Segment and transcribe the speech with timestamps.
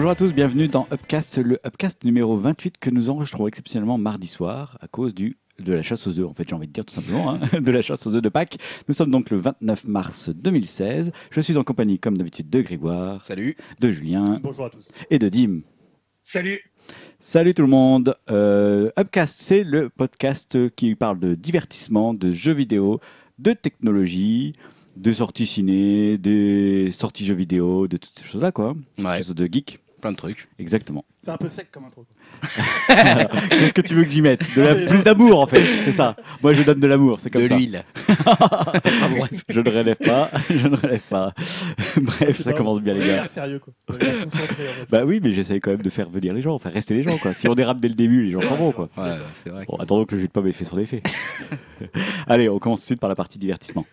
[0.00, 4.28] Bonjour à tous, bienvenue dans Upcast, le Upcast numéro 28 que nous enregistrons exceptionnellement mardi
[4.28, 6.86] soir à cause du de la chasse aux œufs, en fait, j'ai envie de dire
[6.86, 8.56] tout simplement, hein, de la chasse aux œufs de Pâques.
[8.88, 11.12] Nous sommes donc le 29 mars 2016.
[11.30, 13.58] Je suis en compagnie, comme d'habitude, de Grégoire, Salut.
[13.78, 14.90] de Julien Bonjour à tous.
[15.10, 15.60] et de Dim.
[16.24, 16.62] Salut.
[17.18, 18.16] Salut tout le monde.
[18.30, 23.00] Euh, Upcast, c'est le podcast qui parle de divertissement, de jeux vidéo,
[23.38, 24.54] de technologie,
[24.96, 28.74] de sorties ciné, des sorties jeux vidéo, de toutes ces choses-là, quoi.
[28.98, 29.78] Ouais, Choses de geek.
[30.00, 30.48] Plein de trucs.
[30.58, 31.04] Exactement.
[31.22, 32.06] C'est un peu sec comme intro.
[33.50, 34.44] Qu'est-ce que tu veux que j'y mette?
[34.56, 35.62] De la- Plus d'amour, en fait.
[35.84, 36.16] C'est ça.
[36.42, 37.20] Moi, je donne de l'amour.
[37.20, 37.56] C'est comme de ça.
[37.56, 37.84] l'huile.
[39.48, 40.30] Je ne relève pas.
[40.48, 41.32] Je ne relève pas.
[42.00, 43.26] Bref, ça commence bien, les gars.
[43.26, 43.72] sérieux quoi.
[43.88, 44.86] On a l'air concentré, en fait.
[44.90, 47.16] Bah oui, mais j'essaye quand même de faire venir les gens, faire rester les gens,
[47.18, 47.34] quoi.
[47.34, 48.88] Si on dérape dès le début, les gens s'en vont, quoi.
[48.96, 49.64] Ouais, c'est vrai.
[49.68, 51.02] Bon, attendons que le jus de pomme ait fait son effet.
[52.26, 53.84] Allez, on commence tout de suite par la partie divertissement.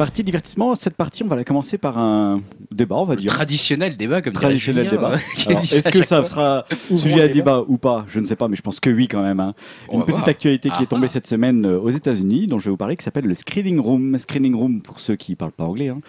[0.00, 3.30] Partie divertissement, cette partie, on va la commencer par un débat, on va dire.
[3.30, 5.18] traditionnel débat, comme Traditionnel débat.
[5.36, 6.64] ça Est-ce que ça sera
[6.96, 7.62] sujet à débat.
[7.68, 8.06] ou pas?
[8.08, 9.40] Je ne sais pas, mais je pense que oui quand même.
[9.40, 9.52] hein.
[9.92, 10.28] Une petite voir.
[10.30, 11.12] actualité qui Ah est tombée ah.
[11.12, 14.16] cette semaine euh, aux États-Unis, dont je vais vous parler, qui s'appelle le Screening Room.
[14.16, 16.00] Screening Room, pour ceux qui ne parlent pas anglais, hein,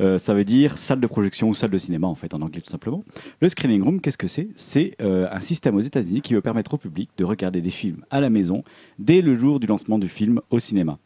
[0.00, 2.62] euh, ça veut dire salle de projection ou salle de cinéma, en fait, en anglais
[2.62, 3.04] tout simplement.
[3.42, 4.48] Le Screening Room, qu'est-ce que c'est?
[4.54, 8.06] C'est euh, un système aux États-Unis qui veut permettre au public de regarder des films
[8.10, 8.62] à la maison
[8.98, 10.98] dès le jour du lancement du film au cinéma.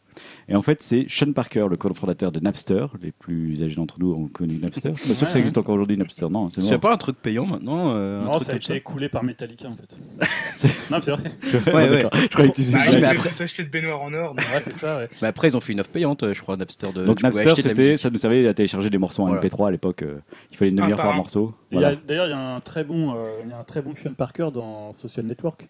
[0.47, 2.85] Et en fait, c'est Sean Parker, le cofondateur de Napster.
[3.01, 4.91] Les plus âgés d'entre nous ont connu Napster.
[4.95, 6.27] Je suis pas sûr que ça existe encore aujourd'hui, Napster.
[6.29, 6.79] Non, c'est mort.
[6.79, 9.23] pas un truc payant maintenant euh, un Non, truc ça a comme été écoulé par
[9.23, 9.97] Metallica en fait.
[10.91, 11.23] non, mais c'est vrai.
[11.67, 12.11] Ouais, Ouais, d'accord.
[12.19, 12.99] Je croyais que tu disais Bah, ça.
[12.99, 14.35] mais a après- pu s'acheter de baignoire en or.
[14.35, 15.09] donc- Ouais, c'est ça, ouais.
[15.21, 16.91] Mais après, ils ont fait une offre payante, euh, je crois, Napster.
[16.93, 17.99] De, Donc tu pouvais Napster, acheter de la c'était, musique.
[18.01, 19.41] ça nous servait à télécharger des morceaux en Voilà.
[19.41, 20.03] MP3 à l'époque.
[20.03, 20.19] euh,
[20.51, 21.17] il fallait une demi-heure par par un.
[21.17, 21.53] morceau.
[21.71, 22.01] Et il y a- Voilà.
[22.07, 24.13] D'ailleurs, il y a un très bon, euh, il y a un très bon Sean
[24.13, 25.67] Parker dans Social Network.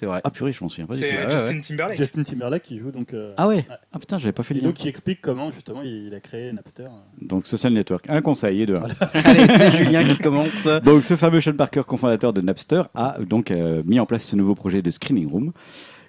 [0.00, 0.22] C'est vrai.
[0.24, 1.22] Ah purée, je m'en souviens pas du C'est tout.
[1.26, 1.98] Ouais, Justin Timberlake.
[1.98, 3.12] Justin Timberlake qui joue donc.
[3.12, 3.64] euh, Ah ouais Ouais.
[3.92, 4.68] Ah putain, j'avais pas fait le et lien.
[4.70, 6.88] donc qui explique comment justement il, a créé Napster.
[7.20, 8.78] Donc Social Network, un conseil et deux.
[9.12, 10.66] Allez, c'est Julien qui commence.
[10.84, 14.36] Donc ce fameux Sean Parker, cofondateur de Napster, a donc euh, mis en place ce
[14.36, 15.52] nouveau projet de Screening Room.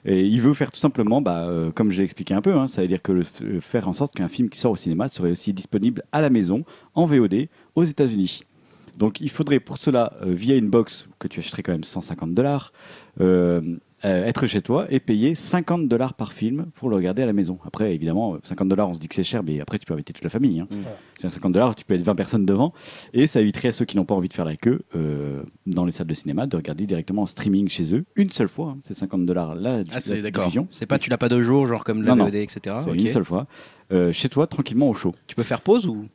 [0.05, 2.81] Et il veut faire tout simplement, bah, euh, comme j'ai expliqué un peu, hein, ça
[2.81, 5.29] veut dire que le- euh, faire en sorte qu'un film qui sort au cinéma serait
[5.31, 6.63] aussi disponible à la maison,
[6.95, 8.41] en VOD, aux États-Unis.
[8.97, 12.33] Donc il faudrait pour cela, euh, via une box que tu achèterais quand même 150
[12.33, 12.71] dollars,
[13.19, 13.61] euh,
[14.03, 17.59] être chez toi et payer 50 dollars par film pour le regarder à la maison.
[17.65, 19.93] Après, évidemment, euh, 50 dollars, on se dit que c'est cher, mais après tu peux
[19.93, 20.59] inviter toute la famille.
[20.59, 20.67] hein.
[20.71, 20.75] Mm.
[21.19, 22.73] C'est 50 dollars, tu peux être 20 personnes devant.
[23.13, 25.85] Et ça éviterait à ceux qui n'ont pas envie de faire la queue euh, dans
[25.85, 28.69] les salles de cinéma de regarder directement en streaming chez eux, une seule fois.
[28.69, 28.79] hein.
[28.81, 30.45] c'est 50 dollars la, Ah, c'est la d'accord.
[30.45, 30.67] diffusion.
[30.71, 32.27] C'est pas tu l'as pas deux jours, genre comme la Non, non.
[32.31, 32.59] Etc.
[32.83, 33.45] C'est une seule fois.
[33.91, 35.13] Euh, chez toi, tranquillement au chaud.
[35.27, 36.07] Tu peux faire pause ou?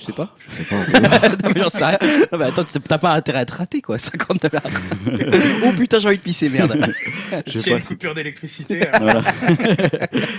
[0.00, 0.34] Je sais pas?
[0.48, 1.28] Je sais pas.
[1.28, 1.98] non, mais j'en sais rien.
[2.32, 4.62] Non, mais attends, t'as pas intérêt à te rater quoi, 50 dollars.
[5.66, 6.90] oh putain, j'ai envie de pisser, merde.
[7.46, 9.22] je sais pas une si coupure d'électricité, Voilà.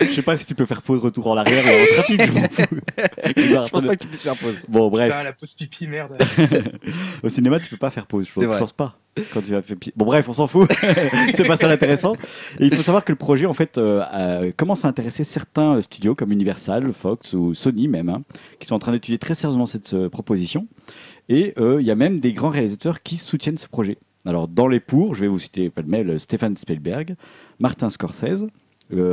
[0.02, 2.32] je sais pas si tu peux faire pause retour en arrière ou en rapide, je
[2.32, 2.76] m'en fous.
[3.38, 4.60] Je pense pas que tu puisses faire pause.
[4.68, 6.18] Bon, bref, putain, la pause pipi, merde.
[7.24, 8.28] au cinéma, tu peux pas faire pause.
[8.28, 8.98] Je, pense pas.
[9.34, 10.72] Quand tu vas faire pi- Bon, bref, on s'en fout.
[11.34, 12.16] c'est pas ça l'intéressant.
[12.60, 16.16] Il faut savoir que le projet, en fait, euh, euh, commence à intéresser certains studios
[16.16, 18.24] comme Universal, Fox ou Sony même, hein,
[18.60, 20.68] qui sont en train d'étudier très sérieusement cette proposition.
[21.28, 23.98] Et euh, il y a même des grands réalisateurs qui soutiennent ce projet.
[24.26, 27.16] Alors, dans les pour, je vais vous citer pêle-mêle Stéphane Spielberg,
[27.60, 28.46] Martin Scorsese.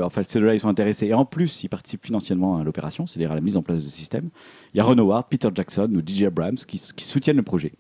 [0.02, 1.06] Enfin, ces deux-là, ils sont intéressés.
[1.06, 3.90] Et en plus, ils participent financièrement à l'opération, c'est-à-dire à la mise en place ce
[3.90, 4.28] système.
[4.74, 7.72] Il y a Ron Howard, Peter Jackson ou DJ Abrams qui soutiennent le projet.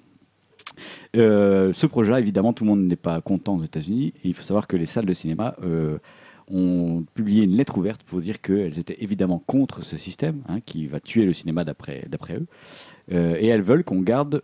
[1.16, 4.14] Euh, ce projet-là, évidemment, tout le monde n'est pas content aux États-Unis.
[4.24, 5.98] Il faut savoir que les salles de cinéma euh,
[6.48, 10.86] ont publié une lettre ouverte pour dire qu'elles étaient évidemment contre ce système hein, qui
[10.86, 12.46] va tuer le cinéma d'après eux.
[13.12, 14.42] Euh, et elles veulent qu'on garde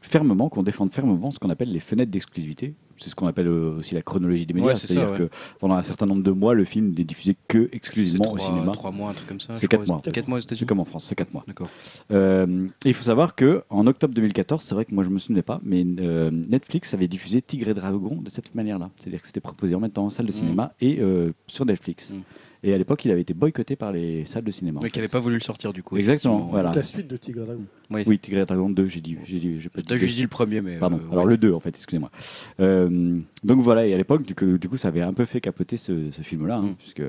[0.00, 2.74] fermement, qu'on défende fermement ce qu'on appelle les fenêtres d'exclusivité.
[3.02, 4.68] C'est ce qu'on appelle euh, aussi la chronologie des médias.
[4.68, 5.18] Ouais, C'est-à-dire ouais.
[5.18, 8.72] que pendant un certain nombre de mois, le film n'est diffusé que exclusivement au cinéma.
[8.72, 9.54] 3 mois, un truc comme ça.
[9.56, 10.00] C'est je crois, quatre mois.
[10.02, 11.44] 4 mois aux C'est comme en France, c'est 4 mois.
[11.46, 11.68] D'accord.
[12.12, 15.42] Euh, il faut savoir que en octobre 2014, c'est vrai que moi je me souvenais
[15.42, 18.90] pas, mais euh, Netflix avait diffusé Tigre et Dragon de cette manière-là.
[18.96, 20.34] C'est-à-dire que c'était proposé en même temps en salle de Mm.
[20.34, 22.10] cinéma et euh, sur Netflix.
[22.10, 22.14] Mm.
[22.62, 24.80] Et à l'époque, il avait été boycotté par les salles de cinéma.
[24.82, 25.96] Mais qui n'avait pas voulu le sortir du coup.
[25.96, 26.72] Exactement, voilà.
[26.74, 27.64] La suite de Tigre Dragon.
[27.90, 28.02] Oui.
[28.06, 29.16] Oui, Tigre et Dragon 2, j'ai dit.
[29.24, 30.76] J'ai dit j'ai pas dit dit le premier, mais.
[30.78, 31.30] Pardon, euh, alors ouais.
[31.30, 32.10] le 2 en fait, excusez-moi.
[32.60, 35.40] Euh, donc voilà, et à l'époque, du, coup- du coup, ça avait un peu fait
[35.40, 36.74] capoter ce, ce film-là, hein, Mm.
[36.78, 37.02] puisque,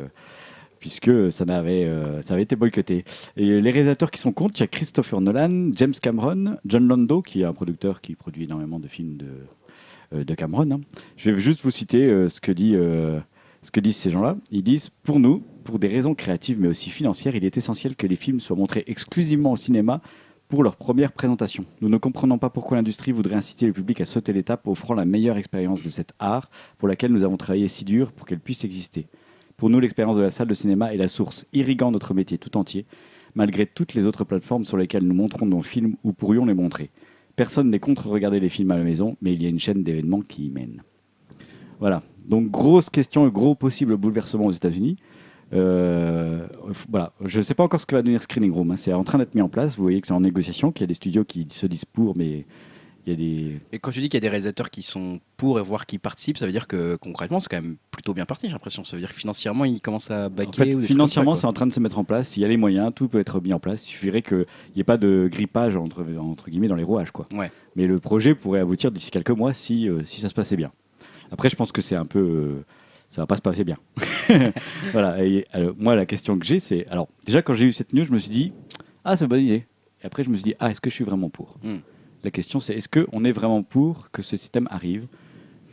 [0.80, 3.04] puisque ça, n'avait, euh, ça avait été boycotté.
[3.36, 7.22] Et les réalisateurs qui sont contre, il y a Christopher Nolan, James Cameron, John Lando,
[7.22, 9.26] qui est un producteur qui produit énormément de films de,
[10.14, 10.72] euh, de Cameron.
[10.72, 10.82] hein.
[11.18, 12.74] Je vais juste vous citer euh, ce que dit.
[13.62, 16.90] Ce que disent ces gens-là, ils disent pour nous, pour des raisons créatives mais aussi
[16.90, 20.02] financières, il est essentiel que les films soient montrés exclusivement au cinéma
[20.48, 21.64] pour leur première présentation.
[21.80, 25.06] Nous ne comprenons pas pourquoi l'industrie voudrait inciter le public à sauter l'étape, offrant la
[25.06, 28.66] meilleure expérience de cet art pour laquelle nous avons travaillé si dur pour qu'elle puisse
[28.66, 29.08] exister.
[29.56, 32.58] Pour nous, l'expérience de la salle de cinéma est la source irriguant notre métier tout
[32.58, 32.86] entier,
[33.36, 36.90] malgré toutes les autres plateformes sur lesquelles nous montrons nos films ou pourrions les montrer.
[37.36, 39.84] Personne n'est contre regarder les films à la maison, mais il y a une chaîne
[39.84, 40.84] d'événements qui y mène.
[41.80, 42.04] Voilà.
[42.32, 44.96] Donc, grosse question, gros possible bouleversement aux États-Unis.
[45.54, 46.48] Euh,
[46.90, 47.12] voilà.
[47.24, 48.72] Je ne sais pas encore ce que va devenir Screening Room.
[48.72, 48.76] hein.
[48.78, 49.76] C'est en train d'être mis en place.
[49.76, 52.16] Vous voyez que c'est en négociation, qu'il y a des studios qui se disent pour,
[52.16, 52.46] mais
[53.06, 53.60] il y a des.
[53.74, 55.98] Et quand tu dis qu'il y a des réalisateurs qui sont pour et voire qui
[55.98, 58.84] participent, ça veut dire que concrètement, c'est quand même plutôt bien parti, j'ai l'impression.
[58.86, 60.52] Ça veut dire que financièrement, ils commencent à En baquer.
[60.54, 62.38] fait, ou des trucs financièrement, c'est en train de se mettre en place.
[62.38, 63.86] Il y a les moyens, tout peut être mis en place.
[63.86, 64.46] Il suffirait qu'il
[64.76, 67.12] n'y ait pas de grippage entre, entre guillemets dans les rouages.
[67.12, 67.28] Quoi.
[67.34, 67.52] Ouais.
[67.76, 70.72] Mais le projet pourrait aboutir d'ici quelques mois si, euh, si ça se passait bien.
[71.32, 72.20] Après, je pense que c'est un peu.
[72.20, 72.66] euh,
[73.10, 73.78] ça va pas se passer bien.
[74.92, 75.24] voilà.
[75.24, 76.88] Et, alors, moi, la question que j'ai, c'est.
[76.88, 78.54] Alors, déjà, quand j'ai eu cette news, je me suis dit
[79.04, 79.66] Ah, c'est une bonne idée.
[80.04, 81.58] Et après, je me suis dit Ah, est-ce que je suis vraiment pour?
[81.64, 81.78] Hmm.
[82.24, 85.08] La question, c'est est-ce qu'on est vraiment pour que ce système arrive?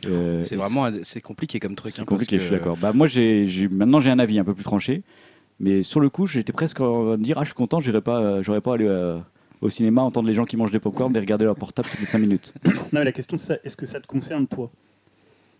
[0.07, 1.93] Euh, C'est vraiment c'est compliqué comme truc.
[1.93, 2.77] c'est hein, compliqué, parce je suis que- d'accord.
[2.77, 5.03] Bah, moi, j'ai, maintenant, j'ai un avis un peu plus tranché.
[5.61, 8.01] Mais sur le coup, j'étais presque en train de dire Ah, je suis content, j'irai
[8.01, 9.19] pas, euh, j'aurais pas aller euh,
[9.61, 12.05] au cinéma, entendre les gens qui mangent des popcorn et regarder leur portable toutes les
[12.05, 12.53] 5 minutes.
[12.65, 14.71] Non, mais la question, c'est est-ce que ça te concerne, toi?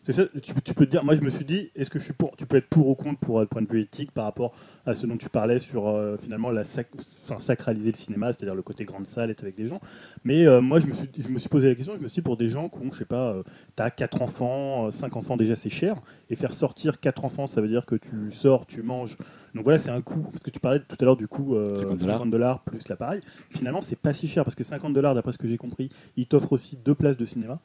[0.09, 2.03] C'est ça, tu, tu peux te dire, moi je me suis dit, est-ce que je
[2.03, 4.11] suis pour Tu peux être pour ou contre pour euh, le point de vue éthique
[4.11, 4.55] par rapport
[4.87, 6.87] à ce dont tu parlais sur euh, finalement la sac-
[7.25, 9.79] enfin, sacraliser le cinéma, c'est-à-dire le côté grande salle, être avec des gens.
[10.23, 12.15] Mais euh, moi je me, suis, je me suis posé la question, je me suis
[12.15, 13.43] dit pour des gens qui ont, je sais pas, euh,
[13.75, 16.01] t'as 4 enfants, 5 enfants déjà c'est cher,
[16.31, 19.15] et faire sortir 4 enfants ça veut dire que tu sors, tu manges.
[19.53, 21.75] Donc voilà, c'est un coût, parce que tu parlais tout à l'heure du coût euh,
[21.75, 23.21] 50 50 dollars plus l'appareil.
[23.51, 26.25] Finalement, c'est pas si cher parce que 50 dollars, d'après ce que j'ai compris, ils
[26.25, 27.59] t'offrent aussi deux places de cinéma.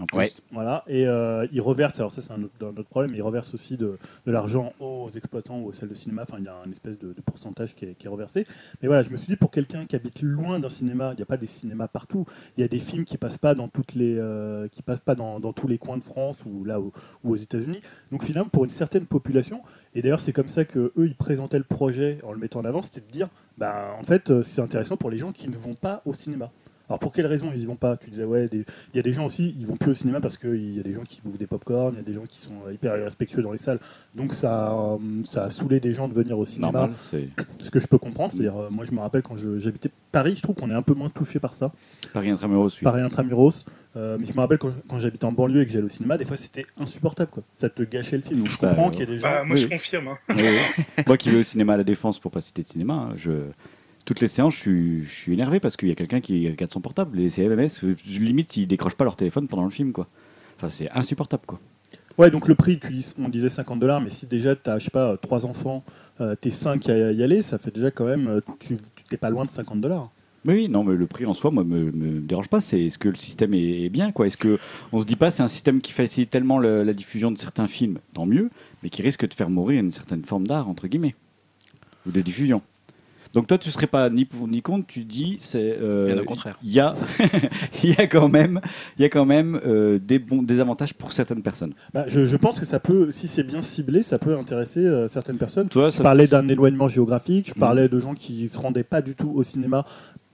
[0.00, 0.16] En plus.
[0.16, 0.30] Ouais.
[0.52, 3.52] Voilà, et euh, ils reversent, alors ça c'est un autre, un autre problème, ils reversent
[3.54, 6.54] aussi de, de l'argent aux exploitants ou aux salles de cinéma, enfin il y a
[6.64, 8.46] une espèce de, de pourcentage qui est, qui est reversé.
[8.80, 11.22] Mais voilà, je me suis dit pour quelqu'un qui habite loin d'un cinéma, il n'y
[11.22, 13.94] a pas des cinémas partout, il y a des films qui passent pas dans toutes
[13.94, 16.92] les, euh, qui passent pas dans, dans tous les coins de France ou là ou,
[17.24, 17.80] ou aux États-Unis.
[18.12, 19.62] Donc finalement pour une certaine population,
[19.96, 22.64] et d'ailleurs c'est comme ça que eux ils présentaient le projet en le mettant en
[22.64, 25.56] avant, c'était de dire, bah en fait euh, c'est intéressant pour les gens qui ne
[25.56, 26.52] vont pas au cinéma.
[26.88, 29.02] Alors pour quelles raisons ils y vont pas Tu disais ouais, des- il y a
[29.02, 31.20] des gens aussi, ils vont plus au cinéma parce qu'il y a des gens qui
[31.24, 33.78] bouffent des pop-corn, il y a des gens qui sont hyper irrespectueux dans les salles.
[34.14, 36.96] Donc ça, euh, ça a saoulé des gens de venir au cinéma, Normal,
[37.60, 38.32] ce que je peux comprendre.
[38.32, 40.94] C'est-à-dire, euh, moi je me rappelle quand j'habitais Paris, je trouve qu'on est un peu
[40.94, 41.72] moins touché par ça,
[42.12, 42.68] Paris Intramuros.
[42.76, 42.82] oui.
[42.84, 43.64] Paris intramuros.
[43.96, 46.18] Euh, mais je me rappelle quand, quand j'habitais en banlieue et que j'allais au cinéma,
[46.18, 47.42] des fois c'était insupportable quoi.
[47.56, 48.40] Ça te gâchait le film.
[48.40, 49.28] Donc je comprends qu'il y ait des gens.
[49.30, 49.72] Bah, moi, Oui, je oui.
[49.76, 50.08] confirme.
[50.08, 50.18] hein.
[50.28, 50.84] Oui, oui.
[51.06, 53.30] Moi qui vais au cinéma à la Défense pour pas citer de cinéma, hein, je...
[54.08, 56.72] toutes les séances, je suis, je suis énervé parce qu'il y a quelqu'un qui regarde
[56.72, 57.18] son portable.
[57.18, 59.92] Les CMMS, je- limite, ils décrochent pas leur téléphone pendant le film.
[59.92, 60.08] quoi.
[60.56, 61.42] Enfin, c'est insupportable.
[61.46, 61.60] quoi.
[62.16, 64.78] Ouais, donc le prix, tu dis, on disait 50 dollars, mais si déjà tu as,
[64.78, 65.84] je sais pas, trois enfants,
[66.20, 69.16] euh, t'es 5 à y aller, ça fait déjà quand même, euh, tu tu t'es
[69.18, 70.10] pas loin de 50 dollars.
[70.44, 72.60] Mais oui, non, mais le prix en soi, moi, me, me dérange pas.
[72.60, 74.26] C'est est-ce que le système est, est bien, quoi?
[74.26, 74.58] Est-ce que
[74.92, 77.66] on se dit pas c'est un système qui facilite tellement le- la diffusion de certains
[77.68, 78.48] films, tant mieux,
[78.82, 81.14] mais qui risque de faire mourir une certaine forme d'art entre guillemets
[82.06, 82.62] ou de diffusion.
[83.34, 84.86] Donc toi, tu serais pas ni pour ni contre.
[84.86, 85.76] Tu dis c'est.
[85.80, 86.58] euh, Bien au contraire.
[86.62, 86.94] Il y a,
[87.84, 88.60] il y a quand même,
[88.98, 91.74] il y a quand même euh, des bons, des avantages pour certaines personnes.
[91.92, 95.08] Bah, je, je pense que ça peut, si c'est bien ciblé, ça peut intéresser euh,
[95.08, 95.68] certaines personnes.
[95.68, 97.60] Toi, Je ça- parlais d'un éloignement géographique, je Mhm.
[97.60, 99.84] parlais de gens qui se rendaient pas du tout au cinéma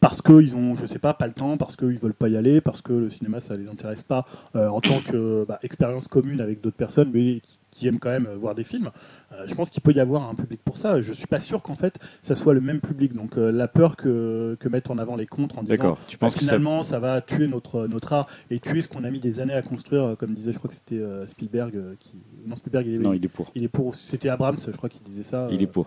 [0.04, 2.60] parce qu'ils ont, je sais pas, pas le temps, parce qu'ils veulent pas y aller,
[2.60, 6.42] parce que le cinéma ça les intéresse pas euh, en tant que bah, expérience commune
[6.42, 8.90] avec d'autres personnes, mais qui, qui aiment quand même euh, voir des films.
[9.32, 11.00] Euh, je pense qu'il peut y avoir un public pour ça.
[11.00, 13.14] Je suis pas sûr qu'en fait ça soit le même public.
[13.14, 15.96] Donc euh, la peur que, que mettent en avant les contres en disant.
[16.06, 16.98] Tu bah, penses que ça, finalement ça...
[17.00, 20.16] va tuer notre, notre art et tuer ce qu'on a mis des années à construire,
[20.18, 22.12] comme disait, je crois que c'était Spielberg qui,
[22.46, 23.50] non Spielberg il est, non, il est pour.
[23.54, 25.48] il est pour, c'était Abrams, je crois qu'il disait ça.
[25.50, 25.86] Il est pour.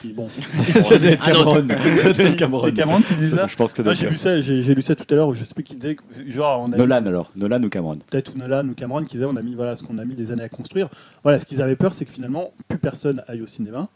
[0.00, 0.28] Qui- bon.
[0.82, 1.68] ça doit être non, Cameron.
[1.96, 2.64] ça doit être Cameron.
[2.66, 3.46] C'est Cameron qui disait ça.
[3.46, 5.14] Je pense que ça doit Non, j'ai lu ça, j'ai j'ai lu ça tout à
[5.16, 5.34] l'heure.
[5.34, 7.30] Je sais plus qui disait, que- genre on a Nolan mis- alors.
[7.36, 7.98] Nolan ou Cameron.
[8.10, 10.14] peut-être ou Nolan ou Cameron qui disait on a mis voilà ce qu'on a mis
[10.14, 10.88] des années à construire.
[11.22, 13.88] Voilà, ce qu'ils avaient peur, c'est que finalement plus personne aille au cinéma.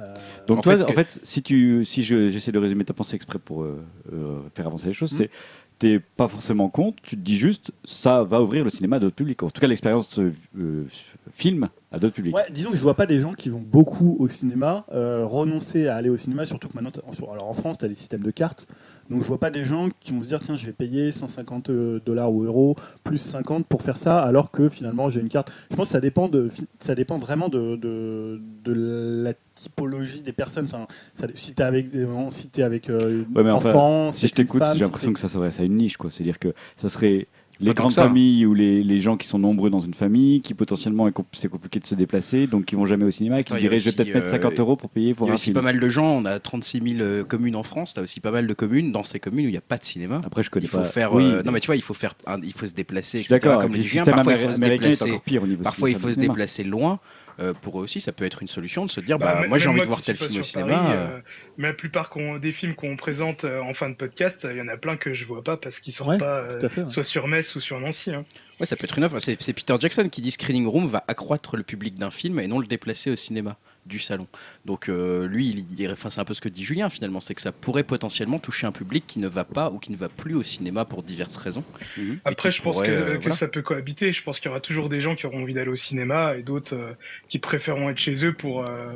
[0.00, 0.04] Euh,
[0.46, 2.94] Donc En toi, fait, en que- fait, si tu, si je- j'essaie de résumer ta
[2.94, 3.82] pensée exprès pour euh,
[4.12, 5.16] euh, faire avancer les choses, Mm.
[5.16, 5.30] c'est
[5.78, 9.14] t'es pas forcément contre, tu te dis juste ça va ouvrir le cinéma à d'autres
[9.14, 9.42] publics.
[9.42, 10.86] En tout cas, l'expérience euh, euh,
[11.32, 12.34] film à d'autres publics.
[12.34, 15.86] Ouais, disons que je vois pas des gens qui vont beaucoup au cinéma euh, renoncer
[15.86, 16.90] à aller au cinéma, surtout que maintenant,
[17.32, 18.66] alors en France, tu as des systèmes de cartes.
[19.10, 21.70] Donc je vois pas des gens qui vont se dire tiens, je vais payer 150
[22.04, 25.50] dollars ou euros plus 50 pour faire ça, alors que finalement j'ai une carte.
[25.70, 26.48] Je pense que ça dépend de,
[26.78, 30.66] ça dépend vraiment de, de, de la typologie des personnes.
[30.66, 34.26] Enfin, ça- si t'es avec, des- si t'es avec euh, Ouais, mais enfin, enfants, Si
[34.28, 36.10] je t'écoute, j'ai si l'impression que ça s'adresse à une niche, quoi.
[36.10, 37.26] C'est-à-dire que ça serait
[37.60, 41.08] les grandes familles ou les, les gens qui sont nombreux dans une famille, qui potentiellement
[41.32, 43.60] c'est compliqué de se déplacer, donc qui vont jamais au cinéma, qui il y a
[43.60, 45.34] diraient je vais peut-être mettre euh, 50 euros pour payer Il pour y a un
[45.34, 45.54] aussi film.
[45.54, 48.20] pas mal de gens, on a 36 000 euh, communes en France, tu as aussi
[48.20, 50.20] pas mal de communes, dans ces communes où il n'y a pas de cinéma.
[50.24, 50.84] Après, je connais Il faut pas.
[50.84, 51.12] faire.
[51.14, 52.14] Oui, euh, non, mais tu vois, il faut faire.
[52.26, 53.38] un- il faut se déplacer, etc.
[53.40, 53.58] d'accord.
[53.60, 55.04] Comme et puis le Le dit Julien, système parfois il faut se déplacer.
[55.10, 57.00] encore pire au niveau Parfois, il faut se déplacer loin.
[57.40, 59.58] Euh, pour eux aussi, ça peut être une solution de se dire Bah, bah, moi
[59.58, 60.72] j'ai envie moi de voir tel film au cinéma.
[60.74, 61.20] Paris, euh, euh,
[61.56, 64.60] mais la plupart qu'on- des films qu'on présente euh, en fin de podcast, il y
[64.60, 66.82] en a plein que je vois pas parce qu'ils sortent Ouais, pas euh, fait.
[66.82, 66.88] ouais.
[66.88, 68.12] soit sur Metz ou sur Nancy.
[68.12, 68.24] hein.
[68.58, 69.18] Ouais, ça peut être une offre.
[69.20, 72.48] C'est c'est Peter Jackson qui dit Screening Room va accroître le public d'un film et
[72.48, 73.56] non le déplacer au cinéma
[73.88, 74.26] du salon.
[74.64, 77.34] Donc euh, lui, il, il- enfin, c'est un peu ce que dit Julien finalement, c'est
[77.34, 80.08] que ça pourrait potentiellement toucher un public qui ne va pas ou qui ne va
[80.08, 81.64] plus au cinéma pour diverses raisons.
[81.96, 82.20] Mhm.
[82.24, 83.34] Après, je pense pourrait, que, euh, que voilà.
[83.36, 84.12] ça peut cohabiter.
[84.12, 86.42] Je pense qu'il y aura toujours des gens qui auront envie d'aller au cinéma et
[86.42, 86.92] d'autres euh,
[87.28, 88.92] qui préféreront être chez eux pour, euh,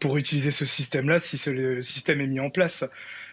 [0.00, 2.84] pour utiliser ce système-là si ce- le système est mis en place.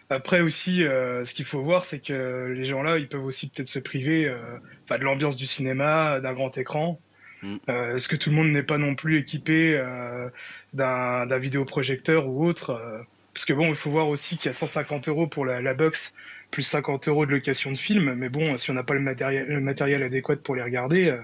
[0.10, 3.70] Après aussi, euh, ce qu'il faut voir, c'est que les gens-là, ils peuvent aussi peut-être
[3.70, 4.38] se priver euh,
[4.84, 7.00] enfin, de l'ambiance du cinéma, d'un grand écran.
[7.42, 7.58] Mm.
[7.70, 10.30] Euh, Est-ce que tout le monde n'est pas non plus équipé euh,
[10.74, 13.00] d'un vidéoprojecteur ou autre euh,
[13.34, 15.74] Parce que bon, il faut voir aussi qu'il y a 150 euros pour la, la
[15.74, 16.14] box,
[16.52, 18.14] plus 50 euros de location de film.
[18.14, 21.18] Mais bon, si on n'a pas le matériel, le matériel adéquat pour les regarder,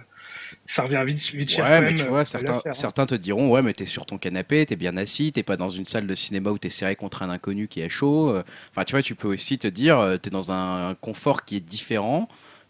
[0.66, 1.66] ça revient vite, vite cher.
[1.66, 2.72] Ouais, quand mais même, tu vois, certains, hein.
[2.72, 5.70] certains te diront Ouais, mais t'es sur ton canapé, t'es bien assis, t'es pas dans
[5.70, 8.36] une salle de cinéma où t'es serré contre un inconnu qui est chaud.
[8.72, 12.28] Enfin, tu vois, tu peux aussi te dire T'es dans un confort qui est différent.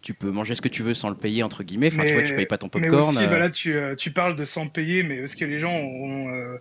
[0.07, 1.87] Tu peux manger ce que tu veux sans le payer, entre guillemets.
[1.91, 3.09] Enfin, tu vois, tu payes pas ton Mais popcorn.
[3.13, 5.59] aussi, euh, bah là, tu, euh, tu parles de sans payer, mais est-ce que les
[5.59, 6.55] gens ont, euh,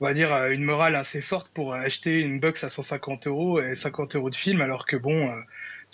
[0.00, 3.60] on va dire, euh, une morale assez forte pour acheter une box à 150 euros
[3.60, 5.32] et 50 euros de film, alors que bon, euh,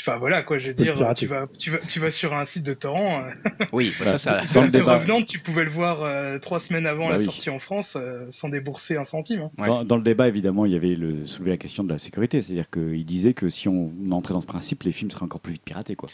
[0.03, 2.65] enfin voilà, quoi, je veux dire, tu vas, tu vas, tu vas sur un site
[2.65, 4.43] de torrent, euh, Oui, bah, Bah, ça, ça.
[4.53, 4.99] Dans le The débat.
[4.99, 7.25] Revenant, tu pouvais le voir euh, trois semaines avant Bah la oui.
[7.25, 9.41] sortie en France euh, sans débourser un centime.
[9.45, 9.51] hein.
[9.57, 9.67] Ouais.
[9.67, 12.43] Dans, dans le débat, évidemment, il y avait le, soulevé la question de la sécurité.
[12.43, 15.55] C'est-à-dire qu'il disait que si on entrait dans ce principe, les films seraient encore plus
[15.55, 15.97] vite piratés.
[15.97, 16.11] Quoi.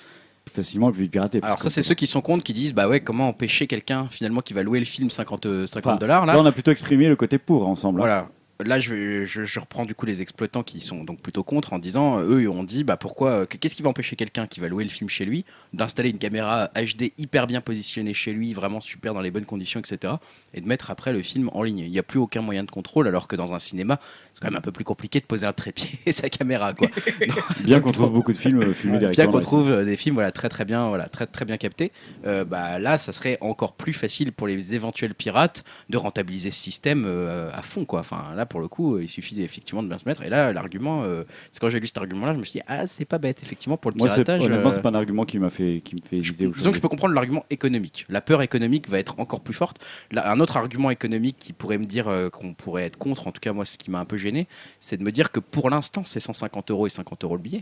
[0.50, 1.40] Facilement, plus vite piratés.
[1.42, 4.40] Alors, ça, c'est ceux qui sont contre, qui disent Bah ouais, comment empêcher quelqu'un finalement
[4.40, 6.70] qui va louer le film 50, euh, 50 Enfin, dollars là Là, on a plutôt
[6.70, 7.98] exprimé le côté pour ensemble.
[8.00, 8.02] hein.
[8.02, 8.28] Voilà.
[8.64, 11.73] Là, je, vais- je, je reprends du coup les exploitants qui sont donc plutôt contre
[11.73, 14.46] en disant, euh, eux, ils ont dit, bah pourquoi, euh, qu'est-ce qui va empêcher quelqu'un
[14.46, 18.32] qui va louer le film chez lui d'installer une caméra HD hyper bien positionnée chez
[18.32, 20.14] lui, vraiment super dans les bonnes conditions, etc.
[20.54, 21.78] et de mettre après le film en ligne?
[21.80, 23.99] Il n'y a plus aucun moyen de contrôle, alors que dans un cinéma,
[24.32, 26.88] c'est quand même un peu plus compliqué de poser un trépied et sa caméra, quoi.
[27.64, 29.32] Bien qu'on trouve beaucoup de films euh, filmés Bien directement.
[29.38, 31.90] qu'on trouve des films voilà, très très bien, voilà, très, très bien captés,
[32.25, 36.61] euh, bah, là ça serait encore plus facile pour les éventuels pirates de rentabiliser ce
[36.61, 37.84] système euh, à fond.
[37.84, 38.00] Quoi.
[38.00, 40.22] Enfin, là pour le coup, euh, il suffit effectivement de bien se mettre.
[40.22, 42.86] Et là, l'argument, euh, c'est quand j'ai lu cet argument-là, je me suis dit, ah
[42.86, 44.42] c'est pas bête, effectivement, pour le Moi, piratage.
[44.42, 46.46] honnêtement, euh, c'est pas un argument qui m'a fait, qui me fait hésiter.
[46.48, 48.06] Disons que je peux comprendre l'argument économique.
[48.08, 49.78] La peur économique va être encore plus forte.
[50.10, 53.32] Là, un autre argument économique qui pourrait me dire euh, qu'on pourrait être contre, en
[53.32, 54.48] tout cas moi ce qui m'a un peu gêné,
[54.80, 57.60] c'est de me dire que pour l'instant c'est 150 euros et 50 euros le billet.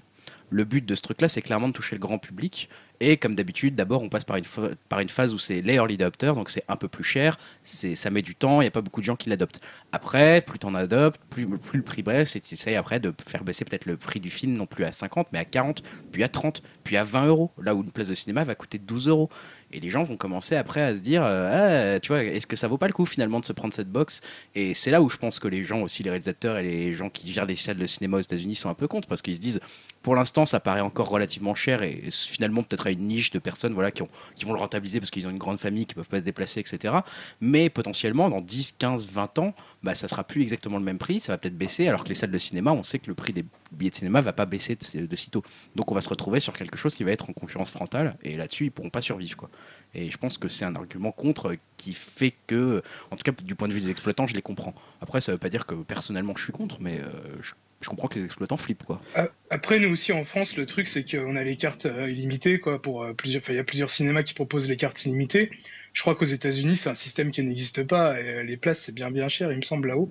[0.51, 2.69] Le but de ce truc-là, c'est clairement de toucher le grand public.
[3.05, 6.51] Et comme d'habitude, d'abord on passe par une, phase où c'est les early adopters, donc
[6.51, 9.05] c'est un peu plus cher, ça met du temps, il n'y a pas beaucoup de
[9.05, 9.61] gens qui l'adoptent.
[9.91, 13.13] Après, plus tu en adoptes, plus, plus le prix baisse, et tu essayes après de
[13.27, 15.83] faire baisser peut-être le prix du film, non plus à 50, mais à 40,
[16.13, 17.51] puis à 30, puis à 20 euros.
[17.61, 19.31] Là où une place de cinéma va coûter 12 euros.
[19.73, 22.57] Et les gens vont commencer après à se dire, euh, Ah, tu vois, est-ce que
[22.57, 24.21] ça vaut pas le coup finalement de se prendre cette box
[24.55, 27.09] Et c'est là où je pense que les gens aussi, les réalisateurs et les gens
[27.09, 29.41] qui gèrent les salles de cinéma aux États-Unis sont un peu contre parce qu'ils se
[29.41, 29.61] disent,
[30.03, 33.73] pour l'instant, ça paraît encore relativement cher et finalement peut-être à une niche de personnes
[33.73, 36.09] voilà, qui, ont, qui vont le rentabiliser parce qu'ils ont une grande famille, qui peuvent
[36.09, 36.95] pas se déplacer, etc.
[37.41, 41.19] Mais potentiellement, dans 10, 15, 20 ans, bah, ça sera plus exactement le même prix,
[41.21, 43.33] ça va peut-être baisser, alors que les salles de cinéma, on sait que le prix
[43.33, 45.43] des billets de cinéma va pas baisser de, de sitôt.
[45.75, 48.37] Donc on va se retrouver sur quelque chose qui va être en concurrence frontale et
[48.37, 49.37] là-dessus, ils pourront pas survivre.
[49.37, 49.51] Quoi.
[49.95, 53.55] Et je pense que c'est un argument contre qui fait que, en tout cas du
[53.57, 54.75] point de vue des exploitants, je les comprends.
[55.01, 57.11] Après, ça veut pas dire que personnellement je suis contre, mais euh,
[57.41, 58.85] je, comprends que les exploitants flippent.
[58.85, 59.01] Quoi.
[59.17, 62.61] A- Après, nous aussi en France, le truc c'est qu'on a les cartes euh, illimitées,
[62.61, 62.81] quoi.
[62.81, 65.51] Pour euh, plusieurs, il y a plusieurs cinémas qui proposent les cartes illimitées.
[65.93, 68.95] Je crois qu'aux États-Unis, c'est un système qui n'existe pas et euh, les places c'est
[68.95, 70.09] bien bien cher, il me semble là-haut.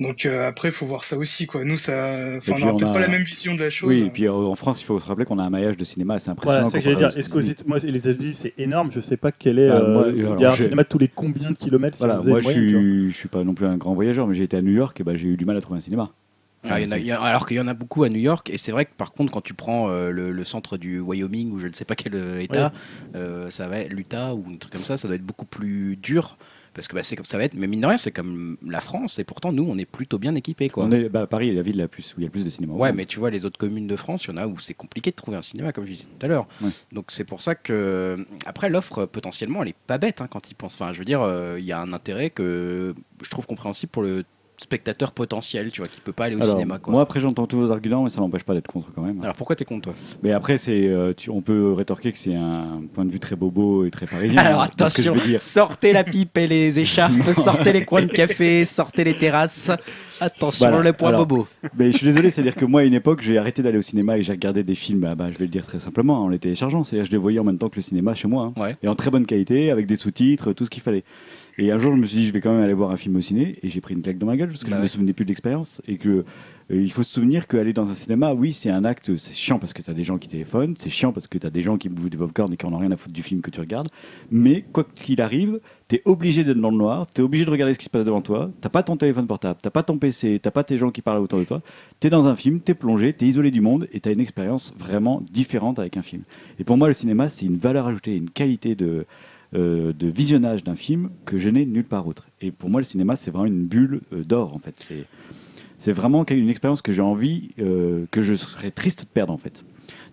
[0.00, 1.64] Donc euh, après, il faut voir ça aussi, quoi.
[1.64, 3.88] Nous, ça, enfin, on on peut-être a- pas la même vision de la chose.
[3.90, 5.84] Oui, et puis euh, en France, il faut se rappeler qu'on a un maillage de
[5.84, 6.68] cinéma assez impressionnant.
[6.68, 7.16] Voilà, c'est ça que j'allais dire.
[7.16, 8.90] Est-ce qu'aux moi, les États-Unis, c'est énorme.
[8.90, 9.68] Je sais pas quel est.
[9.68, 12.16] Ah, euh, moi, il y a un cinéma tous les combien de kilomètres si Voilà,
[12.16, 12.52] moi je vois.
[12.52, 15.04] suis, suis pas non plus un grand voyageur, mais j'ai été à New York et
[15.04, 16.10] bah, j'ai eu du mal à trouver un cinéma.
[16.68, 18.56] Ah, y en a- a- alors qu'il y en a beaucoup à New York, et
[18.56, 21.58] c'est vrai que par contre, quand tu prends euh, le, le centre du Wyoming ou
[21.58, 22.72] je ne sais pas quel euh, État,
[23.16, 25.96] euh, ça va être l'Utah ou un truc comme ça, ça doit être beaucoup plus
[25.96, 26.36] dur.
[26.74, 28.80] Parce que bah, c'est comme ça va être, mais mine de rien, c'est comme la
[28.80, 30.70] France, et pourtant nous, on est plutôt bien équipés.
[30.70, 30.86] Quoi.
[30.86, 32.46] On est, bah, Paris est la ville la plus, où il y a le plus
[32.46, 32.72] de cinéma.
[32.72, 34.72] Ouais, mais tu vois, les autres communes de France, il y en a où c'est
[34.72, 36.46] compliqué de trouver un cinéma, comme je disais tout à l'heure.
[36.62, 36.70] Ouais.
[36.90, 38.24] Donc c'est pour ça que.
[38.46, 40.72] Après, l'offre, potentiellement, elle est pas bête hein, quand ils pensent.
[40.80, 44.02] Enfin, je veux dire, euh, il y a un intérêt que je trouve compréhensible pour
[44.02, 44.24] le
[44.62, 46.78] spectateur potentiel, tu vois, qui peut pas aller au Alors, cinéma.
[46.78, 46.92] Quoi.
[46.92, 49.20] moi après j'entends tous vos arguments, mais ça m'empêche pas d'être contre quand même.
[49.22, 49.94] Alors pourquoi t'es contre toi?
[50.22, 53.36] Mais après, c'est, euh, tu- on peut rétorquer que c'est un point de vue très
[53.36, 54.40] bobo et très parisien.
[54.40, 55.40] Alors hein, que je attention, veux dire.
[55.40, 59.70] sortez la pipe et les écharpes, sortez les coins de café, sortez les terrasses.
[60.20, 60.82] Attention, Voilà.
[60.84, 61.48] les points Alors, bobos.
[61.76, 64.18] Mais je suis désolé, c'est-à-dire que moi, à une époque, j'ai arrêté d'aller au cinéma
[64.18, 66.38] et j'ai regardé des films, ah bah, je vais le dire très simplement, en les
[66.38, 66.84] téléchargeant.
[66.84, 68.52] C'est-à-dire que je les voyais en même temps que le cinéma chez moi.
[68.56, 68.60] hein.
[68.60, 68.76] Ouais.
[68.84, 71.02] Et en très bonne qualité, avec des sous-titres, tout ce qu'il fallait.
[71.58, 73.14] Et un jour, je me suis dit, je vais quand même aller voir un film
[73.16, 74.82] au ciné, et j'ai pris une claque dans ma gueule parce que Bah je me
[74.84, 74.88] ouais.
[74.88, 75.82] souvenais plus de l'expérience.
[75.86, 76.24] Et que euh,
[76.70, 79.74] il faut se souvenir qu'aller dans un cinéma, oui, c'est un acte, c'est chiant parce
[79.74, 81.76] que tu as des gens qui téléphonent, c'est chiant parce que tu as des gens
[81.76, 83.60] qui bouffent des popcorn et qui en ont rien à foutre du film que tu
[83.60, 83.88] regardes.
[84.30, 87.50] Mais quoi qu'il arrive, tu es obligé d'être dans le noir, tu es obligé de
[87.50, 89.98] regarder ce qui se passe devant toi, t'as pas ton téléphone portable, t'as pas ton
[89.98, 91.60] PC, t'as pas tes gens qui parlent autour de toi,
[92.00, 94.08] tu es dans un film, tu es plongé, tu es isolé du monde et tu
[94.08, 96.22] as une expérience vraiment différente avec un film.
[96.58, 99.04] Et pour moi, le cinéma, c'est une valeur ajoutée, une qualité de,
[99.54, 102.28] euh, de visionnage d'un film que je n'ai nulle part autre.
[102.40, 104.74] Et pour moi, le cinéma, c'est vraiment une bulle euh, d'or, en fait.
[104.78, 105.04] C'est,
[105.78, 109.38] c'est vraiment une expérience que j'ai envie, euh, que je serais triste de perdre, en
[109.38, 109.64] fait.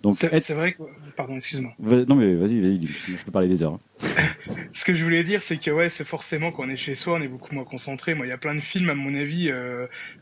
[0.02, 0.84] Donc, C'est être- c'est vrai que.
[1.16, 1.74] Pardon, excuse-moi.
[1.80, 3.74] Va- Non, mais vas-y, vas-y, je peux parler des heures.
[3.74, 3.80] hein.
[4.74, 7.16] Ce que je voulais dire, c'est que ouais, c'est forcément quand on est chez soi,
[7.20, 8.14] on est beaucoup moins concentré.
[8.14, 9.50] Moi, il y a plein de films, à mon avis,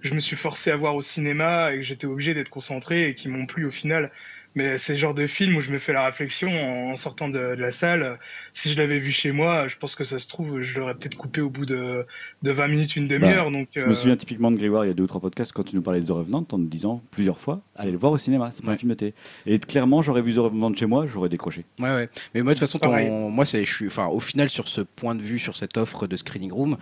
[0.01, 3.13] je me suis forcé à voir au cinéma et que j'étais obligé d'être concentré et
[3.13, 4.12] qui m'ont plu au final.
[4.58, 6.50] Mais c'est le genre de film où je me fais la réflexion
[6.90, 8.18] en, sortant de, de la salle.
[8.54, 11.16] Si je l'avais vu chez moi, je pense que ça se trouve, je l'aurais peut-être
[11.16, 12.06] coupé au bout de,
[12.42, 13.52] de 20 minutes, une demi-heure.
[13.52, 15.52] donc, Je euh, me souviens typiquement de Grégoire il y a deux ou trois podcasts
[15.52, 18.12] quand tu nous parlais de The Revenant en nous disant plusieurs fois allez le voir
[18.12, 19.14] au cinéma, c'est pas un film de télé.
[19.46, 21.64] Et clairement, j'aurais vu The Revenant chez moi, j'aurais décroché.
[21.80, 22.10] Ouais, ouais.
[22.34, 25.16] Mais moi, de toute façon, ton- moi, je suis, enfin, au final, sur ce point
[25.16, 26.78] de vue, sur cette offre de screening room,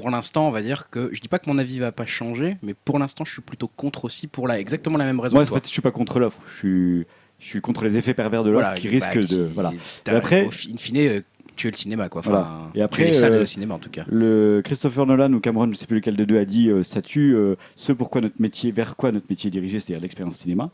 [0.00, 2.56] pour l'instant, on va dire que je dis pas que mon avis va pas changer,
[2.62, 5.42] mais pour l'instant, je suis plutôt contre aussi pour la, exactement la même raison Moi,
[5.42, 7.06] en que fait, je suis pas contre l'offre, je suis,
[7.40, 9.42] je suis contre les effets pervers de l'offre Voilà, qui bah, risquent qui- de.
[9.52, 9.72] Voilà.
[10.06, 11.20] Et après- au in fine, euh,
[11.56, 12.20] tuer le cinéma, quoi.
[12.20, 12.48] Enfin, Voilà.
[12.70, 14.04] Et tuer après, les salles euh, de cinéma, en tout cas.
[14.06, 17.02] Le Christopher Nolan ou Cameron, je sais plus lequel des deux, a dit euh, ça
[17.02, 20.70] tue euh, ce pourquoi notre métier, vers quoi notre métier est dirigé, c'est-à-dire l'expérience cinéma.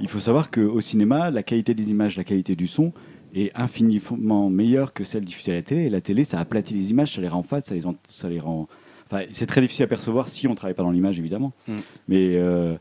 [0.00, 2.92] Il faut savoir qu'au cinéma, la qualité des images, la qualité du son
[3.34, 5.82] est infiniment meilleure que celle diffusée à la télé.
[5.84, 8.28] Et la télé, ça aplatit les images, ça les rend fades, ça les, en- ça
[8.28, 8.68] les rend.
[9.10, 11.52] Enfin, c'est très difficile à percevoir si on ne travaille pas dans l'image, évidemment.
[11.68, 11.76] Mm.
[12.08, 12.74] Mais euh,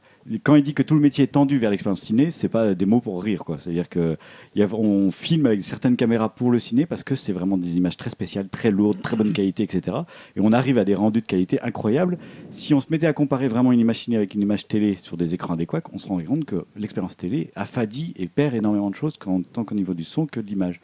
[0.44, 2.86] quand il dit que tout le métier est tendu vers l'expérience ciné, c'est pas des
[2.86, 3.58] mots pour rire, quoi.
[3.58, 4.18] C'est-à-dire que
[4.56, 7.78] y a- on filme avec certaines caméras pour le ciné parce que c'est vraiment des
[7.78, 9.98] images très spéciales, très lourdes, très bonne qualité, etc.
[10.36, 12.18] Et on arrive à des rendus de qualité incroyables.
[12.52, 15.18] Si on se mettait à comparer vraiment une image ciné avec une image télé sur
[15.18, 18.96] des écrans adéquats, on se rendrait compte que l'expérience télé affadit et perd énormément de
[18.96, 20.80] choses tant qu'au niveau du son que de l'image.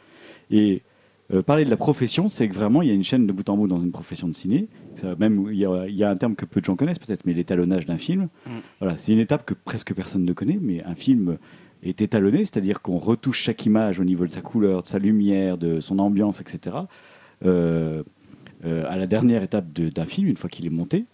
[0.50, 0.82] Et
[1.32, 3.48] euh, parler de la profession, c'est que vraiment il y a une chaîne de bout
[3.48, 4.68] en bout dans une profession de ciné.
[4.96, 6.98] Ça, même il y, a, il y a un terme que peu de gens connaissent
[6.98, 8.28] peut-être, mais l'étalonnage d'un film.
[8.46, 8.50] Mm.
[8.80, 11.38] Voilà, c'est une étape que presque personne ne connaît, mais un film
[11.82, 15.56] est étalonné, c'est-à-dire qu'on retouche chaque image au niveau de sa couleur, de sa lumière,
[15.56, 16.76] de son ambiance, etc.
[17.44, 18.02] Euh,
[18.66, 21.06] euh, à la dernière étape de- d'un film, une fois qu'il est monté,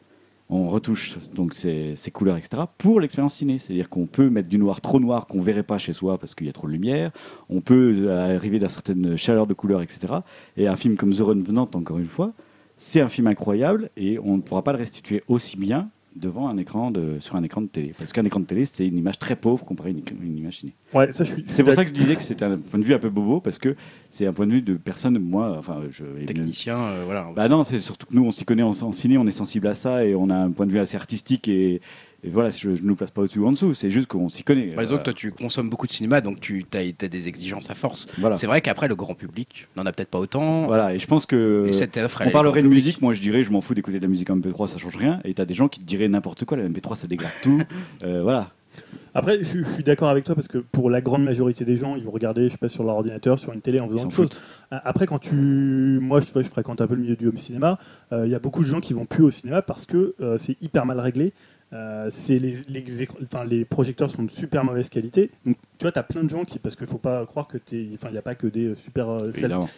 [0.49, 2.63] on retouche donc ses couleurs, etc.
[2.79, 3.59] pour l'expérience ciné.
[3.59, 6.47] C'est-à-dire qu'on peut mettre du noir trop noir qu'on verrait pas chez soi parce qu'il
[6.47, 7.11] y a trop de lumière.
[7.49, 10.15] On peut euh, arriver à certaines chaleurs de couleurs, etc.
[10.57, 12.33] Et un film comme The Revenant, encore une fois,
[12.77, 16.57] c'est un film incroyable et on ne pourra pas le restituer aussi bien devant un
[16.57, 17.93] écran de, sur un écran de télé.
[17.99, 20.59] Parce qu'un écran de télé, c'est une image très pauvre comparé à une, une image
[20.59, 20.73] ciné.
[20.95, 21.45] Ouais, ça, je suis.
[21.47, 23.41] C'est pour ça que je disais que c'était un point de vue un peu bobo,
[23.41, 23.77] parce que
[24.11, 26.05] c'est un point de vue de personne, moi, enfin, je...
[26.25, 27.31] Technicien, euh, voilà.
[27.35, 29.67] Bah non, c'est surtout que nous, on s'y connaît en, en ciné, on est sensible
[29.67, 31.81] à ça et on a un point de vue assez artistique et,
[32.27, 34.43] et voilà, je ne nous place pas au-dessus ou en dessous, c'est juste qu'on s'y
[34.43, 34.67] connaît.
[34.75, 37.75] Par exemple, Euh, toi, tu consommes beaucoup de cinéma, donc tu as, des exigences à
[37.75, 38.09] force.
[38.19, 38.35] voilà.
[38.35, 40.67] C'est vrai qu'après, le grand public n'en a peut-être pas autant.
[40.67, 43.21] voilà, et je pense que Et cette offre, elle on parlerait de musique, moi je
[43.21, 45.45] dirais, je m'en fous d'écouter de la musique en MP3, ça change rien, et t'as
[45.45, 47.63] des gens qui te diraient n'importe quoi, la MP3 ça dégrade tout,
[48.03, 48.51] Euh, voilà.
[49.15, 51.97] Après, je, je suis d'accord avec toi parce que pour la grande majorité des gens,
[51.97, 54.15] ils vont regarder, je sais pas, sur leur ordinateur, sur une télé en faisant autre
[54.15, 54.29] chose.
[54.73, 57.39] Euh, Après, quand tu, moi, je, tu je fréquente un peu le milieu du home
[57.39, 57.79] cinéma.
[58.13, 60.37] euh, Il y a beaucoup de gens qui vont plus au cinéma parce que euh,
[60.37, 61.33] c'est hyper mal réglé.
[61.77, 62.57] Euh, c'est les,
[63.23, 65.31] enfin, les projecteurs sont de super mauvaise qualité.
[65.45, 67.59] Donc, tu vois, tu as plein de gens qui, parce qu'il faut pas croire que
[67.59, 69.31] t'es, enfin, il n'y a pas que des euh, super, euh,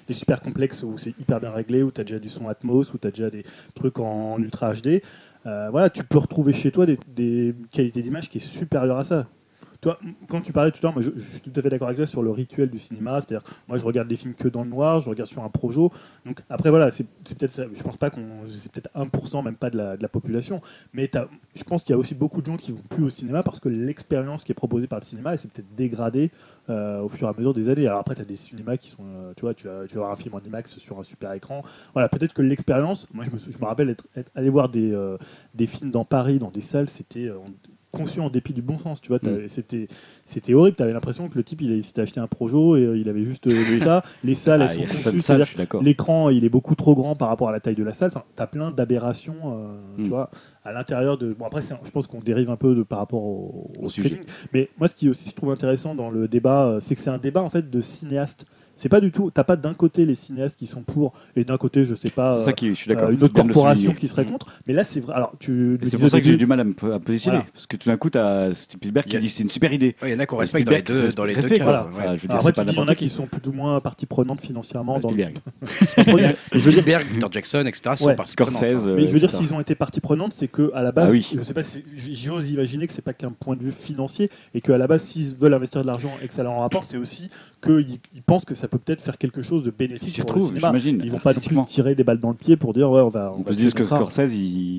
[0.06, 2.92] des super complexes où c'est hyper bien réglé, où tu as déjà du son Atmos,
[2.94, 5.02] où tu as déjà des trucs en, en ultra HD.
[5.46, 9.04] Euh, voilà, tu peux retrouver chez toi des, des qualités d'image qui est supérieure à
[9.04, 9.26] ça.
[9.80, 9.96] Toi,
[10.28, 12.06] quand tu parlais tout à l'heure, moi, je, suis tout à fait d'accord avec toi
[12.06, 13.20] sur le rituel du cinéma.
[13.20, 15.92] C'est-à-dire, moi, je regarde des films que dans le noir, je regarde sur un projo.
[16.26, 17.68] Donc, après, voilà, c'est peut-être.
[17.72, 18.26] Je pense pas qu'on.
[18.48, 20.60] C'est peut-être 1%, même pas de la, de la population.
[20.92, 21.08] Mais
[21.54, 23.60] je pense qu'il y a aussi beaucoup de gens qui vont plus au cinéma parce
[23.60, 26.32] que l'expérience qui est proposée par le cinéma, elle s'est peut-être dégradée
[26.70, 27.86] euh, au fur et à mesure des années.
[27.86, 29.04] Alors, après, tu as des cinémas qui sont.
[29.04, 31.62] euh, tu vois, tu vas, tu voir un film en IMAX sur un super écran.
[31.92, 33.06] Voilà, peut-être que l'expérience.
[33.12, 35.18] Moi, je me, je me rappelle être, être voir des, euh,
[35.54, 37.30] des films dans Paris, dans des salles, c'était.
[37.92, 39.18] On- conçu en dépit du bon sens, tu vois.
[39.22, 39.48] Mm.
[39.48, 39.88] C'était,
[40.24, 40.77] c'était horrible.
[40.77, 43.46] T'avais l'impression que le type, il, s'était acheté un Projo et euh, il avait juste
[43.46, 44.03] euh, ça.
[44.24, 45.44] Les salles, Ah, elles sont salles.
[45.81, 48.09] L'écran, il est beaucoup trop grand par rapport à la taille de la salle.
[48.09, 50.03] Enfin, t'as plein d'aberrations, euh, Mm.
[50.05, 50.31] tu vois,
[50.64, 51.33] à l'intérieur de.
[51.33, 54.20] Bon, après, je pense qu'on dérive un peu de, par rapport au, Au sujet.
[54.53, 57.11] Mais moi, ce qui aussi je trouve intéressant dans le débat, euh, c'est que c'est
[57.11, 58.44] un débat en fait de cinéastes.
[58.78, 59.30] C'est pas du tout.
[59.30, 62.38] T'as pas d'un côté les cinéastes qui sont pour et d'un côté, je sais pas.
[62.38, 63.10] C'est ça qui, je suis euh, d'accord.
[63.10, 64.30] une autre corporation qui serait Mm.
[64.30, 64.46] contre.
[64.66, 65.14] Mais là, c'est vrai.
[65.14, 65.78] Alors, tu.
[65.82, 67.38] C'est pour ça que j'ai du mal à me, à me positionner.
[67.38, 67.50] Voilà.
[67.52, 69.96] Parce que tout d'un coup, tu as Spielberg qui dit c'est une super idée.
[70.00, 71.48] Ouais, Il y en a qu'on respecte dans les Spielberg deux, qui dans les deux
[71.48, 71.62] cas.
[71.64, 71.84] voilà.
[71.84, 71.90] ouais.
[71.92, 73.04] Enfin, je veux dire, Alors c'est après, pas tu dis, il y en a qui
[73.04, 73.10] qui.
[73.10, 74.98] sont plus ou moins partie prenante financièrement.
[75.00, 75.38] dans le- Spielberg.
[76.06, 77.90] Mais je veux dire, Spielberg, Peter Jackson, etc.
[77.96, 78.14] sont Ouais.
[78.16, 78.84] partie prenante, Scorsese.
[78.86, 78.88] hein.
[78.90, 79.42] euh, Mais je veux dire, etc.
[79.44, 81.28] s'ils ont été partie prenante, c'est que à la base, Ah oui.
[81.36, 84.60] je sais pas, si- j'ose imaginer que c'est pas qu'un point de vue financier et
[84.60, 86.96] qu'à la base, s'ils veulent investir de l'argent et que ça leur en rapporte, c'est
[86.96, 87.28] aussi
[87.60, 90.34] qu'ils ils pensent que ça peut peut-être faire quelque chose de Ils bénéfique s'y pour
[90.34, 90.72] le cinéma.
[91.04, 93.08] Ils vont pas non plus tirer des balles dans le pied pour dire ouais, on
[93.08, 93.32] va.
[93.36, 93.84] On peut se dire que.
[93.84, 94.30] Scorsese,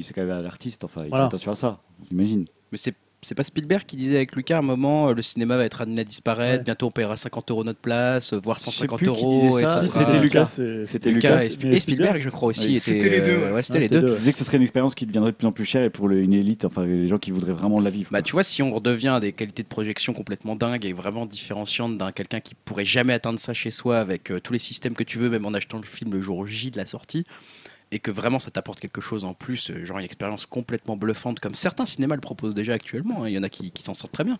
[0.04, 0.84] c'est quand même un artiste.
[0.84, 1.26] Enfin, il Voilà.
[1.26, 1.80] fait attention à ça.
[2.10, 2.46] J'imagine.
[2.72, 5.58] Mais c'est c'est pas Spielberg qui disait avec Lucas à un moment euh, le cinéma
[5.58, 6.64] va être amené à disparaître, Ouais.
[6.64, 9.60] bientôt on paiera 50 euros notre place, euh, voire Je sais 150 plus qui euros.
[9.60, 10.46] ça, ça sera- c'était Lucas.
[10.46, 11.44] C'était Lucas Lucas.
[11.44, 12.80] et, Sp- mais et Spielberg, je crois aussi.
[12.80, 13.62] C'était les deux, ouais.
[13.64, 14.02] c'était Ah, les deux.
[14.02, 14.14] deux.
[14.14, 15.90] Il disait que ce serait une expérience qui deviendrait de plus en plus chère et
[15.90, 18.10] pour le- une élite, enfin les gens qui voudraient vraiment la vivre.
[18.12, 21.26] Bah, tu vois, si on redevient à des qualités de projection complètement dingues et vraiment
[21.26, 24.94] différenciantes d'un quelqu'un qui pourrait jamais atteindre ça chez soi avec euh, tous les systèmes
[24.94, 27.24] que tu veux, même en achetant le film le jour J de la sortie,
[27.92, 31.40] et que vraiment ça t'apporte quelque chose en plus, euh, genre une expérience complètement bluffante,
[31.40, 33.94] comme certains cinémas le proposent déjà actuellement, hein, il y en a qui, qui s'en
[33.94, 34.38] sortent très bien.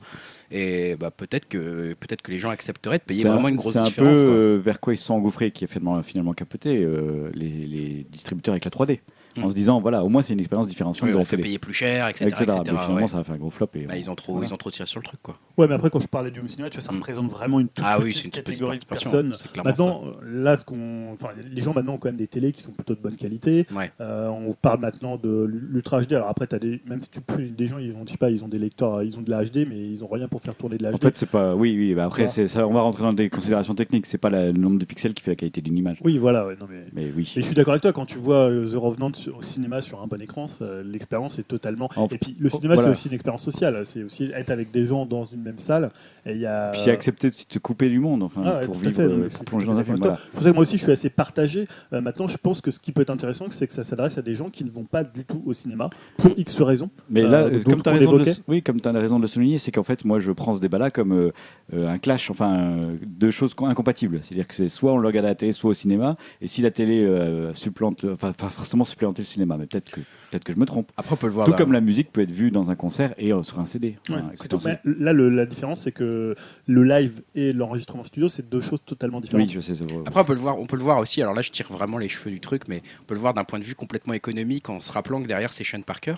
[0.52, 3.80] Et bah, peut-être que, peut que les gens accepteraient de payer vraiment une grosse C'est
[3.80, 4.20] un différence.
[4.20, 4.34] peu quoi.
[4.36, 8.54] euh, vers quoi ils sont engouffrés qui a finalement, finalement capoté euh, les, les distributeurs
[8.54, 9.00] avec la 3D.
[9.42, 11.36] En se disant, voilà, au moins c'est une expérience différenciante Oui, de on la fait
[11.38, 11.44] télé.
[11.48, 12.26] payer plus cher, etc.
[12.26, 12.44] etc.
[12.44, 13.08] etc., Mais finalement, ouais.
[13.08, 13.68] ça a fait un gros flop.
[13.76, 14.48] Et, Bah, ils, ont trop, voilà.
[14.48, 15.20] ils ont trop tiré sur le truc.
[15.22, 15.38] Quoi.
[15.58, 16.96] Ouais, mais après, quand je parlais du home cinéma, tu vois, ça Mm.
[16.98, 19.34] représente vraiment une toute Ah oui, petite c'est une toute petite catégorie de personnes.
[19.64, 20.12] Maintenant, euh,
[20.44, 22.96] là, ce qu'on, enfin, les gens maintenant ont quand même des télés qui sont plutôt
[22.96, 23.66] de bonne qualité.
[23.76, 23.92] Ouais.
[24.02, 26.14] Euh, on parle maintenant de l'ultra HD.
[26.14, 28.30] Alors après, as des, même si tu peux, des gens, ils ont, je sais pas,
[28.32, 30.56] ils ont des lecteurs, ils ont de la HD, mais ils ont rien pour faire
[30.56, 30.96] tourner de la HD.
[30.96, 31.56] En fait, c'est pas.
[31.56, 31.94] Oui, oui.
[31.94, 32.32] bah après, Voilà.
[32.32, 32.68] c'est ça.
[32.68, 34.06] On va rentrer dans des considérations techniques.
[34.08, 35.98] C'est pas la- le nombre de pixels qui fait la qualité d'une image.
[36.04, 36.46] oui, voilà.
[36.48, 36.86] ouais, non, mais...
[36.94, 37.32] Mais oui.
[37.36, 39.82] Et je suis d'accord avec toi, quand tu vois euh, The Revenant sur- au cinéma
[39.82, 40.48] sur un bon écran,
[40.84, 41.90] l'expérience est totalement.
[41.96, 42.90] En- Et puis le oh, cinéma, voilà.
[42.94, 43.82] c'est aussi une expérience sociale.
[43.86, 45.92] C'est aussi être avec des gens dans une même salle.
[46.26, 46.72] Et y a.
[46.72, 49.68] Puis accepter de se couper du monde, enfin, Ah pour vivre, fait, euh, pour plonger
[49.68, 49.98] dans un film.
[49.98, 50.18] Voilà.
[50.24, 51.68] C'est pour ça que moi aussi, je suis assez partagé.
[51.94, 54.22] Euh, maintenant, je pense que ce qui peut être intéressant, c'est que ça s'adresse à
[54.22, 56.90] des gens qui ne vont pas du tout au cinéma pour X raisons.
[57.10, 57.94] Mais Euh, là, d'autres comme tu as
[58.48, 61.12] oui, as raison de le souligner, c'est qu'en fait, moi, je prends ce débat-là comme
[61.14, 61.32] euh,
[61.74, 64.20] euh, un clash, enfin, euh, deux choses co- incompatibles.
[64.24, 66.18] C'est-à-dire que c'est soit on le regarde à la télé, soit au cinéma.
[66.42, 68.84] Et si la télé euh, supplante, enfin, pas forcément
[69.18, 70.92] le cinéma, mais peut-être que, peut-être que je me trompe.
[70.98, 71.48] Après, on peut le voir.
[71.48, 73.98] Tout comme la musique peut être vue dans un concert et euh, sur un CD.
[74.10, 74.56] Ouais, Enfin, c'est écoute, tout.
[74.58, 74.78] un CD.
[74.86, 76.36] Mais là, le- la différence, c'est que
[76.68, 79.48] le live et l'enregistrement studio, c'est deux choses totalement différentes.
[79.48, 79.76] Oui, je sais.
[79.76, 80.04] c'est vrai.
[80.06, 81.22] Après, on peut le voir, on peut le voir aussi.
[81.22, 83.44] Alors là, je tire vraiment les cheveux du truc, mais on peut le voir d'un
[83.44, 86.16] point de vue complètement économique en se rappelant que derrière c'est Sean Parker,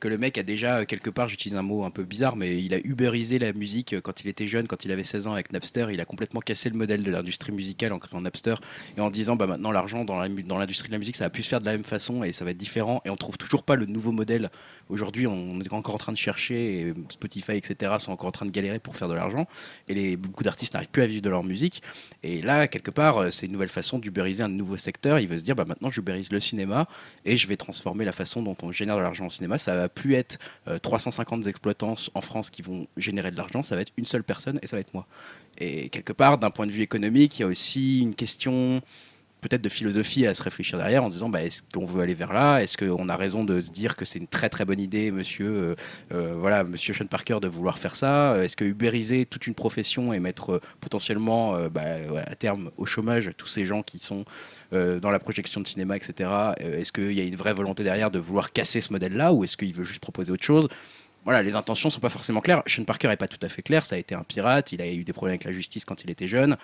[0.00, 2.62] que le mec a déjà euh, quelque part, j'utilise un mot un peu bizarre, mais
[2.62, 5.32] il a uberisé la musique euh, quand il était jeune, quand il avait 16 ans
[5.34, 5.86] avec Napster.
[5.92, 8.54] Il a complètement cassé le modèle de l'industrie musicale en créant Napster
[8.96, 11.24] et en disant bah maintenant l'argent dans la mu- dans l'industrie de la musique ça
[11.24, 13.16] va plus se faire de la même façon et ça va être différent et on
[13.16, 14.50] trouve toujours pas le nouveau modèle.
[14.88, 18.50] Aujourd'hui, on est encore en train de chercher Spotify etc sont encore en train de
[18.50, 19.46] galérer pour faire de l'argent
[19.88, 21.82] et les beaucoup d'artistes n'arrivent plus à vivre de leur musique.
[22.22, 25.18] Et là, quelque part, euh, c'est une nouvelle façon d'ubériser un nouveau secteur.
[25.18, 26.86] Il veut se dire, bah, maintenant, j'ubérise le cinéma
[27.24, 29.58] et je vais transformer la façon dont on génère de l'argent au cinéma.
[29.58, 30.38] Ça va plus être
[30.68, 34.24] euh, 350 exploitants en France qui vont générer de l'argent, ça va être une seule
[34.24, 35.06] personne et ça va être moi.
[35.58, 38.82] Et quelque part, d'un point de vue économique, il y a aussi une question
[39.48, 42.32] peut-être de philosophie à se réfléchir derrière en disant bah, est-ce qu'on veut aller vers
[42.32, 42.60] là?
[42.62, 45.46] Est-ce qu'on a raison de se dire que c'est une très très bonne idée, monsieur,
[45.46, 45.74] euh,
[46.12, 48.42] euh, voilà, monsieur Sean Parker, de vouloir faire ça?
[48.42, 51.82] Est-ce que ubériser toute une profession et mettre euh, potentiellement euh, bah,
[52.26, 54.24] à terme au chômage tous ces gens qui sont
[54.72, 56.30] euh, dans la projection de cinéma, etc.
[56.60, 59.44] euh, Est-ce qu'il y a une vraie volonté derrière de vouloir casser ce modèle-là ou
[59.44, 60.68] est-ce qu'il veut juste proposer autre chose?
[61.24, 62.62] Voilà, les intentions sont pas forcément claires.
[62.66, 63.84] Sean Parker est pas tout à fait clair.
[63.86, 64.72] Ça a été un pirate.
[64.72, 66.56] Il a eu des problèmes avec la justice quand il était jeune.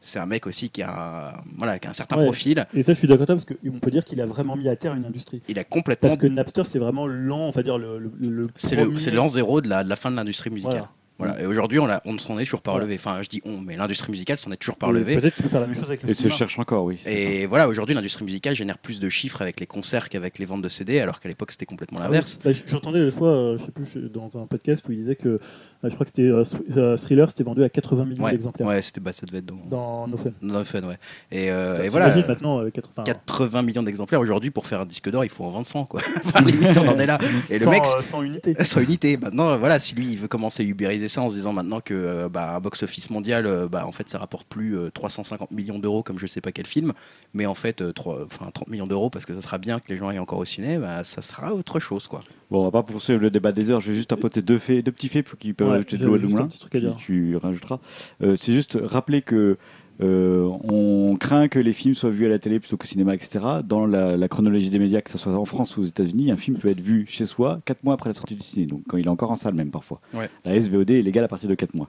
[0.00, 0.90] C'est un mec aussi qui a,
[1.38, 2.24] un- voilà, qui a un certain Ouais.
[2.24, 2.66] profil.
[2.74, 4.94] Et ça, je suis d'accord parce qu'on peut dire qu'il a vraiment mis à terre
[4.94, 5.40] une industrie.
[5.48, 6.08] Il a complètement.
[6.08, 7.98] Parce que Napster, c'est vraiment l'an, on va dire, le.
[7.98, 10.72] le, le C'est l'an zéro de la, de la fin de l'industrie musicale.
[10.78, 10.92] Voilà.
[11.18, 11.40] Voilà.
[11.42, 12.94] Et aujourd'hui, on, l'a- on ne s'en est toujours pas relevé.
[12.94, 15.16] Enfin, je dis on, mais l'industrie musicale s'en est toujours pas relevée.
[15.18, 16.34] Peut-être qu'il peut faire la même chose avec le Et se cinéma.
[16.36, 16.98] cherche encore, oui.
[17.06, 20.62] Et voilà, aujourd'hui, l'industrie musicale génère plus de chiffres avec les concerts qu'avec les ventes
[20.62, 22.36] de CD, alors qu'à l'époque, c'était complètement Ah l'inverse.
[22.36, 22.42] oui.
[22.44, 25.16] Bah, j- J'entendais une fois, euh, je sais plus, dans un podcast où il disait
[25.16, 25.38] que, euh,
[25.82, 28.68] je crois que c'était euh, Thr- euh, Thriller, c'était vendu à 80 millions Ouais, d'exemplaires
[28.68, 30.30] ouais, c'était, bah, ça devait être dans, dans No Fun.
[30.40, 30.98] dans Fun, ouais.
[31.32, 32.26] Et, euh, et T'imagines voilà.
[32.28, 35.50] maintenant euh, 80, 80 millions d'exemplaires aujourd'hui pour faire un disque d'or il faut en
[35.50, 37.18] vendre 100 quoi enfin limite on en est là
[37.50, 38.54] et le sans, mec euh, sans unité.
[38.64, 41.52] sans unité maintenant voilà si lui il veut commencer à ubériser ça en se disant
[41.52, 44.90] maintenant que euh, bah, un box-office mondial, euh, bah, en fait, ça rapporte plus euh,
[44.90, 46.92] 350 millions d'euros comme je sais pas quel film,
[47.34, 49.86] mais en fait, euh, trois- enfin, 30 millions d'euros parce que ça sera bien que
[49.88, 52.22] les gens aillent encore au ciné, bah, ça sera autre chose, quoi.
[52.50, 53.80] Bon, on va pas poursuivre le débat des heures.
[53.80, 56.06] Je vais juste apporter deux faits, deux petits faits pour qui peuvent Ouais, ajouter de
[56.06, 56.48] l'eau à moulin.
[56.70, 57.78] Tu, tu rajouteras.
[58.22, 59.58] Euh, c'est juste rappeler que
[60.00, 63.40] euh, on craint que les films soient vus à la télé plutôt qu'au cinéma, etc.
[63.64, 66.36] Dans la, la chronologie des médias, que ce soit en France ou aux États-Unis, un
[66.36, 68.96] film peut être vu chez soi 4 mois après la sortie du ciné, donc quand
[68.96, 70.00] il est encore en salle même parfois.
[70.14, 70.30] Ouais.
[70.44, 71.88] La SVOD est légale à partir de 4 mois.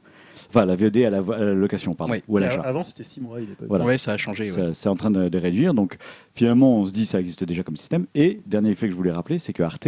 [0.49, 2.23] Enfin, la VOD à la, vo- à la location, pardon, Ouais.
[2.27, 2.61] ou à Mais l'achat.
[2.61, 3.39] Avant, c'était 6 mois.
[3.39, 3.85] Il est pas Voilà.
[3.85, 4.49] Ouais, ça a changé.
[4.73, 5.75] C'est en train de, de réduire.
[5.75, 5.97] Donc
[6.33, 8.07] finalement, on se dit ça existe déjà comme système.
[8.15, 9.87] Et dernier effet que je voulais rappeler, c'est que Arte,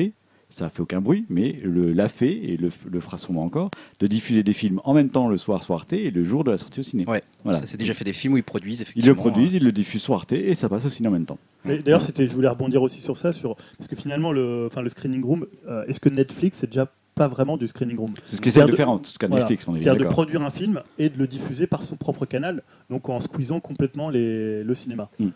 [0.52, 4.08] ça fait aucun bruit, mais le, l'a fait et le, le fera sûrement encore, de
[4.08, 6.58] diffuser des films en même temps le soir sur Arte et le jour de la
[6.58, 7.06] sortie au ciné.
[7.06, 7.24] Ouais.
[7.44, 7.60] Voilà.
[7.60, 9.08] Ça s'est déjà fait des films où ils produisent Ils effectivement.
[9.10, 11.40] le produisent, ils le diffusent sur Arte et ça passe au ciné en même temps.
[11.66, 14.82] Mais D'ailleurs, c'était, je voulais rebondir aussi sur ça, sur, parce que finalement, le, enfin,
[14.82, 18.12] le screening room, euh, est-ce que Netflix, c'est déjà pas vraiment du screening room?
[18.26, 19.44] C'est ce qu'ils essaient de faire en tout cas Voilà.
[19.44, 21.96] Netflix, on est bien C'est-à-dire de produire un film et de le diffuser par son
[21.96, 25.10] propre canal, donc en squeezant complètement les, le cinéma.
[25.20, 25.28] Mm.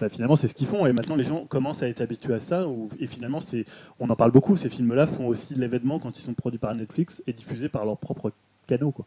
[0.00, 2.40] Bah, finalement, c'est ce qu'ils font, et maintenant les gens commencent à être habitués à
[2.40, 2.66] ça.
[3.00, 3.64] et finalement, c'est,
[3.98, 4.56] on en parle beaucoup.
[4.56, 7.98] Ces films-là font aussi l'événement quand ils sont produits par Netflix et diffusés par leurs
[7.98, 8.32] propres
[8.68, 8.92] canaux.
[8.92, 9.06] Quoi.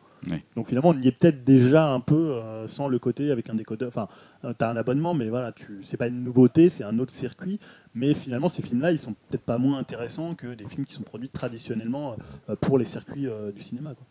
[0.56, 3.56] Donc finalement, on y est peut-être déjà un peu euh, sans le côté avec un
[3.56, 3.88] décodeur.
[3.88, 4.08] Enfin,
[4.42, 7.60] tu as un abonnement, mais voilà, tu, c'est pas une nouveauté, c'est un autre circuit.
[7.94, 11.04] Mais finalement, ces films-là, ils sont peut-être pas moins intéressants que des films qui sont
[11.04, 12.16] produits traditionnellement
[12.50, 13.94] euh, pour les circuits euh, du cinéma.
[13.94, 14.06] Quoi.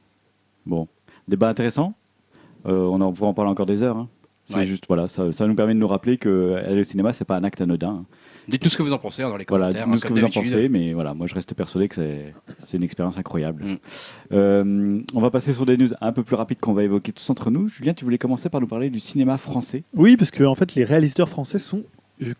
[0.66, 0.88] Bon,
[1.28, 1.94] débat intéressant.
[2.66, 3.96] Euh, on en pourra en parler encore des heures.
[3.96, 4.08] hein.
[4.50, 4.66] C'est Ouais.
[4.66, 7.36] juste voilà, ça, ça nous permet de nous rappeler que aller au cinéma, c'est pas
[7.36, 8.04] un acte anodin.
[8.48, 9.84] Dites-nous ce que vous en pensez hein, dans les Voilà, commentaires.
[9.86, 12.32] dites-nous hein, ce que vous en pensez, mais voilà, moi je reste persuadé que c'est
[12.64, 13.64] c'est une expérience incroyable.
[13.64, 13.76] Mm.
[14.32, 17.28] Euh, on va passer sur des news un peu plus rapides qu'on va évoquer tous
[17.30, 17.68] entre nous.
[17.68, 19.84] Julien, tu voulais commencer par nous parler du cinéma français.
[19.94, 21.84] Oui, parce que en fait, les réalisateurs français sont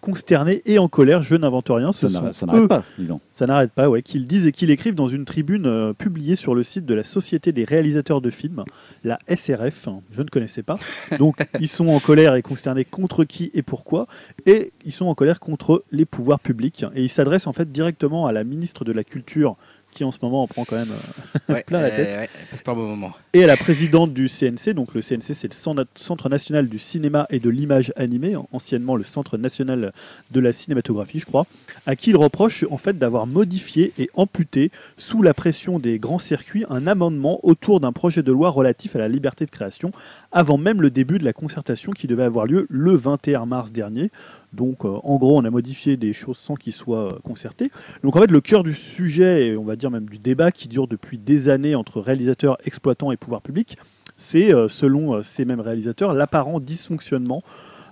[0.01, 1.23] consternés et en colère.
[1.23, 1.93] Je n'invente rien.
[1.93, 3.21] Ce Ça n'arrête pas, dis donc.
[3.31, 6.55] ça n'arrête pas, ouais, qu'ils disent et qu'ils écrivent dans une tribune euh, publiée sur
[6.55, 8.64] le site de la Société des réalisateurs de films,
[9.05, 9.88] la SRF.
[10.11, 10.79] Je ne connaissais pas.
[11.19, 14.07] Donc, ils sont en colère et consternés contre qui et pourquoi.
[14.47, 16.85] Et ils sont en colère contre les pouvoirs publics.
[16.95, 19.57] Et ils s'adressent en fait directement à la ministre de la Culture,
[19.92, 22.16] qui en ce moment en prend quand même euh, Ouais, plein la euh, tête.
[22.18, 23.12] ouais, passe bon moment.
[23.33, 24.74] et à la présidente du CNC.
[24.74, 28.96] Donc le CNC, c'est le Cen- Centre national du cinéma et de l'image animée, anciennement
[28.96, 29.92] le Centre national
[30.31, 31.46] de la cinématographie, je crois,
[31.87, 36.18] à qui il reproche en fait d'avoir modifié et amputé, sous la pression des grands
[36.18, 39.92] circuits, un amendement autour d'un projet de loi relatif à la liberté de création,
[40.33, 44.11] avant même le début de la concertation qui devait avoir lieu le 21 mars dernier.
[44.53, 47.71] Donc euh, en gros, on a modifié des choses sans qu'ils soient euh, concertés.
[48.03, 50.69] Donc en fait, le cœur du sujet, et on va dire même du débat qui
[50.69, 53.77] dure depuis des années entre réalisateurs, exploitants et pouvoir public,
[54.17, 57.43] c'est, euh, selon ces mêmes réalisateurs, l'apparent dysfonctionnement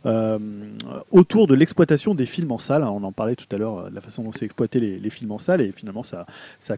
[0.06, 0.38] euh,
[1.10, 2.84] autour de l'exploitation des films en salle.
[2.84, 5.38] On en parlait tout à l'heure, euh, la façon dont c'est exploité les, films en
[5.38, 6.26] salle, et finalement ça,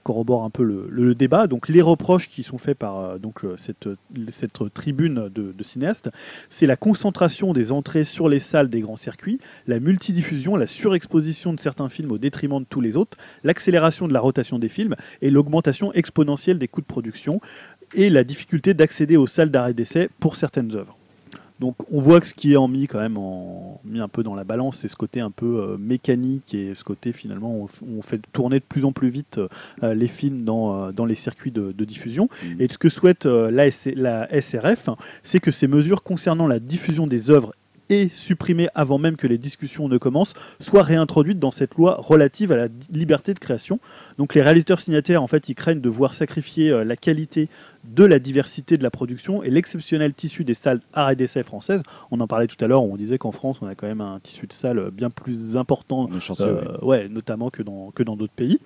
[0.03, 1.47] corrobore un peu le, débat.
[1.47, 6.11] Donc les reproches qui sont faits par euh, cette tribune de, de cinéastes,
[6.49, 11.53] c'est la concentration des entrées sur les salles des grands circuits, la multidiffusion, la surexposition
[11.53, 14.95] de certains films au détriment de tous les autres, l'accélération de la rotation des films
[15.21, 17.41] et l'augmentation exponentielle des coûts de production
[17.95, 21.00] et la difficulté d'accéder aux salles d'arrêt d'essai pour certaines œuvres.
[21.61, 24.23] Donc on voit que ce qui est en mis quand même en, mis un peu
[24.23, 27.67] dans la balance, c'est ce côté un peu euh, mécanique et ce côté finalement on,
[27.99, 29.39] on fait tourner de plus en plus vite
[29.83, 32.29] euh, les films dans, euh, dans les circuits de, de diffusion.
[32.43, 32.57] Mhm.
[32.61, 34.89] Et ce que souhaite euh, la SRF,
[35.23, 37.55] c'est que ces mesures concernant la diffusion des œuvres
[37.91, 42.53] et supprimées avant même que les discussions ne commencent, soient réintroduites dans cette loi relative
[42.53, 43.81] à la liberté de création.
[44.17, 47.49] Donc les réalisateurs signataires, en fait, ils craignent de voir sacrifier euh, la qualité
[47.85, 51.83] de la diversité de la production et l'exceptionnel tissu des salles art et d'essai françaises.
[52.11, 54.21] On en parlait tout à l'heure, on disait qu'en France, on a quand même un
[54.21, 58.33] tissu de salles bien plus important chanceux, euh, ouais, notamment que dans que dans d'autres
[58.33, 58.61] pays.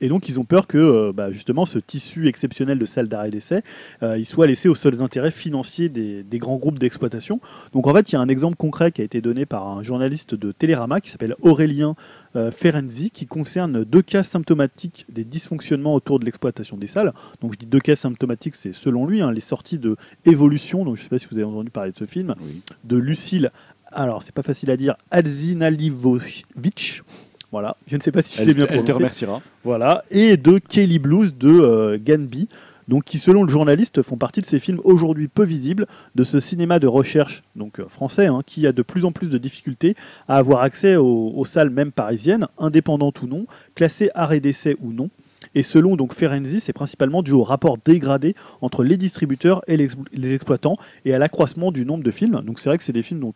[0.00, 3.30] Et donc ils ont peur que euh, bah, justement ce tissu exceptionnel de salles d'arrêt
[3.30, 3.62] d'essai,
[4.02, 7.40] euh, il soit laissé aux seuls intérêts financiers des, des grands groupes d'exploitation.
[7.72, 9.82] Donc en fait il y a un exemple concret qui a été donné par un
[9.82, 11.94] journaliste de Télérama qui s'appelle Aurélien
[12.36, 17.12] euh, Ferenzi, qui concerne deux cas symptomatiques des dysfonctionnements autour de l'exploitation des salles.
[17.40, 20.96] Donc je dis deux cas symptomatiques, c'est selon lui hein, les sorties de Évolution, donc
[20.96, 22.62] je ne sais pas si vous avez entendu parler de ce film, Oui.
[22.84, 23.50] de Lucille,
[23.90, 27.02] alors c'est pas facile à dire, Alzinalivovic.
[27.50, 28.92] Voilà, je ne sais pas si je l'ai bien elle te prononcé.
[28.92, 29.40] remerciera.
[29.64, 32.48] Voilà, et de Kelly Blues de euh, Ganby,
[32.88, 36.40] donc qui selon le journaliste font partie de ces films aujourd'hui peu visibles de ce
[36.40, 39.94] cinéma de recherche donc euh, français hein, qui a de plus en plus de difficultés
[40.26, 44.92] à avoir accès aux, aux salles même parisiennes, indépendantes ou non, classées arrêt d'essai ou
[44.92, 45.08] non.
[45.54, 49.84] Et selon donc Ferenzi, c'est principalement dû au rapport dégradé entre les distributeurs et les,
[49.84, 52.42] ex- les exploitants et à l'accroissement du nombre de films.
[52.44, 53.32] Donc c'est vrai que c'est des films dont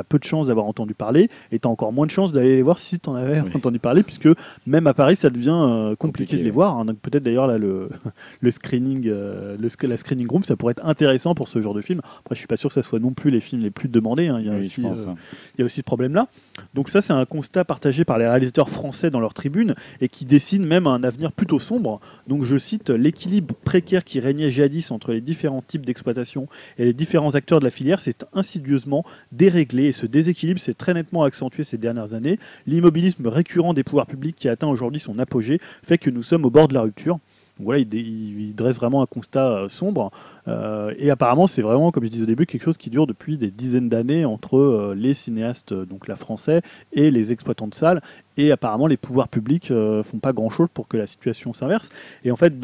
[0.00, 2.56] as peu de chances d'avoir entendu parler et tu as encore moins de chances d'aller
[2.56, 3.50] les voir si tu en avais Oui.
[3.54, 4.28] entendu parler, puisque
[4.66, 6.76] même à Paris, ça devient euh, compliqué, Compliqué, de les voir.
[6.78, 6.84] hein.
[6.84, 7.88] Donc peut-être d'ailleurs là, le,
[8.40, 11.80] le screening, euh, le, la screening room, ça pourrait être intéressant pour ce genre de
[11.82, 12.00] film.
[12.20, 14.28] Après, je suis pas sûr que ça soit non plus les films les plus demandés.
[14.28, 14.38] hein.
[14.40, 15.00] Il y a Oui, aussi, pense.
[15.00, 15.14] euh, hein.
[15.56, 16.28] il y a aussi ce problème-là.
[16.74, 20.24] Donc ça, c'est un constat partagé par les réalisateurs français dans leur tribune et qui
[20.24, 22.00] dessine même un avenir plutôt sombre.
[22.26, 26.46] Donc je cite l'équilibre précaire qui régnait jadis entre les différents types d'exploitation
[26.78, 30.94] et les différents acteurs de la filière s'est insidieusement déréglé et ce déséquilibre s'est très
[30.94, 32.38] nettement accentué ces dernières années.
[32.66, 36.50] L'immobilisme récurrent des pouvoirs publics qui atteint aujourd'hui son apogée fait que nous sommes au
[36.50, 37.18] bord de la rupture.
[37.58, 40.10] Donc voilà, il, il- dresse vraiment un constat euh, sombre.
[40.48, 43.36] Euh, et apparemment, c'est vraiment, comme je disais au début, quelque chose qui dure depuis
[43.36, 46.60] des dizaines d'années entre euh, les cinéastes, donc la français,
[46.92, 48.02] et les exploitants de salles.
[48.38, 51.90] Et apparemment, les pouvoirs publics euh, font pas grand-chose pour que la situation s'inverse.
[52.24, 52.54] Et en fait,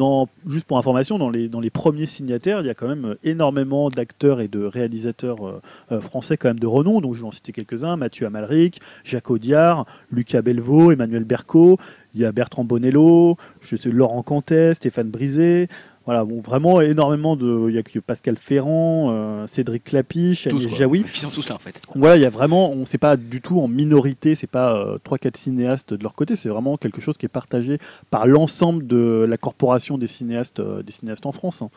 [0.47, 3.89] juste pour information, dans les, dans les premiers signataires, il y a quand même énormément
[3.89, 5.61] d'acteurs et de réalisateurs
[6.01, 7.01] français quand même de renom.
[7.01, 11.77] Donc je vais en citer quelques-uns Mathieu Amalric, Jacques Audiard, Lucas Belvaux, Emmanuel Berco.
[12.15, 15.67] Il y a Bertrand Bonello, je sais, Laurent Cantet, Stéphane Brisé.
[16.05, 17.69] Voilà, bon, vraiment énormément de.
[17.69, 20.79] Il y a que Pascal Ferrand, euh, Cédric Clapiche, Tous, Agnès.
[20.79, 20.99] Jaoui.
[21.01, 21.79] Ils sont tous là en fait.
[21.93, 24.75] Voilà, il y a vraiment, on ne sait pas du tout en minorité, c'est pas
[24.75, 27.77] euh, trois quatre cinéastes de leur côté, c'est vraiment quelque chose qui est partagé
[28.09, 31.61] par l'ensemble de la corporation des cinéastes, euh, des cinéastes en France.
[31.61, 31.69] hein.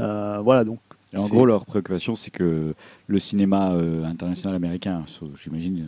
[0.00, 0.80] Euh, voilà, donc.
[1.12, 2.74] Et en gros, leur préoccupation, c'est que
[3.06, 5.04] le cinéma euh, international américain,
[5.40, 5.86] j'imagine,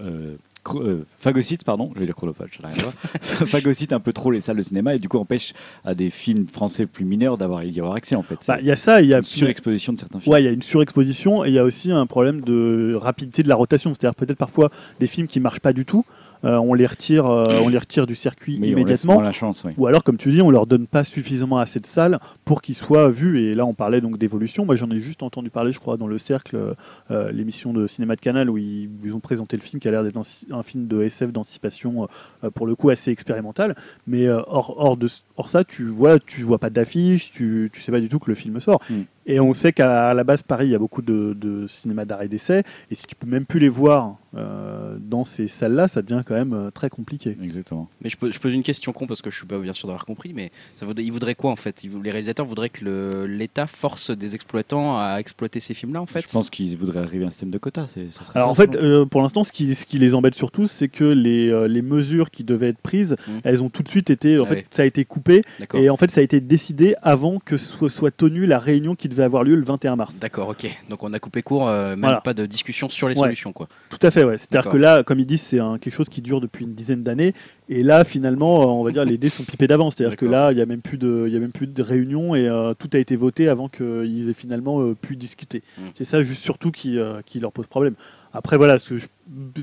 [0.00, 0.36] euh,
[0.74, 2.94] euh, phagocyte, pardon, je vais dire chronophage, ça n'a rien à voir,
[3.48, 5.52] phagocyte un peu trop les salles de cinéma et du coup empêche
[5.84, 8.38] à des films français plus mineurs d'avoir y avoir accès en fait.
[8.46, 10.32] Bah, il y a ça, il y a une surexposition de certains films.
[10.32, 13.42] Ouais, il y a une surexposition et il y a aussi un problème de rapidité
[13.42, 13.92] de la rotation.
[13.92, 14.70] C'est-à-dire peut-être parfois
[15.00, 16.04] des films qui marchent pas du tout,
[16.42, 19.14] on les retire, euh, on les retire du circuit immédiatement.
[19.14, 19.72] moins la chance, oui.
[19.76, 22.74] Ou alors, comme tu dis, on leur donne pas suffisamment assez de salles pour qu'ils
[22.74, 23.40] soient vus.
[23.42, 24.64] Et là, on parlait donc d'évolution.
[24.64, 26.74] Moi, j'en ai juste entendu parler, je crois, dans le cercle,
[27.10, 29.90] euh, l'émission de cinéma de Canal où ils, ils ont présenté le film qui a
[29.90, 32.08] l'air d'être un, un film de SF d'anticipation,
[32.44, 33.76] euh, pour le coup assez expérimental.
[34.06, 37.80] Mais euh, hors, hors de hors ça, tu vois, tu vois pas d'affiche, tu, tu
[37.80, 38.80] sais pas du tout que le film sort.
[38.90, 39.02] Mm.
[39.26, 42.28] Et on sait qu'à la base, Paris, il y a beaucoup de, de cinéma d'arrêt
[42.28, 42.62] d'essai.
[42.90, 46.34] Et si tu peux même plus les voir euh, dans ces salles-là, ça devient quand
[46.34, 47.36] même euh, très compliqué.
[47.42, 47.88] Exactement.
[48.02, 49.86] Mais je, pose- je pose une question con parce que je suis pas bien sûr
[49.88, 51.84] d'avoir compris, mais ça voudrait, ils voudraient quoi en fait?
[51.84, 56.22] Ils Les réalisateurs voudraient que l'État force des exploitants à exploiter ces films-là en fait?
[56.22, 57.86] Je pense qu'ils voudraient arriver à un système de quotas.
[57.96, 60.88] Alors ça, en fait, euh, pour l'instant, ce qui, ce qui les embête surtout, c'est
[60.88, 63.40] que les, euh, les mesures qui devaient être prises, Mhm.
[63.44, 64.66] elles ont tout de suite été, en Ah fait, ouais.
[64.70, 65.42] ça a été coupé
[65.74, 69.08] et en fait, ça a été décidé avant que soit, soit tenue la réunion qui
[69.12, 70.18] devait avoir lieu le 21 mars.
[70.18, 70.66] D'accord, ok.
[70.88, 72.20] Donc on a coupé court, euh, même Voilà.
[72.20, 73.22] pas de discussion sur les Ouais.
[73.22, 73.68] solutions quoi.
[73.90, 74.38] Tout à fait, ouais.
[74.38, 77.34] C'est-à-dire que là, comme ils disent, c'est quelque chose qui dure depuis une dizaine d'années.
[77.68, 79.94] Et là, finalement, euh, on va dire les dés sont pipés d'avance.
[79.96, 82.34] C'est-à-dire que là, il n'y a même plus de, y a même plus de réunion
[82.34, 85.62] et euh, tout a été voté avant qu'ils aient finalement euh, pu discuter.
[85.78, 85.82] Mm.
[85.94, 87.94] C'est ça, juste surtout qui, qui leur pose problème.
[88.34, 88.94] Après, voilà, ce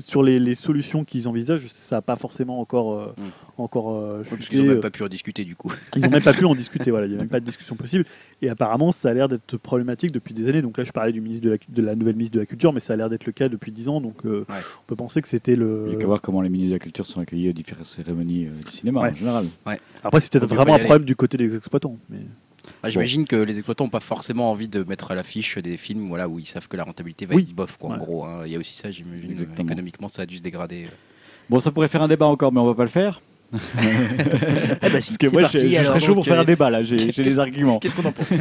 [0.04, 3.22] sur les, les solutions qu'ils envisagent, ça n'a pas forcément encore, euh, Mm.
[3.58, 5.72] encore euh, Ouais, parce qu'ils n'ont euh, même pas pu en discuter du coup.
[5.96, 7.76] ils n'ont même pas pu en discuter, voilà, il n'y a même pas de discussion
[7.76, 8.04] possible.
[8.42, 10.62] Et apparemment, ça a l'air d'être problématique depuis des années.
[10.62, 12.72] Donc là, je parlais du ministre de la, de la nouvelle ministre de la Culture,
[12.72, 14.00] mais ça a l'air d'être le cas depuis 10 ans.
[14.00, 14.56] Donc euh, Ouais.
[14.82, 15.82] on peut penser que c'était le.
[15.86, 17.84] Il n'y a qu'à voir comment les ministres de la Culture sont accueillis aux différentes
[17.86, 19.10] cérémonies euh, du cinéma Ouais.
[19.10, 19.44] en général.
[20.02, 21.98] Après, c'est peut-être vraiment un y problème du côté des exploitants.
[22.08, 22.20] Mais...
[22.86, 26.28] J'imagine que les exploitants n'ont pas forcément envie de mettre à l'affiche des films voilà,
[26.28, 27.42] où ils savent que la rentabilité va Oui.
[27.48, 28.24] être bof quoi, en gros.
[28.24, 28.42] hein.
[28.46, 29.36] Il y a aussi ça, j'imagine.
[29.58, 30.86] Économiquement, ça a dû se dégrader.
[31.48, 33.20] Bon, ça pourrait faire un débat encore, mais on va pas le faire.
[34.82, 36.42] Eh bah, si, Parce que moi, parti, je, je alors, serais chaud pour faire euh,
[36.42, 36.82] un débat là.
[36.82, 37.78] J'ai des arguments.
[37.80, 38.32] Qu'est-ce qu'on en pense?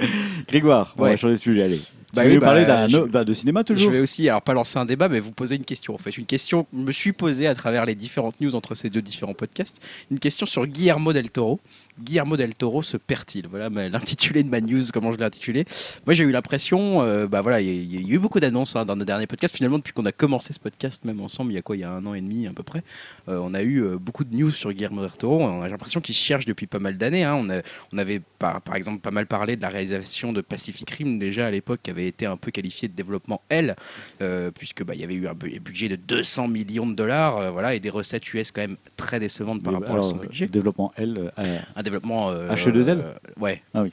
[0.48, 1.10] Grégoire, on Ouais.
[1.10, 1.62] va changer de sujet.
[1.64, 1.80] Allez.
[2.14, 4.54] Bah oui, bah, parler d'un je- bah, de cinéma Je toujours vais aussi, alors pas
[4.54, 5.94] lancer un débat, mais vous poser une question.
[5.94, 8.74] En fait, une question que je me suis posée à travers les différentes news entre
[8.74, 9.82] ces deux différents podcasts.
[10.10, 11.60] Une question sur Guillermo del Toro.
[12.00, 13.46] Guillermo del Toro se perd-il?
[13.48, 15.66] Voilà l'intitulé de ma news, comment je l'ai intitulé.
[16.06, 18.40] Moi, j'ai eu l'impression, euh, bah voilà, il y, a- il y a eu beaucoup
[18.40, 19.56] d'annonces hein, dans nos derniers podcasts.
[19.56, 21.84] Finalement, depuis qu'on a commencé ce podcast, même ensemble, il y a quoi Il y
[21.84, 22.82] a un an et demi à peu près,
[23.28, 25.42] euh, on a eu euh, beaucoup de news sur Guillermo del Toro.
[25.42, 27.24] On a l'impression qu'il cherche depuis pas mal d'années.
[27.24, 27.34] hein.
[27.34, 27.60] On, a-
[27.92, 31.46] on avait par, par exemple pas mal parlé de la réalisation de Pacific Rim déjà
[31.46, 33.76] à l'époque, qui avait été un peu qualifié de développement L,
[34.20, 37.50] euh, puisque bah, y avait eu un bu- budget de 200 millions de dollars, euh,
[37.50, 40.46] voilà, et des recettes US quand même très décevantes par rapport alors, à son budget.
[40.48, 41.30] Développement L.
[41.38, 42.98] euh, Un développement euh, H2L?
[43.00, 43.90] euh, ouais, Ah oui.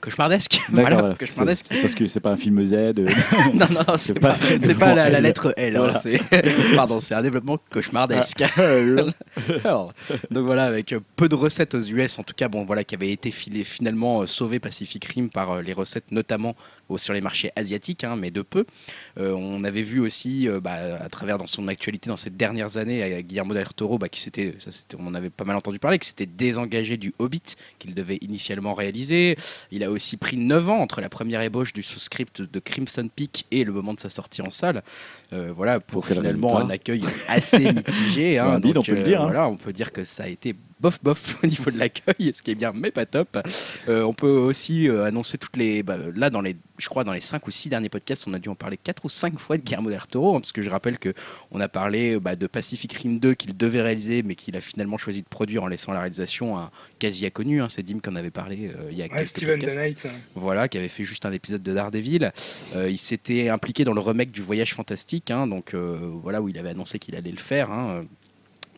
[0.00, 0.52] cauchemardesque.
[0.68, 1.14] D'accord, Voilà, voilà.
[1.16, 1.66] cauchemardesque.
[1.68, 2.72] C'est- Parce que c'est pas un film Z.
[3.54, 4.36] non, non, c'est pas,
[4.78, 5.76] pas la, lettre L.
[5.76, 6.46] hein, Voilà.
[6.76, 8.44] pardon, c'est un développement cauchemardesque.
[9.64, 9.92] Alors,
[10.30, 13.10] donc voilà, avec peu de recettes aux US, en tout cas, bon voilà, qui avait
[13.10, 16.54] été filé, finalement sauvé Pacific Rim par les recettes, notamment
[16.88, 18.64] au- sur les marchés asiatiques, hein, mais de peu.
[19.16, 23.54] On avait vu aussi, bah, à travers dans son actualité dans ces dernières années, Guillermo
[23.54, 26.08] del Toro, bah, qui s'était, ça, c'était- on en avait pas mal entendu parler, qui
[26.08, 27.42] s'était désengagé du Hobbit
[27.78, 29.36] qu'il devait initialement réaliser.
[29.70, 33.46] Il a aussi pris 9 ans entre la première ébauche du sous-script de Crimson Peak
[33.50, 34.82] et le moment de sa sortie en salle.
[35.32, 38.38] Euh, voilà, pour finalement un accueil assez mitigé.
[38.38, 38.60] hein.
[38.60, 39.26] Bide, Donc, on peut le dire, hein.
[39.26, 42.42] Voilà, on peut dire que ça a été bof bof au niveau de l'accueil, ce
[42.42, 43.38] qui est bien, mais pas top.
[43.88, 45.82] Euh, on peut aussi euh, annoncer toutes les.
[45.82, 48.38] bah, là, dans les, je crois, dans les 5 ou 6 derniers podcasts, on a
[48.38, 50.68] dû en parler 4 ou 5 fois de Guillermo del Toro, hein, parce que je
[50.70, 51.14] rappelle que
[51.52, 54.96] on a parlé bah, de Pacific Rim 2 qu'il devait réaliser, mais qu'il a finalement
[54.96, 57.62] choisi de produire en laissant la réalisation à un quasi inconnu.
[57.62, 57.68] hein.
[57.68, 60.08] C'est Dim qui en avait parlé euh, il y a Ouais, quelques Steven podcasts.
[60.34, 62.32] Voilà, qui avait fait juste un épisode de Daredevil.
[62.74, 66.70] Il s'était impliqué dans le remake du Voyage Fantastique, hein, donc voilà où il avait
[66.70, 67.70] annoncé qu'il allait le faire.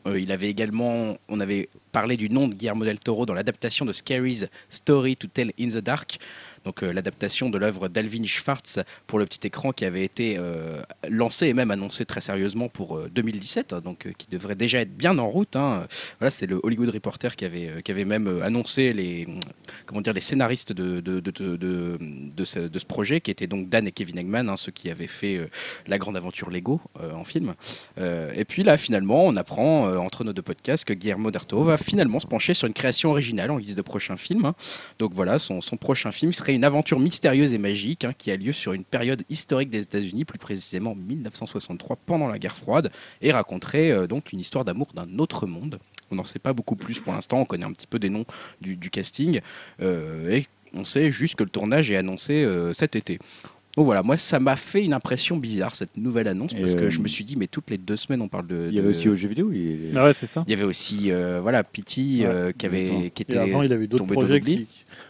[0.06, 3.84] Euh, il avait également, on avait parlé du nom de Guillermo del Toro dans l'adaptation
[3.84, 6.18] de Scary's Story to Tell in the Dark,
[6.64, 10.82] donc euh, l'adaptation de l'œuvre d'Alvin Schwartz pour le petit écran qui avait été euh,
[11.08, 14.80] lancé et même annoncé très sérieusement pour euh, 2017, hein, donc euh, qui devrait déjà
[14.80, 15.56] être bien en route.
[15.56, 15.86] hein.
[16.18, 19.26] Voilà, c'est le Hollywood Reporter qui avait, euh, qui avait même euh, annoncé les,
[19.86, 23.92] comment dire, les scénaristes de, de, de, de, ce, projet, qui étaient donc Dan et
[23.92, 25.48] Kevin Eggman, hein, ceux qui avaient fait euh,
[25.86, 27.54] La Grande Aventure Lego euh, en film.
[27.98, 31.64] Euh, et puis là, finalement, on apprend euh, entre nos deux podcasts que Guillermo Toro
[31.64, 34.52] va finalement se pencher sur une création originale en guise de prochain film.
[34.98, 38.36] Donc voilà, son, son prochain film serait une aventure mystérieuse et magique hein, qui a
[38.36, 42.90] lieu sur une période historique des États-Unis, plus précisément 1963, pendant la guerre froide,
[43.20, 45.78] et raconterait euh, donc une histoire d'amour d'un autre monde.
[46.10, 48.24] On n'en sait pas beaucoup plus pour l'instant, on connaît un petit peu des noms
[48.60, 49.40] du, casting,
[49.80, 53.18] euh, et on sait juste que le tournage est annoncé euh, cet été.
[53.76, 56.84] Donc voilà, moi ça m'a fait une impression bizarre cette nouvelle annonce Et, parce que
[56.84, 58.68] euh, je me suis dit mais toutes les deux semaines on parle de.
[58.68, 59.50] Il y avait de- aussi aux jeux vidéo.
[59.52, 60.44] il- Ah ouais, c'est ça.
[60.46, 63.72] il y avait aussi euh, voilà Pity euh, qui avait qui Et était avant, il
[63.72, 64.66] avait d'autres projets qui.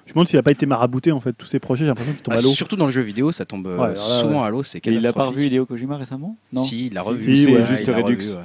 [0.06, 1.32] Je me demande s'il n'a pas été marabouté en fait.
[1.34, 2.50] Tous ces projets, j'ai l'impression qu'ils tombent Ah, à l'eau.
[2.50, 4.78] surtout dans le jeu vidéo ça tombe euh, Ouais, alors là, souvent à l'eau c'est
[4.86, 5.34] Et il a pas catastrophique.
[5.36, 6.36] revu Hideo Kojima récemment?
[6.52, 6.62] Non.
[6.62, 7.36] Si, il l'a revu.
[7.36, 8.36] si, juste il revu, ouais.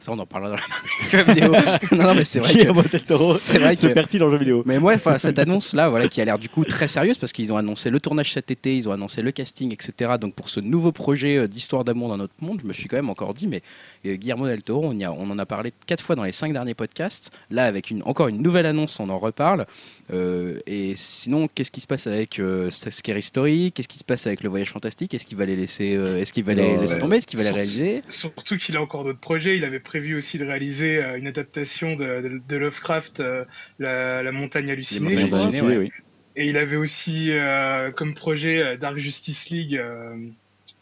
[0.00, 1.52] Ça, on en parlera dans la vidéo.
[1.92, 2.58] non, non, mais c'est vrai que.
[2.58, 5.88] Guillermo del Toro C'est vrai se perd-il en jeu vidéo Mais moi, enfin, cette annonce-là,
[5.88, 8.50] voilà, qui a l'air du coup très sérieuse parce qu'ils ont annoncé le tournage cet
[8.52, 10.12] été, ils ont annoncé le casting, etc.
[10.20, 12.96] Donc pour ce nouveau projet euh, d'histoire d'amour dans notre monde, je me suis quand
[12.96, 13.62] même encore dit, mais
[14.06, 16.32] euh, Guillermo del Toro, on, y a- on en a parlé quatre fois dans les
[16.32, 17.32] cinq derniers podcasts.
[17.50, 19.66] Là, avec une, encore une nouvelle annonce, on en reparle.
[20.12, 23.72] Euh, et sinon, qu'est-ce qui se passe avec euh, Scary Story?
[23.72, 25.12] Qu'est-ce qui se passe avec le voyage fantastique?
[25.12, 26.98] Est-ce qu'il va les laisser, euh, est-ce qu'il va les laisser ouais.
[27.00, 27.16] tomber?
[27.16, 28.02] Est-ce qu'il va les réaliser?
[28.08, 29.56] Surtout qu'il a encore d'autres projets.
[29.56, 33.44] Il avait prévu aussi de réaliser euh, une adaptation de, de- de Lovecraft, euh,
[33.78, 35.14] la, la montagne hallucinée.
[35.62, 35.76] ouais.
[35.78, 35.90] oui.
[36.36, 39.80] Et il avait aussi euh, comme projet Dark Justice League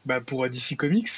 [0.05, 1.09] bah, pour DC Comics.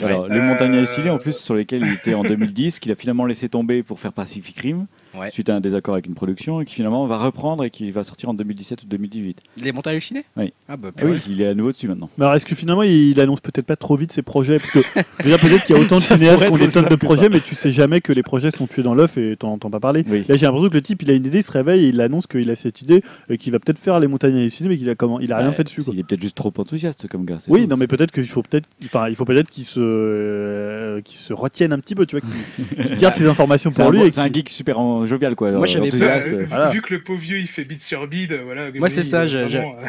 [0.00, 3.24] Alors, les montagnes hallucinées, en plus, sur lesquelles il était en 2010, qu'il a finalement
[3.24, 4.86] laissé tomber pour faire Pacific Rim,
[5.18, 5.30] Ouais.
[5.30, 8.02] suite à un désaccord avec une production, et qui finalement va reprendre et qui va
[8.02, 9.40] sortir en 2017 ou 2018.
[9.62, 10.52] Les montagnes hallucinées Oui.
[10.68, 12.10] Ah bah Ah oui, il est à nouveau dessus maintenant.
[12.18, 14.58] Mais alors, est-ce que finalement, il annonce peut-être pas trop vite ses projets?
[14.58, 14.78] Parce que,
[15.24, 17.40] dire, peut-être qu'il y a autant de cinéastes qui ont des tonnes de projets, mais
[17.40, 20.04] tu sais jamais que les projets sont tués dans l'œuf et t'en entends pas parler.
[20.08, 20.24] Oui.
[20.28, 22.00] Là, j'ai l'impression que le type, il a une idée, il se réveille et il
[22.00, 24.88] annonce qu'il a cette idée et qu'il va peut-être faire les montagnes hallucinées, mais qu'il
[24.90, 25.82] a comment Il a rien Ouais, fait dessus.
[25.82, 25.94] Quoi.
[25.94, 27.38] Il est peut-être juste trop enthousiaste comme gars.
[27.48, 27.68] Oui, tout.
[27.68, 31.32] non, mais peut-être qu'il faut peut-être, enfin, il faut peut-être qu'il se, euh, qu'il se
[31.32, 32.28] retienne un petit peu, tu vois,
[32.66, 34.10] qu'il qu'il garde ses informations pour lui.
[34.12, 35.50] c'est un geek super en- jovial, quoi.
[35.52, 36.00] Moi, j'avais peur.
[36.00, 36.70] Bah, vu- voilà.
[36.70, 38.70] Vu que le pauvre vieux il fait bide sur bide, voilà.
[38.74, 39.48] Moi, c'est ça, euh,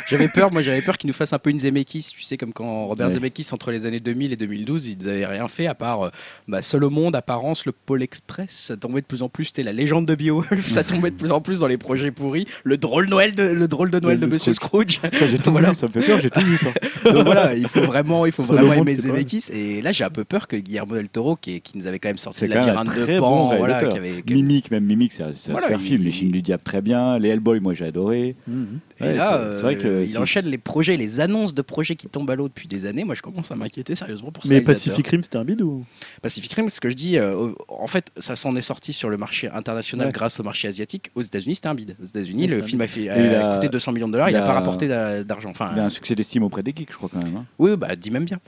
[0.09, 2.53] J'avais peur, moi j'avais peur qu'il nous fasse un peu une Zemeckis, tu sais, comme
[2.53, 3.13] quand Robert Ouais.
[3.13, 6.09] Zemeckis, entre les années 2000 et 2012, ils n'avaient rien fait à part euh,
[6.47, 9.63] bah, Seul au monde, Apparence, le Pôle Express, ça tombait de plus en plus, c'était
[9.63, 12.77] la légende de Beowulf, ça tombait de plus en plus dans les projets pourris, le
[12.77, 14.99] drôle, Noël de, le drôle de Noël de, de Monsieur Scrooge.
[15.01, 15.71] Putain, J'ai tout Voilà.
[15.71, 16.69] vu, ça me fait peur, j'ai tout vu ça.
[17.11, 19.45] Donc voilà, il faut vraiment, il faut Seul vraiment monde, aimer Zemeckis.
[19.51, 22.09] Et là, j'ai un peu peur que Guillermo del Toro, qui, qui nous avait quand
[22.09, 26.03] même sorti un labyrinthe de Pan, voilà, qui avait, Mimic, même Voilà, super il- film.
[26.03, 27.19] Les films du diable, très bien.
[27.19, 28.35] Les Hellboy, moi j'ai adoré.
[28.47, 28.79] Mhm.
[28.99, 31.95] Et Ouais, là, c'est- vrai euh, que il enchaîne les projets, les annonces de projets
[31.95, 33.03] qui tombent à l'eau depuis des années.
[33.03, 34.61] Moi, je commence à m'inquiéter sérieusement pour ce Mais.
[34.61, 35.85] Pacific Rim, c'était un bide ou?
[36.21, 39.17] Pacific Rim, ce que je dis, euh, en fait, ça s'en est sorti sur le
[39.17, 40.11] marché international Ouais.
[40.13, 41.11] grâce au marché asiatique.
[41.15, 41.95] Aux États-unis, c'était un bide.
[42.01, 44.33] Aux États-Unis, le film a, fait, il a a- coûté 200 millions de dollars, il
[44.33, 45.49] il n'a pas rapporté d'a- d'argent.
[45.51, 47.35] Enfin, Il a un succès d'estime auprès des geeks, je crois quand même.
[47.35, 47.45] hein.
[47.59, 48.39] oui, bah, dis même bien.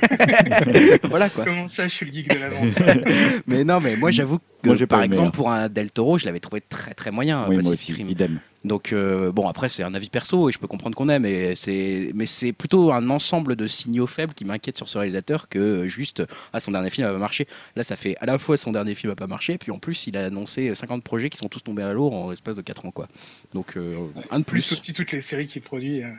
[1.08, 1.44] voilà quoi.
[1.44, 2.68] Comment ça, je suis le geek de la vente
[3.46, 5.30] Mais non, mais moi, j'avoue que, Moi, j'ai pas par aimé, exemple, hein.
[5.32, 7.46] pour un Del Toro, je l'avais trouvé très très moyen.
[7.48, 8.10] oui, moi Pacific aussi, Rim.
[8.10, 8.40] idem.
[8.62, 11.54] Donc euh, bon après c'est un avis perso et je peux comprendre qu'on aime mais
[11.54, 15.88] c'est mais c'est plutôt un ensemble de signaux faibles qui m'inquiètent sur ce réalisateur que
[15.88, 17.46] juste ah son dernier film a pas marché.
[17.74, 20.06] Là ça fait à la fois son dernier film a pas marché puis en plus
[20.08, 22.84] il a annoncé 50 projets qui sont tous tombés à l'eau en l'espace de 4
[22.84, 23.08] ans quoi.
[23.54, 23.96] Donc euh,
[24.30, 24.72] un de Plus plus.
[24.78, 26.02] aussi toutes les séries qu'il produit.
[26.02, 26.10] euh.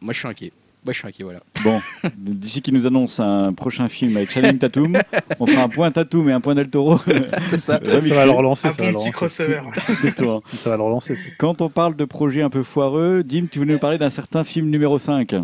[0.00, 0.52] Moi je suis inquiet.
[0.84, 1.40] Moi je suis inquiet voilà.
[1.62, 1.80] Bon,
[2.16, 4.98] d'ici qu'il nous annonce un prochain film avec Channing Tatum,
[5.38, 6.98] on fera un point Tatum et un point Del Toro.
[7.48, 7.78] c'est ça.
[7.80, 9.28] Ça va le relancer, Un ça va le relancer.
[9.28, 11.14] Ça va le relancer.
[11.16, 11.22] ça.
[11.38, 14.42] Quand on parle de projets un peu foireux, Dim, tu voulais nous parler d'un certain
[14.44, 15.34] film numéro 5.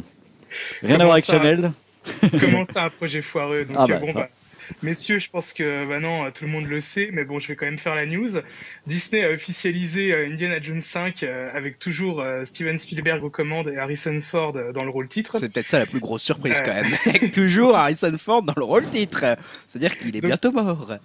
[0.83, 1.71] Rien à voir avec ça Chanel.
[2.41, 3.65] Comment ça, un projet foireux?
[3.65, 4.13] Donc, Ah euh, bah, bon, ça.
[4.15, 4.29] bah,
[4.83, 7.57] messieurs, je pense que bah non, tout le monde le sait, mais bon, je vais
[7.57, 8.29] quand même faire la news.
[8.87, 13.69] Disney a officialisé euh, Indiana Jones 5 euh, avec toujours euh, Steven Spielberg aux commandes
[13.69, 15.39] et Harrison Ford dans le rôle titre.
[15.39, 16.95] C'est peut-être ça la plus grosse surprise quand même.
[17.07, 19.25] Avec toujours Harrison Ford dans le rôle titre.
[19.67, 20.99] C'est-à-dire qu'il est Donc- bientôt mort.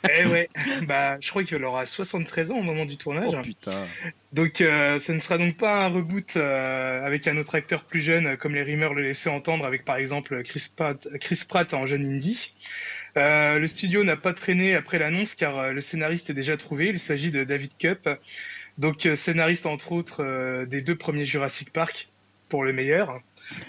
[0.08, 0.48] Eh ouais,
[0.86, 3.32] bah, je crois qu'il aura 73 ans au moment du tournage.
[3.36, 3.84] Oh putain.
[4.32, 8.00] Donc, euh, ce ne sera donc pas un reboot euh, avec un autre acteur plus
[8.00, 11.86] jeune, comme les rumeurs le laissaient entendre, avec par exemple Chris Pratt, Chris Pratt en
[11.86, 12.54] jeune indie.
[13.20, 16.88] Euh, le studio n'a pas traîné après l'annonce car euh, le scénariste est déjà trouvé.
[16.88, 18.08] Il s'agit de David Cup,
[18.78, 22.08] donc euh, scénariste entre autres euh, des deux premiers Jurassic Park
[22.48, 23.20] pour le meilleur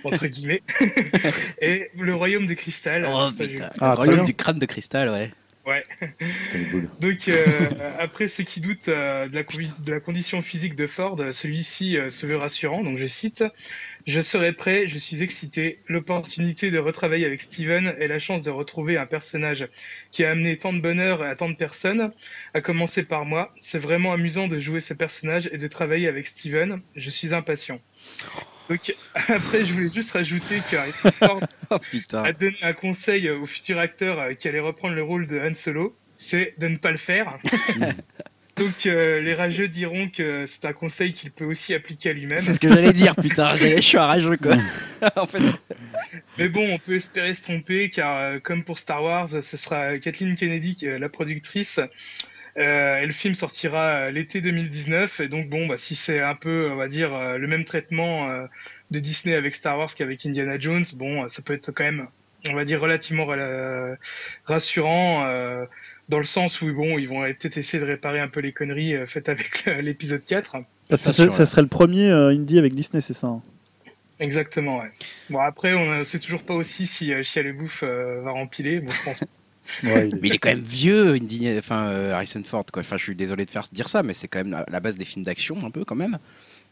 [0.03, 0.61] entre guillemets
[1.61, 3.05] et le Royaume de Cristal.
[3.07, 3.29] Oh.
[3.79, 5.31] Ah, le royaume du crâne de cristal, ouais.
[6.71, 6.89] Boules.
[6.99, 10.87] Donc, euh, après ceux qui doutent euh, de, la convi- de la condition physique de
[10.87, 12.83] Ford, celui-ci euh, se veut rassurant.
[12.83, 13.43] Donc, je cite
[14.05, 15.79] Je serai prêt, je suis excité.
[15.87, 19.67] L'opportunité de retravailler avec Steven et la chance de retrouver un personnage
[20.11, 22.11] qui a amené tant de bonheur à tant de personnes,
[22.53, 23.53] à commencer par moi.
[23.57, 26.81] C'est vraiment amusant de jouer ce personnage et de travailler avec Steven.
[26.95, 27.79] Je suis impatient.
[28.69, 30.61] Donc, après, je voulais juste rajouter
[31.11, 31.77] Ford Oh
[32.17, 35.95] a donné un conseil au futur acteur qui allait reprendre le rôle de Han Solo,
[36.17, 37.37] c'est de ne pas le faire.
[38.61, 42.37] Donc euh, les rageux diront que c'est un conseil qu'il peut aussi appliquer à lui-même.
[42.37, 43.55] C'est ce que j'allais dire, putain.
[43.55, 44.55] Je suis un rageux quoi.
[45.15, 45.39] en fait.
[46.37, 49.97] Mais bon, on peut espérer se tromper car euh, comme pour Star Wars, ce sera
[49.97, 51.79] Kathleen Kennedy, qui est la productrice.
[52.57, 56.35] Euh, et le film sortira euh, l'été 2019 et donc bon bah si c'est un
[56.35, 58.45] peu on va dire euh, le même traitement euh,
[58.89, 62.07] de Disney avec Star Wars qu'avec Indiana Jones bon euh, ça peut être quand même
[62.49, 63.95] on va dire relativement rela-
[64.43, 65.63] rassurant euh,
[66.11, 68.93] dans le sens où bon ils vont peut-être essayer de réparer un peu les conneries
[68.95, 70.57] euh, faites avec le- l'épisode 4
[70.95, 73.41] Ça, euh, serait le premier euh, indie avec Disney, c'est ça hein
[74.19, 74.91] exactement ouais
[75.31, 78.79] bon après on ne sait toujours pas aussi si euh, Shia LaBeouf euh, va rempiler
[78.79, 79.23] bon je pense
[79.83, 82.81] Ouais, il est- Mais il est quand même vieux, Indy- enfin euh, Harrison Ford quoi.
[82.81, 84.97] Enfin, je suis désolé de faire dire ça, mais c'est quand même la- la base
[84.97, 86.17] des films d'action un peu quand même.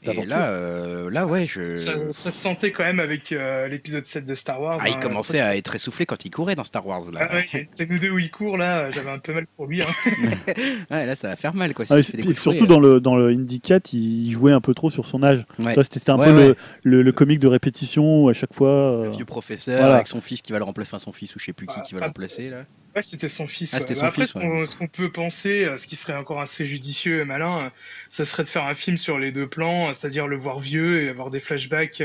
[0.02, 1.76] Et là, euh, là ouais, je.
[1.76, 4.93] ça, ça se sentait quand même avec euh, l'épisode 7 de Star Wars Ah, il
[4.93, 5.00] hein.
[5.02, 7.28] commençait à être essoufflé quand il courait dans Star Wars là.
[7.30, 9.82] Ah ouais, c'est nous deux où il court là, j'avais un peu mal pour lui.
[9.84, 10.14] Hein.
[10.91, 11.84] Ouais, là, ça va faire mal quoi.
[11.89, 14.74] Ah, fait des fouet, surtout dans le, dans le Indie 4, il jouait un peu
[14.74, 15.45] trop sur son âge.
[15.60, 15.74] Ouais.
[15.84, 16.56] C'était c'était un Ouais, peu ouais.
[16.84, 18.70] Le, le, le comique de répétition où à chaque fois.
[19.04, 19.95] Le euh, vieux professeur voilà.
[19.95, 21.74] avec son fils qui va le remplacer, enfin son fils ou je sais plus qui
[21.78, 22.64] Ah, qui va le remplacer là.
[22.96, 23.74] Ouais, c'était son fils.
[23.74, 23.86] Ah, ouais.
[23.88, 27.20] Bah son Après, fils, ce qu'on peut penser, euh, ce qui serait encore assez judicieux
[27.20, 27.70] et malin, euh,
[28.12, 31.04] ça serait de faire un film sur les deux plans, euh, c'est-à-dire le voir vieux
[31.04, 32.04] et avoir des flashbacks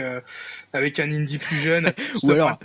[0.74, 1.90] avec un indie plus jeune.
[2.22, 2.58] Ou alors-.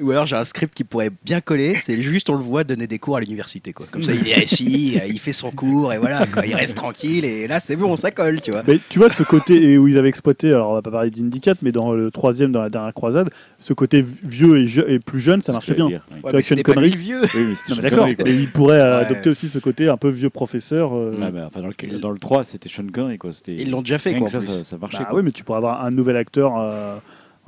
[0.00, 2.98] Ou j'ai un script qui pourrait bien coller, c'est juste on le voit donner des
[2.98, 3.86] cours à l'université quoi.
[3.90, 6.76] Comme ça il est assis, euh, il fait son cours et voilà quoi, il reste
[6.76, 8.62] tranquille et là c'est bon, ça colle, tu vois.
[8.66, 11.40] Mais tu vois ce côté où ils avaient exploité, alors on va pas parler d'Indie
[11.40, 14.98] 4, mais dans le troisième, dans la dernière croisade, ce côté vieux et, je- et
[14.98, 15.88] plus jeune, ça marchait bien.
[15.88, 16.16] Dire, oui.
[16.16, 17.22] Ouais, vois pas lui le vieux.
[17.34, 18.24] Oui, mais D'accord, Connery, quoi.
[18.26, 19.04] mais il pourrait euh, Ouais.
[19.06, 20.92] adopter aussi ce côté un peu vieux professeur.
[20.94, 23.18] euh, Ouais, mais enfin, dans, le, dans le 3, c'était Sean Connery.
[23.18, 23.30] Quoi.
[23.46, 24.28] Ils l'ont déjà fait quoi.
[24.28, 24.98] ça, ça, ça marchait.
[24.98, 25.18] bah quoi.
[25.18, 26.96] oui, mais tu pourrais avoir un nouvel acteur, euh,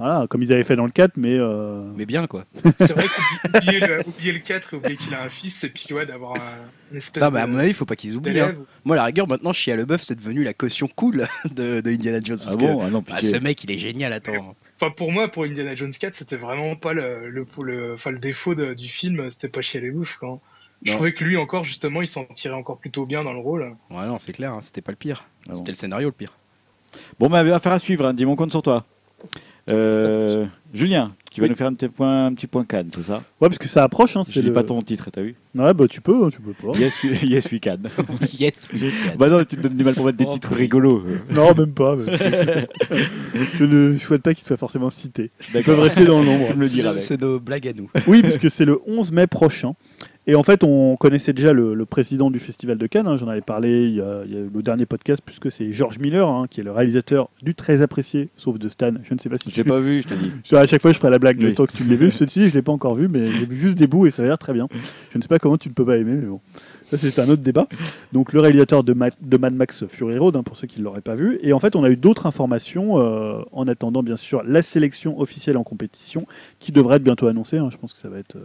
[0.00, 1.34] voilà, comme ils avaient fait dans le 4, mais.
[1.38, 2.44] euh, Mais bien quoi.
[2.78, 5.92] C'est vrai qu'oublier le, oublier le 4 et oublier qu'il a un fils, et puis
[5.92, 6.40] ouais, d'avoir un,
[6.90, 8.40] une espèce Non mais à mon avis, faut pas qu'ils oublient.
[8.40, 8.54] hein.
[8.84, 12.38] Moi la rigueur maintenant Chia LeBeuf c'est devenu la caution cool de, de Indiana Jones
[12.42, 12.82] parce Ah que bon?
[12.82, 14.56] Ah non, bah, ce mec il est génial attends.
[14.80, 18.18] Enfin, pour moi, pour Indiana Jones 4, c'était vraiment pas le, le, le, enfin, le
[18.18, 20.16] défaut de- du film, c'était pas chier les bouffes.
[20.18, 20.40] Quand.
[20.82, 23.74] Je trouvais que lui, encore, justement, il s'en tirait encore plutôt bien dans le rôle.
[23.90, 25.26] Ouais non c'est clair, hein, c'était pas le pire.
[25.44, 25.54] Ah bon.
[25.56, 26.32] C'était le scénario le pire.
[27.18, 28.06] Bon, mais affaire à suivre.
[28.06, 28.14] Hein.
[28.14, 28.86] Dis-moi, on compte sur toi.
[29.68, 31.50] Euh, Julien, tu vas Oui.
[31.50, 33.16] nous faire un petit point, un petit point Cannes, c'est ça?
[33.40, 34.16] Ouais, parce que ça approche.
[34.16, 34.52] Hein, Je c'est le...
[34.52, 35.34] pas ton titre, t'as vu?
[35.54, 36.78] Ouais, bah tu peux, hein, tu peux pas.
[36.78, 37.76] Yes, yes, we can.
[38.38, 39.16] yes we can.
[39.18, 41.04] bah non, tu te donnes du mal pour mettre des Oh, titres rigolos.
[41.30, 41.94] Non, même pas.
[41.96, 42.16] même.
[43.58, 45.30] je ne souhaite pas qu'il soit forcément cité.
[45.48, 45.84] Ils peuvent D'accord.
[45.84, 46.46] rester dans l'ombre.
[46.48, 46.94] Tu me le diras.
[47.00, 47.90] C'est nos blagues à nous.
[48.06, 49.74] Oui, puisque c'est le 11 mai prochain.
[50.30, 53.08] Et en fait, on connaissait déjà le, le président du Festival de Cannes.
[53.08, 55.72] hein, J'en avais parlé il y, a, il y a le dernier podcast, puisque c'est
[55.72, 58.92] George Miller, hein, qui est le réalisateur du très apprécié, sauf de Stan.
[59.02, 60.30] Je ne sais pas si Je l'ai pas vu, je te dis.
[60.48, 61.54] Je- À chaque fois, je ferai la blague le Oui.
[61.54, 62.10] temps que tu l'aies vu.
[62.12, 64.26] Ceci, je l'ai pas encore vu, mais j'ai vu juste des bouts et ça a
[64.26, 64.68] l'air très bien.
[65.10, 66.40] Je ne sais pas comment tu ne peux pas aimer, mais bon.
[66.84, 67.66] Ça, c'est un autre débat.
[68.12, 70.84] Donc, le réalisateur de, Ma- de Mad Max Fury Road, hein, pour ceux qui ne
[70.84, 71.40] l'auraient pas vu.
[71.42, 75.18] Et en fait, on a eu d'autres informations euh, en attendant, bien sûr, la sélection
[75.20, 76.26] officielle en compétition
[76.60, 77.58] qui devrait être bientôt annoncée.
[77.58, 77.68] hein.
[77.72, 78.40] Je pense que ça va être euh,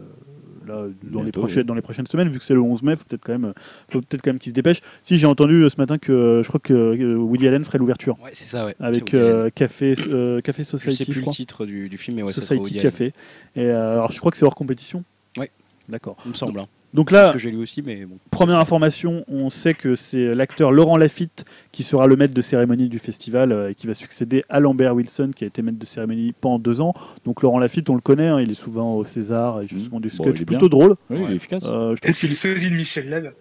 [0.66, 1.66] là dans, les prochaines, oui.
[1.66, 2.96] dans les prochaines semaines, vu que c'est le 11 mai.
[2.96, 3.54] Faut peut-être quand même,
[3.92, 4.82] faut peut-être quand même qu'il se dépêche.
[5.02, 7.78] Si j'ai entendu euh, ce matin que euh, je crois que euh, Woody Allen ferait
[7.78, 8.76] l'ouverture Ouais c'est ça ouais.
[8.80, 12.18] avec euh, Café, euh, Café Je Society, sais plus je le titre du, du film
[12.18, 12.92] mais ouais ça Society Woody Allen.
[12.92, 13.14] Café.
[13.56, 15.04] Et euh, alors, je crois que c'est hors compétition.
[15.38, 15.52] Ouais.
[15.90, 16.18] D'accord.
[16.26, 16.60] Il me semble.
[16.60, 16.68] hein.
[16.96, 18.18] Donc là, que j'ai lu aussi, mais bon.
[18.32, 22.90] première information, on sait que c'est l'acteur Laurent Lafitte qui sera le maître de cérémonie
[22.90, 25.86] du festival euh, et qui va succéder à Lambert Wilson qui a été maître de
[25.86, 26.94] cérémonie pendant deux ans.
[27.26, 29.84] Donc Laurent Lafitte, on le connaît, hein, il est souvent au César, il joue Mhm.
[29.84, 30.80] souvent du Bon, sketch est plutôt bien.
[30.80, 30.96] drôle.
[31.10, 31.36] Oui, il est Ouais.
[31.36, 31.66] efficace.
[31.66, 33.32] Euh, je Et trouve c'est qu'il le sosie de Michel Leb.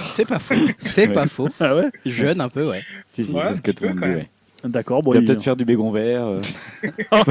[0.00, 0.54] C'est pas faux.
[0.78, 1.48] C'est pas faux.
[1.60, 2.82] Ah ouais Jeune un peu, ouais.
[3.08, 4.08] Si, si, Ouais, c'est ce que tout le monde dit.
[4.08, 4.30] ouais.
[4.64, 6.24] D'accord, bon, il va peut-être faire du bégon vert.
[6.26, 6.40] euh.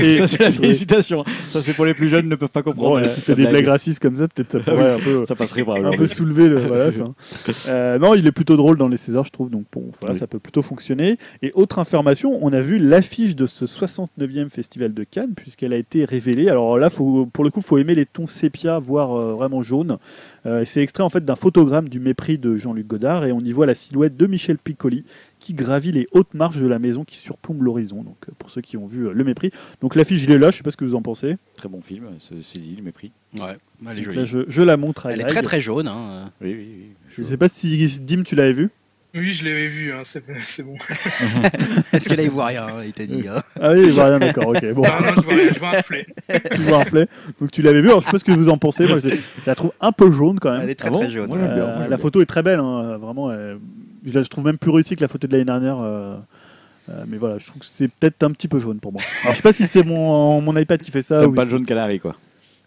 [0.02, 1.24] Et- ça, c'est la félicitation.
[1.50, 3.06] Ça, c'est pour les plus jeunes, ne peuvent pas Bon, comprendre.
[3.08, 3.54] s'il fait la des blague.
[3.54, 5.96] blagues racistes comme ça, peut-être ça pourrait un peu, Ça passerait un probablement.
[5.98, 6.68] peu soulever le.
[6.68, 7.06] Voilà, ça.
[7.72, 10.20] Euh, non, il est plutôt drôle dans les Césars, je trouve, donc bon, voilà, Oui.
[10.20, 11.18] ça peut plutôt fonctionner.
[11.42, 15.78] Et autre information, on a vu l'affiche de ce 69e Festival de Cannes, puisqu'elle a
[15.78, 16.50] été révélée.
[16.50, 19.62] Alors là, faut, pour le coup, il faut aimer les tons sépia, voire euh, vraiment
[19.62, 19.98] jaune.
[20.46, 23.52] Euh, c'est extrait en fait d'un photogramme du mépris de Jean-Luc Godard, et on y
[23.52, 25.04] voit la silhouette de Michel Piccoli
[25.42, 28.04] qui gravit les hautes marches de la maison qui surplombe l'horizon.
[28.04, 29.52] Donc euh, pour ceux qui ont vu euh, le mépris.
[29.82, 31.38] Donc l'affiche, je l'ai là, je sais pas ce que vous en pensez.
[31.58, 33.12] Très bon film, c'est c'est dit, le mépris.
[33.38, 33.58] Ouais,
[33.90, 34.18] elle est jolie.
[34.20, 35.34] là, je, je la montre à Elle est Greg.
[35.34, 35.88] très très jaune.
[35.88, 36.32] Hein.
[36.42, 36.86] Oui, oui, oui.
[37.18, 38.70] Je sais pas si Dim, tu l'avais vu.
[39.14, 40.24] Oui, je l'avais vu, hein, c'est
[40.64, 40.76] bon.
[41.94, 43.28] Est-ce que là il voit rien hein, Il t'a dit.
[43.28, 43.42] hein.
[43.60, 44.74] Ah oui, il voit rien, d'accord, ok.
[44.74, 46.06] Bon, Non, non, je vois rien, je vois un flé.
[46.56, 47.08] tu vois un replay.
[47.40, 48.86] Donc tu l'avais vu, alors je sais pas ce que vous en pensez.
[48.88, 49.10] Moi, je,
[49.46, 50.62] la trouve un peu jaune quand même.
[50.62, 51.28] Elle est très Ah bon très jaune.
[51.28, 51.98] Moi, bien, Euh, moi, la bien.
[51.98, 53.32] photo est très belle, hein, vraiment.
[53.34, 53.58] elle-
[54.06, 55.80] je, la, trouve même plus réussie que la photo de l'année dernière.
[55.80, 56.16] euh,
[56.90, 59.02] euh, mais voilà, je trouve que c'est peut-être un petit peu jaune pour moi.
[59.24, 61.28] Alors je sais pas si c'est mon, mon iPad qui fait ça.
[61.28, 62.16] Ou pas le jaune canari, quoi.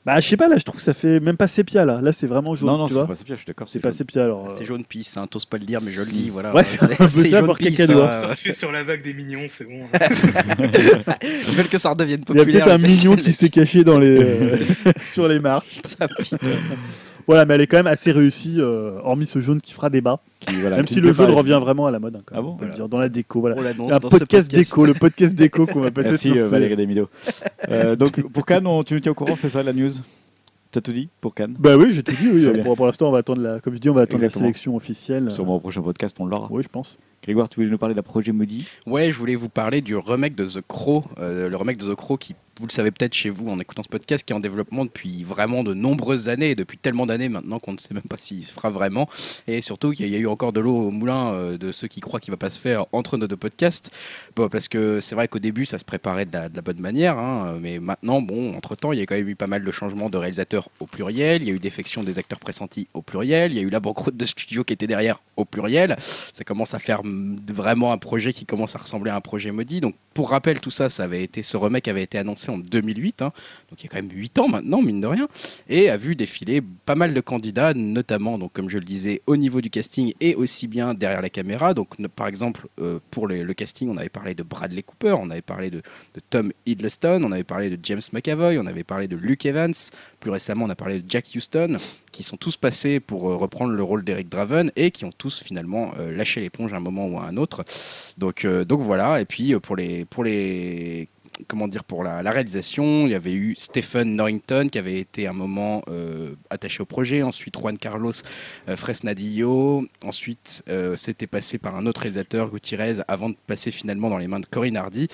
[0.07, 2.01] Bah je sais pas, là je trouve que ça fait même pas sépia là.
[2.03, 2.68] Là c'est vraiment jaune.
[2.68, 3.66] non, non, c'est pas sépia, je suis d'accord.
[3.68, 3.97] C'est pas jaune.
[3.97, 4.51] sépia alors.
[4.51, 6.28] C'est euh, jaune pisse, hein, t'oses pas le dire, mais je le dis.
[6.30, 6.55] Voilà.
[6.55, 8.53] Ouais, c'est jaune pour pisse, hein, ouais.
[8.53, 9.80] Sur la vague des mignons, c'est bon.
[11.49, 12.64] Ils veulent que ça redevienne Il y a populaire.
[12.66, 14.57] peut-être un mignon c'est- qui s'est caché dans les, euh,
[15.03, 15.80] sur les marches.
[15.85, 16.37] Ça, putain.
[17.27, 20.20] Voilà, mais elle est quand même assez réussie, euh, hormis ce jaune qui fera débat.
[20.41, 22.16] Qui, voilà, même qui si le jaune revient vraiment à la mode.
[22.16, 22.77] hein, quand Ah même, bon on peut le Voilà.
[22.85, 23.41] dire, dans la déco.
[23.41, 23.57] Voilà.
[23.59, 26.41] On l'annonce Un dans podcast, déco, le podcast déco qu'on va peut-être Merci lancer.
[26.41, 27.09] euh, Valérie Demido.
[27.70, 29.91] Euh, donc pour Cannes, on- tu nous tiens au courant, c'est ça la news?
[30.70, 31.55] T'as tout dit pour Cannes?
[31.59, 32.29] Bah oui, j'ai tout dit.
[32.31, 32.62] Oui.
[32.62, 34.43] Pour, pour l'instant, on va attendre la, comme je dis, on va attendre Exactement.
[34.43, 35.31] la sélection officielle.
[35.31, 36.49] Sûrement au prochain podcast, on l'aura.
[36.51, 36.99] Oui, je pense.
[37.25, 38.68] Grégoire, tu voulais nous parler d'un projet maudit?
[38.85, 41.05] Ouais, je voulais vous parler du remake de The Crow.
[41.18, 43.83] euh, le remake de The Crow qui, vous le savez peut-être chez vous en écoutant
[43.83, 47.59] ce podcast, qui est en développement depuis vraiment de nombreuses années, depuis tellement d'années maintenant
[47.59, 49.09] qu'on ne sait même pas s'il se fera vraiment.
[49.49, 52.01] Et surtout qu'il y a eu encore de l'eau au moulin euh, de ceux qui
[52.01, 53.91] croient qu'il va pas se faire entre nos deux podcasts.
[54.35, 57.79] Parce que c'est vrai qu'au début, ça se préparait de la, bonne manière, hein, mais
[57.79, 60.68] maintenant, bon, entre-temps, il y a quand même eu pas mal de changements de réalisateurs
[60.79, 63.62] au pluriel, il y a eu défection des acteurs pressentis au pluriel, il y a
[63.62, 65.97] eu la banqueroute de studio qui était derrière au pluriel.
[66.33, 67.03] Ça commence à faire
[67.48, 69.80] vraiment un projet qui commence à ressembler à un projet maudit.
[69.80, 73.22] Donc, pour rappel, tout ça, ça avait été, ce remake avait été annoncé en 2008,
[73.22, 73.32] hein,
[73.68, 75.28] donc il y a quand même 8 ans maintenant, mine de rien,
[75.68, 79.36] et a vu défiler pas mal de candidats, notamment, donc, comme je le disais, au
[79.36, 81.74] niveau du casting et aussi bien derrière la caméra.
[81.74, 85.42] Donc, par exemple, euh, pour le casting, on avait parlé de Bradley Cooper, on avait
[85.42, 85.82] parlé de,
[86.30, 89.74] Tom Hiddleston, on avait parlé de James McAvoy, on avait parlé de Luke Evans,
[90.20, 91.76] plus récemment, on a parlé de Jack Houston,
[92.12, 95.42] qui sont tous passés pour euh, reprendre le rôle d'Eric Draven et qui ont tous
[95.42, 97.64] finalement euh, lâché l'éponge à un moment ou à un autre.
[98.18, 99.20] Donc, euh, donc voilà.
[99.20, 101.09] Et puis euh, pour les, pour les
[101.48, 105.32] comment dire pour la, réalisation, il y avait eu Stephen Norrington qui avait été un
[105.32, 108.12] moment euh, attaché au projet, ensuite Juan Carlos
[108.68, 110.62] Fresnadillo, ensuite
[110.94, 114.46] c'était passé par un autre réalisateur Gutiérrez avant de passer finalement dans les mains de
[114.46, 115.09] Corinne Hardy.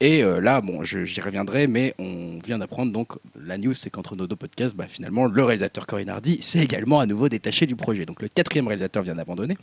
[0.00, 4.26] Et là, bon, j'y reviendrai, mais on vient d'apprendre donc la news, c'est qu'entre nos
[4.26, 8.04] deux podcasts, bah, finalement, le réalisateur Corinne Hardy s'est également à nouveau détaché du projet.
[8.04, 9.56] Donc le quatrième réalisateur vient d'abandonner.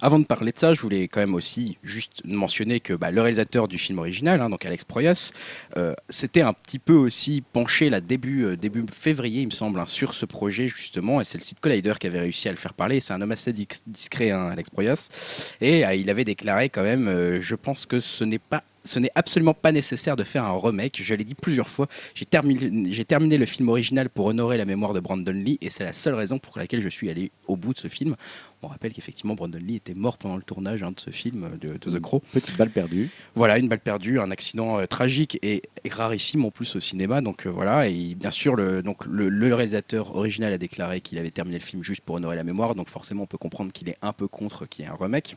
[0.00, 3.20] Avant de parler de ça, je voulais quand même aussi juste mentionner que bah, le
[3.20, 5.32] réalisateur du film original, hein, donc Alex Proyas,
[5.76, 9.80] euh, s'était un petit peu aussi penché là début, euh, début février, il me semble,
[9.80, 12.58] hein, sur ce projet justement, et c'est le site Collider qui avait réussi à le
[12.58, 13.00] faire parler.
[13.00, 15.08] C'est un homme assez dis- discret, hein, Alex Proyas,
[15.60, 19.10] et euh, il avait déclaré quand même, je pense que ce n'est pas ce n'est
[19.14, 21.00] absolument pas nécessaire de faire un remake.
[21.02, 21.88] Je l'ai dit plusieurs fois.
[22.14, 25.68] J'ai terminé, j'ai terminé le film original pour honorer la mémoire de Brandon Lee et
[25.68, 28.16] c'est la seule raison pour laquelle je suis allé au bout de ce film.
[28.62, 31.68] On rappelle qu'effectivement Brandon Lee était mort pendant le tournage hein, de ce film de,
[31.68, 32.22] de The Crow.
[32.32, 33.10] Petite balle perdue.
[33.36, 37.20] Voilà, une balle perdue, un accident euh, tragique et rarissime en plus au cinéma.
[37.20, 41.18] Donc euh, voilà, et bien sûr, le, donc, le, le réalisateur original a déclaré qu'il
[41.18, 42.74] avait terminé le film juste pour honorer la mémoire.
[42.74, 45.36] Donc forcément, on peut comprendre qu'il est un peu contre qu'il y ait un remake.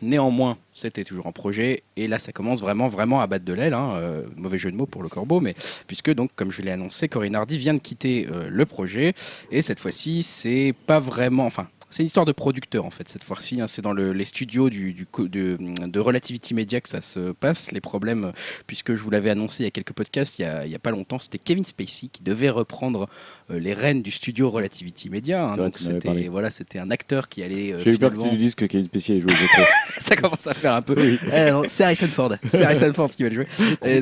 [0.00, 3.74] Néanmoins, c'était toujours en projet et là, ça commence vraiment, à battre de l'aile.
[3.74, 5.54] hein, euh, mauvais jeu de mots pour le corbeau, mais
[5.86, 9.14] puisque donc, comme je l'ai annoncé, Corinne Hardy vient de quitter euh, le projet
[9.50, 11.68] et cette fois-ci, c'est pas vraiment, enfin.
[11.90, 13.60] C'est une histoire de producteur en fait cette fois-ci.
[13.60, 13.66] hein.
[13.66, 17.70] c'est dans le- les studios de, Relativity Media que ça se passe.
[17.70, 18.32] Les problèmes,
[18.66, 21.18] puisque je vous l'avais annoncé il y a quelques podcasts, il y a, pas longtemps,
[21.18, 23.10] c'était Kevin Spacey qui devait reprendre
[23.52, 25.44] euh, les reines du studio Relativity Media.
[25.44, 25.56] Hein.
[25.56, 27.72] Donc c'était voilà, c'était un acteur qui allait.
[27.72, 29.62] Euh, J'ai eu peur que tu dises que Kevin Spacey joue au
[30.00, 30.96] Ça commence à faire un peu.
[30.98, 32.32] Eh c'est Harrison Ford.
[32.46, 33.46] C'est Harrison Ford qui va le jouer.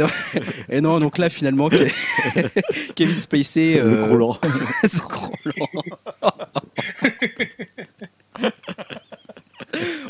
[0.68, 1.68] Et non, donc là finalement
[2.94, 3.80] Kevin Spacey.
[3.80, 4.04] Euh...
[4.04, 4.38] Scrollant.
[4.84, 5.68] Scrollant.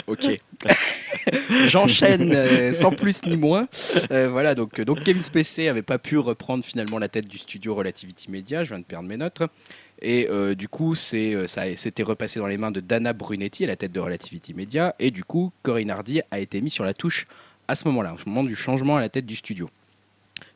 [0.06, 0.40] ok.
[1.66, 3.68] j'enchaîne euh, sans plus ni moins.
[4.10, 7.74] Euh, voilà, donc, donc Kevin Spacey avait pas pu reprendre finalement la tête du studio
[7.74, 8.64] Relativity Media.
[8.64, 9.42] Je viens de perdre mes notes.
[10.02, 13.66] Et euh, du coup, c'est, ça c'était repassé dans les mains de Dana Brunetti, à
[13.66, 14.94] la tête de Relativity Media.
[14.98, 17.26] Et du coup, Corinne Hardy a été mis sur la touche
[17.68, 19.68] à ce moment-là, au moment du changement à la tête du studio.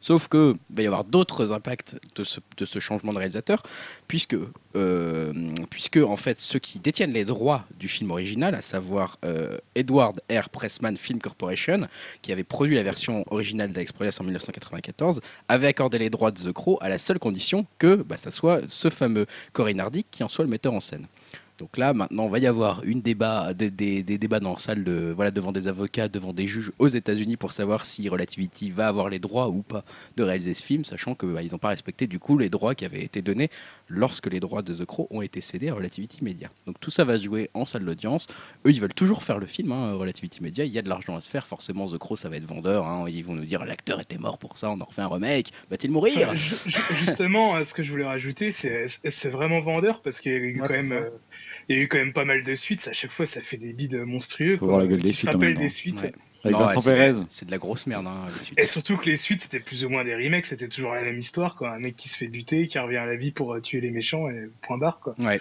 [0.01, 3.63] Sauf que il va y avoir d'autres impacts de ce, changement de réalisateur,
[4.09, 4.37] puisque,
[4.77, 5.33] euh,
[5.71, 10.21] puisque en fait ceux qui détiennent les droits du film original, à savoir euh, Edward
[10.31, 10.49] R.
[10.49, 11.89] Pressman Film Corporation,
[12.23, 16.53] qui avait produit la version originale d'Express en 1994, avait accordé les droits de The
[16.53, 20.29] Crow à la seule condition que bah, ça soit ce fameux Corinne Hardy qui en
[20.29, 21.07] soit le metteur en scène.
[21.59, 24.59] Donc là, maintenant, il va y avoir une débat, des, des- des débats dans la
[24.59, 28.71] salle de, voilà, devant des avocats, devant des juges aux États-Unis pour savoir si Relativity
[28.73, 29.85] va avoir les droits ou pas
[30.17, 33.05] de réaliser ce film, sachant qu'ils n'ont pas respecté du coup les droits qui avaient
[33.05, 33.51] été donnés
[33.89, 36.51] lorsque les droits de The Crow ont été cédés à Relativity Media.
[36.67, 38.27] Donc tout ça va se jouer en salle d'audience.
[38.67, 40.65] Eux, ils veulent toujours faire le film, hein, Relativity Media.
[40.65, 41.47] Il y a de l'argent à se faire.
[41.47, 42.85] Forcément, The Crow, ça va être vendeur.
[42.87, 43.05] hein.
[43.09, 45.53] Ils vont nous dire l'acteur était mort pour ça, on en refait un remake.
[45.71, 46.31] Va-t-il mourir?
[46.31, 50.01] Euh, ju- ju- Justement, euh, ce que je voulais rajouter, c'est c'est vraiment vendeur?
[50.03, 50.93] Parce qu'il y a eu Ouais, quand même,
[51.69, 52.89] il y a eu quand même pas mal de suites.
[52.89, 54.55] À chaque fois, ça fait des bides monstrueux.
[54.57, 54.69] Faut quoi.
[54.75, 56.03] voir la gueule des Tu te suites des suites.
[56.03, 56.13] Ouais.
[56.45, 57.27] Avec Non, Vincent ouais, c'est- Pérez.
[57.31, 58.59] C'est de la grosse merde, hein, les suites.
[58.63, 60.45] Et surtout que les suites, c'était plus ou moins des remakes.
[60.47, 61.71] C'était toujours la même histoire, quoi.
[61.73, 63.91] Un mec qui se fait buter, qui revient à la vie pour euh, tuer les
[63.91, 65.15] méchants et point barre, quoi.
[65.19, 65.41] Ouais.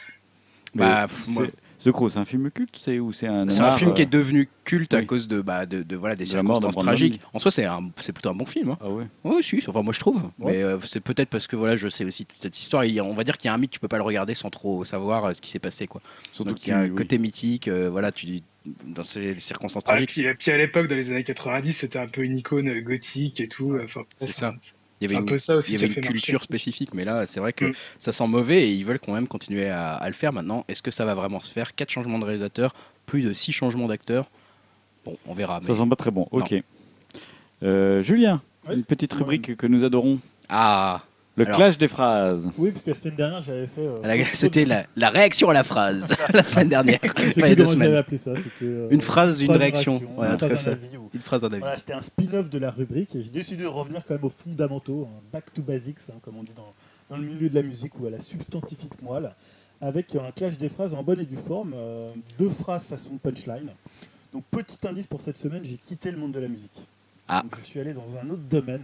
[0.75, 1.47] Bah, pff, moi-
[1.83, 4.03] The Crow, c'est un film culte, c'est ou c'est un C'est un film qui euh,
[4.03, 7.19] est devenu culte à cause de, bah, de, de- voilà, des De circonstances tragiques.
[7.33, 8.69] En soi, c'est un- c'est plutôt un bon film.
[8.71, 8.77] Hein.
[8.81, 9.05] Ah ouais.
[9.23, 10.23] Oui, si, enfin, moi je trouve.
[10.39, 10.53] Ouais.
[10.53, 12.85] Mais euh, c'est peut-être parce que voilà, je sais aussi toute cette histoire.
[12.85, 14.03] Il y a- on va dire qu'il y a un mythe, tu peux pas le
[14.03, 15.87] regarder sans trop savoir euh, ce qui s'est passé.
[15.87, 16.01] Quoi.
[16.31, 16.95] Surtout Donc il y a un oui.
[16.95, 18.41] côté mythique, euh, voilà, tu,
[18.87, 20.09] dans ces circonstances Ah, tragiques.
[20.11, 23.47] puis, puis à l'époque, dans les années 90, c'était un peu une icône gothique et
[23.47, 23.77] tout.
[23.83, 24.55] Enfin, C'est ça.
[25.03, 25.71] Il y avait un une, peu ça aussi.
[25.71, 26.13] il y qui avait a une fait marcher.
[26.21, 27.73] culture spécifique, mais là, c'est vrai que Mm.
[27.99, 30.65] ça sent mauvais et ils veulent quand même continuer à, à le faire maintenant.
[30.67, 31.75] Est-ce que ça va vraiment se faire?
[31.75, 32.73] Quatre changements de réalisateur,
[33.05, 34.29] plus de six changements d'acteurs.
[35.05, 35.59] Bon, on verra.
[35.61, 36.27] Ça sent pas très bon.
[36.31, 36.53] Ok.
[37.63, 38.75] Euh, Julien, Oui.
[38.75, 40.19] une petite rubrique que nous adorons.
[40.49, 41.01] Ah,
[41.35, 42.51] Le Alors- clash des phrases.
[42.59, 43.81] Oui, parce que la semaine dernière, j'avais fait.
[43.81, 46.99] euh, la- c'était la, la réaction à la phrase la semaine dernière.
[47.03, 47.95] Je sais Enfin, il y a deux comment semaines.
[47.95, 48.33] appelé ça.
[48.35, 49.93] c'était, euh, Une phrase, une réaction.
[49.97, 50.85] réaction, Ouais, un une truc phrase comme ça.
[50.85, 51.59] avis ou- Une phrase d'un avis.
[51.59, 54.29] Voilà, c'était un spin-off de la rubrique et j'ai décidé de revenir quand même aux
[54.29, 56.71] fondamentaux, hein, back to basics, hein, comme on dit dans,
[57.09, 59.31] dans le milieu de la musique ou à la substantifique moelle,
[59.81, 63.69] avec un clash des phrases en bonne et due forme, euh, deux phrases façon punchline.
[64.31, 66.79] Donc petit indice pour cette semaine, j'ai quitté le monde de la musique.
[67.27, 67.41] Ah.
[67.41, 68.83] Donc, je suis allé dans un autre domaine.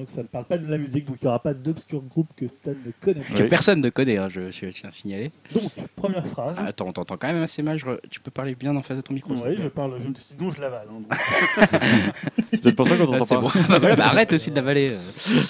[0.00, 2.28] Donc ça ne parle pas de la musique, donc il n'y aura pas d'obscur groupe
[2.34, 3.34] que Stan ne connaît pas.
[3.36, 3.48] Que Oui.
[3.50, 5.30] personne ne connaît, hein, je, je tiens à signaler.
[5.52, 6.56] Donc première phrase.
[6.58, 7.76] Ah, Attends, on t'entend quand même assez mal.
[7.78, 10.08] je re- Tu peux parler bien en face de ton micro oui, je parle, je
[10.08, 10.86] me suis dit non, je l'avale.
[10.90, 11.18] hein, donc.
[12.52, 13.40] C'est peut-être pour ça qu'on Ah, t'entend c'est pas.
[13.42, 13.50] bon.
[13.68, 14.92] Bah voilà, bah arrête aussi de l'avaler.
[14.96, 15.40] euh.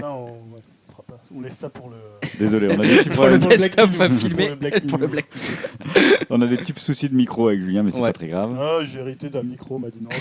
[0.00, 0.49] Ça, on,
[1.34, 1.96] on laisse ça pour le.
[2.38, 3.58] Désolé, on a des petits Pour le problèmes.
[3.58, 4.48] Black à pour filmer.
[4.50, 5.06] le Black Pour le.
[5.06, 5.26] Black
[6.30, 8.08] On a des petits soucis de micro avec Julien, mais c'est Ouais.
[8.08, 8.56] pas très grave.
[8.58, 10.08] Ah, j'ai hérité d'un micro, on m'a dit non.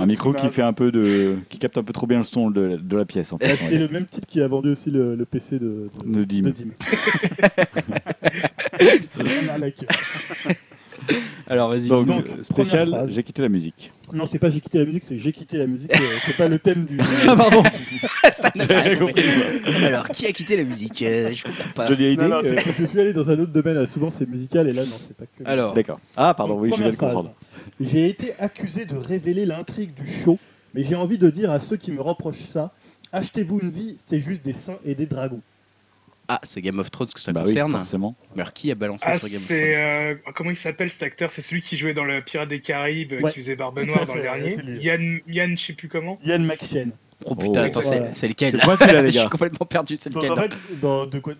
[0.00, 2.50] Un micro qui fait un peu de, qui capte un peu trop bien le son
[2.50, 3.56] de, de la pièce en Bah, fait.
[3.68, 6.52] C'est le même type qui a vendu aussi le, le PC de, De Dim.
[9.18, 9.86] Rien à la queue.
[11.48, 11.88] Alors vas-y.
[11.88, 13.10] Donc, Donc, spécial, phrase.
[13.12, 13.92] j'ai quitté la musique.
[14.12, 15.94] non, c'est pas j'ai quitté la musique, c'est j'ai quitté la musique.
[15.94, 16.98] euh, c'est pas le thème du.
[17.26, 17.62] Ah pardon,
[18.34, 19.24] Ça n'a j'avais rien compris.
[19.84, 21.86] Alors, qui a quitté la musique Euh, Je comprends pas.
[21.86, 22.22] Johnny Hallyday.
[22.22, 23.86] Non, non, euh, c'est je suis allé dans un autre domaine.
[23.86, 25.48] Souvent, c'est musical et là, non, c'est pas que.
[25.48, 26.00] Alors, D'accord.
[26.16, 27.34] Ah pardon, Donc, oui, je viens première de comprendre.
[27.80, 30.38] J'ai été accusé de révéler l'intrigue du show,
[30.74, 32.72] mais j'ai envie de dire à ceux qui me reprochent ça
[33.10, 35.40] achetez-vous une vie, c'est juste des saints et des dragons.
[36.28, 37.72] Ah, c'est Game of Thrones que ça Bah oui, concerne.
[37.72, 38.14] forcément.
[38.36, 39.72] Mais alors, qui a balancé Ah, sur Game of c'est.
[39.72, 41.32] Thrones euh, comment il s'appelle cet acteur?
[41.32, 44.04] C'est celui qui jouait dans le Pirate des Caraïbes, euh, Ouais, qui faisait Barbe Noire
[44.06, 44.56] dans le dernier.
[44.80, 46.18] Yann, Yann, je sais plus comment.
[46.24, 46.92] Ian McShane.
[47.24, 47.66] Oh putain, Oh.
[47.66, 48.14] attends, Voilà.
[48.14, 48.52] c'est- lequel?
[48.52, 49.28] C'est pointu là, les Je suis gars.
[49.28, 50.52] complètement perdu, c'est lequel en fait,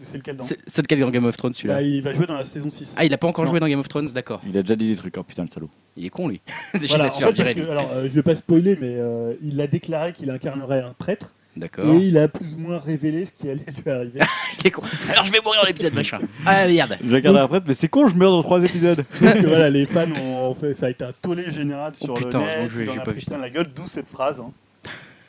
[0.03, 1.75] c'est lequel dans C'est lequel dans Game of Thrones celui-là?
[1.75, 2.95] Bah, Il va jouer dans la saison 6.
[2.97, 3.53] Ah, il a pas encore Non.
[3.53, 4.41] joué dans Game of Thrones, d'accord.
[4.49, 5.17] Il a déjà dit des trucs.
[5.19, 5.71] Oh putain, le salaud.
[5.97, 6.41] Il est con lui.
[6.75, 8.23] Déjà, Voilà, il en a su fait, leur parce dire, que, alors, euh, je vais
[8.25, 11.93] pas spoiler, mais euh, il a déclaré qu'il incarnerait un prêtre D'accord.
[11.93, 14.21] et il a plus ou moins révélé ce qui allait lui arriver.
[14.61, 14.83] Il est con.
[15.11, 16.19] Alors, je vais mourir dans l'épisode machin.
[16.47, 16.97] Ah merde.
[17.03, 19.05] Je vais regarder après, mais c'est con, je meurs dans trois épisodes.
[19.21, 22.11] Donc euh, voilà, les fans ont, ont fait, ça a été un tollé général sur
[22.11, 23.31] Oh putain, le net, que j'ai- il en j'ai a pas vu ça.
[23.33, 24.41] plein la gueule, d'où cette phrase.
[24.41, 24.53] hein.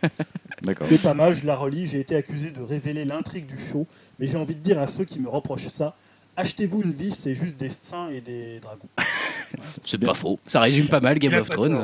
[0.63, 0.87] D'accord.
[0.89, 3.85] C'est pas mal, je la relis, j'ai été accusé de révéler l'intrigue du show,
[4.19, 5.95] mais j'ai envie de dire à ceux qui me reprochent ça,
[6.37, 8.87] achetez-vous une vie, c'est juste des saints et des dragons.
[9.83, 10.39] C'est pas faux.
[10.47, 11.83] Ça résume pas mal Game of Thrones.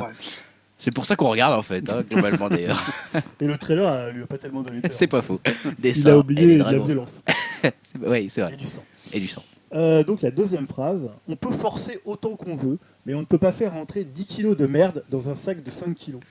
[0.78, 2.82] C'est pour ça qu'on regarde en fait, hein, globalement d'ailleurs.
[3.40, 5.40] Et le trailer euh, lui a pas tellement donné c'est pas faux.
[5.78, 7.22] Des Il a oublié de la violence
[8.06, 8.52] Ouais, c'est vrai.
[8.52, 8.82] et du sang.
[9.12, 9.42] Et du sang.
[9.74, 13.36] Euh, donc la deuxième phrase, on peut forcer autant qu'on veut, mais on ne peut
[13.38, 16.20] pas faire entrer 10 kilos de merde dans un sac de 5 kilos.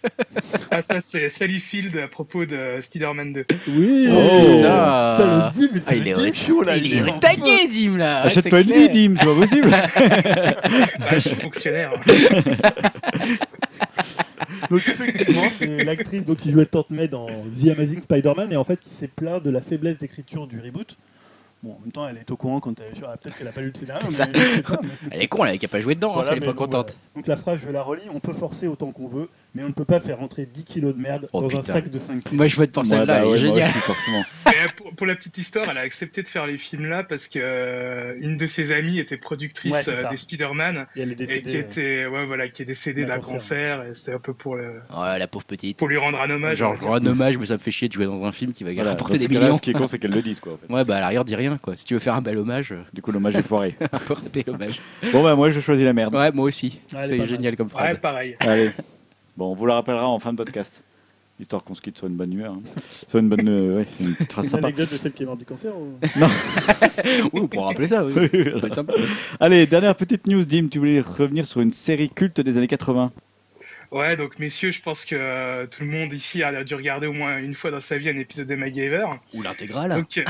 [0.72, 3.46] Ah, ça, c'est Sally Field à propos de Spider-Man 2.
[3.70, 4.58] Oui Oh.
[4.58, 7.20] Putain, le dit, mais Ah, c'est il le est show, là, il est est en
[7.20, 8.24] tagué, Dim là.
[8.24, 9.70] Achète c'est pas une vie, Dim, c'est pas possible.
[9.74, 11.94] Ah, je suis fonctionnaire.
[14.70, 18.64] Donc effectivement, c'est l'actrice donc, qui jouait Tante May dans The Amazing Spider-Man et en
[18.64, 20.98] fait qui s'est plaint de la faiblesse d'écriture du reboot.
[21.64, 23.08] Bon, en même temps, elle est au courant quand elle est sur.
[23.10, 24.26] ah, Peut-être qu'elle a pas lu le scénario, mais ça.
[24.32, 26.32] je sais pas, mais- Elle est con, elle a pas joué dedans, hein, Voilà, si
[26.34, 26.88] elle est mais pas bon, contente.
[26.92, 27.16] voilà.
[27.16, 29.74] Donc la phrase, je la relis on peut forcer autant qu'on veut, mais on ne
[29.74, 32.34] peut pas faire rentrer 10 kilos de merde Oh, dans un sac de 5 kilos.
[32.34, 34.22] Moi, je vote pour celle-là, bah elle est ouais, aussi, forcément.
[34.48, 37.04] Et euh, pour, pour la petite histoire, elle a accepté de faire les films là
[37.04, 41.12] parce que euh, une de ses amies était productrice Ouais, euh, des Spider-Man Et elle
[41.12, 41.56] est et qui décédée.
[41.56, 43.84] euh, était ouais voilà qui est décédée d'un cancer.
[43.94, 45.78] c'était un peu pour le Ouais, la pauvre petite.
[45.78, 46.58] pour lui rendre un hommage.
[46.58, 48.52] Genre, je rends un hommage, mais ça me fait chier de jouer dans un film
[48.54, 49.56] qui va Voilà, rapporter des millions.
[49.58, 50.54] Ce qui est con, c'est qu'elle le dise, quoi.
[50.54, 50.72] en fait.
[50.74, 51.76] Ouais, bah à l'arrière, dis rien, quoi.
[51.76, 53.76] Si tu veux faire un bel hommage, Du coup, l'hommage est foiré.
[54.10, 54.82] raté l'hommage.
[55.12, 56.14] Bon, bah, moi, je choisis la merde.
[56.16, 56.80] Ouais, moi aussi.
[57.02, 57.94] C'est génial comme phrase.
[57.94, 58.36] Ouais, pareil.
[58.40, 58.70] Allez.
[59.38, 60.84] Bon, on vous la rappellera en fin de podcast.
[61.38, 62.54] Histoire qu'on se quitte sur une bonne humeur.
[62.54, 62.62] hein.
[63.10, 63.48] Sur une bonne.
[63.50, 64.68] euh, ouais, une petite phrase Une sympa.
[64.68, 66.00] anecdote de celle qui est morte du cancer ou...
[67.34, 68.14] Oui, on pourra rappeler ça, oui.
[68.14, 68.94] Ça peut être sympa.
[69.42, 70.70] Allez, dernière petite news, Dim.
[70.70, 73.12] Tu voulais revenir sur une série culte des années 80.
[73.92, 77.14] Ouais, donc messieurs, je pense que euh, tout le monde ici a dû regarder au
[77.14, 79.06] moins une fois dans sa vie un épisode de MacGyver.
[79.34, 79.94] Ou l'intégrale.
[79.94, 80.24] Donc, euh,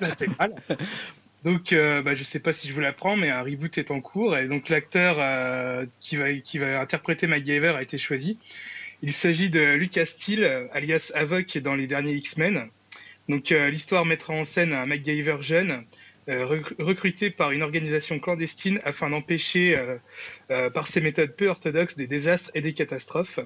[0.00, 0.52] l'intégrale.
[1.44, 4.00] Donc, euh, bah, je sais pas si je vous l'apprends, mais un reboot est en
[4.00, 6.16] cours et donc l'acteur euh, qui
[6.58, 8.38] va interpréter MacGyver a été choisi.
[9.02, 12.68] Il s'agit de Lucas Steele, alias Havok dans les derniers X-Men.
[13.28, 15.84] Donc, euh, l'histoire mettra en scène un MacGyver jeune.
[16.26, 19.78] recru- recruté par une organisation clandestine afin d'empêcher,
[20.74, 23.40] par ses méthodes peu orthodoxes, des désastres et des catastrophes.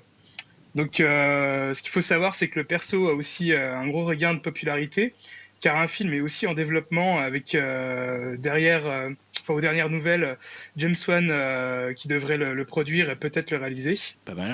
[0.74, 4.40] Donc, ce qu'il faut savoir, c'est que le perso a aussi un gros regain de
[4.40, 5.14] popularité,
[5.62, 9.08] car un film est aussi en développement avec euh, derrière, euh,
[9.40, 10.36] enfin aux dernières nouvelles,
[10.76, 13.98] James Wan euh, qui devrait le, le produire et peut-être le réaliser.
[14.26, 14.52] Pas mal.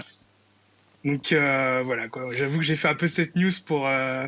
[1.04, 2.28] Donc euh, voilà quoi.
[2.36, 4.26] J'avoue que j'ai fait un peu cette news pour euh,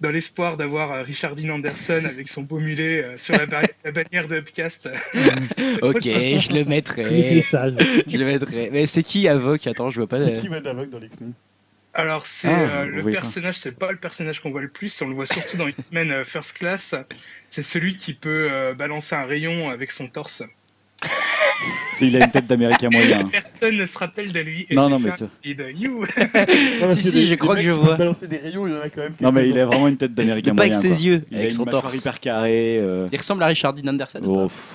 [0.00, 3.92] dans l'espoir d'avoir Richard Dean Anderson avec son beau mulet euh, sur la, ba- la
[3.92, 4.88] bannière de Upcast.
[5.82, 7.40] Ok, je le Il est mettrai.
[7.42, 7.74] sage.
[8.06, 8.70] Je le mettrai.
[8.72, 9.66] Mais c'est qui Avoc?
[9.66, 10.18] Attends, je vois pas.
[10.24, 11.32] C'est euh, qui Matt Havoc dans l'X-Men
[12.00, 15.08] Alors c'est Ah, euh, le personnage, c'est pas le personnage qu'on voit le plus, on
[15.08, 16.94] le voit surtout dans X-Men euh, First Class.
[17.48, 20.42] C'est celui qui peut euh, balancer un rayon avec son torse.
[22.00, 23.24] Il a une tête d'américain moyen.
[23.60, 24.66] Personne ne se rappelle de lui.
[24.70, 25.26] Et Non, non, mais ça-.
[25.44, 26.06] You.
[26.92, 27.96] Si, si, je crois que je vois.
[27.96, 29.14] balancer des rayons, il y en a quand même.
[29.20, 30.78] Non, mais il a vraiment une tête d'américain Mais pas moyen.
[30.78, 31.12] avec ses quoi.
[31.12, 31.94] yeux, Il a avec une son torse.
[31.94, 32.78] hyper carrée.
[32.78, 34.72] euh, Il ressemble à Richard Dean Anderson ou oh, pas pff,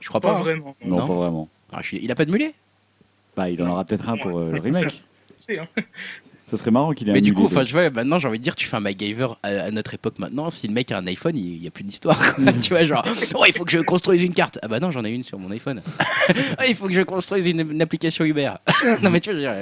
[0.00, 0.38] Je crois Pas pas.
[0.38, 0.42] hein.
[0.42, 0.76] vraiment.
[0.84, 1.06] non, Non.
[1.08, 1.48] pas vraiment.
[1.72, 2.54] Ah, je suis- Il a pas de mulet?
[3.36, 5.02] Bah, il en aura peut-être un pour euh, le remake.
[5.34, 5.66] C'est, hein.
[6.50, 8.38] Ça serait marrant qu'il ait Mais un du coup, enfin, je vois, maintenant j'ai envie
[8.38, 10.50] de dire, tu fais un MacGyver à, à notre époque maintenant.
[10.50, 12.18] Si le mec a un iPhone, il n'y a plus d'histoire.
[12.34, 12.52] quoi.
[12.60, 14.58] tu vois, genre, oh, il faut que je construise une carte.
[14.62, 15.80] Ah bah non, j'en ai une sur mon iPhone.
[16.58, 18.52] Ah, il faut que je construise une, une application Uber.
[19.02, 19.54] non, mais tu vois,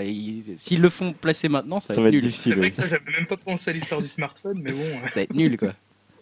[0.56, 2.22] s'ils le font placer maintenant, ça va, Ça va être nul.
[2.22, 2.58] C'est difficile.
[2.58, 2.70] ouais.
[2.88, 5.58] j'avais même pas pensé à l'histoire du smartphone, mais bon, euh, Ça va être nul,
[5.58, 5.74] quoi.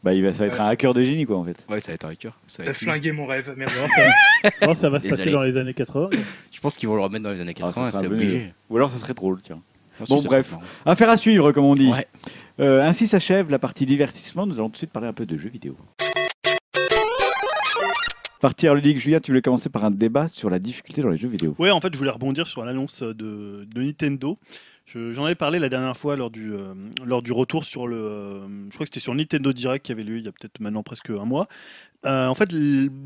[0.02, 1.56] Bah, il va, ça va être un hacker de génie, quoi, en fait.
[1.68, 2.38] Ouais, ça va être un hacker.
[2.46, 3.54] Ça va t'as être flingué mon rêve.
[4.66, 6.10] Non, ça va se passer dans les années 80.
[6.52, 8.52] Je pense qu'ils vont le remettre dans les années Ah, ça 80, serait c'est obligé.
[8.70, 9.60] Ou alors, ça serait drôle, tiens.
[10.08, 10.54] Bon, bref.
[10.84, 11.90] Affaire à suivre, comme on dit.
[11.90, 12.06] Ouais.
[12.60, 14.46] Euh, ainsi s'achève la partie divertissement.
[14.46, 15.76] Nous allons tout de suite parler un peu de jeux vidéo.
[18.40, 21.28] Partie ludique, Julien, tu voulais commencer par un débat sur la difficulté dans les jeux
[21.28, 21.54] vidéo.
[21.58, 24.38] Ouais, en fait, je voulais rebondir sur l'annonce de, de Nintendo.
[24.84, 26.74] Je- J'en avais parlé la dernière fois lors du, euh,
[27.04, 27.96] lors du retour sur le.
[27.96, 30.32] euh, je crois que c'était sur le Nintendo Direct qui avait lieu il y a
[30.32, 31.48] peut-être maintenant presque un mois.
[32.04, 32.50] Euh, en fait,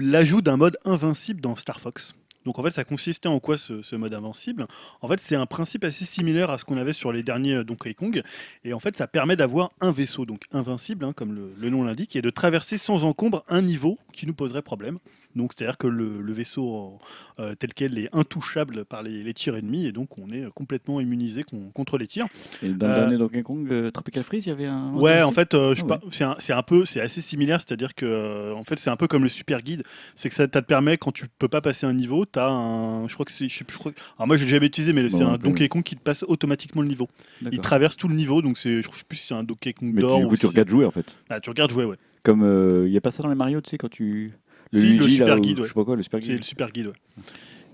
[0.00, 2.14] l'ajout d'un mode invincible dans Star Fox.
[2.44, 4.66] Donc en fait, ça consistait en quoi ce, mode invincible?
[5.00, 7.64] En fait, c'est un principe assez similaire à ce qu'on avait sur les derniers euh,
[7.64, 8.22] Donkey Kong.
[8.64, 12.22] Et en fait, ça permet d'avoir un vaisseau, invincible, hein, comme le nom l'indique, et
[12.22, 14.98] de traverser sans encombre un niveau qui nous poserait problème.
[15.36, 16.98] Donc c'est-à-dire que le, le vaisseau
[17.38, 21.00] euh, tel quel est intouchable par les, les tirs ennemis, et donc on est complètement
[21.00, 22.26] immunisé con- contre les tirs.
[22.62, 24.92] Et dans le Euh, dernier Donkey Kong, euh, Tropical Freeze, il y avait un.
[24.94, 26.00] Ouais, en fait, euh, Ah
[26.38, 29.22] c'est un, peu, c'est assez similaire, c'est-à-dire que, euh, en fait, c'est un peu comme
[29.22, 29.82] le super guide,
[30.16, 33.14] c'est que ça, te permet quand tu peux pas passer un niveau, t'as un, je
[33.14, 35.18] crois que c'est, je sais plus, je crois, alors moi j'ai jamais utilisé, mais c'est
[35.18, 37.08] Bon, un Donkey Kong qui te passe automatiquement le niveau.
[37.52, 39.92] Il traverse tout le niveau, donc c'est, je sais plus si c'est un Donkey Kong
[39.94, 40.16] Mais d'or.
[40.16, 41.16] tu, du ou coup, tu regardes jouer, en fait.
[41.28, 41.96] Ah, tu regardes jouer, ouais.
[42.22, 44.32] Comme euh, il n'y a pas ça dans les Mario, tu sais, quand tu.
[44.72, 45.68] Si, le Luigi, Super Guide, Je ouais.
[45.68, 47.22] sais pas quoi, le Super C'est le super guide, ouais.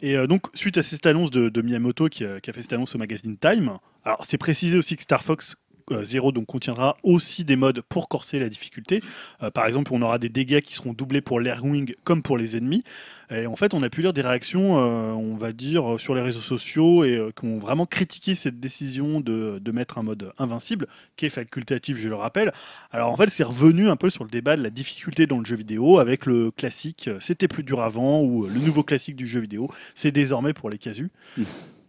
[0.02, 2.62] Et euh, donc, suite à cette annonce de, de Miyamoto qui a, qui a fait
[2.62, 5.56] cette annonce au magazine Time, alors c'est précisé aussi que Star Fox
[5.90, 9.02] 0 donc, contiendra aussi des modes pour corser la difficulté.
[9.42, 12.56] Euh, par exemple, on aura des dégâts qui seront doublés pour l'Airwing comme pour les
[12.56, 12.84] ennemis.
[13.30, 16.14] Et en fait, on a pu lire des réactions, euh, on va dire, euh, sur
[16.14, 20.04] les réseaux sociaux et euh, qui ont vraiment critiqué cette décision de, de mettre un
[20.04, 22.52] mode invincible, qui est facultatif, je le rappelle.
[22.92, 25.44] Alors en fait, c'est revenu un peu sur le débat de la difficulté dans le
[25.44, 29.16] jeu vidéo avec le classique euh, c'était plus dur avant ou euh, le nouveau classique
[29.16, 31.10] du jeu vidéo, c'est désormais pour les casus.
[31.36, 31.42] Mmh.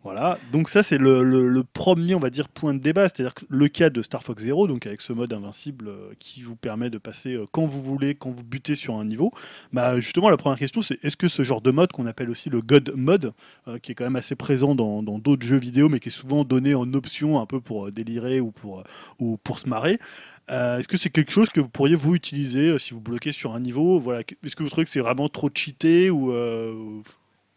[0.10, 3.90] Voilà, donc ça c'est le, premier, on va dire, point de débat, c'est-à-dire le cas
[3.90, 7.34] de Star Fox Zero, donc avec ce mode invincible euh, qui vous permet de passer
[7.34, 9.34] euh, quand vous voulez, quand vous butez sur un niveau,
[9.74, 12.50] bah justement la première question c'est est-ce que ce genre de mode qu'on appelle aussi
[12.50, 13.34] le God Mode,
[13.68, 16.46] euh, qui est quand même assez présent dans d'autres jeux vidéo, mais qui est souvent
[16.46, 18.84] donné en option un peu pour délirer ou pour,
[19.20, 20.00] ou pour se marrer,
[20.48, 23.60] est-ce que c'est quelque chose que vous pourriez vous utiliser si vous bloquez sur un
[23.60, 24.02] niveau?
[24.14, 26.32] Est-ce que vous trouvez que c'est vraiment trop cheaté ou-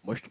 [0.04, 0.22] Moi, je,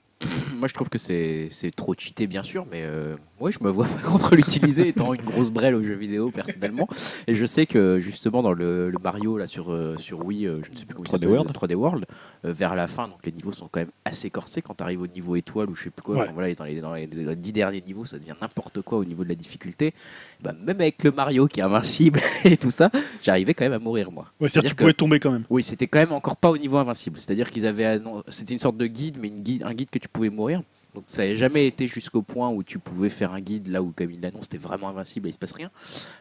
[0.55, 3.85] moi, je trouve que c'est trop cheaté, bien sûr, mais euh, ouais, je me vois
[3.85, 6.87] pas contre l'utiliser étant une grosse brêle aux jeux vidéo, personnellement.
[7.27, 10.59] Et je sais que, justement, dans le, le Mario, là, sur, euh, sur Wii, euh,
[10.65, 11.51] je ne sais plus comment il 3D s'appelle, World.
[11.51, 12.05] 3D World,
[12.45, 14.61] euh, vers la fin, donc les niveaux sont quand même assez corsés.
[14.61, 16.21] Quand tu arrives au niveau étoile ou je sais plus quoi, Ouais.
[16.23, 18.97] enfin, voilà, dans les, dans les, dans les 10 derniers niveaux, ça devient n'importe quoi
[18.97, 19.93] au niveau de la difficulté.
[20.41, 22.89] Bah, même avec le Mario qui est invincible et tout ça,
[23.23, 24.25] j'arrivais quand même à mourir, moi.
[24.39, 25.43] Ouais, c'est-à-dire que tu pouvais tomber quand même.
[25.49, 27.17] oui, c'était quand même encore pas au niveau invincible.
[27.19, 29.99] C'est-à-dire qu'ils avaient annon- c'était une sorte de guide, mais une guide, un guide que
[29.99, 30.61] tu pouvais mourir.
[30.99, 33.93] Donc ça n'avait jamais été jusqu'au point où tu pouvais faire un guide là où
[33.95, 35.71] comme il l'annonce, c'était vraiment invincible et il se passe rien.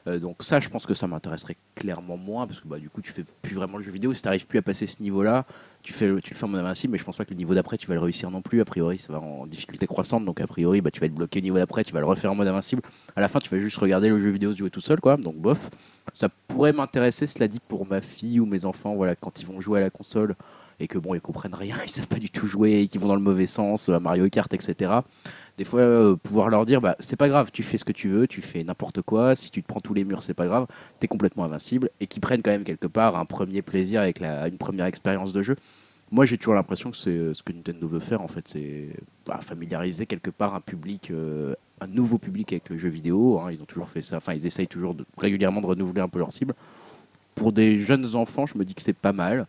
[0.06, 3.02] Euh, donc ça, je pense que ça m'intéresserait clairement moins parce que bah, du coup,
[3.02, 4.14] tu fais plus vraiment le jeu vidéo.
[4.14, 5.46] Si tu n'arrives plus à passer ce niveau-là,
[5.82, 7.56] tu fais tu le fais en mode invincible, mais je pense pas que le niveau
[7.56, 8.60] d'après tu vas le réussir non plus.
[8.60, 11.40] A priori, ça va en difficulté croissante, donc a priori, bah, tu vas être bloqué
[11.40, 12.82] au niveau d'après, tu vas le refaire en mode invincible.
[13.16, 15.16] À la fin, tu vas juste regarder le jeu vidéo jouer tout seul, quoi.
[15.16, 15.70] Donc bof.
[16.14, 19.60] Ça pourrait m'intéresser, cela dit, pour ma fille ou mes enfants, voilà, quand ils vont
[19.60, 20.36] jouer à la console
[20.80, 23.16] et que bon, ils comprennent rien, ils savent pas du tout jouer, et vont dans
[23.16, 24.92] le mauvais sens, Mario Kart, etc.
[25.56, 28.08] Des fois, euh, pouvoir leur dire, bah, c'est pas grave, tu fais ce que tu
[28.08, 30.66] veux, tu fais n'importe quoi, si tu te prends tous les murs, c'est pas grave,
[31.00, 34.58] t'es complètement invincible, et qu'ils prennent quand même quelque part un premier plaisir avec une
[34.58, 35.56] première expérience de jeu.
[36.10, 38.88] Moi, j'ai toujours l'impression que c'est ce que Nintendo veut faire, en fait, c'est
[39.26, 43.40] bah, familiariser quelque part un public, euh, un nouveau public avec le jeu vidéo.
[43.40, 43.52] hein.
[43.52, 46.32] Ils ont toujours fait ça, enfin, ils essayent toujours régulièrement de renouveler un peu leur
[46.32, 46.54] cible.
[47.34, 49.46] Pour des jeunes enfants, je me dis que c'est pas mal.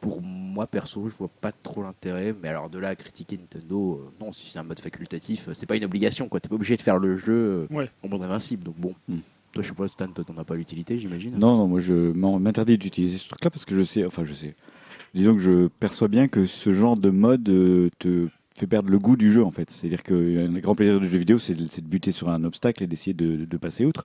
[0.00, 2.34] Pour moi, perso, je vois pas trop l'intérêt.
[2.42, 5.54] Mais alors, de là à critiquer Nintendo, euh, non, si c'est un mode facultatif, euh,
[5.54, 6.40] c'est pas une obligation, quoi.
[6.40, 7.88] T'es pas obligé de faire le jeu euh, Ouais.
[8.02, 8.64] en mode invincible.
[8.64, 9.18] Donc bon, Hmm.
[9.52, 11.36] toi, je sais pas, Stan, toi, t'en as pas l'utilité, j'imagine.
[11.38, 14.54] Non, non, moi je m'interdis d'utiliser ce truc-là parce que je sais, enfin je sais.
[15.12, 18.98] Disons que je perçois bien que ce genre de mode euh, te fait perdre le
[18.98, 19.70] goût du jeu en fait.
[19.70, 23.12] C'est-à-dire qu'un grand plaisir du jeu vidéo, c'est de, buter sur un obstacle et d'essayer
[23.14, 24.04] de, de passer outre.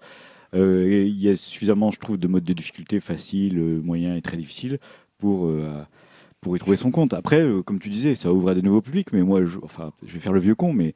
[0.54, 4.22] Euh, il y a suffisamment, je trouve, de modes de difficulté facile, euh, moyen et
[4.22, 4.80] très difficile
[5.18, 5.82] pour, euh,
[6.42, 7.14] pour y trouver son compte.
[7.14, 9.92] Après, euh, comme tu disais, ça ouvre à des nouveaux publics, mais moi, je, enfin,
[10.06, 10.94] je vais faire le vieux con, mais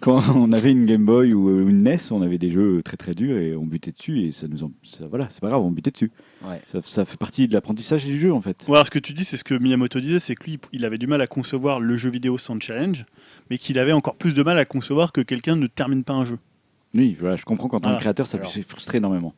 [0.00, 2.96] quand on avait une Game Boy ou euh, une NES, on avait des jeux très
[2.96, 4.70] très durs et on butait dessus et ça nous en...
[4.82, 6.10] ça- voilà, c'est pas grave, on butait dessus.
[6.44, 6.60] Ouais.
[6.66, 8.56] Ça, ça fait partie de l'apprentissage du jeu en fait.
[8.68, 10.84] Ouais, alors, ce que tu dis, c'est ce que Miyamoto disait, c'est que lui, il
[10.84, 13.04] avait du mal à concevoir le jeu vidéo sans challenge,
[13.50, 16.24] mais qu'il avait encore plus de mal à concevoir que quelqu'un ne termine pas un
[16.24, 16.38] jeu.
[16.94, 19.34] Oui, voilà, je comprends qu'en tant que créateur, ça Alors- puisse frustrer énormément.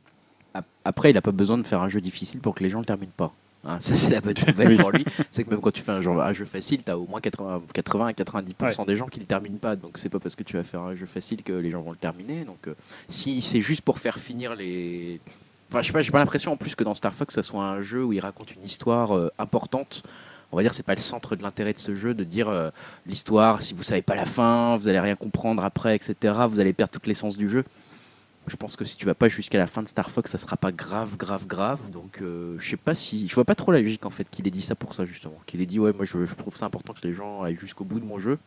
[0.55, 2.81] Ap- Après, il a pas besoin de faire un jeu difficile pour que les gens
[2.81, 3.33] le terminent pas.
[3.67, 5.05] Hein, ça, c'est la bonne nouvelle pour lui.
[5.31, 7.21] C'est que même quand tu fais un, genre, un jeu facile, tu as au moins
[7.21, 9.77] 80, 80 à 90% des gens qui le terminent pas.
[9.77, 11.93] Donc, c'est pas parce que tu vas faire un jeu facile que les gens vont
[11.93, 12.45] le terminer.
[12.45, 12.75] Donc, euh,
[13.09, 15.21] si c'est juste pour faire finir les.
[15.71, 17.65] Enfin, je sais pas, j'ai pas l'impression en plus que dans Star Fox, ça soit
[17.65, 20.03] un jeu où il raconte une histoire euh, importante.
[20.53, 22.71] On va dire, c'est pas le centre de l'intérêt de ce jeu de dire euh,
[23.07, 26.35] l'histoire, si vous savez pas la fin, vous allez rien comprendre après, etc.
[26.49, 27.65] Vous allez perdre toute l'essence du jeu.
[28.47, 30.57] Je pense que si tu vas pas jusqu'à la fin de Star Fox, ça sera
[30.57, 31.91] pas grave, grave, grave.
[31.91, 33.27] Donc, euh, je sais pas si.
[33.29, 35.41] Je vois pas trop la logique en fait qu'il ait dit ça pour ça, justement.
[35.47, 37.85] Qu'il ait dit, ouais, moi je, je trouve ça important que les gens aillent jusqu'au
[37.85, 38.39] bout de mon jeu.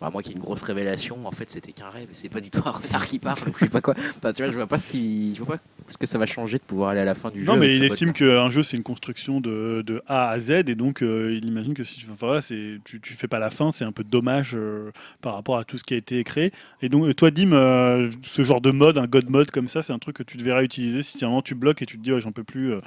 [0.00, 2.50] Bah, moi qui ai une grosse révélation, en fait c'était qu'un rêve, c'est pas du
[2.50, 3.94] tout un renard qui parle, donc je sais pas quoi.
[4.18, 5.34] Enfin, tu vois, je vois pas ce qui.
[5.34, 7.42] Je vois pas ce que ça va changer de pouvoir aller à la fin du
[7.44, 7.50] jeu.
[7.52, 10.74] Non, mais il estime qu'un jeu, c'est une construction de, de A à Z, et
[10.74, 13.48] donc euh, il imagine que si tu, enfin, voilà, c'est- tu, tu fais pas la
[13.50, 14.90] fin, c'est un peu dommage euh,
[15.22, 16.50] par rapport à tout ce qui a été créé.
[16.82, 19.80] Et donc, euh, toi, Dim, euh, ce genre de mode, un God mode comme ça,
[19.80, 22.12] c'est un truc que tu devrais utiliser si vraiment tu bloques et tu te dis,
[22.12, 22.72] ouais, j'en peux plus.
[22.74, 22.80] euh.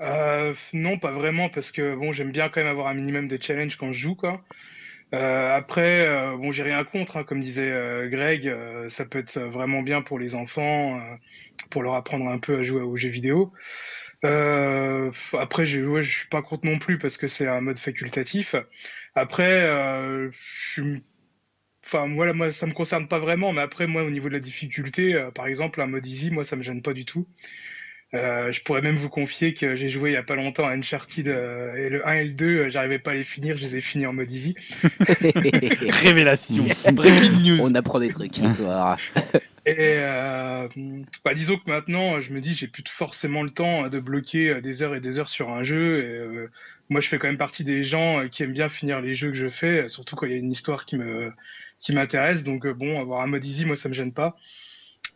[0.00, 3.38] Euh, non, pas vraiment, parce que bon, j'aime bien quand même avoir un minimum de
[3.40, 4.40] challenge quand je joue, quoi.
[5.14, 9.20] Euh, après, euh, bon, j'ai rien contre, hein, comme disait euh, Greg, euh, ça peut
[9.20, 11.16] être vraiment bien pour les enfants, euh,
[11.70, 13.52] pour leur apprendre un peu à jouer aux jeux vidéo.
[14.22, 18.54] Après, je, ouais, je suis pas contre non plus parce que c'est un mode facultatif.
[19.14, 20.30] Après, je
[20.72, 21.04] suis,
[21.84, 24.40] enfin, voilà, moi, ça me concerne pas vraiment, mais après, moi, au niveau de la
[24.40, 27.28] difficulté, par exemple, un mode easy, moi, ça me gêne pas du tout.
[28.14, 30.72] Euh, je pourrais même vous confier que j'ai joué il y a pas longtemps à
[30.72, 33.62] Uncharted euh, et le 1 et le 2, euh, j'arrivais pas à les finir, je
[33.62, 34.54] les ai finis en mode easy.
[36.02, 38.98] Révélation Breaking news On apprend des trucs ce soir.
[39.66, 40.68] Et euh,
[41.24, 44.82] bah, disons que maintenant, je me dis, j'ai plus forcément le temps de bloquer des
[44.82, 46.04] heures et des heures sur un jeu.
[46.04, 46.50] Et, euh,
[46.90, 49.36] moi, je fais quand même partie des gens qui aiment bien finir les jeux que
[49.36, 51.32] je fais, surtout quand il y a une histoire qui me
[51.78, 52.44] qui m'intéresse.
[52.44, 54.36] Donc bon, avoir un mode easy, moi, ça me gêne pas.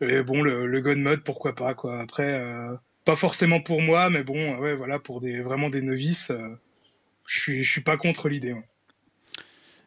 [0.01, 1.99] Et bon, le, le God mode, pourquoi pas quoi.
[2.01, 2.73] Après, euh,
[3.09, 6.59] pas forcément pour moi, mais bon, euh, ouais, voilà, pour des vraiment des novices, euh,
[7.25, 8.55] je suis pas contre l'idée.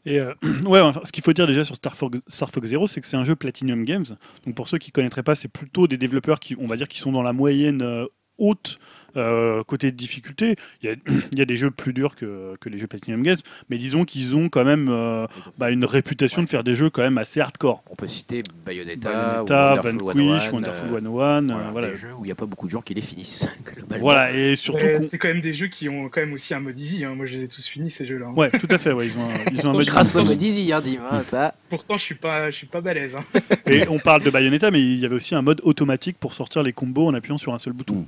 [0.05, 0.35] Et euh,
[0.67, 3.17] ouais, ce qu'il faut dire déjà sur Star Fox, Star Fox Zero, c'est que c'est
[3.17, 4.07] un jeu Platinum Games.
[4.45, 6.99] Donc pour ceux qui connaîtraient pas, c'est plutôt des développeurs qui, on va dire, qui
[6.99, 8.09] sont dans la moyenne
[8.39, 8.81] haute
[9.17, 10.57] euh, côté de difficulté.
[10.83, 10.97] Il y, a,
[11.33, 13.37] il y a des jeux plus durs que, que les jeux Platinum Games,
[13.71, 15.27] mais disons qu'ils ont quand même euh,
[15.59, 16.45] bah, une réputation Ouais.
[16.45, 17.83] de faire des jeux quand même assez hardcore.
[17.91, 19.11] On peut citer Bayonetta,
[19.45, 21.91] Bayonetta, ou Wonderful Vanquish, 101, Wonderful euh, 101, voilà, euh, voilà.
[21.91, 23.49] Des jeux où il n'y a pas beaucoup de gens qui les finissent.
[24.01, 26.79] Voilà, et surtout c'est quand même des jeux qui ont quand même aussi un mode
[26.79, 27.05] easy.
[27.05, 27.15] hein.
[27.15, 28.27] Moi, je les ai tous finis ces jeux-là.
[28.29, 28.35] hein.
[28.35, 30.29] Ouais, tout à fait, ouais, ils ont un, ils ont un mode Grâce au easy.
[30.31, 31.55] mode easy, hein, Dim, hein, ça.
[31.69, 33.15] Pourtant, je suis pas, je suis pas balèze.
[33.17, 33.25] hein.
[33.67, 36.63] Et on parle de Bayonetta, mais il y avait aussi un mode automatique pour sortir
[36.63, 37.95] les combos en appuyant sur un seul bouton.
[37.95, 38.07] Mm.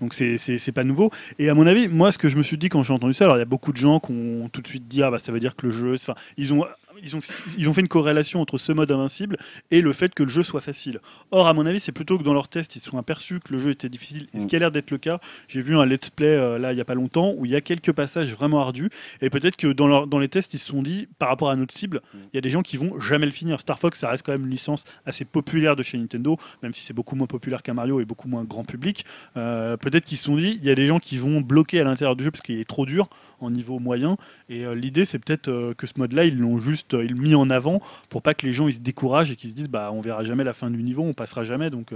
[0.00, 1.10] Donc c'est- pas nouveau.
[1.38, 3.24] Et à mon avis, moi, ce que je me suis dit quand j'ai entendu ça,
[3.24, 5.18] alors il y a beaucoup de gens qui ont tout de suite dit ah bah
[5.18, 6.64] ça veut dire que le jeu, enfin ils ont
[7.02, 7.20] ils ont
[7.58, 9.36] ils ont fait une corrélation entre ce mode invincible
[9.70, 11.00] et le fait que le jeu soit facile.
[11.30, 13.52] Or à mon avis, c'est plutôt que dans leur test ils se sont aperçus que
[13.52, 14.28] le jeu était difficile.
[14.34, 14.46] Et ce Mm.
[14.46, 16.80] qui a l'air d'être le cas, j'ai vu un let's play euh, là il y
[16.80, 18.90] a pas longtemps où il y a quelques passages vraiment ardus
[19.20, 21.56] et peut-être que dans leur, dans les tests ils se sont dit par rapport à
[21.56, 23.60] notre cible, il y a des gens qui vont jamais le finir.
[23.60, 26.82] Star Fox, ça reste quand même une licence assez populaire de chez Nintendo, même si
[26.82, 29.04] c'est beaucoup moins populaire qu'un Mario et beaucoup moins grand public.
[29.36, 31.84] Euh, Peut-être qu'ils se sont dit, il y a des gens qui vont bloquer à
[31.84, 33.08] l'intérieur du jeu parce qu'il est trop dur
[33.40, 34.16] en niveau moyen.
[34.48, 37.50] Et euh, l'idée, c'est peut-être euh, que ce mode-là, ils l'ont juste euh, mis en
[37.50, 40.00] avant pour pas que les gens ils se découragent et qu'ils se disent, bah on
[40.00, 41.70] verra jamais la fin du niveau, on passera jamais.
[41.70, 41.92] Donc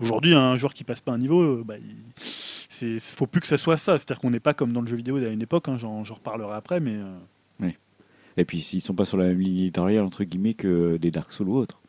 [0.00, 1.74] aujourd'hui, un joueur qui passe pas un niveau, bah,
[2.68, 3.98] c'est faut plus que ça soit ça.
[3.98, 5.68] C'est-à-dire qu'on n'est pas comme dans le jeu vidéo d'à une époque.
[5.68, 6.96] hein, J'en reparlerai après, mais
[8.38, 11.32] Et puis s'ils sont pas sur la même ligne éditoriale entre guillemets que des Dark
[11.32, 11.80] Souls ou autres.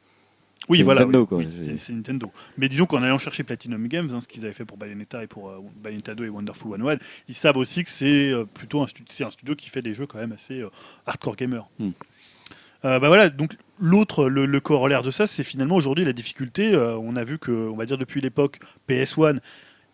[0.70, 1.01] Oui, voilà.
[1.01, 1.28] Nintendo, oui.
[1.28, 1.38] quoi.
[1.39, 2.32] Oui, C'est- Nintendo.
[2.57, 5.28] Mais disons qu'en allant chercher Platinum Games, hein, ce qu'ils avaient fait pour Bayonetta et
[5.28, 6.97] pour euh, Bayonetta 2 et Wonderful 101,
[7.30, 9.93] ils savent aussi que c'est euh, plutôt un, stu- c'est un studio qui fait des
[9.93, 10.70] jeux quand même assez euh,
[11.05, 11.68] hardcore gamer.
[11.80, 11.91] Hmm.
[12.86, 16.76] Euh, bah voilà, donc l'autre, le, le corollaire de ça, c'est finalement aujourd'hui la difficulté.
[16.76, 19.39] on a vu que, on va dire depuis l'époque PS1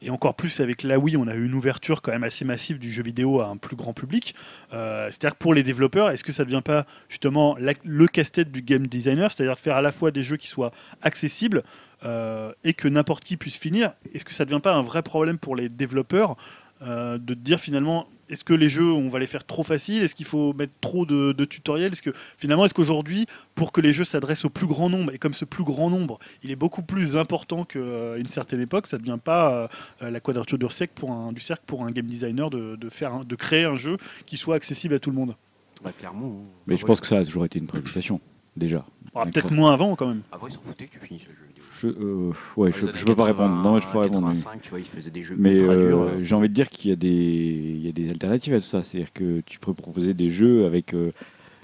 [0.03, 2.77] et encore plus avec la Wii, on a eu une ouverture quand même assez massive
[2.77, 4.35] du jeu vidéo à un plus grand public.
[4.73, 8.51] Euh, c'est-à-dire que pour les développeurs, est-ce que ça ne devient pas justement le casse-tête
[8.51, 11.63] du game designer, c'est-à-dire faire à la fois des jeux qui soient accessibles
[12.05, 15.03] euh, et que n'importe qui puisse finir Est-ce que ça ne devient pas un vrai
[15.03, 16.35] problème pour les développeurs
[16.83, 20.15] euh, de dire finalement est-ce que les jeux on va les faire trop faciles Est-ce
[20.15, 21.91] qu'il faut mettre trop de, de tutoriels?
[21.91, 25.17] Est-ce que finalement est-ce qu'aujourd'hui pour que les jeux s'adressent au plus grand nombre et
[25.19, 27.79] comme ce plus grand nombre il est beaucoup plus important qu'à
[28.17, 29.69] une certaine époque, ça ne devient pas
[30.01, 32.89] euh, la quadrature du cercle pour un, du cercle pour un game designer de, de
[32.89, 35.35] faire un- de créer un jeu qui soit accessible à tout le monde?
[35.83, 36.43] Bah, clairement.
[36.65, 38.19] Mais je pense que ça a toujours été une préoccupation
[38.55, 38.85] déjà.
[39.13, 39.25] D'accord.
[39.31, 40.21] Peut-être moins avant quand même.
[40.31, 41.39] Avant, ils s'en foutaient que tu finisses le jeu.
[41.83, 43.61] Je, euh, ouais, je, peux pas 80, répondre.
[43.61, 44.27] Non, je peux pas répondre.
[44.27, 46.89] mais- 85, tu vois, ils faisaient des jeux Mais euh, j'ai envie de dire qu'il
[46.89, 48.83] y a des, il y a des alternatives à tout ça.
[48.83, 51.11] C'est-à-dire que tu peux proposer des jeux avec euh,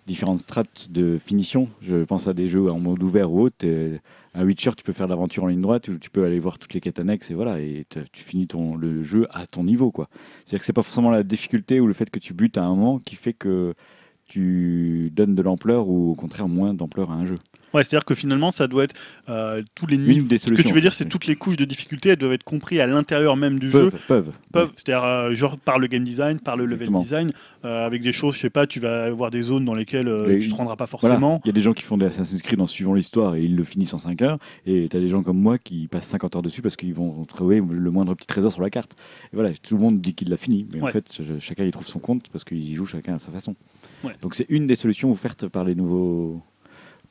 [0.07, 1.69] différentes strates de finition.
[1.81, 3.65] Je pense à des jeux en mode ouvert ou autre.
[4.35, 6.73] Un Witcher, tu peux faire l'aventure en ligne droite ou tu peux aller voir toutes
[6.73, 9.91] les quêtes annexes et voilà, et tu finis ton, le jeu à ton niveau.
[9.91, 10.09] quoi.
[10.43, 12.75] C'est-à-dire que c'est pas forcément la difficulté ou le fait que tu butes à un
[12.75, 13.73] moment qui fait que
[14.25, 17.35] tu donnes de l'ampleur ou au contraire moins d'ampleur à un jeu.
[17.73, 18.95] Ouais, c'est-à-dire que finalement, ça doit être
[19.29, 20.27] euh, tous les niveaux.
[20.27, 21.09] des Ce que tu veux dire, c'est oui.
[21.09, 23.91] toutes les couches de difficulté, elles doivent être comprises à l'intérieur même du jeu.
[23.91, 24.31] Peuvent, peuvent.
[24.51, 27.01] Peuvent, c'est-à-dire euh, genre par le game design, par le level Exactement.
[27.01, 27.31] design,
[27.65, 30.25] euh, avec des choses, je sais pas, tu vas avoir des zones dans lesquelles euh,
[30.27, 31.41] Mais tu te rendras pas forcément.
[31.45, 33.55] Il y a des gens qui font des Assassin's Creed en suivant l'histoire et ils
[33.55, 34.39] le finissent en 5 heures.
[34.65, 37.23] Et tu as des gens comme moi qui passent 50 heures dessus parce qu'ils vont
[37.25, 38.93] trouver le moindre petit trésor sur la carte.
[39.31, 40.65] Et voilà, tout le monde dit qu'il l'a fini.
[40.71, 40.89] Mais Ouais.
[40.89, 43.31] en fait, ch- chacun y trouve son compte parce qu'ils y jouent chacun à sa
[43.31, 43.55] façon.
[44.03, 44.13] Ouais.
[44.21, 46.41] Donc c'est une des solutions offertes par les nouveaux.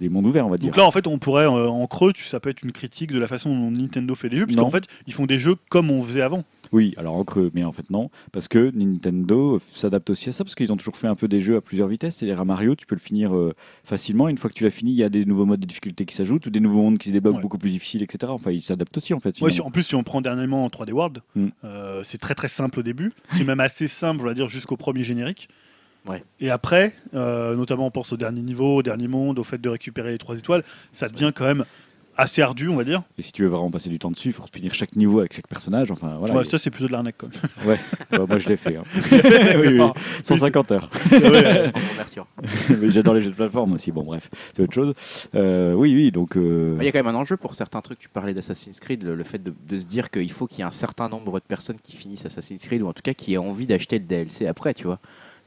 [0.00, 0.66] Les mondes ouverts, on va dire.
[0.70, 3.18] Donc là, en fait, on pourrait, euh, en creux, ça peut être une critique de
[3.18, 6.02] la façon dont Nintendo fait des jeux, puisqu'en fait, ils font des jeux comme on
[6.02, 6.44] faisait avant.
[6.72, 10.44] Oui, alors en creux, mais en fait non, parce que Nintendo s'adapte aussi à ça,
[10.44, 12.16] parce qu'ils ont toujours fait un peu des jeux à plusieurs vitesses.
[12.16, 14.28] C'est-à-dire à Mario, tu peux le finir euh, facilement.
[14.28, 16.14] Une fois que tu l'as fini, il y a des nouveaux modes de difficulté qui
[16.14, 17.42] s'ajoutent, ou des nouveaux mondes qui se débloquent Ouais.
[17.42, 18.30] beaucoup plus difficiles, etc.
[18.32, 19.40] Enfin, ils s'adaptent aussi en fait.
[19.40, 21.46] Ouais, si- en plus, si on prend dernièrement en 3D World, Mm.
[21.64, 23.12] euh, c'est très très simple au début.
[23.32, 25.48] C'est même assez simple, on va dire, jusqu'au premier générique.
[26.08, 26.24] Ouais.
[26.40, 29.68] Et après, euh, notamment on pense au dernier niveau, au dernier monde, au fait de
[29.68, 31.64] récupérer les trois étoiles, ça devient quand même
[32.20, 33.02] assez ardu, on va dire.
[33.16, 35.32] Et si tu veux vraiment passer du temps dessus, il faut finir chaque niveau avec
[35.34, 35.92] chaque personnage.
[35.92, 36.34] Enfin, voilà.
[36.34, 37.68] Ouais, ça, c'est plutôt de l'arnaque quand même.
[37.68, 37.78] Ouais,
[38.10, 38.74] bah, moi je l'ai fait.
[38.74, 38.82] hein.
[39.12, 39.86] oui, oui,
[40.24, 40.90] 150 heures.
[41.12, 41.68] Ouais.
[41.68, 42.26] En conversion.
[42.70, 43.92] Mais J'adore les jeux de plateforme aussi.
[43.92, 44.94] Bon, bref, c'est autre chose.
[45.36, 46.36] Euh, oui, oui, donc.
[46.36, 48.00] euh, Il y a quand même un enjeu pour certains trucs.
[48.00, 50.62] Tu parlais d'Assassin's Creed, le, le fait de, de se dire qu'il faut qu'il y
[50.62, 53.34] ait un certain nombre de personnes qui finissent Assassin's Creed, ou en tout cas qui
[53.34, 54.98] aient envie d'acheter le DLC après, tu vois.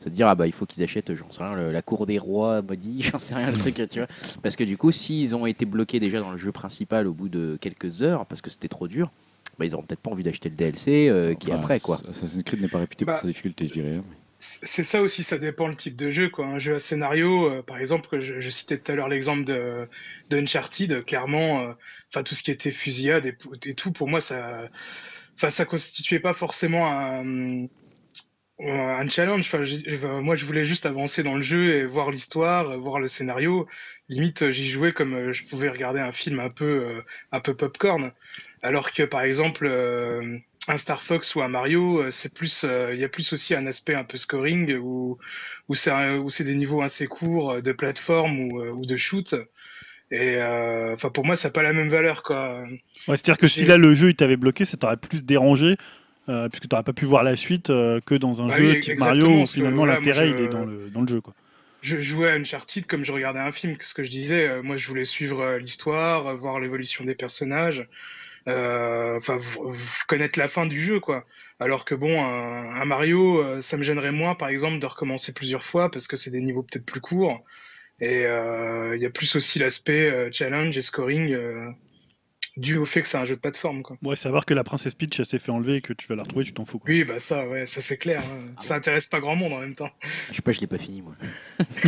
[0.03, 2.17] Se dire, ah bah il faut qu'ils achètent, j'en sais rien, le- la cour des
[2.17, 4.07] rois maudit, j'en sais rien, le truc, tu vois.
[4.41, 7.29] Parce que du coup, s'ils ont été bloqués déjà dans le jeu principal au bout
[7.29, 9.11] de quelques heures, parce que c'était trop dur,
[9.59, 11.99] bah, ils auront peut-être pas envie d'acheter le DLC euh, qui est après, quoi.
[12.09, 13.95] Assassin's Creed n'est pas réputé Bah, pour sa difficulté, je dirais.
[13.97, 14.03] hein.
[14.43, 16.29] C'est c'est ça aussi, ça dépend le type de jeu.
[16.29, 16.47] Quoi.
[16.47, 19.43] Un jeu à scénario, euh, par exemple, que je, je citais tout à l'heure l'exemple
[19.43, 19.87] de,
[20.31, 21.73] de Uncharted, clairement, euh,
[22.09, 24.67] enfin tout ce qui était fusillade et, et tout, pour moi, ça,
[25.35, 27.67] enfin ça constituait pas forcément un,
[28.69, 29.49] un challenge.
[29.53, 33.07] Enfin, moi, je voulais juste avancer dans le jeu et voir l'histoire, euh, voir le
[33.07, 33.67] scénario.
[34.09, 37.01] Limite, euh, j'y jouais comme euh, je pouvais regarder un film un peu, euh,
[37.31, 38.11] un peu popcorn.
[38.61, 42.99] Alors que, par exemple, euh, un Star Fox ou un Mario, c'est plus, euh, il
[42.99, 45.17] y a plus aussi un aspect un peu scoring où,
[45.67, 48.97] où c'est, un- où c'est des niveaux assez courts de plateforme ou, euh, ou de
[48.97, 49.33] shoot.
[50.11, 52.61] Et euh, enfin, pour moi, ça n'a pas la même valeur, quoi.
[53.07, 55.77] Ouais, C'est-à-dire que si là le jeu il t'avait bloqué, ça t'aurait plus dérangé.
[56.31, 58.71] Euh, puisque tu n'aurais pas pu voir la suite euh, que dans un Bah jeu
[58.71, 61.21] oui, type Mario où finalement l'intérêt il est dans le, dans le jeu.
[61.21, 61.33] Quoi.
[61.81, 63.75] je jouais à Uncharted comme je regardais un film.
[63.81, 67.87] Ce que je disais, euh, moi je voulais suivre l'histoire, voir l'évolution des personnages,
[68.47, 69.39] enfin
[70.07, 71.25] connaître la fin du jeu quoi.
[71.59, 75.63] Alors que bon, un, un Mario, ça me gênerait moins par exemple de recommencer plusieurs
[75.63, 77.43] fois parce que c'est des niveaux peut-être plus courts.
[78.01, 81.69] Et euh, il y a plus aussi l'aspect euh, challenge et scoring euh,
[82.57, 83.97] dû au fait que c'est un jeu de plateforme quoi.
[84.03, 86.23] Ouais, savoir que la princesse Peach elle s'est fait enlever et que tu vas la
[86.23, 86.79] retrouver, tu t'en fous.
[86.79, 86.89] Quoi.
[86.89, 88.19] Oui, bah ça, ouais, ça c'est clair.
[88.21, 88.61] hein.
[88.61, 89.89] Ça intéresse pas grand monde en même temps.
[90.29, 91.13] Je sais pas, je l'ai pas fini moi.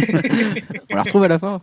[0.92, 1.62] On la retrouve à la fin?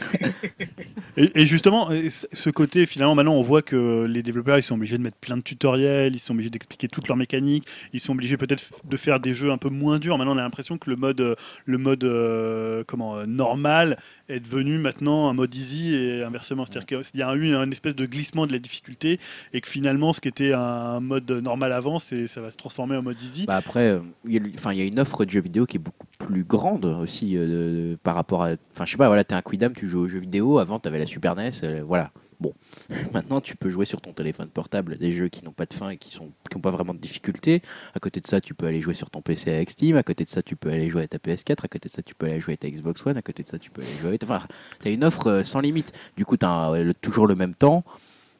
[1.18, 4.98] Et, et justement, ce côté, finalement, maintenant, on voit que les développeurs, ils sont obligés
[4.98, 8.36] de mettre plein de tutoriels, ils sont obligés d'expliquer toutes leurs mécaniques, ils sont obligés
[8.36, 10.18] peut-être de faire des jeux un peu moins durs.
[10.18, 13.98] Maintenant, on a l'impression que le mode, euh, le mode euh, comment, euh, normal
[14.28, 16.66] est devenu maintenant un mode easy et inversement.
[16.66, 19.18] C'est-à-dire qu'il y a eu un espèce de glissement de la difficulté
[19.54, 23.02] et que finalement, ce qui était un mode normal avant, ça va se transformer en
[23.02, 23.46] mode easy.
[23.46, 25.76] Bah après, il y, a enfin, il y a une offre de jeux vidéo qui
[25.76, 28.50] est beaucoup plus grande aussi euh, par rapport à.
[28.72, 30.58] Enfin, je sais pas, voilà, t'es un Quidam, tu joues aux jeux vidéo.
[30.58, 32.10] Avant, t'avais la Super NES, euh, voilà.
[32.40, 32.52] Bon,
[33.14, 35.90] maintenant, tu peux jouer sur ton téléphone portable des jeux qui n'ont pas de fin
[35.90, 37.62] et qui sont qui n'ont pas vraiment de difficulté.
[37.94, 39.96] À côté de ça, tu peux aller jouer sur ton PC avec Steam.
[39.96, 41.64] À côté de ça, tu peux aller jouer à ta PS4.
[41.64, 43.16] À côté de ça, tu peux aller jouer à ta Xbox One.
[43.16, 44.08] À côté de ça, tu peux aller jouer.
[44.08, 44.42] avec- Enfin,
[44.80, 45.92] t'as une offre euh, sans limite.
[46.16, 47.84] Du coup, t'as toujours le même temps.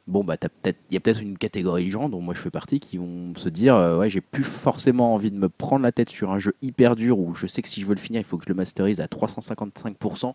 [0.09, 2.39] Bon, bah, t'as peut-être, il y a peut-être une catégorie de gens, dont moi je
[2.39, 5.83] fais partie, qui vont se dire, euh, ouais, j'ai plus forcément envie de me prendre
[5.83, 8.01] la tête sur un jeu hyper dur où je sais que si je veux le
[8.01, 10.35] finir, il faut que je le masterise à 355%,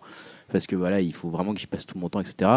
[0.52, 2.52] parce que voilà, il faut vraiment que j'y passe tout mon temps, etc.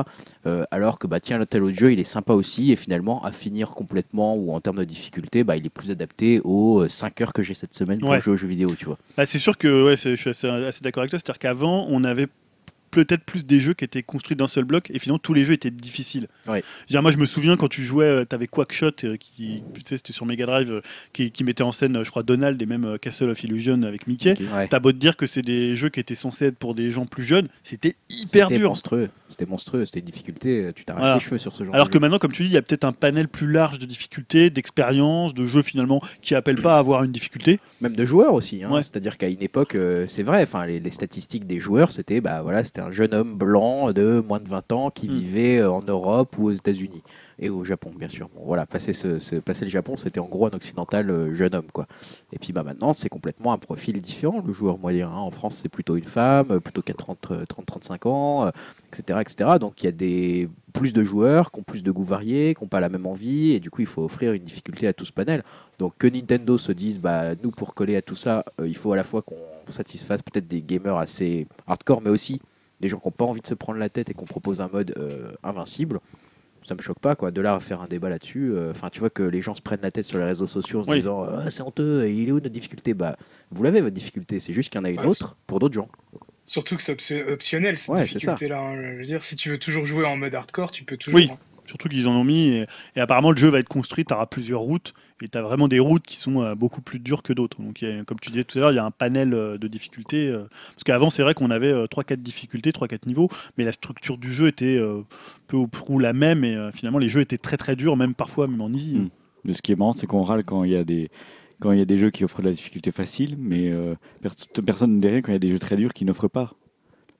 [0.46, 3.22] Euh, alors que, bah, tiens, le tel autre jeu, il est sympa aussi, et finalement,
[3.24, 7.20] à finir complètement ou en termes de difficulté, bah, il est plus adapté aux 5
[7.20, 8.20] heures que j'ai cette semaine pour Ouais.
[8.20, 8.98] jouer aux jeux vidéo, tu vois.
[9.16, 11.20] Bah, c'est sûr que ouais, je suis assez, assez d'accord avec toi.
[11.20, 12.26] C'est-à-dire qu'avant, on avait
[12.94, 15.52] peut-être plus des jeux qui étaient construits d'un seul bloc et finalement tous les jeux
[15.54, 16.28] étaient difficiles.
[16.46, 16.60] Ouais.
[16.62, 19.62] Je veux dire, moi je me souviens quand tu jouais, tu avais Quackshot euh, qui
[19.74, 20.80] tu sais, c'était sur Mega Drive euh,
[21.12, 23.82] qui, qui mettait en scène euh, je crois Donald et même euh, Castle of Illusion
[23.82, 24.34] avec Mickey.
[24.54, 24.68] Ouais.
[24.68, 27.06] T'as beau te dire que c'est des jeux qui étaient censés être pour des gens
[27.06, 28.68] plus jeunes, c'était hyper dur.
[28.70, 31.14] monstrueux, c'était monstrueux, c'était une difficulté, euh, tu t'arraches Voilà.
[31.14, 32.00] les cheveux sur ce genre Alors de que jeu.
[32.00, 35.34] maintenant, comme tu dis, il y a peut-être un panel plus large de difficultés, d'expériences,
[35.34, 37.58] de jeux finalement qui appellent pas à avoir une difficulté.
[37.80, 38.62] Même de joueurs aussi.
[38.64, 38.70] hein.
[38.70, 38.82] Ouais.
[38.82, 42.42] C'est-à-dire qu'à une époque, euh, c'est vrai, enfin, les, les statistiques des joueurs, c'était bah,
[42.42, 45.12] voilà, c'était un jeune homme blanc de moins de 20 ans qui Mm.
[45.12, 47.02] vivait euh, en Europe ou aux États-Unis.
[47.40, 48.28] Et au Japon, bien sûr.
[48.36, 51.52] Bon, voilà, passer, ce, ce- passer le Japon, c'était en gros un occidental euh, jeune
[51.56, 51.66] homme.
[51.72, 51.86] Quoi.
[52.32, 55.08] Et puis bah, maintenant, c'est complètement un profil différent, le joueur moyen.
[55.08, 55.16] hein.
[55.16, 58.50] En France, c'est plutôt une femme, euh, plutôt qu'à 30-35 ans, euh,
[58.92, 59.50] etc., etc.
[59.60, 62.62] Donc il y a des, plus de joueurs qui ont plus de goûts variés, qui
[62.62, 65.04] n'ont pas la même envie, et du coup, il faut offrir une difficulté à tout
[65.04, 65.42] ce panel.
[65.80, 68.92] Donc que Nintendo se dise, bah, nous, pour coller à tout ça, euh, il faut
[68.92, 69.34] à la fois qu'on
[69.70, 72.40] satisfasse peut-être des gamers assez hardcore, mais aussi
[72.84, 74.68] des gens qui n'ont pas envie de se prendre la tête et qu'on propose un
[74.68, 76.00] mode euh, invincible.
[76.66, 77.30] Ça me choque pas, quoi.
[77.30, 78.52] De là à faire un débat là-dessus.
[78.52, 80.80] euh, Enfin, tu vois que les gens se prennent la tête sur les réseaux sociaux
[80.80, 80.96] en se Oui.
[80.96, 82.94] disant Ah, c'est honteux, il est où notre difficulté?
[82.94, 83.16] Bah,
[83.50, 84.38] vous l'avez votre difficulté.
[84.38, 85.88] C'est juste qu'il y en a une Ouais, autre pour d'autres gens.
[86.46, 88.04] Surtout que c'est option- optionnel cette Ouais, ça.
[88.04, 88.58] difficulté-là.
[88.60, 88.76] hein.
[88.92, 91.18] Je veux dire, si tu veux toujours jouer en mode hardcore, tu peux toujours.
[91.20, 91.30] Oui.
[91.64, 91.68] Hein.
[91.68, 92.64] Surtout qu'ils en ont mis.
[92.96, 94.04] Et, apparemment, le jeu va être construit.
[94.04, 94.94] Tu auras plusieurs routes.
[95.22, 97.62] Et tu as vraiment des routes qui sont euh, beaucoup plus dures que d'autres.
[97.62, 100.28] Donc, comme tu disais tout à l'heure, il y a un panel euh, de difficultés.
[100.28, 103.28] euh, parce qu'avant, c'est vrai qu'on avait 3-4 difficultés, 3-4 niveaux.
[103.56, 104.78] Mais la structure du jeu était
[105.46, 106.44] peu ou prou la même.
[106.44, 108.96] Et finalement, les jeux étaient très très durs, même parfois, même en easy.
[108.96, 109.10] Mm.
[109.44, 111.08] Mais ce qui est marrant, c'est qu'on râle quand il y a des
[111.96, 113.72] jeux qui offrent de la difficulté facile, mais
[114.20, 114.34] pers-
[114.64, 116.54] personne ne rien quand il y a des jeux très durs qui n'offrent pas.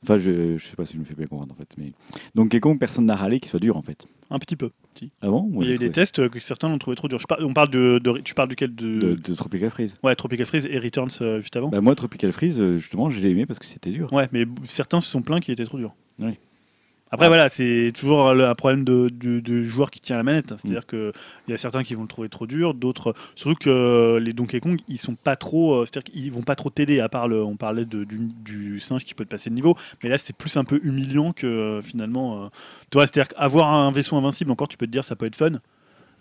[0.05, 1.68] Enfin, je, je sais pas si je me fais bien comprendre en fait.
[1.78, 1.93] Mais...
[2.35, 4.06] Donc, quelconque personne n'a râlé qu'il soit dur en fait.
[4.31, 4.70] Un petit peu.
[4.94, 5.10] Si.
[5.20, 5.51] Ah bon?
[5.60, 7.18] Il y a eu des tests euh, que certains l'ont trouvé trop dur.
[7.18, 8.86] Je par- on parle de, de- Tu parles duquel de...
[8.86, 9.97] de, de Tropical Freeze.
[10.02, 11.68] Ouais, Tropical Freeze et Returns euh, juste avant.
[11.68, 14.12] Bah, moi, Tropical Freeze, euh, justement, je l'ai aimé parce que c'était dur.
[14.12, 15.94] Ouais, mais certains se sont plaints qu'il était trop dur.
[16.20, 16.35] Oui.
[17.15, 19.09] Après, voilà, c'est toujours un problème de,
[19.41, 20.53] de joueur qui tient la manette.
[20.59, 20.86] C'est-à-dire Mm.
[20.86, 21.12] que
[21.45, 23.15] qu'il y a certains qui vont le trouver trop dur, d'autres.
[23.35, 25.74] Surtout que euh, les Donkey Kong, ils sont pas trop.
[25.77, 27.43] euh, C'est-à-dire qu'ils vont pas trop t'aider, à part le.
[27.43, 29.74] On parlait de- du, du singe qui peut te passer le niveau.
[30.03, 32.45] Mais là, c'est plus un peu humiliant que euh, finalement.
[32.45, 32.49] euh,
[32.93, 35.51] vois, c'est-à-dire qu'avoir un vaisseau invincible, encore, tu peux te dire, ça peut être fun.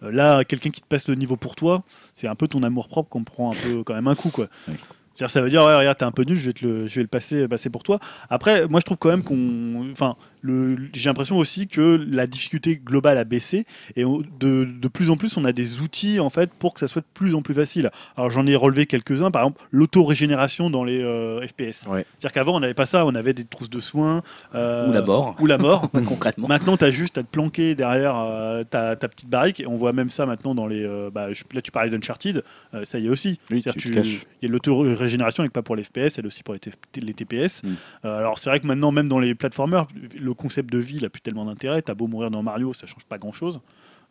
[0.02, 1.84] Là, quelqu'un qui te passe le niveau pour toi,
[2.14, 4.48] c'est un peu ton amour propre qu'on prend un peu quand même un coup, quoi.
[4.68, 4.74] Oui.
[5.14, 6.96] C'est-à-dire, ça veut dire, ouais, regarde, t'es un peu nul, je vais, te le, je
[6.96, 8.00] vais le passer, passer pour toi.
[8.30, 9.92] Après, moi, je trouve quand même qu'on.
[9.92, 13.66] Enfin, j'ai l'impression aussi que la difficulté globale a baissé
[13.96, 16.80] et on- de, de plus en plus on a des outils en fait pour que
[16.80, 17.92] ça soit de plus en plus facile.
[18.18, 21.88] Alors j'en ai relevé quelques-uns, par exemple l'auto-régénération dans les euh, FPS.
[21.88, 22.06] Ouais.
[22.20, 24.22] C'est-à-dire qu'avant on n'avait pas ça, on avait des trousses de soins
[24.56, 25.90] euh, Ou la mort, ou la mort.
[26.06, 26.48] concrètement.
[26.48, 29.60] Maintenant, tu as juste à te planquer derrière euh, ta, ta petite barrique.
[29.60, 30.86] Et on voit même ça maintenant dans les.
[31.14, 32.44] bah, je- là, tu parlais d'Uncharted,
[32.84, 33.40] ça y est aussi.
[33.52, 33.64] Oui.
[33.66, 34.02] Il
[34.42, 37.62] y a l'auto-régénération, et pas pour les FPS, elle aussi pour les, TPS.
[37.64, 37.74] Mm.
[38.08, 39.88] Alors, c'est vrai que maintenant, même dans les platformers,
[40.20, 41.82] le concept de vie n'a plus tellement d'intérêt.
[41.82, 43.60] Tu as beau mourir dans Mario, ça change pas grand-chose.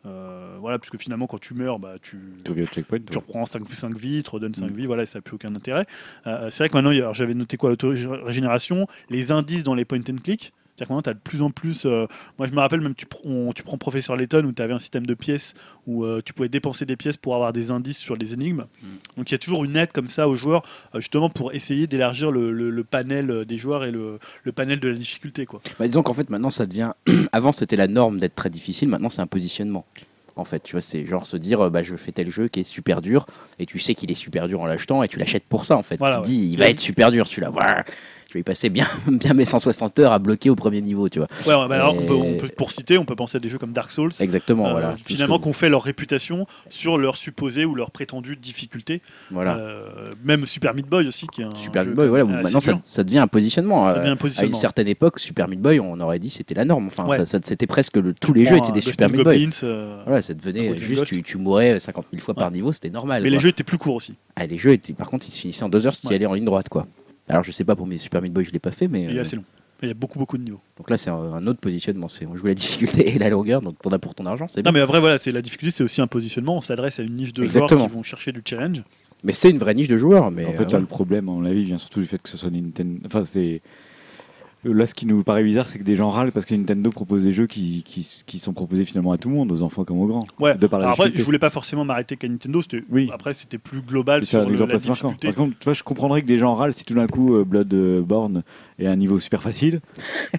[0.05, 2.99] Euh, voilà, puisque finalement, quand tu meurs, bah, tu, Tu reviens au checkpoint.
[2.99, 4.75] tu reprends 5, 5 vies, tu redonnes 5 Mm.
[4.75, 5.85] vies, voilà, ça n'a plus aucun intérêt.
[6.27, 10.17] Euh, c'est vrai que maintenant, j'avais noté quoi, l'auto-régénération, les indices dans les point and
[10.23, 10.53] click.
[10.75, 11.85] C'est-à-dire que maintenant, tu as de plus en plus.
[11.85, 12.07] euh,
[12.39, 14.73] moi, je me rappelle même, tu, pr- on- tu prends Professeur Layton où tu avais
[14.73, 15.53] un système de pièces
[15.85, 18.65] où euh, tu pouvais dépenser des pièces pour avoir des indices sur les énigmes.
[18.81, 18.87] Mm.
[19.17, 20.63] Donc, il y a toujours une aide comme ça aux joueurs,
[20.95, 24.79] euh, justement pour essayer d'élargir le, le- le panel des joueurs et le, le panel
[24.79, 25.45] de la difficulté.
[25.45, 25.61] Quoi.
[25.77, 26.93] Bah, disons qu'en fait, maintenant, ça devient.
[27.31, 28.89] Avant, c'était la norme d'être très difficile.
[28.89, 29.85] Maintenant, c'est un positionnement.
[30.35, 32.63] En fait, tu vois, c'est genre se dire, bah, je fais tel jeu qui est
[32.63, 33.27] super dur,
[33.59, 35.83] et tu sais qu'il est super dur en l'achetant, et tu l'achètes pour ça, en
[35.83, 35.97] fait.
[35.97, 36.27] Voilà, tu ouais.
[36.29, 37.51] dis, il va être super dur, celui-là.
[37.51, 37.85] Voilà.
[38.33, 41.19] Je vais y passer bien, bien mes 160 heures à bloquer au premier niveau, tu
[41.19, 41.27] vois.
[41.45, 43.47] Ouais, bah alors, on peut- on Et- peut- pour citer, on peut penser à des
[43.47, 44.09] jeux comme Dark Souls.
[44.19, 44.95] Exactement, euh, voilà.
[44.95, 49.01] finalement, qu'on fait leur réputation sur leur supposée ou leur prétendue difficulté.
[49.29, 49.57] voilà.
[49.57, 52.79] Euh, même Super Meat Boy aussi, qui est un Super Meat Boy, voilà, maintenant ça,
[52.81, 53.87] ça devient un positionnement.
[53.87, 54.57] Ça euh, devient un à une positionnement.
[54.57, 56.87] certaine époque, Super Meat Boy, on aurait dit c'était la norme.
[56.87, 57.17] Enfin, Ouais.
[57.17, 59.47] ça- ça- c'était presque le, tous les jeux étaient des Super Meat Boy.
[60.07, 63.21] Voilà, ça devenait juste, tu, tu mourais 50 000 fois par niveau, c'était normal.
[63.21, 63.35] Mais quoi.
[63.35, 64.15] les jeux étaient plus courts aussi.
[64.35, 66.25] Ah, les jeux étaient, par contre, ils se finissaient en deux heures si tu allais
[66.25, 66.87] en ligne droite, quoi.
[67.27, 69.15] Alors, je sais pas pour mes Super Meat Boy, je l'ai pas fait, mais il
[69.15, 69.43] est euh, assez long.
[69.81, 70.61] Il y a beaucoup, beaucoup de niveaux.
[70.77, 72.07] donc là, c'est un, autre positionnement.
[72.07, 74.61] C'est on joue la difficulté et la longueur, donc t'en as pour ton argent, c'est
[74.61, 74.79] Non, bien.
[74.79, 76.55] mais après, voilà, c'est la difficulté, c'est aussi un positionnement.
[76.55, 77.79] On s'adresse à une niche de Exactement.
[77.79, 78.81] joueurs qui vont chercher du challenge.
[79.25, 80.31] Mais c'est une vraie niche de joueurs.
[80.31, 82.29] Mais En fait, euh, là, le problème, à mon avis, vient surtout du fait que
[82.29, 82.99] ce soit Nintendo.
[83.05, 83.61] Enfin, c'est.
[84.65, 87.23] Là, ce qui nous paraît bizarre, c'est que des gens râlent parce que Nintendo propose
[87.25, 89.99] des jeux qui, qui, qui sont proposés finalement à tout le monde, aux enfants comme
[89.99, 90.25] aux grands.
[90.39, 90.55] Ouais.
[90.57, 92.61] De par la après, je voulais pas forcément m'arrêter qu'à Nintendo.
[92.61, 93.09] C'était Oui.
[93.13, 95.27] après, c'était plus global sur le- la difficulté.
[95.27, 97.43] Par contre, tu vois, je comprendrais que des gens râlent si tout d'un coup euh,
[97.43, 98.43] Bloodborne
[98.79, 99.79] est à un niveau super facile.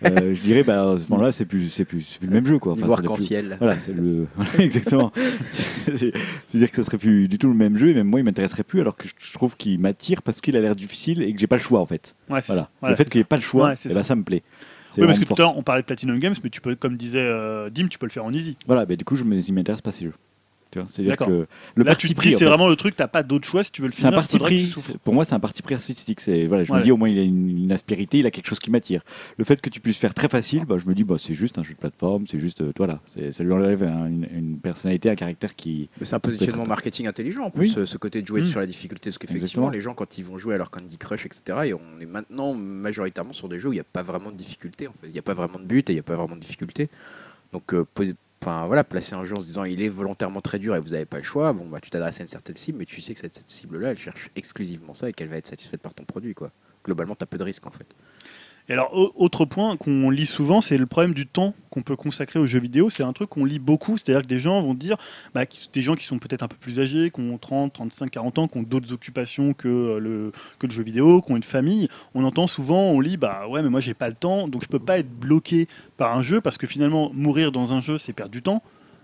[0.04, 2.44] Euh, je dirais, bah, à ce moment-là, c'est plus, c'est plus, c'est plus le même
[2.44, 2.74] jeu, quoi.
[2.74, 3.56] plus- arc-en-ciel.
[3.58, 4.26] Voilà, c'est le.
[4.36, 5.12] Voilà, exactement.
[5.86, 8.20] Je veux dire que ça serait plus du tout le même jeu, et même moi,
[8.20, 11.32] il m'intéresserait plus, alors que je, trouve qu'il m'attire parce qu'il a l'air difficile et
[11.32, 12.14] que j'ai pas le choix, en fait.
[12.28, 12.62] Ouais, c'est Voilà.
[12.62, 12.70] ça.
[12.80, 14.02] Voilà, le fait qu'il n'y ait pas le choix, Ouais, eh ben, ça.
[14.02, 14.42] ça me plaît.
[14.90, 16.74] C'est Oui, parce que tout à l'heure, on parlait de Platinum Games, mais tu peux,
[16.74, 18.56] comme disait euh, Dim, tu peux le faire en easy.
[18.66, 20.14] Voilà, mais du coup, je il m'intéresse pas ces jeux.
[20.74, 21.46] Tu vois, C'est-à-dire que le
[21.76, 23.70] Là, parti tu te pris, dis, c'est vraiment le truc, t'as pas d'autre choix si
[23.70, 24.18] tu veux le c'est un finir.
[24.20, 24.74] parti pris.
[25.04, 26.20] Pour moi, c'est un parti pris artistique.
[26.20, 26.78] C'est voilà, je Ouais.
[26.80, 29.02] me dis au moins il a une, une aspérité, il a quelque chose qui m'attire.
[29.38, 31.58] Le fait que tu puisses faire très facile, bah, je me dis bah, c'est juste
[31.58, 34.58] un jeu de plateforme, c'est juste euh, voilà, c'est- ça lui enlève un- une, une
[34.58, 35.88] personnalité, un caractère qui.
[36.02, 37.72] C'est un positionnement marketing intelligent en plus, Oui.
[37.72, 38.46] ce, ce côté de jouer Mm.
[38.46, 39.10] sur la difficulté.
[39.10, 42.00] Parce qu'effectivement, les gens, quand ils vont jouer à leur Candy Crush, etc., et on
[42.00, 44.88] est maintenant majoritairement sur des jeux où il n'y a pas vraiment de difficulté.
[44.88, 45.06] En fait.
[45.06, 46.88] Il n'y a pas vraiment de but et il n'y a pas vraiment de difficulté.
[47.52, 47.84] Donc, euh,
[48.44, 50.90] enfin, voilà, placer un jeu en se disant il est volontairement très dur et vous
[50.90, 53.14] n'avez pas le choix, bon, bah, tu t'adresses à une certaine cible, mais tu sais
[53.14, 56.34] que cette, cible-là, elle cherche exclusivement ça et qu'elle va être satisfaite par ton produit.
[56.34, 56.50] Quoi.
[56.84, 57.86] Globalement, tu as peu de risques en fait.
[58.68, 61.96] Et alors, au- autre point qu'on lit souvent, c'est le problème du temps qu'on peut
[61.96, 62.88] consacrer aux jeux vidéo.
[62.88, 64.96] C'est un truc qu'on lit beaucoup, c'est-à-dire que des gens vont dire,
[65.34, 65.42] bah,
[65.74, 68.48] des gens qui sont peut-être un peu plus âgés, qui ont 30, 35, 40 ans,
[68.48, 71.88] qui ont d'autres occupations que euh, le, que le jeu vidéo, qui ont une famille.
[72.14, 74.68] On entend souvent, on lit, bah ouais, mais moi j'ai pas le temps, donc je
[74.68, 75.68] peux pas être bloqué
[75.98, 78.62] par un jeu parce que finalement, mourir dans un jeu, c'est perdre du temps.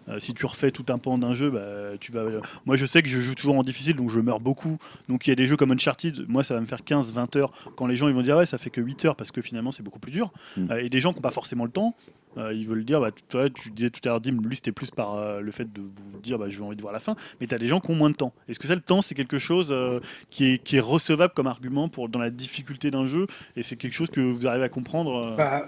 [0.09, 2.24] Euh, si tu refais tout un pan d'un jeu, bah, tu vas.
[2.66, 4.78] Moi, je sais que je joue toujours en difficile, donc je meurs beaucoup.
[5.09, 6.27] Donc, il y a des jeux comme Uncharted.
[6.28, 7.52] Moi, ça va me faire 15-20 heures.
[7.77, 9.70] Quand les gens ils vont dire ouais, ça fait que 8 heures parce que finalement,
[9.70, 10.32] c'est beaucoup plus dur.
[10.56, 10.70] Mm.
[10.70, 11.94] Euh, et des gens qui n'ont pas forcément le temps,
[12.39, 15.14] euh, ils veulent dire bah, tu, disais tout à l'heure, Dim, lui, c'était plus par
[15.14, 17.16] euh, le fait de vous dire bah, j'ai envie de voir la fin.
[17.40, 18.32] Mais tu as des gens qui ont moins de temps.
[18.48, 20.01] Est-ce que ça, le temps, c'est quelque chose euh,
[20.31, 23.27] qui, est, qui est recevable comme argument pour, dans la difficulté d'un jeu?
[23.56, 25.66] Et c'est quelque chose que vous arrivez à comprendre euh, Bah,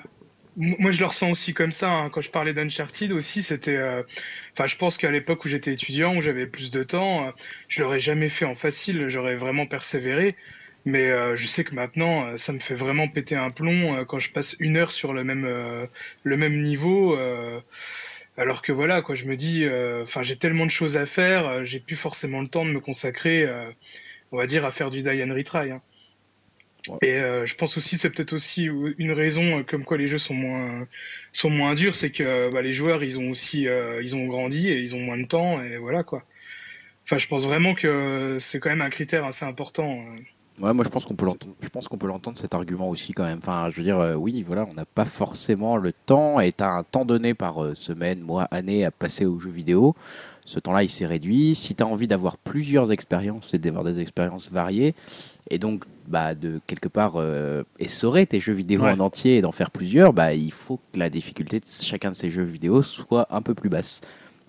[0.57, 1.91] moi, je le ressens aussi comme ça.
[1.91, 2.11] hein.
[2.11, 3.77] Quand je parlais d'Uncharted aussi, c'était.
[3.77, 4.03] euh,
[4.55, 7.31] Enfin, je pense qu'à l'époque où j'étais étudiant, où j'avais plus de temps, euh,
[7.69, 9.09] je l'aurais jamais fait en facile.
[9.09, 10.29] J'aurais vraiment persévéré.
[10.85, 14.05] Mais euh, je sais que maintenant, euh, ça me fait vraiment péter un plomb euh,
[14.05, 15.45] quand je passe une heure sur le même
[16.24, 17.16] le même niveau.
[18.37, 19.65] alors que voilà, quoi, je me dis,
[20.03, 23.47] enfin, j'ai tellement de choses à faire, j'ai plus forcément le temps de me consacrer,
[24.33, 25.70] on va dire, à faire du die and retry.
[25.73, 25.83] hein.
[27.00, 28.64] Et euh, je pense aussi, c'est peut-être aussi
[28.98, 30.86] une raison euh, comme quoi les jeux sont moins
[31.32, 34.68] sont moins durs, c'est que bah, les joueurs, ils ont aussi euh, ils ont grandi
[34.68, 36.24] et ils ont moins de temps et voilà quoi.
[37.04, 39.92] Enfin, je pense vraiment que c'est quand même un critère assez important.
[39.92, 40.20] euh.
[40.60, 41.54] Ouais, moi je pense qu'on peut l'entendre.
[41.62, 43.38] Je pense qu'on peut l'entendre cet argument aussi quand même.
[43.38, 46.68] Enfin, je veux dire, euh, oui, voilà, on n'a pas forcément le temps et t'as
[46.68, 49.94] un temps donné par euh, semaine, mois, année à passer aux jeux vidéo.
[50.44, 51.54] Ce temps-là, il s'est réduit.
[51.54, 54.94] Si tu as envie d'avoir plusieurs expériences et d'avoir des expériences variées,
[55.48, 58.93] et donc bah, de quelque part euh, essorer tes jeux vidéo Ouais.
[58.93, 62.16] en entier et d'en faire plusieurs, bah, il faut que la difficulté de chacun de
[62.16, 64.01] ces jeux vidéo soit un peu plus basse.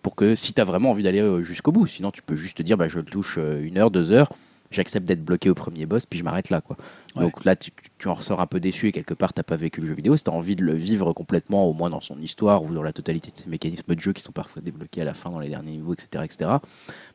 [0.01, 2.57] Pour que si tu as vraiment envie d'aller euh, jusqu'au bout, sinon tu peux juste
[2.57, 4.29] te dire bah, je le touche euh, une heure, deux heures,
[4.71, 6.59] j'accepte d'être bloqué au premier boss, puis je m'arrête là.
[6.59, 6.75] Quoi.
[7.15, 7.21] Ouais.
[7.21, 9.55] Donc là, tu, tu- tu en ressors un peu déçu et quelque part, t'as pas
[9.55, 10.17] vécu le jeu vidéo.
[10.17, 12.81] Si tu as envie de le vivre complètement, au moins dans son histoire ou dans
[12.83, 15.39] la totalité de ses mécanismes de jeu qui sont parfois débloqués à la fin dans
[15.39, 16.49] les derniers niveaux, etc., etc.,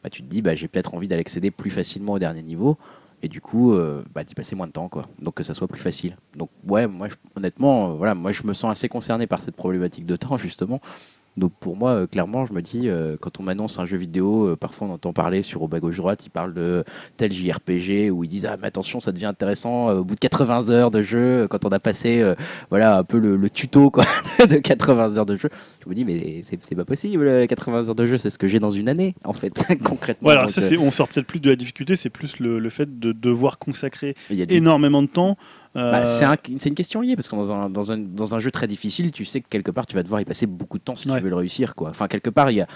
[0.03, 2.79] bah, tu te dis bah, j'ai peut-être envie d'aller accéder plus facilement au dernier niveau
[3.23, 5.09] et du coup euh, bah, d'y passer moins de temps quoi.
[5.21, 6.17] Donc que ça soit plus facile.
[6.37, 10.07] Donc ouais moi honnêtement euh, voilà moi je me sens assez concerné par cette problématique
[10.07, 10.81] de temps justement
[11.39, 14.49] donc pour moi euh, clairement je me dis euh, quand on m'annonce un jeu vidéo
[14.49, 16.85] euh, parfois on entend parler sur au bas gauche droite ils parlent de
[17.17, 20.71] tel JRPG où ils disent ah mais attention ça devient intéressant au bout de 80
[20.71, 22.25] heures de jeu quand on a passé
[22.71, 24.05] voilà un peu le, le tuto quoi
[24.49, 25.49] de 80 heures de jeu
[25.83, 28.49] je me dis mais c'est pas possible euh, 80 heures de jeu c'est ce que
[28.49, 31.41] j'ai dans une année en fait concrètement Voilà, Donc, ça, c'est, on sort peut-être plus
[31.41, 35.37] de la difficulté, c'est plus le, le fait de devoir consacrer énormément de temps.
[35.79, 38.35] Euh, Bah, c'est un- c'est une question liée parce que dans un, dans, un, dans
[38.35, 40.79] un jeu très difficile, tu sais que quelque part tu vas devoir y passer beaucoup
[40.79, 41.19] de temps si Ouais.
[41.19, 41.75] tu veux le réussir.
[41.75, 41.91] Quoi.
[41.91, 42.67] Enfin, quelque part, il y a,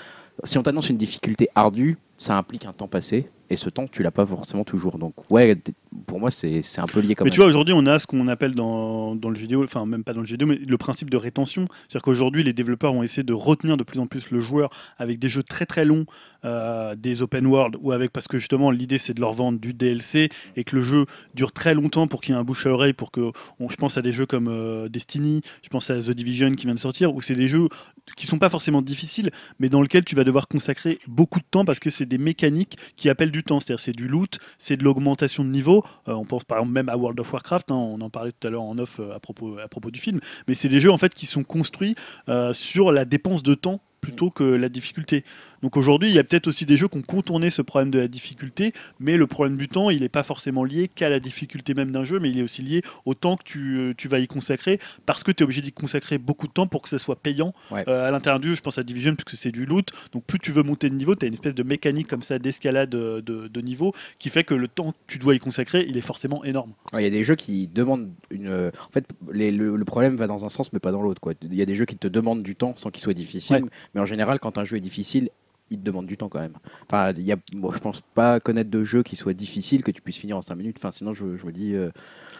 [0.45, 4.03] si on t'annonce une difficulté ardue, ça implique un temps passé et ce temps, tu
[4.03, 4.97] l'as pas forcément toujours.
[4.97, 5.59] Donc, ouais,
[6.07, 7.35] pour moi, c'est un peu lié quand Mais même.
[7.35, 10.05] tu vois, aujourd'hui, on a ce qu'on appelle dans, dans le jeu vidéo, enfin, même
[10.05, 11.67] pas dans le jeu vidéo, mais le principe de rétention.
[11.87, 15.19] C'est-à-dire qu'aujourd'hui, les développeurs vont essayer de retenir de plus en plus le joueur avec
[15.19, 16.07] des jeux très très longs,
[16.47, 19.75] euh, des open world, ou avec, parce que justement, l'idée c'est de leur vendre du
[19.75, 21.05] DLC et que le jeu
[21.35, 23.77] dure très longtemps pour qu'il y ait un bouche à oreille, pour que, on- je
[23.77, 26.79] pense à des jeux comme euh, Destiny, je pense à The Division qui vient de
[26.81, 27.69] sortir, où c'est des jeux
[28.17, 29.31] qui sont pas forcément difficiles,
[29.61, 32.77] mais dans lesquels tu vas devoir consacrer beaucoup de temps parce que c'est des mécaniques
[32.97, 33.59] qui appellent du temps.
[33.59, 35.85] C'est-à-dire c'est du loot, c'est de l'augmentation de niveau.
[36.09, 38.47] Euh, on pense par exemple même à World of Warcraft, hein, on en parlait tout
[38.47, 41.15] à l'heure en off euh, à, propos, du film, mais c'est des jeux en fait
[41.15, 41.95] qui sont construits
[42.29, 45.25] euh, sur la dépense de temps plutôt que la difficulté.
[45.63, 47.99] Donc aujourd'hui, il y a peut-être aussi des jeux qui ont contourné ce problème de
[48.01, 51.73] la difficulté, mais le problème du temps, il n'est pas forcément lié qu'à la difficulté
[51.75, 54.19] même d'un jeu, mais il est aussi lié au temps que tu, euh, tu vas
[54.19, 56.99] y consacrer, parce que tu es obligé d'y consacrer beaucoup de temps pour que ça
[56.99, 57.85] soit payant Ouais.
[57.89, 58.55] euh, à l'intérieur du jeu.
[58.57, 61.15] Je pense à Division, puisque c'est du loot, donc plus tu veux monter de niveau,
[61.15, 64.45] tu as une espèce de mécanique comme ça d'escalade euh, de, de niveau, qui fait
[64.45, 66.73] que le temps que tu dois y consacrer, il est forcément énorme.
[66.93, 68.49] Ouais, Il y a des jeux qui demandent une.
[68.53, 71.21] En fait, les- le, le problème va dans un sens, mais pas dans l'autre.
[71.43, 73.57] Il y a des jeux qui te demandent du temps sans qu'ils soient difficiles.
[73.63, 73.71] Ouais.
[73.95, 75.31] Mais en général, quand un jeu est difficile,
[75.73, 76.55] il te demande du temps quand même.
[76.89, 79.91] Enfin, il y a, bon, je pense pas connaître de jeu qui soit difficile que
[79.91, 80.77] tu puisses finir en 5 minutes.
[80.79, 81.75] Enfin, sinon, je, je me dis.
[81.75, 81.91] euh,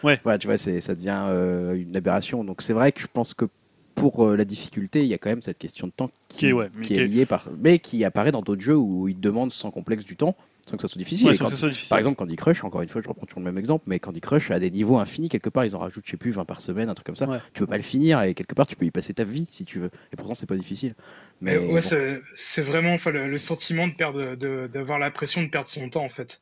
[0.03, 0.19] Ouais.
[0.23, 2.43] Voilà, tu vois, c'est- ça devient euh, une aberration.
[2.43, 3.45] Donc, c'est vrai que je pense que
[3.95, 6.45] pour euh, la difficulté, il y a quand même cette question de temps qui, Qui
[6.47, 7.47] est, ouais, qui liée par.
[7.61, 10.35] Mais qui apparaît dans d'autres jeux où ils te demandent sans complexe du temps,
[10.67, 11.27] sans que ça soit difficile.
[11.27, 11.89] Ouais, Et sans quand- que ce soit difficile.
[11.89, 14.21] par exemple, Candy Crush, encore une fois, je reprends toujours le même exemple, mais Candy
[14.21, 15.27] Crush a des niveaux infinis.
[15.29, 17.27] Quelque part, ils en rajoutent, je sais plus, 20 par semaine, un truc comme ça.
[17.27, 17.39] Ouais.
[17.53, 19.65] Tu peux pas le finir et quelque part, tu peux y passer ta vie si
[19.65, 19.91] tu veux.
[20.11, 20.93] Et pourtant, c'est pas difficile.
[21.41, 22.19] Mais Mais ouais, bon.
[22.35, 26.03] c'est- vraiment enfin, le, le sentiment de perdre, de- d'avoir l'impression de perdre son temps
[26.05, 26.41] en fait.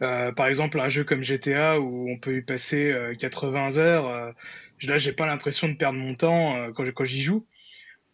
[0.00, 4.08] Euh, par exemple, un jeu comme GTA où on peut y passer euh, 80 heures,
[4.08, 4.32] euh,
[4.82, 7.44] là j'ai pas l'impression de perdre mon temps euh, quand, je- quand j'y joue.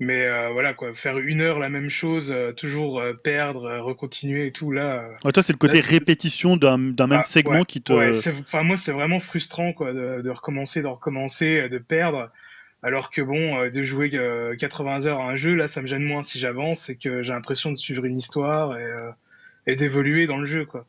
[0.01, 3.83] Mais euh, voilà quoi, faire une heure la même chose, euh, toujours euh, perdre, euh,
[3.83, 5.03] recontinuer et tout là.
[5.03, 7.83] euh, Ouais, toi, c'est le côté Là, répétition d'un d'un même Ah, segment ouais, qui
[7.83, 7.93] te.
[7.93, 12.31] Ouais, enfin moi c'est vraiment frustrant quoi de, de recommencer, de recommencer, euh, de perdre.
[12.85, 15.89] Alors que bon, euh, de jouer euh, 80 heures à un jeu, là ça me
[15.89, 19.11] gêne moins si j'avance et que j'ai l'impression de suivre une histoire et, euh,
[19.67, 20.87] et d'évoluer dans le jeu quoi.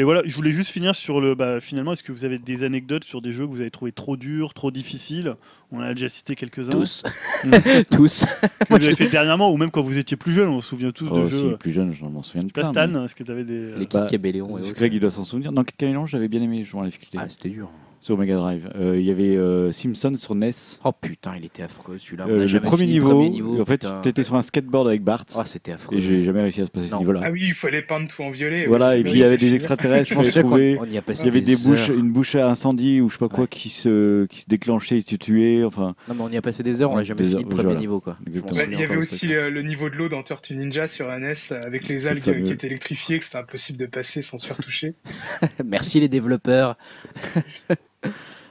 [0.00, 1.34] Et voilà, je voulais juste finir sur le.
[1.34, 3.90] Bah, finalement, est-ce que vous avez des anecdotes sur des jeux que vous avez trouvé
[3.90, 5.34] trop durs, trop difficiles?
[5.72, 6.70] On en a déjà cité quelques-uns.
[6.70, 7.02] tous.
[7.44, 7.50] Mm.
[7.90, 8.24] tous.
[8.24, 10.92] Que vous avez fait dernièrement, ou même quand vous étiez plus jeune, on se souvient
[10.92, 11.50] tous de Oh, jeux.
[11.50, 12.70] si, plus jeune, je m'en souviens de plein.
[12.70, 13.72] Stan, mais- est-ce que tu avais des.
[13.72, 14.56] L'équipe Bah, Cabelléon.
[14.72, 15.50] Greg, il doit s'en souvenir.
[15.52, 17.18] Dans Caméléon, j'avais bien aimé jouer à la difficulté.
[17.20, 17.68] Ah, c'était dur.
[18.00, 18.70] Sur Mega Drive.
[18.76, 20.50] Euh, Il y avait euh, Simpson sur NES.
[20.84, 22.26] Oh putain, il était affreux celui-là.
[22.28, 25.02] On Euh, le premier niveau, premier niveau, en fait, tu étais sur un skateboard avec
[25.02, 25.24] Bart.
[25.36, 25.96] Oh, c'était affreux.
[25.96, 27.22] et j'ai jamais réussi à se passer ce niveau-là.
[27.24, 28.66] Ah oui, il fallait peindre tout en violet.
[28.66, 30.78] Voilà, et puis il y avait des extraterrestres, qu'on trouver.
[30.80, 33.14] on y a passé Il y avait des bouches, une bouche à incendie ou je
[33.14, 33.48] sais pas quoi Ouais.
[33.48, 35.64] qui se qui se déclenchait et tu tuais.
[35.64, 37.62] Enfin, Non, mais on y a passé des heures, on l'a jamais fini le premier
[37.64, 37.78] voilà.
[37.80, 38.16] niveau quoi.
[38.26, 38.60] Exactement.
[38.70, 41.62] Il y avait aussi euh, le niveau de l'eau dans Tortue Ninja sur NES euh,
[41.64, 44.94] avec les algues qui étaient électrifiées, que c'était impossible de passer sans se faire toucher.
[45.64, 46.76] Merci les développeurs.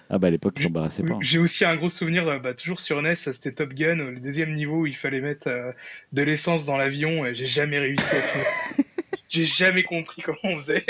[0.09, 1.17] ah bah à l'époque, ils s'embarrassaient pas.
[1.21, 4.19] J'ai aussi un gros souvenir, euh, bah, toujours sur NES, c'était Top Gun, euh, le
[4.19, 5.71] deuxième niveau où il fallait mettre euh,
[6.13, 8.45] de l'essence dans l'avion et j'ai jamais réussi à finir.
[9.29, 10.85] j'ai jamais compris comment on faisait.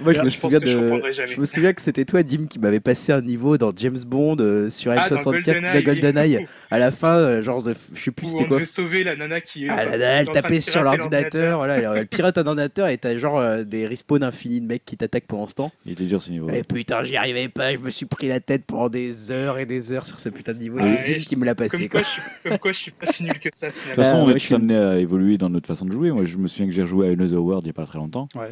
[0.00, 1.26] Moi, je me souviens que je de.
[1.26, 4.36] Je me souviens que c'était toi, Dim, qui m'avait passé un niveau dans James Bond
[4.40, 6.46] euh, sur Ah, dans L64 GoldenEye, de GoldenEye.
[6.70, 8.66] À la fin, euh, genre, de, je sais plus c'était on quoi.
[8.66, 9.68] sauver la nana qui est.
[9.70, 13.16] Ah là, est elle tapait sur l'ordinateur, voilà, elle, elle pirate un ordinateur et t'as
[13.16, 15.72] genre euh, des respawns infinis de mecs qui t'attaquent pendant ce temps.
[15.86, 16.48] Il était dur ce niveau.
[16.50, 19.64] Et putain, j'y arrivais pas, je me suis pris la tête pendant des heures et
[19.66, 20.78] des heures sur ce putain de niveau.
[20.80, 21.88] Ah, c'est Dim qui me l'a Comme passé.
[21.88, 22.10] quoi, Quoi.
[22.44, 24.30] je comme quoi je suis pas si nul que ça De toute façon, Ah, on
[24.30, 26.10] est amenés à évoluer dans notre façon de jouer.
[26.10, 27.98] Moi, je me souviens que j'ai rejoué à Another World il y a pas très
[27.98, 28.28] longtemps.
[28.34, 28.50] Ouais.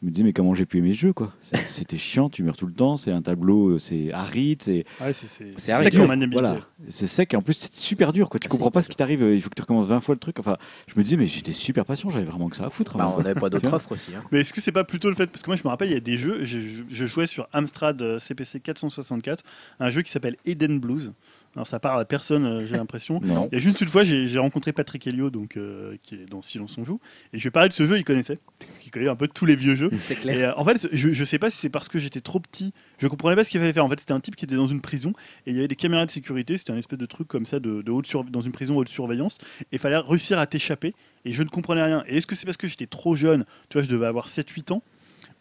[0.00, 1.32] Je me dis, mais comment j'ai pu aimer ce jeu, quoi?
[1.66, 5.12] C'était chiant, tu meurs tout le temps, c'est un tableau, euh, c'est aride, c'est Ouais,
[5.12, 5.92] c'est aride.
[5.92, 6.00] sec
[6.32, 6.58] voilà,
[6.88, 8.38] c'est sec et en plus c'est super dur, quoi.
[8.38, 10.14] Tu Ah, comprends pas ce qui t'arrive, euh, il faut que tu recommences 20 fois
[10.14, 10.38] le truc.
[10.38, 10.56] Enfin,
[10.86, 12.96] je me disais, mais j'étais super patient, j'avais vraiment que ça à foutre.
[12.96, 13.14] Bah, hein.
[13.18, 14.14] on n'avait pas d'autres offres aussi.
[14.14, 14.22] hein.
[14.30, 15.94] Mais est-ce que c'est pas plutôt le fait parce que moi je me rappelle il
[15.94, 19.42] y a des jeux je, je- je jouais sur Amstrad euh, CPC 464
[19.80, 21.12] un jeu qui s'appelle Eden Blues
[21.54, 24.38] alors ça parle à personne euh, j'ai l'impression il y a juste une fois j'ai
[24.38, 27.00] rencontré Patrick Helio donc euh, qui est dans Silence on joue
[27.32, 28.38] et je lui ai parlé de ce jeu il connaissait
[28.84, 30.50] il connaît un peu tous les vieux jeux C'est et clair.
[30.56, 33.06] euh, en fait, je, je sais pas si c'est parce que j'étais trop petit, je
[33.06, 33.84] comprenais pas ce qu'il fallait faire.
[33.84, 35.12] En fait, c'était un type qui était dans une prison
[35.46, 36.56] et il y avait des caméras de sécurité.
[36.56, 38.88] C'était un espèce de truc comme ça de, de haute sur- dans une prison haute
[38.88, 39.36] surveillance.
[39.64, 40.94] Et il fallait réussir à t'échapper.
[41.26, 42.02] Et je ne comprenais rien.
[42.08, 43.44] Et est-ce que c'est parce que j'étais trop jeune?
[43.68, 44.82] Tu vois, je devais avoir 7-8 ans.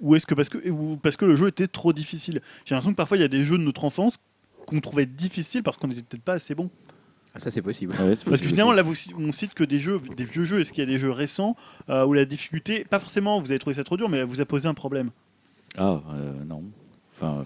[0.02, 2.42] Ou est-ce que parce que, ou parce que le jeu était trop difficile?
[2.66, 4.20] J'ai l'impression que parfois il y a des jeux de notre enfance
[4.68, 6.70] qu'on trouvait difficiles parce qu'on n'était peut-être pas assez bon.
[7.34, 7.94] Ah, ça, c'est possible.
[7.94, 9.10] Ouais, c'est Parce que possible finalement, aussi.
[9.10, 10.60] là, vous, on cite que des jeux, des vieux jeux.
[10.60, 11.56] Est-ce qu'il y a des jeux récents
[11.90, 14.42] euh, où la difficulté, pas forcément, vous avez trouvé ça trop dur, mais elle vous
[14.42, 15.10] a posé un problème?
[15.78, 16.64] Ah, euh, non.
[17.16, 17.44] Enfin, euh,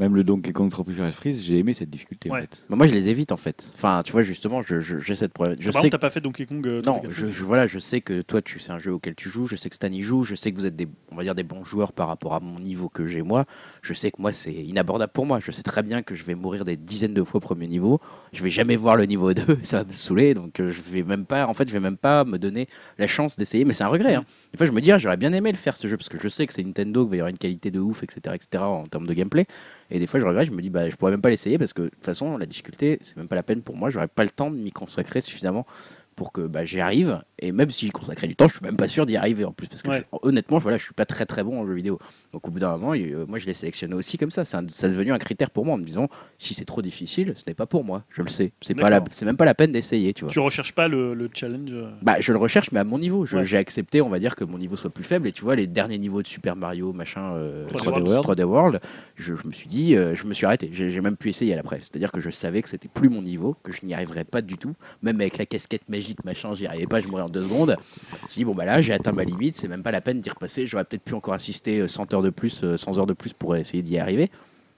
[0.00, 2.40] même le Donkey Kong Tropical Freeze, j'ai aimé cette difficulté en Ouais.
[2.40, 2.64] fait.
[2.68, 3.70] Bah, moi, je les évite en fait.
[3.76, 5.56] Enfin, tu vois, justement, je- je- j'ai cette problème.
[5.60, 7.66] Je Par sais t'as pas fait Donkey Kong euh, Non, Tropical je, Freeze je- voilà,
[7.66, 9.46] je sais que toi, tu c'est un jeu auquel tu joues.
[9.46, 10.24] Je sais que Stan y joue.
[10.24, 12.40] Je sais que vous êtes des, on va dire, des bons joueurs par rapport à
[12.40, 13.44] mon niveau que j'ai moi.
[13.82, 15.38] Je sais que moi, c'est inabordable pour moi.
[15.38, 18.00] Je sais très bien que je vais mourir des dizaines de fois au premier niveau.
[18.32, 19.58] Je vais jamais voir le niveau 2.
[19.62, 20.34] Ça va me saouler.
[20.34, 23.06] Donc, euh, je vais même pas, en fait, je vais même pas me donner la
[23.06, 23.64] chance d'essayer.
[23.64, 24.14] Mais c'est un regret.
[24.14, 24.24] Hein.
[24.52, 26.18] Des fois, je me dis, ah, j'aurais bien aimé le faire ce jeu parce que
[26.18, 28.64] je sais que c'est Nintendo, qu'il va y avoir une qualité de ouf, etc., etc.
[28.64, 29.46] en termes de gameplay.
[29.90, 30.46] Et des fois, je regrette.
[30.46, 32.46] Je me dis, bah, je pourrais même pas l'essayer parce que de toute façon, la
[32.46, 33.90] difficulté, c'est même pas la peine pour moi.
[33.90, 35.66] J'aurais pas le temps de m'y consacrer suffisamment
[36.20, 37.22] pour que bah, j'y arrive.
[37.38, 39.52] Et même si j'y consacrais du temps, je suis même pas sûr d'y arriver en
[39.52, 39.68] plus.
[39.68, 40.00] Parce que Ouais.
[40.12, 41.98] je- honnêtement, voilà, je suis pas très très bon en jeu vidéo.
[42.34, 44.44] Donc au bout d'un moment, euh, moi je l'ai sélectionné aussi comme ça.
[44.44, 46.82] C'est un- ça est devenu un critère pour moi en me disant si c'est trop
[46.82, 48.04] difficile, ce n'est pas pour moi.
[48.10, 48.52] Je le sais.
[48.60, 50.30] C'est pas c'est même pas la peine d'essayer, tu vois.
[50.30, 53.24] Tu recherches pas le, le challenge euh, Bah, je le recherche, mais à mon niveau.
[53.24, 53.44] Ouais.
[53.46, 55.26] J'ai accepté, on va dire, que mon niveau soit plus faible.
[55.26, 58.24] Et tu vois, les derniers niveaux de Super Mario, machin, euh, 3D 3D, World.
[58.24, 58.80] 3D World,
[59.16, 60.68] je, je me suis dit, euh, je me suis arrêté.
[60.74, 61.78] J'ai j'ai même pu essayer à l'après.
[61.80, 64.58] C'est-à-dire que je savais que c'était plus mon niveau, que je n'y arriverais pas du
[64.58, 64.74] tout.
[65.02, 67.76] Même avec la casquette magique, machin, j'y arrivais pas, je mourrais en deux secondes.
[68.10, 70.00] Je me suis dit, bon, bah là, j'ai atteint ma limite, c'est même pas la
[70.00, 70.66] peine d'y repasser.
[70.66, 73.32] J'aurais peut-être pu encore assister euh, 100 heures de plus, euh, 100 heures de plus
[73.32, 74.30] pour essayer d'y arriver.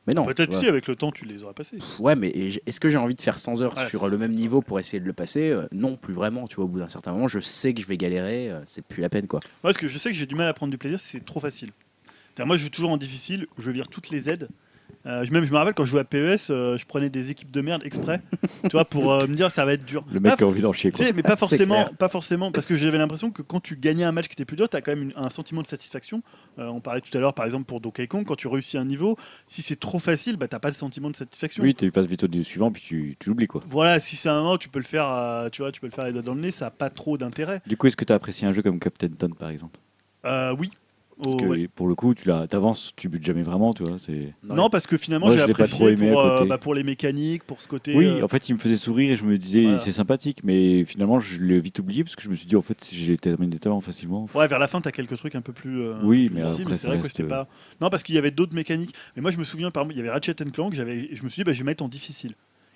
[0.08, 0.24] Mais non.
[0.24, 1.78] Peut-être si, avec le temps, tu les aurais passés.
[2.00, 2.28] Ouais, mais
[2.66, 4.98] est-ce que j'ai envie de faire 100 heures Ouais, sur le même niveau pour essayer
[4.98, 5.50] de le passer?
[5.50, 6.48] Euh, Non, plus vraiment.
[6.48, 8.50] Tu vois, au bout d'un certain moment, je sais que je vais galérer.
[8.50, 9.38] euh, c'est plus la peine, quoi.
[9.62, 11.38] Moi, parce que je sais que j'ai du mal à prendre du plaisir, c'est trop
[11.38, 11.70] facile.
[12.44, 14.48] Moi, je joue toujours en difficile, je vire toutes les aides.
[15.04, 17.30] Euh, je- même, je me rappelle quand je jouais à PES, euh, je prenais des
[17.30, 18.20] équipes de merde exprès,
[18.62, 20.04] tu vois, pour euh, me dire ça va être dur.
[20.12, 21.06] Le mec qui a envie d'en chier Tu quoi.
[21.06, 24.12] sais, mais pas forcément, pas forcément, parce que j'avais l'impression que quand tu gagnais un
[24.12, 26.22] match qui était plus dur, tu as quand même une- un sentiment de satisfaction.
[26.60, 28.84] Euh, on parlait tout à l'heure, par exemple, pour Donkey Kong, quand tu réussis un
[28.84, 29.16] niveau,
[29.48, 31.64] si c'est trop facile, bah, t'as pas le sentiment de satisfaction.
[31.64, 33.62] Oui, tu passes vite au niveau suivant puis tu, tu l'oublies quoi.
[33.66, 35.92] Voilà, si c'est un moment, tu peux le faire, euh, tu vois, tu peux le
[35.92, 37.60] faire les doigts dans le nez, ça a pas trop d'intérêt.
[37.66, 39.80] Du coup, est-ce que tu as apprécié un jeu comme Captain Toad par exemple?
[40.24, 40.70] Euh, oui.
[41.22, 41.68] Parce Oh, que ouais.
[41.68, 43.96] pour le coup, tu t'avances, tu butes jamais vraiment, tu vois.
[44.42, 47.44] Non, parce que finalement, j'ai apprécié trop aimé à pour, euh, bah, pour les mécaniques,
[47.44, 47.94] pour ce côté.
[47.96, 49.78] Oui, euh, en fait, il me faisait sourire et je me disais Voilà.
[49.78, 52.62] c'est sympathique, mais finalement, je l'ai vite oublié parce que je me suis dit en
[52.62, 54.28] fait, si j'ai terminé tellement facilement.
[54.34, 55.80] Ouais, vers la fin, tu as quelques trucs un peu plus.
[55.82, 57.46] euh, Oui, plus mais après, c'est ça vrai que c'était pas.
[57.80, 58.94] Non, parce qu'il y avait d'autres mécaniques.
[59.14, 61.28] Mais moi, je me souviens, par exemple, il y avait Ratchet Clank, j'avais, je me
[61.28, 62.32] suis dit, bah, je vais mettre en difficile.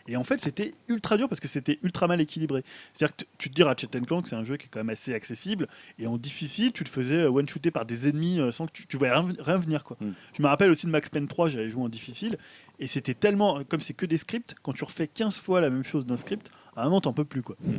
[0.08, 2.62] Et en fait, c'était ultra dur parce que c'était ultra mal équilibré.
[2.94, 5.14] C'est-à-dire que tu te dis Ratchet Clank, c'est un jeu qui est quand même assez
[5.14, 5.68] accessible.
[5.98, 8.86] Et en difficile, tu te faisais euh, one-shooter par des ennemis euh, sans que tu,
[8.86, 9.84] tu voyais rien, rien venir.
[9.84, 9.96] Quoi.
[10.00, 10.10] Mm.
[10.36, 12.38] Je me rappelle aussi de Max Payne 3, j'avais joué en difficile.
[12.78, 13.62] Et c'était tellement.
[13.64, 16.50] Comme c'est que des scripts, quand tu refais 15 fois la même chose d'un script,
[16.76, 17.42] à un moment, t'en peux plus.
[17.42, 17.56] Quoi.
[17.60, 17.72] Mm.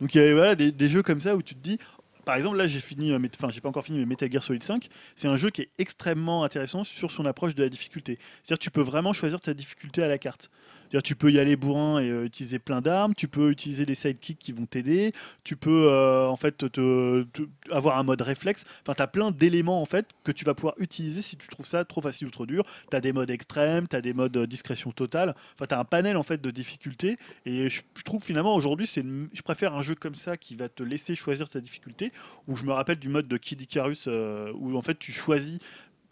[0.00, 1.78] Donc il y avait voilà, des, des jeux comme ça où tu te dis.
[2.24, 4.62] Par exemple, là, j'ai fini, euh, enfin, j'ai pas encore fini, mais Metal Gear Solid
[4.62, 8.18] 5, c'est un jeu qui est extrêmement intéressant sur son approche de la difficulté.
[8.42, 10.50] C'est-à-dire que tu peux vraiment choisir ta difficulté à la carte.
[11.02, 14.38] Tu peux y aller bourrin et euh, utiliser plein d'armes, tu peux utiliser des sidekicks
[14.38, 15.12] qui vont t'aider,
[15.42, 16.64] tu peux euh, en fait
[17.70, 18.64] avoir un mode réflexe.
[18.82, 21.66] Enfin, tu as plein d'éléments en fait que tu vas pouvoir utiliser si tu trouves
[21.66, 22.64] ça trop facile ou trop dur.
[22.90, 25.34] Tu as des modes extrêmes, tu as des modes euh, discrétion totale.
[25.54, 29.02] Enfin, tu as un panel en fait de difficultés et je, trouve finalement aujourd'hui c'est
[29.02, 32.12] je préfère un jeu comme ça qui va te laisser choisir ta difficulté
[32.46, 35.58] où je me rappelle du mode de Kid Icarus où en fait tu choisis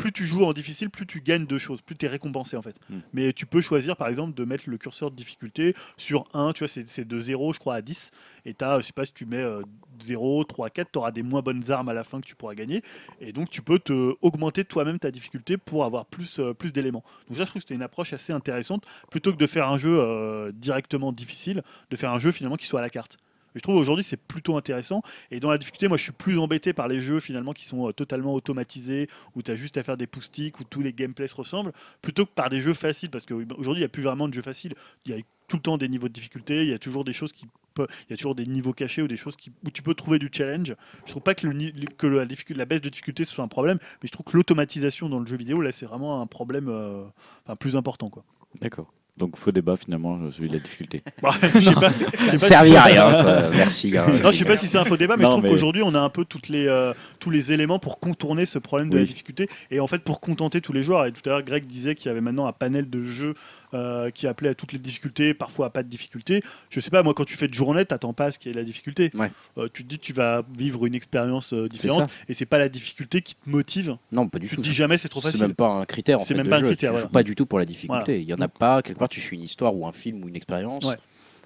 [0.03, 2.63] plus tu joues en difficile, plus tu gagnes de choses, plus tu es récompensé en
[2.63, 2.75] fait.
[2.91, 2.99] Mm.
[3.13, 6.65] Mais tu peux choisir par exemple de mettre le curseur de difficulté sur 1, tu
[6.65, 8.11] vois, c'est de 0 je crois à 10.
[8.45, 9.63] Et tu as, je sais pas si tu mets euh,
[10.03, 12.57] 0, 3, 4, tu auras des moins bonnes armes à la fin que tu pourras
[12.57, 12.83] gagner.
[13.21, 17.05] Et donc tu peux te augmenter toi-même ta difficulté pour avoir plus, euh, plus d'éléments.
[17.29, 19.79] Donc ça je trouve que c'était une approche assez intéressante, plutôt que de faire un
[19.79, 23.19] jeu euh, directement difficile, de faire un jeu finalement qui soit à la carte.
[23.55, 25.03] Je trouve aujourd'hui c'est plutôt intéressant.
[25.31, 27.89] Et dans la difficulté, moi je suis plus embêté par les jeux finalement qui sont
[27.89, 31.29] euh, totalement automatisés, où tu as juste à faire des poustiques, où tous les gameplays
[31.29, 33.11] se ressemblent, plutôt que par des jeux faciles.
[33.11, 34.75] Parce qu'aujourd'hui il n'y a plus vraiment de jeux faciles.
[35.07, 37.13] Il y a tout le temps des niveaux de difficulté, il y a toujours des
[37.13, 37.47] choses qui
[37.79, 40.29] il y a toujours des niveaux cachés ou des choses où tu peux trouver du
[40.33, 40.75] challenge.
[41.05, 44.37] Je trouve pas que, la, baisse de difficulté soit un problème, mais je trouve que
[44.37, 47.05] l'automatisation dans le jeu vidéo, là, c'est vraiment un problème euh,
[47.45, 48.11] enfin, plus important.
[48.11, 48.25] Quoi.
[48.61, 48.93] D'accord.
[49.19, 51.03] Donc faux débat finalement, euh, celui de la difficulté.
[51.23, 53.23] Bah, je sais pas, je sais pas Servi si- à rien.
[53.23, 53.51] quoi.
[53.55, 53.97] Merci.
[53.99, 54.07] hein.
[54.23, 55.83] Non, je sais pas si c'est un faux débat, mais Non, je trouve mais- qu'aujourd'hui,
[55.85, 58.97] on a un peu toutes les, euh, tous les éléments pour contourner ce problème de
[58.99, 61.05] la difficulté et en fait pour contenter tous les joueurs.
[61.07, 63.35] Et tout à l'heure, Greg disait qu'il y avait maintenant un panel de jeux
[63.75, 66.43] euh, qui appelait à toutes les difficultés, parfois à pas de difficulté.
[66.71, 68.55] Je sais pas, moi, quand tu fais de journée, t'attends pas à ce qu'il y
[68.55, 69.11] ait la difficulté.
[69.15, 69.31] Ouais.
[69.59, 72.59] Euh, tu te dis, tu vas vivre une expérience euh, C'est différente et c'est pas
[72.59, 73.97] la difficulté qui te motive.
[74.11, 74.63] Non, pas du Tu tout.
[74.63, 75.43] te dis jamais c'est trop C'est facile.
[75.47, 76.19] même pas un critère.
[76.19, 77.07] en C'est même de pas un critère, Tu voilà.
[77.07, 78.21] joues pas du tout pour la difficulté.
[78.21, 78.83] Il y en a pas.
[78.83, 80.85] Quelque part, tu suis une histoire ou un film ou une expérience.
[80.85, 80.97] Ouais.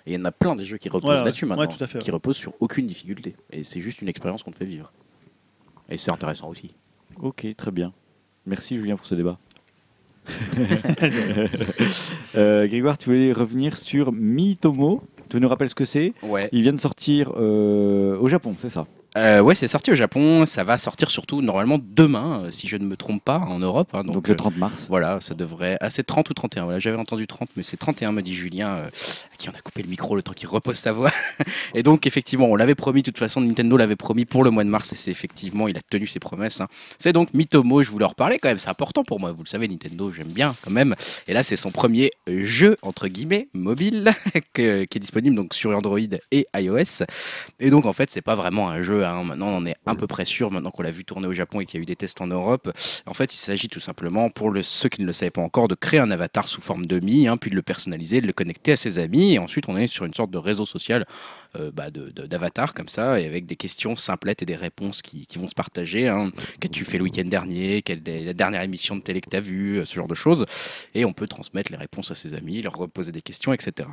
[0.06, 1.48] Et il y en a plein des jeux qui reposent là-dessus ouais.
[1.48, 1.62] maintenant.
[1.64, 2.14] Ouais, tout à fait, Qui ouais.
[2.14, 3.34] reposent sur aucune difficulté.
[3.50, 4.92] Et c'est juste une expérience qu'on te fait vivre.
[5.88, 6.74] Et c'est intéressant aussi.
[7.20, 7.92] Ok, très bien.
[8.44, 9.38] Merci Julien pour ce débat.
[12.36, 15.02] Euh, Grégoire, tu voulais revenir sur Mitomo.
[15.30, 16.12] Tu nous rappelles ce que c'est?
[16.22, 16.50] Ouais.
[16.52, 18.86] Il vient de sortir euh, au Japon, c'est ça?
[19.16, 20.44] Euh, ouais, c'est sorti au Japon.
[20.44, 23.88] Ça va sortir surtout normalement demain, euh, si je ne me trompe pas, en Europe.
[23.94, 24.04] hein.
[24.04, 24.86] donc, donc le euh, 30 mars.
[24.90, 25.78] Voilà, ça devrait.
[25.80, 26.64] Ah, c'est 30 ou 31.
[26.64, 29.60] Voilà, j'avais entendu 30, mais c'est 31, me dit Julien, euh, à qui on a
[29.60, 31.10] coupé le micro le temps qu'il repose sa voix.
[31.74, 34.64] et donc, effectivement, on l'avait promis, de toute façon, Nintendo l'avait promis pour le mois
[34.64, 36.60] de mars, et c'est effectivement, il a tenu ses promesses.
[36.60, 36.68] hein.
[36.98, 39.48] C'est donc Mitomo, je voulais en reparler quand même, c'est important pour moi, vous le
[39.48, 40.94] savez, Nintendo, j'aime bien quand même.
[41.26, 44.10] Et là, c'est son premier jeu, entre guillemets, mobile,
[44.52, 45.98] que- qui est disponible donc sur Android
[46.32, 47.04] et iOS.
[47.60, 49.24] Et donc, en fait, c'est pas vraiment un jeu, hein.
[49.24, 51.60] maintenant, on en est à peu près sûr, maintenant qu'on l'a vu tourner au Japon
[51.60, 52.70] et qu'il y a eu des tests en Europe.
[53.06, 55.74] En fait, il s'agit tout simplement, pour ceux qui ne le savaient pas encore, de
[55.74, 58.72] créer un avatar sous forme de mi, hein, puis de le personnaliser, de le connecter
[58.72, 59.34] à ses amis.
[59.34, 61.06] Et ensuite, on est sur une sorte de réseau social
[61.56, 65.48] euh, bah, d'avatar comme ça, et avec des questions simplettes et des réponses qui, vont
[65.48, 66.08] se partager.
[66.08, 66.30] Hein.
[66.60, 67.82] Qu'as-tu fait le week-end dernier?
[67.82, 70.46] Quelle est la dernière émission de télé que tu as vue Ce genre de choses.
[70.94, 73.88] Et on peut transmettre les réponses à ses amis, leur reposer des questions, etc.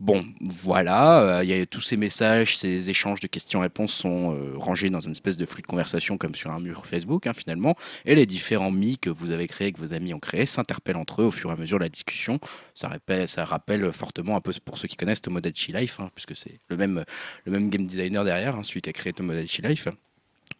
[0.00, 5.12] Bon, voilà, euh, tous ces messages, ces échanges de questions-réponses sont euh, rangés dans une
[5.12, 7.74] espèce de flux de conversation comme sur un mur Facebook, hein, finalement.
[8.04, 11.22] Et les différents mi que vous avez créés, que vos amis ont créés, s'interpellent entre
[11.22, 12.38] eux au fur et à mesure de la discussion.
[12.74, 16.36] Ça rappelle, ça rappelle fortement un peu pour ceux qui connaissent Tomodachi Life, hein, puisque
[16.36, 17.04] c'est le même,
[17.44, 19.88] le même game designer derrière, hein, celui qui a créé Tomodachi Life.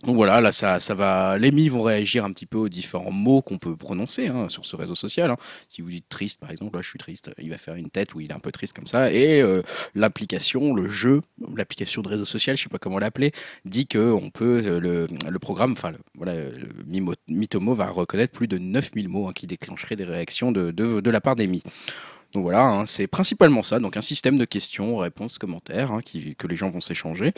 [0.05, 1.39] Donc voilà, là, ça, ça va.
[1.39, 4.65] Les mi vont réagir un petit peu aux différents mots qu'on peut prononcer hein, sur
[4.65, 5.29] ce réseau social.
[5.31, 5.37] hein.
[5.69, 8.15] Si vous dites triste, par exemple, là, je suis triste, il va faire une tête
[8.15, 9.13] où il est un peu triste comme ça.
[9.13, 9.63] Et euh,
[9.97, 11.21] l'application, le jeu,
[11.57, 13.33] l'application de réseau social, je sais pas comment l'appeler,
[13.65, 16.35] dit que on peut euh, le, programme, enfin voilà,
[16.87, 21.11] Mimo- Mitomo va reconnaître plus de 9000 mots hein, qui déclencheraient des réactions de, de,
[21.11, 21.63] la part des mi.
[22.35, 26.57] Donc voilà, c'est principalement ça, donc un système de questions, réponses, commentaires qui, que les
[26.57, 27.33] gens vont s'échanger.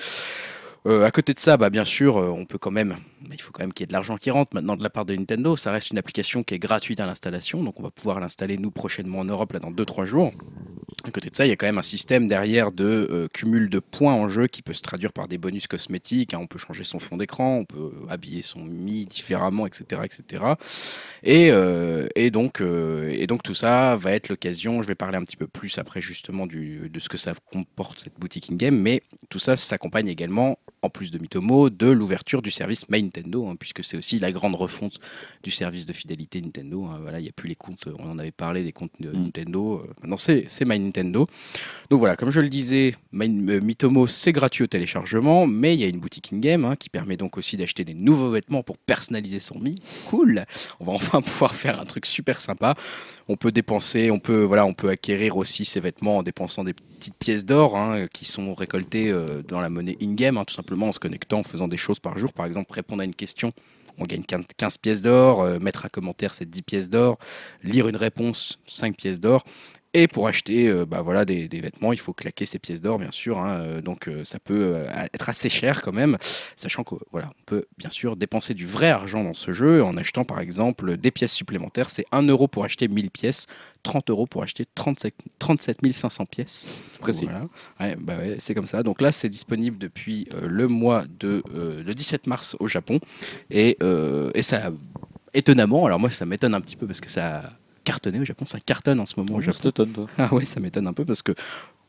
[0.87, 2.97] Euh, à côté de ça, bah, bien sûr, euh, on peut quand même,
[3.31, 5.05] il faut quand même qu'il y ait de l'argent qui rentre maintenant de la part
[5.05, 5.55] de Nintendo.
[5.57, 8.71] Ça reste une application qui est gratuite à l'installation, donc on va pouvoir l'installer nous
[8.71, 10.33] prochainement en Europe là dans 2-3 jours.
[11.05, 13.69] À côté de ça, il y a quand même un système derrière de euh, cumul
[13.69, 16.35] de points en jeu qui peut se traduire par des bonus cosmétiques.
[16.35, 16.39] hein.
[16.41, 20.45] On peut changer son fond d'écran, on peut habiller son Mi différemment, etc., etc.
[21.23, 21.51] Et,
[22.31, 22.63] donc,
[23.43, 24.83] tout ça va être l'occasion.
[24.83, 28.19] Je vais parler un petit peu plus après justement de ce que ça comporte cette
[28.19, 32.89] boutique in-game, mais tout ça s'accompagne également, en plus de Mitomo, de l'ouverture du service
[32.89, 34.99] My Nintendo, hein, puisque c'est aussi la grande refonte
[35.43, 36.85] du service de fidélité Nintendo.
[36.87, 36.99] hein.
[37.03, 39.23] Voilà, il n'y a plus les comptes, on en avait parlé des comptes de Mm.
[39.25, 39.83] Nintendo.
[39.85, 41.27] euh, maintenant, c'est My Nintendo.
[41.91, 45.81] Donc voilà, comme je le disais, My- euh, Mitomo, c'est gratuit au téléchargement, mais il
[45.81, 48.79] y a une boutique in-game hein, qui permet donc aussi d'acheter des nouveaux vêtements pour
[48.79, 49.75] personnaliser son Mi.
[50.07, 50.47] Cool
[50.81, 52.75] On va enfin pouvoir faire un truc super sympa.
[53.29, 56.75] On peut dépenser, on peut, voilà, on peut acquérir aussi ces vêtements en dépensant des
[57.01, 60.89] petites pièces d'or hein, qui sont récoltées euh, dans la monnaie in-game, hein, tout simplement
[60.89, 62.31] en se connectant, en faisant des choses par jour.
[62.35, 63.55] Par exemple, répondre à une question,
[63.97, 67.19] on gagne 15 15 pièces d'or, euh, mettre un commentaire, c'est 10 pièces d'or,
[67.65, 69.45] lire une réponse, 5 pièces d'or.
[69.93, 73.01] Et pour acheter euh, bah voilà, des, des vêtements, il faut claquer ces pièces d'or,
[73.01, 73.39] bien sûr.
[73.39, 76.17] hein, euh, donc euh, ça peut euh, être assez cher quand même,
[76.55, 79.97] sachant qu'on voilà, on peut bien sûr dépenser du vrai argent dans ce jeu en
[79.97, 81.91] achetant par exemple des pièces supplémentaires.
[81.91, 83.49] C'est 1 euro pour acheter 1000 pièces,
[83.83, 86.69] 30 euros pour acheter 37, 37 500 pièces.
[87.01, 87.25] Précis.
[87.25, 87.49] Voilà.
[87.81, 88.85] Ouais, bah ouais, c'est comme ça.
[88.85, 93.01] Donc là, c'est disponible depuis le mois de le 17 mars au Japon.
[93.51, 93.77] Et,
[94.35, 94.71] et ça,
[95.35, 97.51] étonnamment, alors moi, ça m'étonne un petit peu parce que ça
[97.85, 98.47] cartonné au Japon.
[98.47, 99.61] Ça cartonne en ce moment au Moi, je Japon.
[99.63, 100.07] t'étonne, toi.
[100.19, 101.33] Ah ouais, ça m'étonne un peu parce que.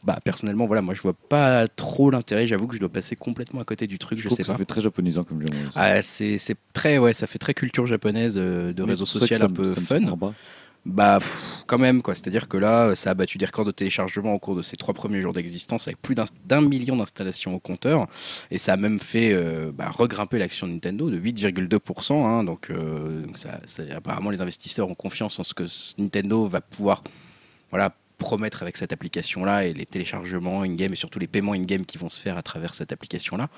[0.03, 2.47] Bah, personnellement, voilà, moi je vois pas trop l'intérêt.
[2.47, 4.53] J'avoue que je dois passer complètement à côté du truc, je, trouve sais que Ça
[4.53, 4.57] pas.
[4.57, 5.51] fait très japonisant comme aussi.
[5.75, 9.41] Ah, c'est c'est très, ouais, ça fait très culture japonaise euh, de Mais réseau social
[9.41, 9.99] ça un peu ça fun.
[10.83, 11.19] Bah,
[11.67, 12.15] quand même, quoi.
[12.15, 14.95] C'est-à-dire que là, ça a battu des records de téléchargement au cours de ses trois
[14.95, 18.07] premiers jours d'existence, avec plus d'un million d'installations au compteur.
[18.49, 22.25] Et ça a même fait euh, bah, regrimper l'action Nintendo de 8,2%.
[22.25, 22.43] hein.
[22.43, 23.25] donc, euh,
[23.95, 25.65] apparemment, les investisseurs ont confiance en ce que
[25.99, 27.03] Nintendo va pouvoir
[27.69, 31.97] voilà, promettre avec cette application-là et les téléchargements in-game et surtout les paiements in-game qui
[31.97, 33.49] vont se faire à travers cette application-là.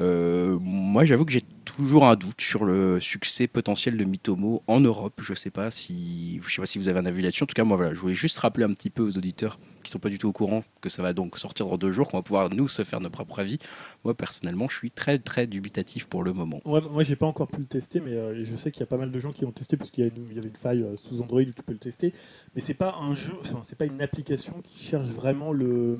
[0.00, 1.42] Euh, moi, j'avoue que j'ai
[1.76, 5.20] toujours un doute sur le succès potentiel de Mitomo en Europe.
[5.22, 7.42] Je sais pas si, sais pas si vous avez un avis là-dessus.
[7.42, 9.90] En tout cas, moi, voilà, je voulais juste rappeler un petit peu aux auditeurs qui
[9.92, 12.18] sont pas du tout au courant que ça va donc sortir dans deux jours, qu'on
[12.18, 13.58] va pouvoir nous se faire notre propre avis.
[14.04, 16.60] Moi, personnellement, je suis très très dubitatif pour le moment.
[16.64, 18.86] Ouais, moi, j'ai pas encore pu le tester, mais euh, je sais qu'il y a
[18.86, 21.20] pas mal de gens qui l'ont testé parce qu'il y, avait une faille euh, sous
[21.20, 22.12] Android où tu peux le tester.
[22.54, 23.32] Mais c'est pas un jeu,
[23.64, 25.98] c'est pas une application qui cherche vraiment le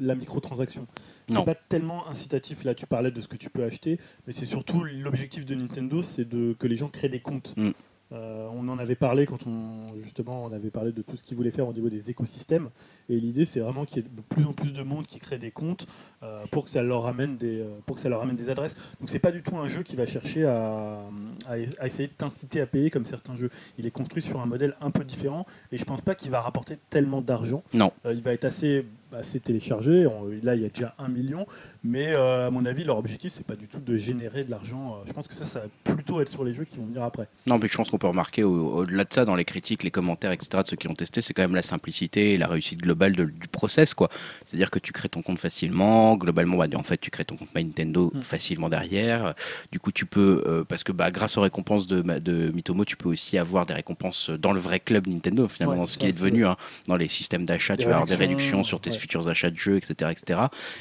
[0.00, 0.86] la microtransaction.
[1.28, 2.64] C'est pas tellement incitatif.
[2.64, 6.02] Là, tu parlais de ce que tu peux acheter, mais c'est surtout l'objectif de Nintendo,
[6.02, 7.54] c'est de que les gens créent des comptes.
[7.56, 7.72] Mm.
[8.12, 11.36] Euh, on en avait parlé quand on justement on avait parlé de tout ce qu'ils
[11.36, 12.68] voulaient faire au niveau des écosystèmes.
[13.08, 15.38] Et l'idée c'est vraiment qu'il y ait de plus en plus de monde qui crée
[15.38, 15.88] des comptes
[16.22, 18.74] euh, pour que ça leur ramène des euh, pour que ça leur ramène des adresses.
[19.00, 21.00] Donc c'est pas du tout un jeu qui va chercher à,
[21.48, 23.50] à, à essayer de t'inciter à payer comme certains jeux.
[23.76, 26.40] Il est construit sur un modèle un peu différent et je pense pas qu'il va
[26.40, 27.64] rapporter tellement d'argent.
[27.74, 27.90] Non.
[28.04, 30.06] Euh, il va être assez assez téléchargé.
[30.06, 31.44] On- là il y a déjà un million
[31.86, 34.96] mais euh, à mon avis leur objectif c'est pas du tout de générer de l'argent
[34.96, 37.02] Euh, je pense que ça ça va plutôt être sur les jeux qui vont venir
[37.02, 39.82] après Non, mais je pense qu'on peut remarquer au- au-delà de ça, dans les critiques,
[39.82, 42.46] les commentaires, etc., de ceux qui l'ont testé, c'est quand même la simplicité et la
[42.48, 44.08] réussite globale de- du process, quoi.
[44.44, 47.54] C'est-à-dire que tu crées ton compte facilement, globalement, bah, en fait, tu crées ton compte
[47.54, 48.20] My Nintendo Mm.
[48.22, 49.34] facilement derrière.
[49.72, 52.96] Du coup, tu peux, euh, parce que bah, grâce aux récompenses de, de Mitomo, tu
[52.96, 55.98] peux aussi avoir des récompenses dans le vrai club Nintendo, finalement, Ouais, dans c'est ce
[55.98, 56.56] qu'il est devenu, hein,
[56.88, 58.96] dans les systèmes d'achat, tu vas avoir des réductions, réductions sur tes ouais.
[58.98, 60.40] futurs achats de jeux, etc., etc.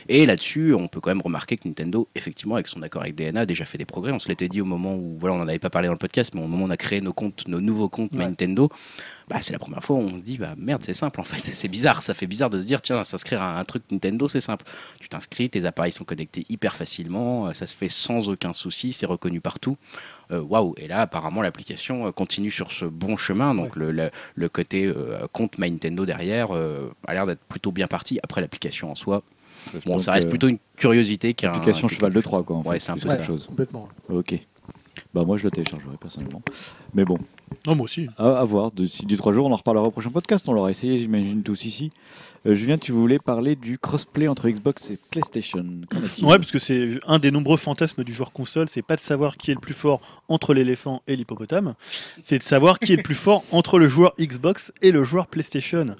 [0.09, 3.41] Et là-dessus, on peut quand même remarquer que Nintendo, effectivement, avec son accord avec DNA,
[3.41, 4.11] a déjà fait des progrès.
[4.11, 5.99] On se l'était dit au moment où, voilà, on n'en avait pas parlé dans le
[5.99, 8.25] podcast, mais au moment où on a créé nos comptes, nos nouveaux comptes Ouais.
[8.25, 8.69] Nintendo,
[9.27, 11.43] bah, c'est la première fois où on se dit, bah merde, c'est simple en fait.
[11.55, 14.41] C'est bizarre, ça fait bizarre de se dire, tiens, s'inscrire à un truc Nintendo, c'est
[14.41, 14.65] simple.
[14.99, 18.93] Tu t'inscris, tes appareils sont connectés hyper facilement, euh, ça se fait sans aucun souci,
[18.93, 19.77] c'est reconnu partout.
[20.31, 20.73] Euh, Waouh!
[20.77, 23.55] Et là, apparemment, l'application euh, continue sur ce bon chemin.
[23.55, 27.71] Donc, le, le, le côté euh, compte My Nintendo derrière euh, a l'air d'être plutôt
[27.71, 28.19] bien parti.
[28.23, 29.23] Après, l'application en soi,
[29.85, 31.51] bon, Donc, ça reste euh, plutôt une curiosité qu'un.
[31.53, 32.57] Application cheval de Troie, quoi.
[32.57, 33.23] En Ouais, c'est un peu ça.
[33.23, 33.45] chose.
[33.47, 34.39] complètement Ok.
[35.13, 36.41] Bah moi je le téléchargerai personnellement.
[36.93, 37.17] Mais bon,
[37.67, 38.07] Non, moi aussi.
[38.17, 38.71] à, à voir.
[38.71, 40.43] D'ici deux trois jours, on en reparlera au prochain podcast.
[40.47, 41.91] On l'aura essayé, j'imagine tous ici.
[42.45, 45.65] Euh, Julien, tu voulais parler du crossplay entre Xbox et PlayStation.
[46.21, 49.35] Ouais, parce que c'est un des nombreux fantasmes du joueur console, c'est pas de savoir
[49.37, 51.73] qui est le plus fort entre l'éléphant et l'hippopotame,
[52.21, 55.27] c'est de savoir qui est le plus fort entre le joueur Xbox et le joueur
[55.27, 55.95] PlayStation.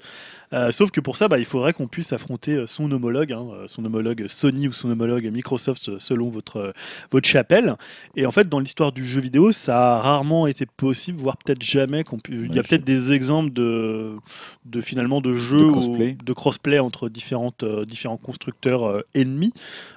[0.52, 3.46] Euh, sauf que pour ça, bah, il faudrait qu'on puisse affronter euh, son homologue, hein,
[3.52, 6.72] euh, son homologue Sony ou son homologue Microsoft selon votre,
[7.10, 7.74] votre chapelle.
[8.14, 11.62] Et en fait, dans l'histoire du jeu vidéo, ça a rarement été possible, voire peut-être
[11.62, 12.04] jamais.
[12.04, 14.12] qu'on pu- Il y a peut-être des exemples de,
[14.64, 16.16] de finalement de jeux De où- crossplay.
[16.24, 19.52] de crossplay entre différentes, euh, différents constructeurs euh, ennemis.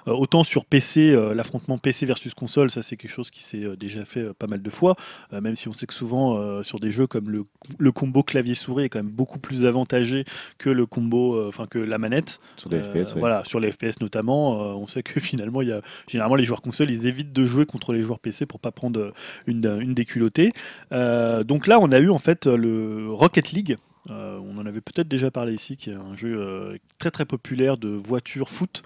[0.07, 4.33] Autant sur PC, l'affrontement PC versus console, ça c'est quelque chose qui s'est déjà fait
[4.33, 4.95] pas mal de fois,
[5.31, 7.45] même si on sait que souvent sur des jeux comme le,
[7.77, 10.25] le combo clavier-souris est quand même beaucoup plus avantagé
[10.57, 12.39] que le combo, euh, enfin que la manette.
[12.57, 13.19] Sur Euh, FPS, ouais.
[13.19, 16.43] Voilà, sur les FPS notamment, euh, on sait que finalement, il y a, généralement les
[16.43, 19.11] joueurs console, ils évitent de jouer contre les joueurs PC pour pas prendre euh,
[19.47, 20.53] une, une déculottée.
[20.91, 23.77] Euh, donc là, on a eu en fait le Rocket League.
[24.09, 27.25] Euh, on en avait peut-être déjà parlé ici, qui est un jeu euh, très très
[27.25, 28.83] populaire de voiture foot.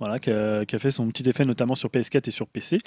[0.00, 2.80] Voilà, qui a, fait son petit effet notamment sur PS4 et sur PC.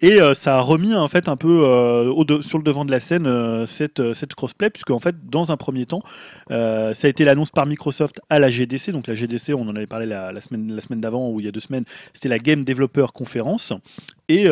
[0.00, 2.98] Et euh, ça a remis en fait un peu euh, sur le devant de la
[2.98, 6.02] scène euh, cette, cette crossplay, puisque en fait, dans un premier temps,
[6.48, 8.90] ça a été l'annonce par Microsoft à la GDC.
[8.90, 11.48] Donc la GDC, on en avait parlé la, semaine, la semaine d'avant ou il y
[11.48, 13.72] a deux semaines, c'était la Game Developer Conference.
[14.28, 14.44] Et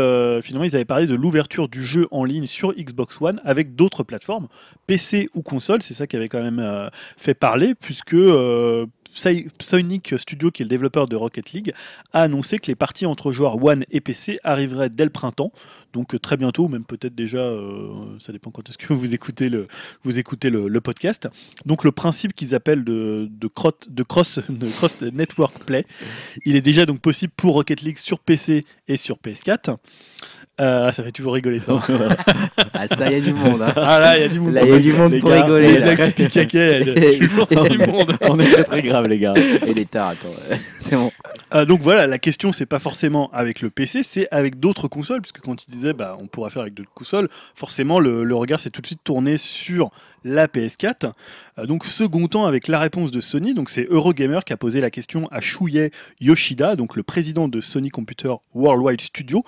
[0.43, 4.05] finalement, ils avaient parlé de l'ouverture du jeu en ligne sur Xbox One avec d'autres
[4.05, 4.47] plateformes,
[4.87, 5.83] PC ou console.
[5.83, 8.17] C'est ça qui avait quand même fait parler, puisque
[9.17, 11.73] Psy- Sonic Studio, qui est le développeur de Rocket League,
[12.13, 15.53] a annoncé que les parties entre joueurs One et PC arriveraient dès le printemps,
[15.95, 19.49] donc euh, très bientôt, même peut-être déjà, euh, ça dépend quand est-ce que vous écoutez
[19.49, 21.29] le, podcast.
[21.65, 24.39] Donc le principe qu'ils appellent de cross
[25.13, 25.87] network play,
[26.45, 29.77] il est déjà donc possible pour Rocket League sur PC et sur PS4.
[30.59, 31.73] Euh, ça fait toujours rigoler ça.
[32.79, 33.63] Ah, ça, il y a du monde.
[33.63, 33.73] hein.
[33.75, 34.53] Ah là, il y a du monde.
[34.53, 35.79] Là, il y a du monde pour gars, rigoler.
[35.79, 35.93] Les là.
[35.93, 38.17] a toujours du monde.
[38.21, 39.33] On est très très grave, les gars.
[39.67, 40.29] Et les tards, attends.
[40.79, 41.11] C'est bon.
[41.55, 45.23] Euh, donc voilà, la question c'est pas forcément avec le PC, c'est avec d'autres consoles,
[45.23, 48.59] puisque quand tu disais bah on pourra faire avec d'autres consoles, forcément le, le regard
[48.61, 49.91] s'est tout de suite tourné sur
[50.25, 51.13] la PS4.
[51.59, 54.81] Euh, donc second temps avec la réponse de Sony, donc c'est Eurogamer qui a posé
[54.81, 59.45] la question à Shuei Yoshida, donc le président de Sony Computer Worldwide Studio.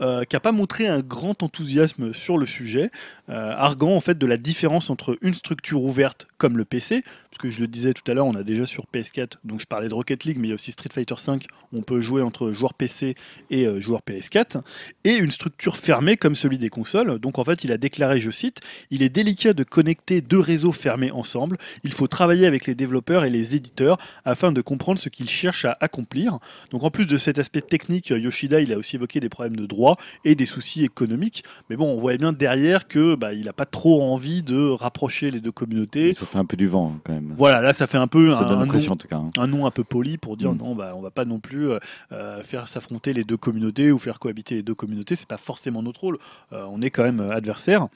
[0.00, 2.90] Euh, qui n'a pas montré un grand enthousiasme sur le sujet,
[3.28, 7.02] euh, arguant en fait de la différence entre une structure ouverte comme le PC,
[7.38, 9.88] que je le disais tout à l'heure, on a déjà sur PS4, donc je parlais
[9.88, 11.38] de Rocket League, mais il y a aussi Street Fighter V,
[11.72, 13.14] on peut jouer entre joueurs PC
[13.50, 14.60] et euh, joueurs PS4,
[15.04, 17.18] et une structure fermée comme celui des consoles.
[17.18, 18.60] Donc en fait, il a déclaré, je cite,
[18.90, 21.56] il est délicat de connecter deux réseaux fermés ensemble.
[21.84, 25.64] Il faut travailler avec les développeurs et les éditeurs afin de comprendre ce qu'ils cherchent
[25.64, 26.38] à accomplir.
[26.70, 29.66] Donc en plus de cet aspect technique, Yoshida, il a aussi évoqué des problèmes de
[29.66, 31.44] droit et des soucis économiques.
[31.70, 35.30] Mais bon, on voyait bien derrière que bah, il n'a pas trop envie de rapprocher
[35.30, 36.14] les deux communautés.
[36.14, 37.27] Ça fait un peu du vent hein, quand même.
[37.36, 39.16] Voilà, là ça fait un peu Ça un, donne un l'impression nom, en tout cas.
[39.16, 39.30] hein.
[39.38, 40.58] un nom un peu poli pour dire Mm.
[40.58, 41.78] non, bah, on va pas non plus euh,
[42.12, 45.16] euh, faire s'affronter les deux communautés ou faire cohabiter les deux communautés.
[45.16, 46.18] C'est pas forcément notre rôle.
[46.52, 47.88] Euh, on est quand même adversaire.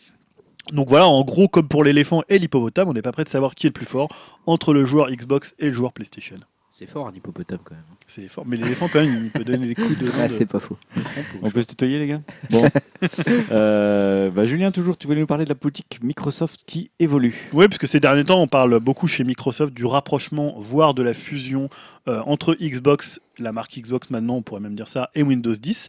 [0.73, 3.55] Donc voilà, en gros, comme pour l'éléphant et l'hippopotame, on n'est pas prêt de savoir
[3.57, 4.09] qui est le plus fort
[4.47, 6.37] entre le joueur Xbox et le joueur PlayStation.
[6.75, 7.85] C'est fort un hippopotame quand même.
[8.07, 10.59] C'est fort, mais l'éléphant quand même, il peut donner des coups de, Ah, c'est pas
[10.59, 10.79] faux.
[11.43, 12.65] On peut se tutoyer les gars Bon.
[13.51, 17.51] Euh, bah, Julien, toujours, tu voulais nous parler de la politique Microsoft qui évolue.
[17.53, 21.03] Oui, parce que ces derniers temps, on parle beaucoup chez Microsoft du rapprochement, voire de
[21.03, 21.67] la fusion
[22.09, 25.89] euh, entre Xbox, la marque Xbox maintenant, on pourrait même dire ça, et Windows 10.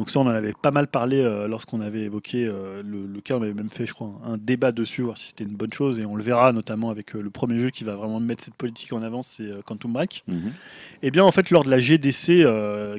[0.00, 3.20] Donc ça, on en avait pas mal parlé euh, lorsqu'on avait évoqué euh, le, le
[3.20, 5.74] cas, on avait même fait, je crois, un débat dessus, voir si c'était une bonne
[5.74, 8.42] chose, et on le verra notamment avec euh, le premier jeu qui va vraiment mettre
[8.42, 10.24] cette politique en avant, c'est Quantum Break.
[10.26, 10.52] Mhm.
[11.02, 12.46] Eh bien, en fait, lors de la GDC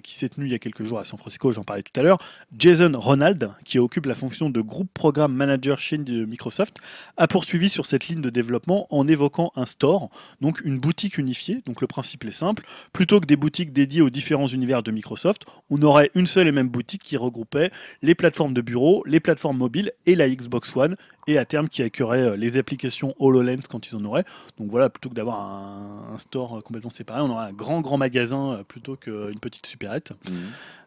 [0.03, 2.03] qui s'est tenue il y a quelques jours à San Francisco, j'en parlais tout à
[2.03, 2.19] l'heure,
[2.55, 6.77] Jason Ronald, qui occupe la fonction de Group Program Manager chez Microsoft,
[7.17, 11.63] a poursuivi sur cette ligne de développement en évoquant un store, donc une boutique unifiée.
[11.65, 12.63] Donc le principe est simple,
[12.93, 16.51] plutôt que des boutiques dédiées aux différents univers de Microsoft, on aurait une seule et
[16.51, 20.95] même boutique qui regroupait les plateformes de bureau, les plateformes mobiles et la Xbox One,
[21.27, 24.25] et à terme qui accueillerait euh, les applications HoloLens quand ils en auraient.
[24.57, 27.81] Donc voilà, plutôt que d'avoir un, un store euh, complètement séparé, on aurait un grand
[27.81, 30.13] grand magasin euh, plutôt qu'une petite supérette.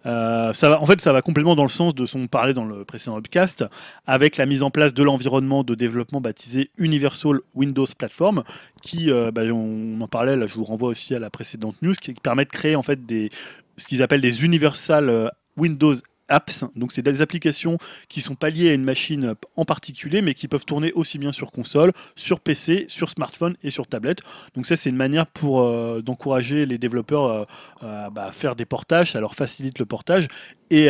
[0.06, 2.52] Euh, ça va, en fait, ça va complètement dans le sens de ce qu'on parlait
[2.52, 3.64] dans le précédent podcast,
[4.06, 8.44] avec la mise en place de l'environnement de développement baptisé Universal Windows Platform,
[8.82, 11.94] qui, euh, bah, on en parlait, là, je vous renvoie aussi à la précédente news,
[11.94, 13.31] qui permet de créer en fait des,
[13.76, 15.94] ce qu'ils appellent des Universal Windows
[16.28, 16.64] apps.
[16.76, 17.78] Donc c'est des applications
[18.09, 21.32] qui sont pas liées à une machine en particulier, mais qui peuvent tourner aussi bien
[21.32, 24.20] sur console, sur PC, sur smartphone et sur tablette.
[24.55, 27.44] Donc ça c'est une manière pour euh, d'encourager les développeurs euh,
[27.82, 30.28] euh, bah, à faire des portages, ça leur facilite le portage.
[30.70, 30.86] Et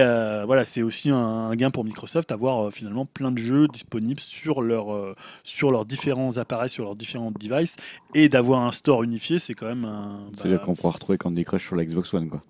[0.46, 4.20] voilà, c'est aussi un, un gain pour Microsoft d'avoir euh, finalement plein de jeux disponibles
[4.20, 7.76] sur, leur, sur leurs différents appareils, sur leurs différents devices,
[8.14, 10.20] et d'avoir un store unifié, c'est quand même un.
[10.36, 12.30] C'est-à-dire bah, qu'on pourra retrouver Candy Crush sur la Xbox One.
[12.30, 12.42] Quoi.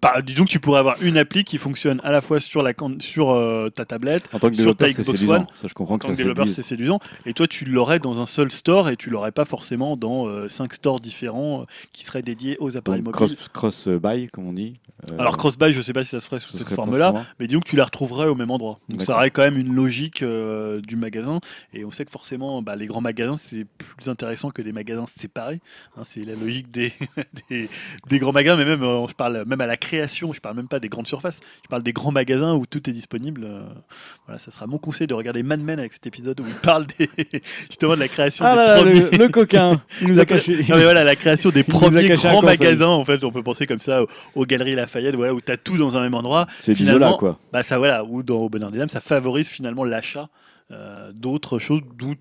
[0.00, 2.72] Bah, disons que tu pourrais avoir une appli qui fonctionne à la fois sur, la,
[3.00, 5.22] sur euh, ta tablette, En tant que Sur ta Xbox.
[5.24, 7.00] One, Ça, je comprends en tant que développeur, c'est séduisant.
[7.26, 10.72] Et toi, tu l'aurais dans un seul store et tu l'aurais pas forcément dans 5
[10.74, 13.36] stores différents euh, qui seraient dédiés aux appareils Donc, mobiles.
[13.36, 13.98] cross, cross euh,
[14.32, 14.80] comme on dit.
[15.10, 17.46] Euh, Alors cross-buy, je sais pas si ça se ferait sous ce cette forme-là, mais
[17.46, 18.80] disons que tu la retrouverais au même endroit.
[18.88, 21.40] Donc ça aurait quand même une logique euh, du magasin.
[21.72, 25.06] Et on sait que forcément, bah, les grands magasins, c'est plus intéressant que des magasins
[25.06, 25.60] séparés.
[25.96, 26.92] Hein, c'est la logique des,
[27.50, 27.68] des,
[28.08, 30.68] des grands magasins, mais même, euh, je parle même à la création, je parle même
[30.68, 33.44] pas des grandes surfaces, je parle des grands magasins où tout est disponible.
[33.44, 33.62] euh,
[34.26, 36.86] voilà, ça sera mon conseil de regarder Mad Men avec cet épisode où il parle
[36.98, 37.08] des,
[37.68, 39.00] justement de la création Ah des là là, premiers.
[39.00, 40.56] le, le coquin Il nous a caché.
[40.68, 43.66] Non, mais voilà, la création des Il premiers grands magasins, en fait, on peut penser
[43.66, 46.46] comme ça aux, aux Galeries Lafayette, voilà, où tu as tout dans un même endroit.
[46.58, 47.38] C'est finalement- Bisola, quoi.
[47.52, 50.28] Bah ça voilà, ou dans Au Bonheur des Dames, ça favorise finalement l'achat
[50.70, 51.80] euh, d'autres choses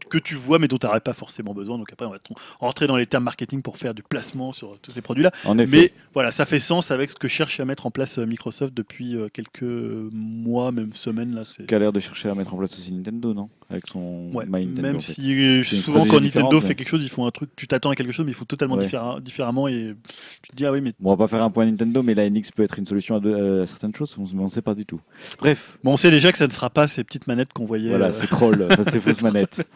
[0.10, 1.78] que tu vois mais dont tu n'aurais pas forcément besoin.
[1.78, 2.18] Donc après, on va
[2.60, 5.32] rentrer dans les termes marketing pour faire du placement sur tous ces produits-là.
[5.54, 8.74] Mais voilà, ça fait sens avec ce que cherche à mettre en place euh, Microsoft
[8.74, 11.36] depuis euh, quelques mois, même semaines.
[11.36, 11.66] Là, c'est...
[11.66, 13.50] Qui a l'air de chercher à mettre en place aussi Nintendo, non?
[13.70, 14.82] Avec son Ouais, My Nintendo.
[14.82, 15.12] même en fait.
[15.14, 17.90] si euh, souvent quand Nintendo fait mais- quelque chose, ils font un truc, tu t'attends
[17.90, 18.88] à quelque chose, mais ils font totalement Ouais.
[19.22, 19.94] différemment et
[20.42, 22.14] tu te dis ah oui mais Bon, on va pas faire un point Nintendo, mais
[22.16, 24.74] la NX peut être une solution à, de- à certaines choses, on ne sait pas
[24.74, 25.02] du tout.
[25.40, 27.90] Bref, bon on sait déjà que ça ne sera pas ces petites manettes qu'on voyait.
[27.90, 29.68] voilà, euh, c'est troll, ça, c'est fausse manette.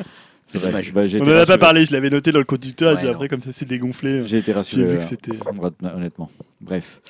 [0.51, 0.91] C'est dommage.
[0.93, 2.93] Bah, j'ai on été en a pas parlé, je l'avais noté dans le conducteur et
[2.93, 3.13] Ouais, puis non.
[3.13, 4.23] après comme ça s'est dégonflé.
[4.25, 4.85] J'ai été J'ai rassuré.
[4.85, 5.31] vu que c'était.
[5.95, 6.29] Honnêtement.
[6.59, 7.01] Bref.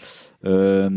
[0.45, 0.89] Euh,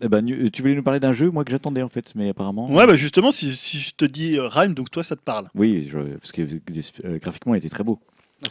[0.00, 2.70] eh ben, tu voulais nous parler d'un jeu, moi que j'attendais en fait, mais apparemment.
[2.72, 5.48] Ouais, bah justement, si, si je te dis euh, Rhyme, donc toi ça te parle.
[5.54, 7.98] Oui, je- parce que euh, graphiquement, il était très beau.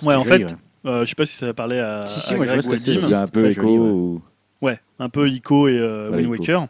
[0.01, 0.55] Ouais, en joli, fait,
[0.85, 2.61] euh, je sais pas si ça va parler à, Si, si, à moi, je Greg
[2.63, 3.01] ce que c'est, Dim.
[3.07, 3.77] Il y a un peu joli, ouais.
[3.77, 4.21] ou-
[4.61, 6.31] Ouais, un peu Ico et euh, Wind Ico.
[6.31, 6.67] Waker.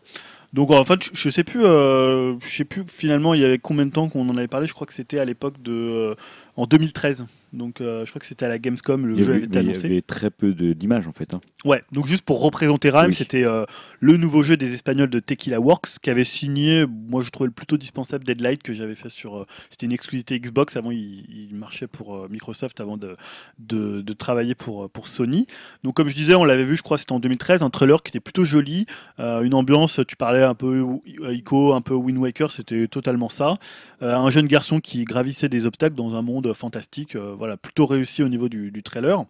[0.53, 3.57] Donc en fait, je, je sais plus, euh, je sais plus finalement il y avait
[3.57, 4.67] combien de temps qu'on en avait parlé.
[4.67, 6.15] Je crois que c'était à l'époque de
[6.55, 7.25] en 2013.
[7.53, 9.61] Donc euh, je crois que c'était à la Gamescom, le Il jeu avait, été mais
[9.61, 9.85] il y annoncé.
[9.85, 11.35] avait très peu d'images en fait.
[11.35, 11.41] hein.
[11.65, 13.13] Ouais, donc juste pour représenter Rime, Oui.
[13.13, 13.65] c'était euh,
[13.99, 17.53] le nouveau jeu des Espagnols de Tequila Works qui avait signé, moi je trouvais le
[17.53, 19.37] plutôt dispensable Deadlight que j'avais fait sur.
[19.37, 23.15] euh, c'était une exclusivité Xbox, avant il, il marchait pour Microsoft avant de,
[23.59, 25.45] de, de travailler pour, pour Sony.
[25.83, 28.09] Donc comme je disais, on l'avait vu, je crois c'était en 2013, un trailer qui
[28.09, 28.87] était plutôt joli,
[29.19, 30.83] une ambiance, tu parlais un peu
[31.31, 33.57] Ico, un peu Wind Waker, c'était totalement ça.
[34.01, 38.23] Un jeune garçon qui gravissait des obstacles dans un monde fantastique, euh, voilà, plutôt réussi
[38.23, 39.23] au niveau du, du trailer.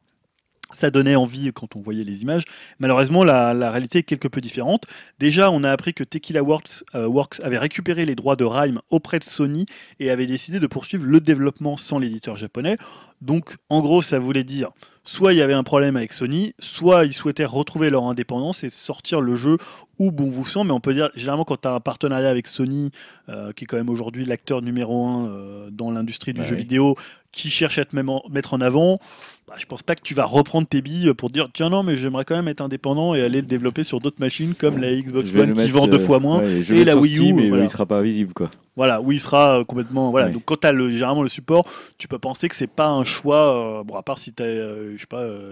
[0.72, 2.46] Ça donnait envie quand on voyait les images.
[2.80, 4.86] Malheureusement, la, la réalité est quelque peu différente.
[5.20, 8.80] Déjà, on a appris que Tequila Works, euh, Works avait récupéré les droits de Rime
[8.90, 9.66] auprès de Sony
[10.00, 12.78] et avait décidé de poursuivre le développement sans l'éditeur japonais.
[13.22, 14.72] Donc, en gros, ça voulait dire
[15.04, 18.70] soit il y avait un problème avec Sony, soit ils souhaitaient retrouver leur indépendance et
[18.70, 19.58] sortir le jeu
[20.00, 20.68] où bon vous semble.
[20.68, 22.92] Mais on peut dire, généralement, quand tu as un partenariat avec Sony,
[23.30, 26.96] euh, qui est quand même aujourd'hui l'acteur numéro un euh, dans l'industrie du jeu vidéo,
[27.32, 29.00] qui cherche à te mettre en avant,
[29.48, 31.98] bah, je pense pas que tu vas reprendre tes billes pour dire tiens non mais
[31.98, 35.36] j'aimerais quand même être indépendant et aller le développer sur d'autres machines comme la Xbox
[35.36, 37.64] One qui vend deux euh, fois moins ouais, et la Wii U, Steam, et voilà.
[37.66, 38.50] il sera pas visible quoi.
[38.78, 40.34] voilà où il sera euh, complètement voilà Ouais.
[40.34, 41.66] donc quand tu as le, généralement le support
[41.98, 44.46] tu peux penser que c'est pas un choix euh, bon à part si tu as
[44.46, 45.52] je sais pas euh,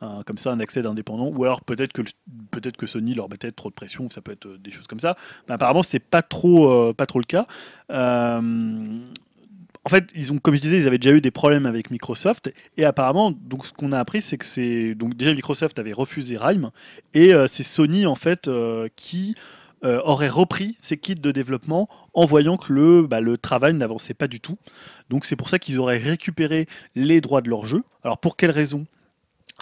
[0.00, 2.02] un- comme ça un accès d'indépendant ou alors peut-être que
[2.50, 5.14] peut-être que Sony leur mettait trop de pression ça peut être des choses comme ça
[5.48, 7.46] mais apparemment c'est pas trop pas trop le cas
[9.84, 12.52] en fait, ils ont, comme je disais, ils avaient déjà eu des problèmes avec Microsoft
[12.76, 13.32] et apparemment,
[13.64, 16.70] ce qu'on a appris, c'est que c'est donc déjà Microsoft avait refusé Rime
[17.14, 19.34] et euh, c'est Sony en fait euh, qui
[19.82, 24.12] euh, aurait repris ces kits de développement en voyant que le, bah, le travail n'avançait
[24.12, 24.58] pas du tout.
[25.08, 27.82] Donc c'est pour ça qu'ils auraient récupéré les droits de leur jeu.
[28.04, 28.86] Alors pour quelle raison?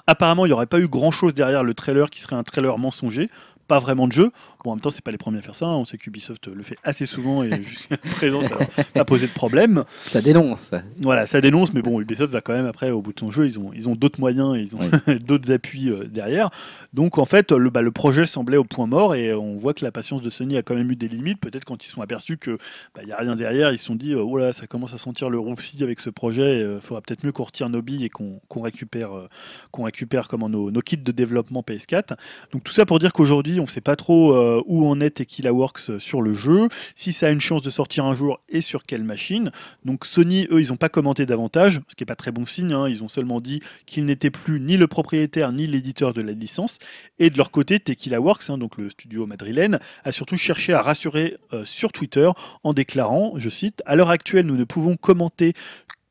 [0.08, 2.78] Apparemment, il n'y aurait pas eu grand chose derrière le trailer qui serait un trailer
[2.78, 3.30] mensonger.
[3.68, 4.32] Pas vraiment de jeu.
[4.64, 5.66] Bon, en même temps, c'est pas les premiers à faire ça.
[5.66, 5.76] hein.
[5.76, 9.32] On sait qu'Ubisoft le fait assez souvent et jusqu'à présent, ça n'a pas posé de
[9.32, 9.84] problème.
[10.02, 10.70] Ça dénonce.
[11.00, 13.46] Voilà, ça dénonce, mais bon, Ubisoft va quand même après au bout de son jeu,
[13.46, 14.80] ils ont, ils ont d'autres moyens, ils ont
[15.20, 16.50] d'autres appuis euh, derrière.
[16.94, 19.84] Donc en fait, le, bah, le projet semblait au point mort et on voit que
[19.84, 21.40] la patience de Sony a quand même eu des limites.
[21.40, 22.58] Peut-être quand ils se sont aperçus que
[22.94, 24.94] bah, il n'y a rien derrière, ils se sont dit euh, oh là, ça commence
[24.94, 26.60] à sentir le roussi avec ce projet.
[26.62, 29.26] Il faudra peut-être mieux qu'on retire nos billes et qu'on récupère, euh,
[29.72, 32.16] qu'on récupère comment nos, nos kits de développement PS4.
[32.52, 35.10] Donc tout ça pour dire qu'aujourd'hui, on ne sait pas trop euh, où en est
[35.10, 38.60] Tequila Works sur le jeu, si ça a une chance de sortir un jour et
[38.60, 39.50] sur quelle machine.
[39.84, 42.72] Donc Sony, eux, ils n'ont pas commenté davantage, ce qui n'est pas très bon signe.
[42.72, 42.88] hein.
[42.88, 46.78] Ils ont seulement dit qu'ils n'étaient plus ni le propriétaire ni l'éditeur de la licence.
[47.18, 50.82] Et de leur côté, Tequila Works, hein, donc le studio madrilène, a surtout cherché à
[50.82, 52.28] rassurer euh, sur Twitter
[52.64, 55.54] en déclarant, je cite, À l'heure actuelle, nous ne pouvons commenter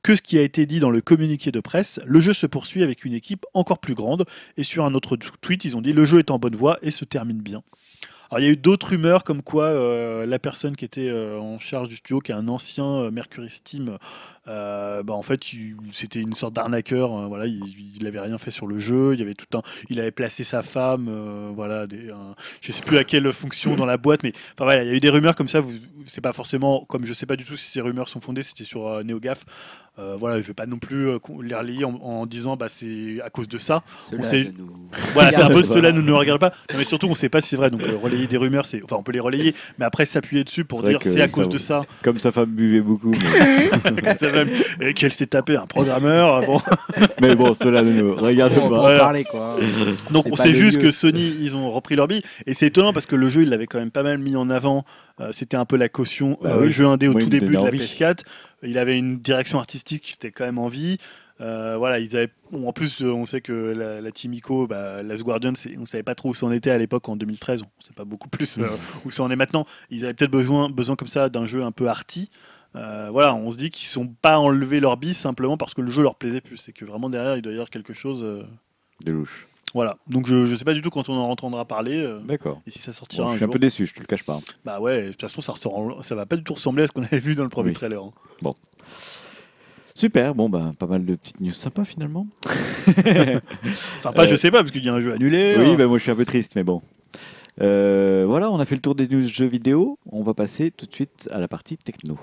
[0.08, 2.00] que ce qui a été dit dans le communiqué de presse.
[2.06, 4.24] Le jeu se poursuit avec une équipe encore plus grande.
[4.56, 6.92] Et sur un autre tweet, ils ont dit Le jeu est en bonne voie et
[6.92, 7.62] se termine bien.
[8.32, 11.38] Alors, il y a eu d'autres rumeurs comme quoi euh, la personne qui était euh,
[11.38, 13.98] en charge du studio, qui est un ancien euh, Mercury Steam,
[14.48, 15.42] euh, bah, en fait,
[15.92, 17.14] c'était une sorte d'arnaqueur.
[17.16, 17.62] euh, voilà, il,
[18.00, 19.14] il avait rien fait sur le jeu.
[19.14, 22.10] Il y avait tout un, il avait placé sa femme, euh, voilà, des,
[22.62, 24.96] je sais plus à quelle fonction dans la boîte, mais enfin voilà, il y a
[24.96, 25.60] eu des rumeurs comme ça.
[25.60, 25.74] Vous,
[26.06, 28.44] c'est pas forcément, comme je sais pas du tout si ces rumeurs sont fondées.
[28.44, 29.44] C'était sur euh, NeoGaf.
[30.00, 33.20] Euh, voilà, je vais pas non plus euh, les relayer en, en disant bah c'est
[33.24, 33.82] à cause de ça.
[34.12, 36.52] Cela sait- ne nous- Voilà, c'est un peu cela ne nous regarde pas.
[36.72, 37.72] Non, mais surtout, on sait pas si c'est vrai.
[37.72, 40.84] Donc, relayer des rumeurs, c'est, enfin, on peut les relayer, mais après s'appuyer dessus pour
[40.84, 41.84] dire c'est à ça- cause de ça.
[42.04, 43.10] Comme sa femme buvait beaucoup.
[43.10, 44.16] Mais,
[44.82, 46.42] Et qu'elle s'est tapé un programmeur.
[46.46, 46.60] Bon.
[47.22, 48.98] mais bon, cela ne nous regarde On va pas.
[49.00, 49.58] parler quoi.
[50.12, 50.84] Donc, C'est on sait juste lieu.
[50.84, 52.22] que Sony, ils ont repris leur bille.
[52.46, 54.50] Et c'est étonnant parce que le jeu, il l'avait quand même pas mal mis en
[54.50, 54.86] avant.
[55.20, 56.72] Euh, c'était un peu la caution Bah euh, oui.
[56.72, 57.80] jeu indé au tout me début de la envie.
[57.80, 58.20] PS4.
[58.64, 60.98] Il avait une direction artistique qui était quand même en vie.
[61.40, 62.30] Euh, voilà, ils avaient.
[62.52, 65.86] bon, en plus, euh, on sait que la, la Team Ico, bah, Last Guardian, on
[65.86, 67.62] savait pas trop où c'en était à l'époque en 2013.
[67.62, 68.66] On sait pas beaucoup plus euh,
[69.06, 69.66] où ça en est maintenant.
[69.92, 72.32] Ils avaient peut-être besoin, besoin comme ça d'un jeu un peu arty.
[72.78, 75.90] Euh, voilà, on se dit qu'ils sont pas enlevé leur bille simplement parce que le
[75.90, 76.58] jeu leur plaisait plus.
[76.58, 78.24] C'est que vraiment derrière, il doit y avoir quelque chose.
[78.24, 78.44] euh,
[79.04, 79.48] De louche.
[79.74, 79.98] voilà.
[80.08, 81.96] Donc je, je sais pas du tout quand on en entendra parler.
[81.98, 82.62] euh, D'accord.
[82.68, 84.40] et si ça Bon, sortira je suis un peu déçu, je te le cache pas.
[84.64, 86.92] Bah ouais, de toute façon, ça, ressort- ça va pas du tout ressembler à ce
[86.92, 87.74] qu'on avait vu dans le premier Oui.
[87.76, 88.04] trailer.
[88.04, 88.54] hein.
[89.96, 92.28] Super, bon bah pas mal de petites news sympas finalement.
[94.00, 95.56] Sympa, Euh, je sais pas, parce qu'il y a un jeu annulé.
[95.58, 95.76] Oui, hein.
[95.76, 96.84] bah moi je suis un peu triste, mais bon.
[97.62, 99.98] Euh, voilà, on a fait le tour des news jeux vidéo.
[100.12, 102.20] On va passer tout de suite à la partie techno.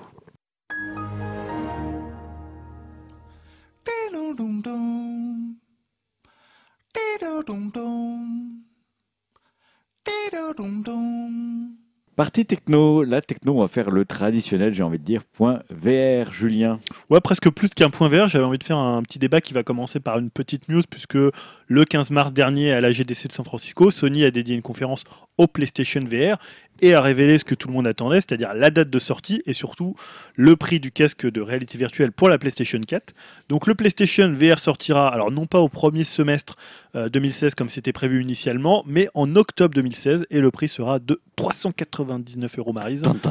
[12.16, 16.32] Partie techno, la techno, on va faire le traditionnel, j'ai envie de dire, point VR,
[16.32, 16.78] Julien.
[17.10, 18.28] Ouais, presque plus qu'un point vert.
[18.28, 21.16] J'avais envie de faire un petit débat qui va commencer par une petite news, puisque
[21.16, 25.02] le 15 mars dernier, à la GDC de San Francisco, Sony a dédié une conférence
[25.38, 26.38] au PlayStation VR
[26.80, 29.52] et a révélé ce que tout le monde attendait, c'est-à-dire la date de sortie et
[29.52, 29.96] surtout
[30.34, 33.14] le prix du casque de réalité virtuelle pour la PlayStation 4.
[33.48, 36.56] Donc le PlayStation VR sortira, alors non pas au premier semestre
[36.96, 41.20] euh, 2016 comme c'était prévu initialement, mais en octobre 2016 et le prix sera de
[41.36, 42.74] 399 euros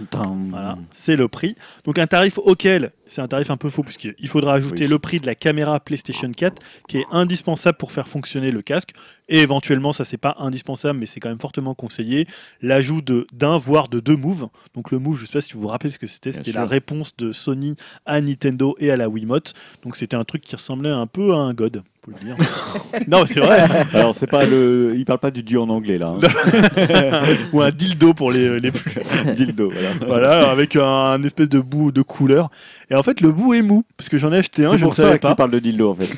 [0.10, 0.38] tan.
[0.49, 1.56] Voilà, c'est le prix.
[1.86, 4.90] Donc un tarif auquel, c'est un tarif un peu faux puisqu'il faudra ajouter Oui.
[4.90, 8.91] le prix de la caméra PlayStation 4 qui est indispensable pour faire fonctionner le casque
[9.30, 12.26] et éventuellement ça c'est pas indispensable mais c'est quand même fortement conseillé
[12.61, 14.48] l'ajout de d'un voire de deux moves.
[14.73, 16.65] Donc le move, je sais pas si vous vous rappelez ce que c'était, c'était la
[16.65, 17.76] réponse de Sony
[18.06, 19.53] à Nintendo et à la Wiimote.
[19.84, 22.35] Donc c'était un truc qui ressemblait un peu à un god, faut le dire.
[23.07, 23.65] non, c'est vrai.
[23.93, 24.93] Alors, c'est pas le.
[24.97, 26.13] Il parle pas du dieu en anglais, là.
[26.21, 27.21] hein.
[27.53, 28.91] Ou un dildo pour les, les plus
[29.35, 29.89] Dildo, voilà.
[30.05, 32.49] voilà, avec un, un espèce de bout de couleur.
[32.89, 34.84] Et en fait, le bout est mou, parce que j'en ai acheté un, C'est je
[34.84, 35.30] ne pour ça savais que pas.
[35.30, 36.09] tu parles de dildo, en fait.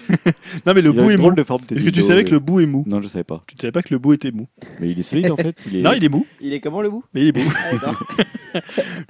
[0.66, 1.22] Non, mais le Il a bout une est mou.
[1.22, 3.02] drôle de forme, tes Est-ce que tu dildos, savais que le bout est mou Non,
[3.02, 3.42] je savais pas.
[3.48, 4.48] Tu ne savais pas que le bout était mou
[4.82, 5.56] Mais il est solide, en fait.
[5.68, 5.82] Il est...
[5.82, 7.04] Non, il est mou, Il est comment le bout?
[7.14, 7.52] Mais il est mou.
[7.56, 8.08] Ah, d'accord.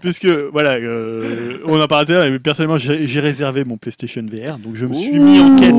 [0.02, 3.78] Puisque, voilà, euh, on en parlait tout à l'heure, mais personnellement, j'ai j'ai réservé mon
[3.78, 5.76] PlayStation VR, donc je me suis mis en quête.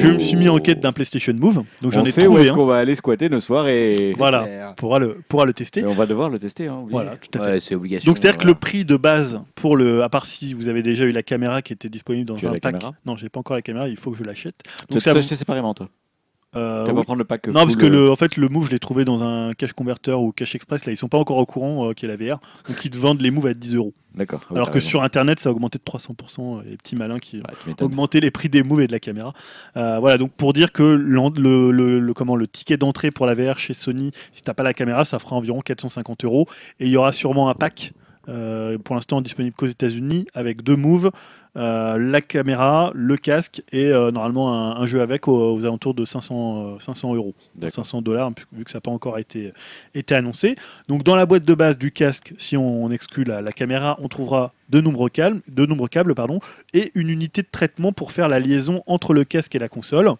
[0.00, 2.42] Je me suis mis en quête d'un PlayStation Move, donc j'en ai sait où trouvé
[2.42, 4.14] est-ce qu'on va aller squatter nos soirs et...
[4.16, 5.80] Voilà, pourra le, pourra le tester.
[5.80, 6.66] et on va devoir le tester.
[6.68, 6.84] Hein.
[6.88, 7.50] Voilà, tout à fait.
[7.52, 8.10] Ouais, c'est obligation.
[8.10, 11.04] Donc c'est-à-dire que le prix de base pour le, à part si vous avez déjà
[11.04, 12.62] eu la caméra qui était disponible dans Tu un pack.
[12.62, 12.94] caméra?
[13.04, 14.56] Non, j'ai pas encore la caméra, il faut que je l'achète.
[14.88, 15.88] Tu Donc ça, acheté séparément, toi.
[16.56, 16.94] Euh, oui.
[16.94, 18.78] pas prendre le pack Non, parce que euh, le, en fait, le Move, je l'ai
[18.80, 20.84] trouvé dans un cache converteur ou cache express.
[20.84, 22.40] Là, ils sont pas encore au courant euh, qu'il y a la VR.
[22.68, 23.94] Donc, ils te vendent les Moves à 10 euros.
[24.14, 24.40] D'accord.
[24.50, 24.88] Oui, Alors que raison.
[24.88, 26.58] sur Internet, ça a augmenté de 300%.
[26.58, 27.86] euh, Les petits malins qui Ouais, tu m'étonnes.
[27.86, 29.32] augmentaient les prix des Moves et de la caméra.
[29.76, 33.34] Euh, voilà, donc pour dire que le, le- le- comment, le ticket d'entrée pour la
[33.34, 36.46] VR chez Sony, si t'as pas la caméra, ça fera environ 450 euros.
[36.80, 37.92] Et il y aura sûrement un pack.
[38.28, 41.10] euh, pour l'instant disponible qu'aux États-Unis avec deux moves, euh,
[41.54, 46.04] la caméra, le casque et euh, normalement un, un jeu avec aux, aux alentours de
[46.04, 47.34] 500, euh, 500 euros.
[47.54, 47.84] D'accord.
[47.84, 49.52] 500 dollars, vu que ça n'a pas encore été,
[49.94, 50.56] été annoncé.
[50.88, 53.98] Donc dans la boîte de base du casque, si on, on exclut la, la caméra,
[54.00, 56.40] on trouvera deux nombres câbles, deux nombres câbles pardon,
[56.72, 60.10] et une unité de traitement pour faire la liaison entre le casque et la console.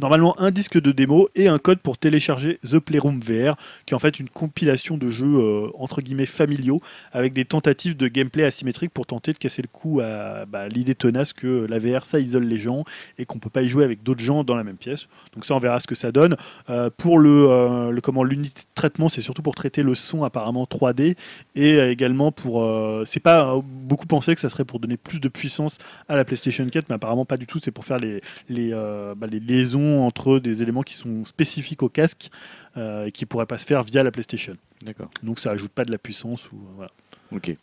[0.00, 3.96] Normalement un disque de démo et un code pour télécharger The Playroom VR, qui est
[3.96, 6.80] en fait une compilation de jeux euh, entre guillemets familiaux
[7.10, 10.94] avec des tentatives de gameplay asymétrique pour tenter de casser le coup à bah, l'idée
[10.94, 12.84] tenace que la VR ça isole les gens
[13.18, 15.08] et qu'on peut pas y jouer avec d'autres gens dans la même pièce.
[15.34, 16.36] Donc ça on verra ce que ça donne.
[16.70, 20.22] Euh, pour le, euh, le comment l'unité de traitement, c'est surtout pour traiter le son
[20.22, 21.16] apparemment 3D
[21.56, 22.64] et également pour
[23.04, 26.68] c'est pas beaucoup pensé que ça serait pour donner plus de puissance à la PlayStation
[26.68, 27.58] 4, mais apparemment pas du tout.
[27.58, 31.88] C'est pour faire les les, bah, les liaisons entre des éléments qui sont spécifiques au
[31.88, 32.30] casque
[32.76, 34.56] euh, et qui pourraient pas se faire via la PlayStation.
[34.84, 35.10] D'accord.
[35.22, 36.90] Donc ça ajoute pas de la puissance ou euh, voilà.
[37.32, 37.56] Ok.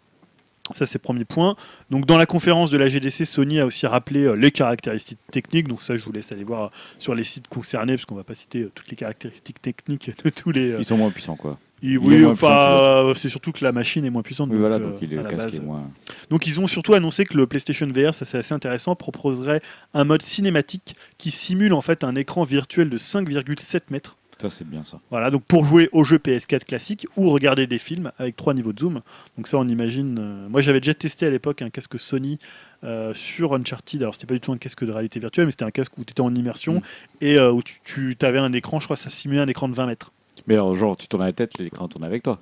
[0.73, 1.55] Ça, c'est le premier point.
[1.91, 5.67] Donc, dans la conférence de la GDC, Sony a aussi rappelé euh, les caractéristiques techniques.
[5.67, 8.23] Donc, ça, je vous laisse aller voir euh, sur les sites concernés, parce qu'on va
[8.23, 10.75] pas citer euh, toutes les caractéristiques techniques de tous les.
[10.79, 11.59] Ils sont moins puissants, quoi.
[11.91, 14.49] Il oui, enfin, c'est surtout que la machine est moins puissante.
[14.51, 15.55] Oui, voilà, euh, donc il est à le la casque base.
[15.57, 15.89] est moins.
[16.29, 19.61] Donc, ils ont surtout annoncé que le PlayStation VR, ça c'est assez intéressant, proposerait
[19.93, 24.17] un mode cinématique qui simule en fait un écran virtuel de 5,7 mètres.
[24.41, 24.99] Ça, c'est bien ça.
[25.11, 28.73] Voilà, donc pour jouer au jeu PS4 classique ou regarder des films avec trois niveaux
[28.73, 29.01] de zoom.
[29.37, 30.17] Donc ça, on imagine.
[30.19, 32.37] euh, moi, j'avais déjà testé à l'époque un casque Sony
[32.83, 34.01] euh, sur Uncharted.
[34.01, 36.03] Alors, c'était pas du tout un casque de réalité virtuelle, mais c'était un casque où
[36.03, 36.81] tu étais en immersion Mm.
[37.21, 39.85] et euh, où tu, avais un écran, je crois, ça simulait un écran de 20
[39.85, 40.11] mètres.
[40.47, 42.39] Mais alors, genre, tu tournes la tête, l'écran tourne avec toi.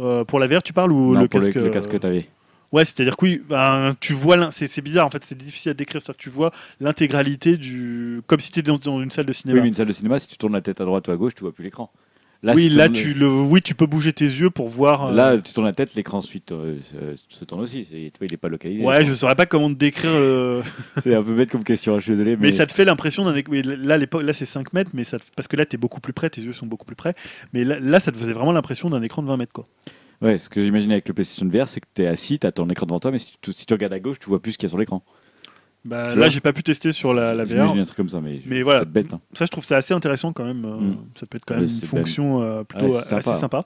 [0.00, 1.90] Euh, pour la VR, tu parles ou non, le pour casque le, le euh, casque
[1.90, 2.28] que t'avais.
[2.72, 6.02] Ouais, c'est-à-dire que oui, ben, tu vois, c'est bizarre en fait, c'est difficile à décrire,
[6.02, 6.50] c'est-à-dire que tu vois
[6.80, 8.20] l'intégralité du.
[8.26, 9.60] comme si tu étais dans, dans une salle de Oui, cinéma.
[9.62, 11.34] mais une salle de cinéma, si tu tournes la tête à droite ou à gauche,
[11.36, 11.90] tu vois plus l'écran.
[12.44, 13.26] Là, oui, si là, tu le...
[13.26, 15.06] oui, tu peux bouger tes yeux pour voir.
[15.06, 16.76] euh, Là, tu tournes la tête, l'écran suite euh,
[17.30, 17.86] se- tourne aussi.
[17.90, 18.84] C'est- Tu vois, il est pas localisé.
[18.84, 20.10] Ouais, je saurais pas comment te décrire.
[20.12, 20.62] euh,
[21.02, 22.36] C'est un peu bête comme question, je suis désolé.
[22.36, 23.34] Mais, Mais, ça te fait l'impression d'un.
[23.34, 25.78] éc- oui, là, là c'est 5 mètres, mais ça te- parce que là, tu es
[25.78, 27.14] beaucoup plus près, tes yeux sont beaucoup plus près.
[27.54, 29.52] Mais là, là, ça te faisait vraiment l'impression d'un écran de 20 mètres.
[29.54, 29.66] Quoi.
[30.20, 32.50] Ouais, ce que j'imagine avec le PlayStation VR, c'est que tu es assis, tu as
[32.52, 34.52] ton écran devant toi, mais si tu, si tu regardes à gauche, tu vois plus
[34.52, 35.02] ce qu'il y a sur l'écran.
[35.84, 37.48] Bah, là, j'ai pas pu tester sur la, la VR.
[37.50, 38.84] J'imagine un truc comme ça, mais, Mais voilà.
[38.86, 39.12] bête.
[39.12, 39.20] hein.
[39.34, 40.64] Ça, je trouve ça assez intéressant quand même.
[40.64, 40.96] euh, Mm.
[41.14, 43.38] Ça peut être quand même une fonction euh, plutôt Ouais, c'est assez sympa.
[43.38, 43.64] sympa.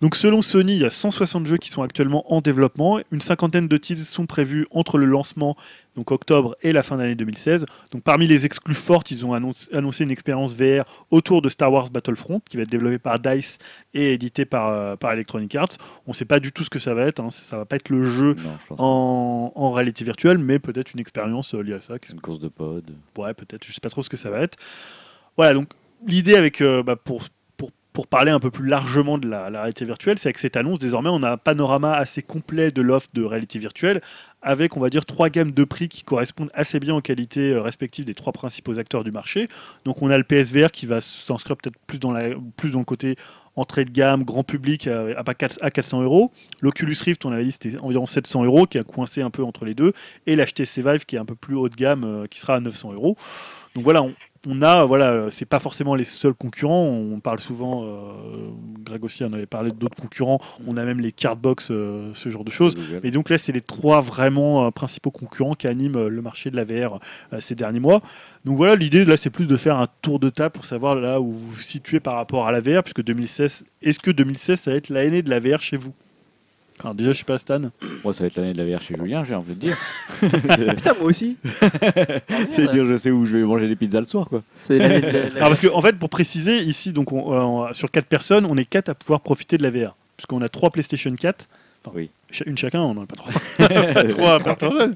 [0.00, 2.98] Donc, selon Sony, il y a 160 jeux qui sont actuellement en développement.
[3.10, 5.56] Une cinquantaine de titres sont prévus entre le lancement,
[5.96, 7.66] donc octobre, et la fin d'année 2016.
[7.92, 11.90] Donc, parmi les exclus fortes, ils ont annoncé, une expérience VR autour de Star Wars
[11.90, 13.58] Battlefront, qui va être développé par DICE
[13.94, 15.76] et édité par, euh, par Electronic Arts.
[16.06, 17.20] On ne sait pas du tout ce que ça va être.
[17.20, 17.30] Hein.
[17.30, 18.36] Ça va pas être le jeu
[18.70, 21.94] Non, en, en réalité virtuelle, mais peut-être une expérience euh, liée à ça.
[22.12, 22.84] une course de pod.
[23.16, 24.58] Ouais, peut-être, je sais pas trop ce que ça va être.
[25.36, 25.68] Voilà, donc
[26.06, 27.22] l'idée avec, euh, bah, pour,
[27.96, 31.08] pour, parler un peu plus largement de la, réalité virtuelle, c'est avec cette annonce, désormais,
[31.10, 34.02] on a un panorama assez complet de l'offre de réalité virtuelle,
[34.42, 37.62] avec, on va dire, trois gammes de prix qui correspondent assez bien aux qualités euh,
[37.62, 39.48] respectives des trois principaux acteurs du marché.
[39.86, 42.28] Donc on a le PSVR qui va s'inscrire peut-être plus dans, la,
[42.58, 43.16] plus dans le côté
[43.56, 45.24] entrée de gamme, grand public euh, à,
[45.62, 46.30] à 400 euros.
[46.60, 49.64] L'Oculus Rift, on avait dit c'était environ 700 euros, qui a coincé un peu entre
[49.64, 49.92] les deux,
[50.26, 52.60] et l'HTC Vive qui est un peu plus haut de gamme, euh, qui sera à
[52.60, 53.16] 900 euros.
[53.76, 54.14] Donc voilà, on,
[54.48, 56.84] on a, voilà, c'est pas forcément les seuls concurrents.
[56.84, 58.48] On parle souvent, euh,
[58.82, 60.40] Greg aussi en avait parlé d'autres concurrents.
[60.66, 62.74] On a même les Cardbox, euh, ce genre de choses.
[63.02, 66.56] Et donc là, c'est les trois vraiment euh, principaux concurrents qui animent le marché de
[66.56, 67.00] la VR
[67.38, 68.00] ces derniers mois.
[68.46, 71.20] Donc voilà, l'idée là, c'est plus de faire un tour de table pour savoir là
[71.20, 74.70] où vous vous situez par rapport à la VR, puisque 2016, est-ce que 2016 ça
[74.70, 75.92] va être l'année de la VR chez vous?
[76.80, 77.60] Alors déjà, je sais pas Stan.
[78.04, 79.76] Moi, ça va être l'année de la VR chez Julien, j'ai envie de dire.
[80.20, 81.36] Putain, moi aussi.
[82.50, 84.42] C'est dire, je sais où je vais manger des pizzas le soir, quoi.
[84.56, 87.64] C'est l'année de la- la- Alors parce que en fait, pour préciser, ici, donc on-
[87.66, 90.48] euh, sur quatre personnes, on est quatre à pouvoir profiter de la VR, puisqu'on a
[90.48, 91.48] trois PlayStation 4.
[91.84, 92.10] Enfin, Oui.
[92.44, 93.32] Une chacun, on n'en a pas trois.
[94.08, 94.94] trois par personne.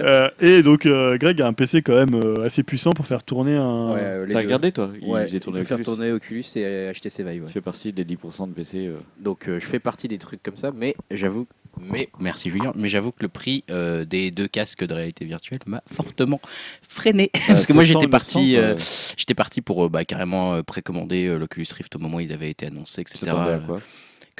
[0.00, 3.22] Euh, et donc euh, Greg a un PC quand même euh, assez puissant pour faire
[3.22, 3.92] tourner un.
[3.92, 5.84] Ouais, euh, T'as regardé, toi Il Ouais, faisait il tourner faire Oculus.
[5.84, 7.42] tourner Oculus et euh, HTC Vive.
[7.42, 7.46] ouais.
[7.46, 8.86] Tu fais partie des 10% de PC.
[8.88, 8.96] euh.
[9.20, 11.46] Donc euh, je fais partie des trucs comme ça, mais j'avoue,
[11.80, 15.60] mais merci Julien, mais j'avoue que le prix euh, des deux casques de réalité virtuelle
[15.66, 16.40] m'a fortement
[16.86, 18.84] freiné parce que moi 700, j'étais parti, 900, euh, quoi.
[19.16, 22.66] j'étais parti pour bah, carrément précommander euh, l'Oculus Rift au moment où ils avaient été
[22.66, 23.28] annoncés, etc.
[23.30, 23.80] à quoi?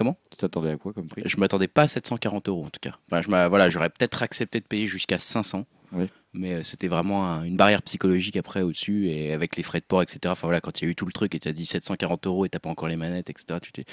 [0.03, 0.17] Comment?
[0.31, 1.23] Tu t'attendais à quoi comme prix?
[1.25, 2.97] Je m'attendais pas à 740 euros en tout cas.
[3.11, 5.65] Enfin, je voilà, j'aurais peut-être accepté de payer jusqu'à 500.
[5.93, 6.07] Oui.
[6.35, 9.85] Mais euh, c'était vraiment un- une barrière psychologique après au-dessus et avec les frais de
[9.85, 10.19] port, etc.
[10.27, 12.27] Enfin voilà, quand il y a eu tout le truc et tu as dit 740
[12.27, 13.61] euros et t'as pas encore les manettes, etc.
[13.63, 13.85] Tu t'es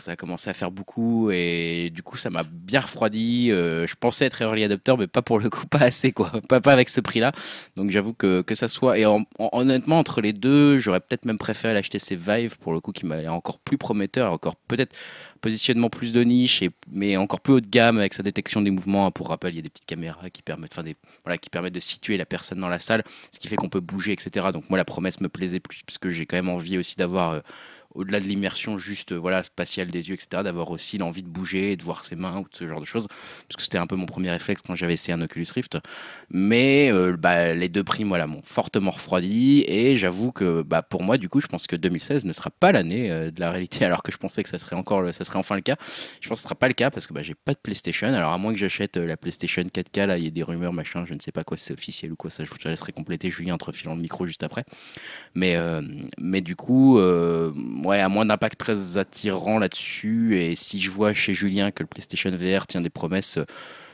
[0.00, 3.50] ça a commencé à faire beaucoup et du coup ça m'a bien refroidi.
[3.50, 6.60] Euh, je pensais être early adopter mais pas pour le coup, pas assez quoi, pas,
[6.60, 7.32] pas avec ce prix-là.
[7.76, 11.24] Donc j'avoue que, que ça soit et en- en- honnêtement entre les deux, j'aurais peut-être
[11.24, 14.94] même préféré l'HTC Vive pour le coup qui m'a encore plus prometteur, encore peut-être
[15.40, 18.70] positionnement plus de niche et mais encore plus haut de gamme avec sa détection des
[18.70, 19.10] mouvements.
[19.10, 21.74] Pour rappel, il y a des petites caméras qui permettent, enfin des voilà, qui permettent
[21.74, 24.48] de situer la personne dans la salle, ce qui fait qu'on peut bouger, etc.
[24.52, 27.30] Donc moi la promesse me plaisait plus parce que j'ai quand même envie aussi d'avoir
[27.32, 27.40] euh,
[27.94, 31.76] au-delà de l'immersion juste euh, voilà spatiale des yeux, etc., d'avoir aussi l'envie de bouger
[31.76, 34.06] de voir ses mains ou ce genre de choses, parce que c'était un peu mon
[34.06, 35.78] premier réflexe quand j'avais essayé un Oculus Rift.
[36.30, 41.02] Mais euh, bah, les deux prix, voilà, m'ont fortement refroidi et j'avoue que bah, pour
[41.02, 43.84] moi, du coup, je pense que 2016 ne sera pas l'année euh, de la réalité,
[43.84, 45.76] alors que je pensais que ça serait encore, ça serait enfin le cas.
[46.20, 48.08] Je pense que ce sera pas le cas parce que bah, j'ai pas de PlayStation.
[48.08, 51.04] Alors à moins que j'achète la PlayStation 4K, là, il y a des rumeurs, machin,
[51.06, 52.30] je ne sais pas quoi, c'est officiel ou quoi.
[52.30, 54.64] Ça, je vous laisserai compléter Julien entre filant le micro juste après.
[55.34, 55.56] Mais,
[56.18, 56.98] mais du coup,
[57.84, 61.86] ouais, à moins d'impact très attirant là-dessus, et si je vois chez Julien que le
[61.86, 63.44] PlayStation VR tient des promesses, euh,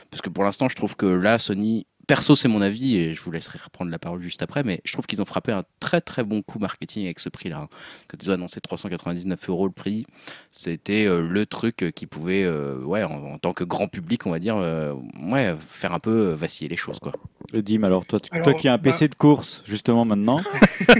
[0.09, 3.21] parce que pour l'instant, je trouve que là, Sony, perso, c'est mon avis, et je
[3.21, 6.01] vous laisserai reprendre la parole juste après, mais je trouve qu'ils ont frappé un très
[6.01, 7.57] très bon coup marketing avec ce prix-là.
[7.59, 7.69] hein.
[8.09, 10.05] Quand ils ont annoncé 399 euros le prix,
[10.51, 14.31] c'était euh, le truc qui pouvait, euh, ouais, en, en tant que grand public, on
[14.31, 14.93] va dire, euh,
[15.23, 17.13] ouais, faire un peu euh, vaciller les choses, quoi.
[17.55, 20.03] Euh, Dim, alors toi, tu- Alors, toi qui as un bah- PC de course, justement
[20.03, 20.41] maintenant,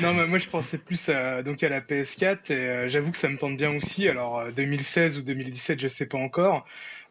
[0.00, 3.18] Non, mais moi je pensais plus à, donc à la PS4 et euh, j'avoue que
[3.18, 4.08] ça me tente bien aussi.
[4.08, 6.64] Alors euh, 2016 ou 2017, je sais pas encore.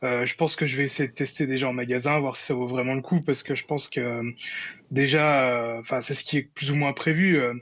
[0.04, 2.54] Euh, je pense que je vais essayer de tester déjà en magasin, voir si ça
[2.54, 4.32] vaut vraiment le coup, parce que je pense que euh,
[4.92, 7.40] déjà, euh, enfin c'est ce qui est plus ou moins prévu.
[7.40, 7.54] euh,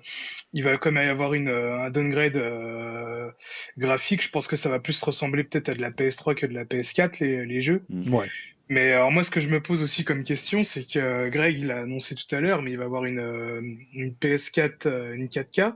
[0.53, 3.29] il va quand même y avoir une, un downgrade euh,
[3.77, 4.21] graphique.
[4.21, 6.65] Je pense que ça va plus ressembler peut-être à de la PS3 que de la
[6.65, 7.83] PS4 les, les jeux.
[8.07, 8.27] Ouais.
[8.69, 11.71] Mais alors moi, ce que je me pose aussi comme question, c'est que Greg, il
[11.71, 15.75] a annoncé tout à l'heure, mais il va avoir une, une PS4, euh, une 4K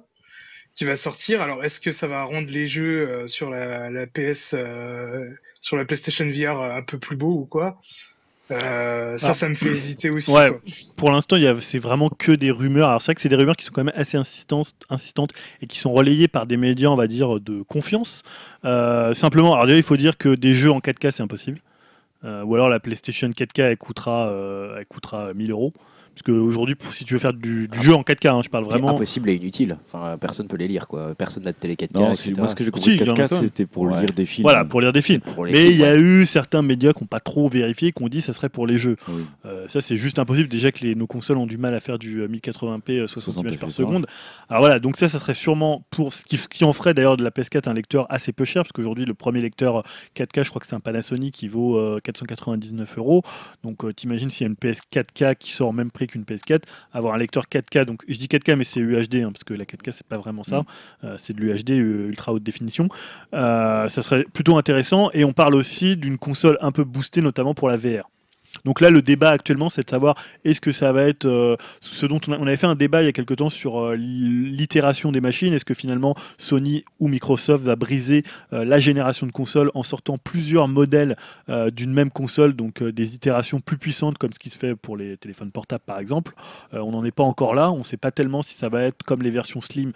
[0.75, 1.41] qui va sortir.
[1.41, 5.29] Alors, est-ce que ça va rendre les jeux euh, sur la, la PS, euh,
[5.61, 7.81] sur la PlayStation VR un peu plus beaux ou quoi?
[8.51, 9.33] Euh, Ça, Ah.
[9.33, 10.29] ça me fait hésiter aussi.
[10.29, 10.49] Ouais.
[10.49, 10.59] quoi.
[10.97, 12.89] Pour l'instant, c'est vraiment que des rumeurs.
[12.89, 15.31] Alors c'est vrai que c'est des rumeurs qui sont quand même assez insistantes, insistantes
[15.61, 18.21] et qui sont relayées par des médias, on va dire, de confiance.
[18.63, 21.59] Euh, simplement, alors déjà, il faut dire que des jeux en 4K, c'est impossible.
[22.23, 25.73] Euh, ou alors la PlayStation 4K, elle coûtera, euh, elle coûtera 1000 euros.
[26.15, 28.89] Parce qu'aujourd'hui, si tu veux faire du, du jeu en 4K, hein, je parle Vraiment.
[28.95, 29.77] Impossible et inutile.
[29.85, 31.13] Enfin, personne peut les lire, quoi.
[31.13, 31.89] Personne n'a de télé 4K.
[31.99, 32.33] non, etc.
[32.37, 33.43] moi ce que j'ai Si, compris, a 4K, quand même.
[33.43, 33.99] c'était pour Ouais.
[33.99, 34.43] lire des films.
[34.43, 35.19] Voilà, pour lire des films.
[35.51, 35.99] Mais il y a ouais.
[35.99, 38.65] eu certains médias qui n'ont pas trop vérifié, qui ont dit que ça serait pour
[38.65, 38.95] les jeux.
[39.09, 39.23] Oui.
[39.45, 40.47] Euh, ça, c'est juste impossible.
[40.47, 43.35] Déjà que les, nos consoles ont du mal à faire du euh, 1080p euh, 60
[43.41, 44.07] images par 60 seconde.
[44.49, 47.17] Alors voilà, donc ça, ça serait sûrement pour ce qui, ce qui en ferait d'ailleurs
[47.17, 49.83] de la PS4 un lecteur assez peu cher, parce qu'aujourd'hui, le premier lecteur
[50.15, 53.21] 4K, je crois que c'est un Panasonic qui vaut euh, 499 euros.
[53.63, 56.23] Donc euh, t'imagines s'il y a une PS 4K qui sort au même prix qu'une
[56.23, 56.63] PS4,
[56.93, 59.65] avoir un lecteur 4K, donc je dis 4K, mais c'est UHD, hein, parce que la
[59.65, 60.63] 4K, c'est pas vraiment ça.
[61.03, 62.89] Euh, c'est de l'UHD euh, ultra haute définition.
[63.33, 65.09] Euh, ça serait plutôt intéressant.
[65.13, 68.09] Et on parle aussi d'une console un peu boostée, notamment pour la VR.
[68.63, 72.05] Donc là, le débat actuellement, c'est de savoir est-ce que ça va être euh, ce
[72.05, 75.11] dont on, a- avait fait un débat il y a quelque temps sur euh, l'itération
[75.11, 75.53] des machines.
[75.53, 78.23] Est-ce que finalement Sony ou Microsoft va briser
[78.53, 81.15] euh, la génération de consoles en sortant plusieurs modèles
[81.73, 85.17] d'une même console, donc des itérations plus puissantes comme ce qui se fait pour les
[85.17, 86.33] téléphones portables par exemple.
[86.71, 87.71] On n'en est pas encore là.
[87.71, 89.91] On ne sait pas tellement si ça va être comme les versions slim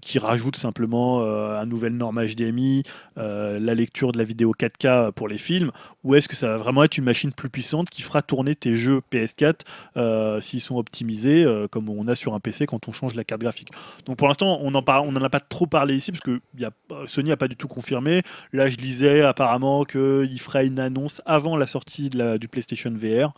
[0.00, 2.82] qui rajoutent simplement un nouvel norme HDMI,
[3.16, 5.70] la lecture de la vidéo 4K pour les films,
[6.04, 8.74] ou est-ce que ça va vraiment être une machine plus puissante qui fera tourner tes
[8.74, 9.60] jeux PS4
[9.96, 13.24] euh, s'ils sont optimisés euh, comme on a sur un PC quand on change la
[13.24, 13.68] carte graphique.
[14.06, 16.64] Donc pour l'instant, on n'en on n'en a pas trop parlé ici parce que y
[16.64, 16.70] a,
[17.06, 18.22] Sony n'a pas du tout confirmé.
[18.52, 22.90] Là, je lisais apparemment qu'il ferait une annonce avant la sortie de la- du PlayStation
[22.94, 23.32] VR.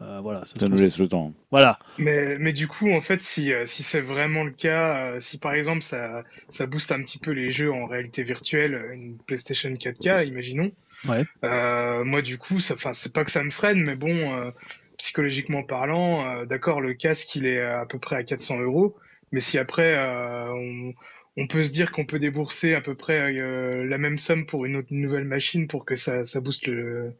[0.00, 1.32] Euh, voilà, ça Ça nous laisse le temps.
[1.52, 1.78] voilà.
[1.98, 5.82] Mais, mais du coup, en fait, si, si c'est vraiment le cas, si par exemple
[5.82, 10.72] ça, ça booste un petit peu les jeux en réalité virtuelle, une PlayStation 4K, imaginons.
[11.08, 11.24] Ouais.
[11.44, 12.76] Euh, moi, du coup, c'est
[13.12, 14.50] pas que ça me freine, mais bon, euh,
[14.98, 18.96] psychologiquement parlant, euh, d'accord, le casque il est à peu près à 400 euros,
[19.32, 20.92] mais si après euh, on,
[21.36, 24.64] on peut se dire qu'on peut débourser à peu près euh, la même somme pour
[24.66, 27.12] une autre une nouvelle machine pour que ça, ça booste le,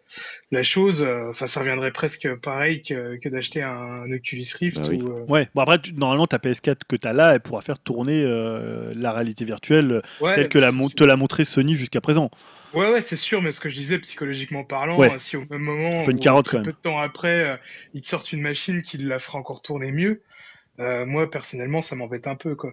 [0.51, 4.87] la chose, euh, enfin, ça reviendrait presque pareil que, que d'acheter un, Oculus Rift Bah
[4.89, 4.99] oui.
[5.03, 5.09] ou.
[5.09, 7.79] euh, Ouais, bon après, tu- normalement, ta PS4 que tu as là, elle pourra faire
[7.79, 12.31] tourner euh, la réalité virtuelle Ouais, telle que la te l'a montré Sony jusqu'à présent.
[12.75, 15.19] Ouais, ouais, c'est sûr, mais ce que je disais psychologiquement parlant, Ouais.
[15.19, 16.77] si au même moment, peu une ou carotte, très quand peu même.
[16.77, 17.57] de temps après, euh,
[17.95, 20.23] ils te sortent une machine qui la fera encore tourner mieux,
[20.81, 22.73] euh, moi personnellement, ça m'embête un peu, quoi.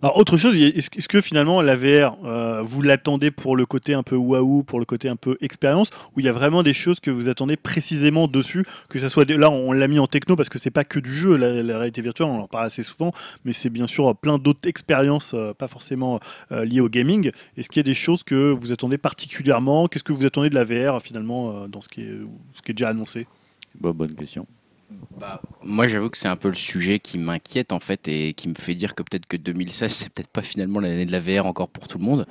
[0.00, 4.04] Alors, autre chose, est-ce que finalement la VR, euh, vous l'attendez pour le côté un
[4.04, 7.00] peu waouh, pour le côté un peu expérience, ou il y a vraiment des choses
[7.00, 10.48] que vous attendez précisément dessus, que ça soit là on l'a mis en techno parce
[10.48, 13.12] que c'est pas que du jeu, la, réalité virtuelle, on en parle assez souvent,
[13.44, 16.20] mais c'est bien sûr plein d'autres expériences, euh, pas forcément
[16.52, 17.32] euh, liées au gaming.
[17.56, 19.88] Est-ce qu'il y a des choses que vous attendez particulièrement?
[19.88, 22.18] Qu'est-ce que vous attendez de la VR finalement dans ce qui est,
[22.52, 23.26] ce qui est déjà annoncé?
[23.80, 24.46] Bah, bonne question.
[24.90, 28.48] Bah, moi, j'avoue que c'est un peu le sujet qui m'inquiète en fait et qui
[28.48, 31.44] me fait dire que peut-être que 2016 c'est peut-être pas finalement l'année de la VR
[31.44, 32.26] encore pour tout le monde.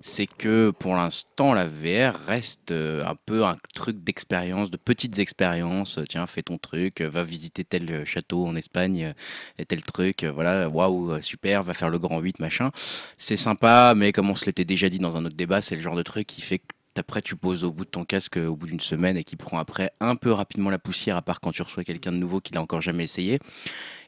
[0.00, 5.18] C'est que pour l'instant, la VR reste euh, un peu un truc d'expérience, de petites
[5.20, 5.98] expériences.
[5.98, 9.14] Euh, Tiens, fais ton truc, euh, va visiter tel château en Espagne,
[9.58, 10.24] et tel truc.
[10.24, 12.72] Voilà, waouh, super, va faire le grand 8, machin.
[13.18, 15.82] C'est sympa, mais comme on se l'était déjà dit dans un autre débat, c'est le
[15.82, 16.64] genre de truc qui fait que
[16.96, 19.36] après, tu poses au bout de ton casque euh, au bout d'une semaine et qui
[19.36, 22.40] prend après un peu rapidement la poussière, à part quand tu reçois quelqu'un de nouveau
[22.40, 23.38] qui l'a encore jamais essayé.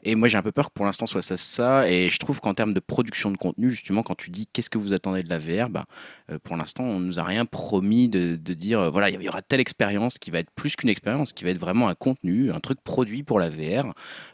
[0.03, 1.89] Et moi, j'ai un peu peur que pour l'instant soit ça.
[1.89, 4.77] Et je trouve qu'en termes de production de contenu, justement, quand tu dis qu'est-ce que
[4.77, 5.85] vous attendez de la VR, bah,
[6.31, 9.41] euh, pour l'instant, on nous a rien promis de, dire euh, voilà, il y aura
[9.41, 12.59] telle expérience qui va être plus qu'une expérience, qui va être vraiment un contenu, un
[12.59, 13.87] truc produit pour la VR.
[13.87, 13.91] Euh,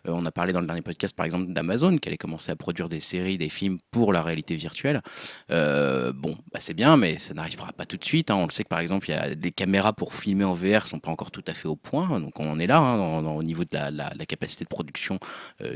[0.08, 2.90] on a parlé dans le dernier podcast, par exemple, d'Amazon, qui allait commencer à produire
[2.90, 5.02] des séries, des films pour la réalité virtuelle.
[5.50, 8.32] Bon, bah, c'est bien, mais ça n'arrivera pas tout de suite.
[8.32, 8.36] hein.
[8.36, 10.88] On le sait que par exemple, il y a des caméras pour filmer en VR
[10.88, 12.20] sont pas encore tout à fait au point.
[12.20, 15.20] Donc on en est là hein, au niveau de la, capacité de production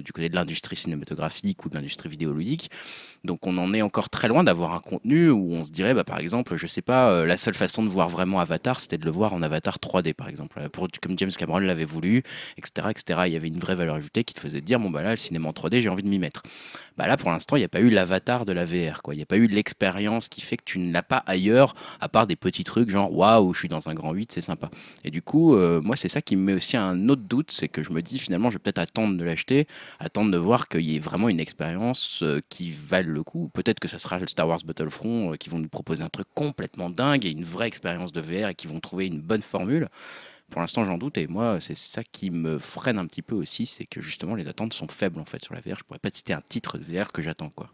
[0.03, 2.69] du côté de l'industrie cinématographique ou de l'industrie vidéoludique.
[3.25, 6.03] Donc on en est encore très loin d'avoir un contenu où on se dirait, bah,
[6.03, 9.05] par exemple, je sais pas, euh, la seule façon de voir vraiment Avatar, c'était de
[9.05, 12.23] le voir en Avatar 3D, par exemple, Euh, pour, comme James Cameron l'avait voulu,
[12.57, 13.21] etc., etc.
[13.27, 15.15] Il y avait une vraie valeur ajoutée qui te faisait dire, bon bah là, le
[15.15, 16.43] cinéma en 3D, j'ai envie de m'y mettre.
[16.97, 19.13] Bah là, pour l'instant, il n'y a pas eu l'avatar de la VR, quoi.
[19.13, 22.09] Il n'y a pas eu l'expérience qui fait que tu ne l'as pas ailleurs, à
[22.09, 24.69] part des petits trucs genre, waouh, je suis dans un grand 8, c'est sympa.
[25.05, 27.69] Et du coup, euh, moi, c'est ça qui me met aussi un autre doute, c'est
[27.69, 29.65] que je me dis finalement, je vais peut-être attendre de l'acheter,
[29.99, 33.49] attendre de voir qu'il y ait vraiment une expérience qui vale le coup.
[33.53, 36.27] Peut-être que ça sera le Star Wars Battlefront, euh, qui vont nous proposer un truc
[36.33, 39.89] complètement dingue et une vraie expérience de VR et qui vont trouver une bonne formule.
[40.49, 43.65] Pour l'instant, j'en doute et moi, c'est ça qui me freine un petit peu aussi,
[43.65, 45.77] c'est que justement, les attentes sont faibles en fait sur la VR.
[45.77, 47.69] Je pourrais pas te citer un titre de VR que j'attends quoi.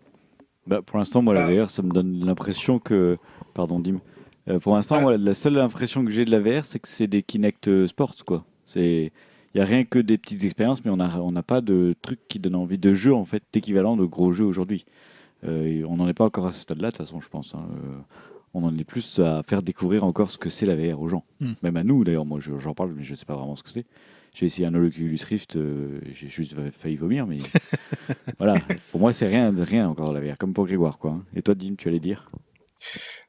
[0.68, 1.48] Bah, pour l'instant, moi, la.
[1.64, 3.18] VR, ça me donne l'impression que.
[3.54, 4.00] Pardon, Dim.
[4.48, 5.02] Euh, pour l'instant, Ouais.
[5.02, 7.88] moi, la seule impression que j'ai de la VR, c'est que c'est des Kinect euh,
[7.88, 8.46] Sports, quoi.
[8.66, 9.12] C'est.
[9.56, 11.96] Il n'y a rien que des petites expériences, mais on n'a on n'a pas de
[12.04, 14.86] truc qui donne envie de jeu, en fait, équivalent de gros jeux aujourd'hui.
[15.46, 17.56] Euh, on n'en est pas encore à ce stade-là, de toute façon, je pense.
[17.56, 17.68] hein.
[17.72, 17.98] Euh,
[18.54, 21.24] on en est plus à faire découvrir encore ce que c'est la VR aux gens.
[21.40, 21.54] Hmm.
[21.64, 22.26] Même à nous, d'ailleurs.
[22.26, 23.86] Moi, je- j'en parle, mais je ne sais pas vraiment ce que c'est.
[24.36, 27.38] J'ai essayé un Oculus Rift, euh, j'ai juste failli vomir, mais
[28.40, 28.56] voilà.
[28.92, 31.12] Pour moi, c'est rien, rien encore la VR, comme pour Grégoire, quoi.
[31.12, 31.24] hein.
[31.36, 32.30] Et toi, Dim, tu allais dire?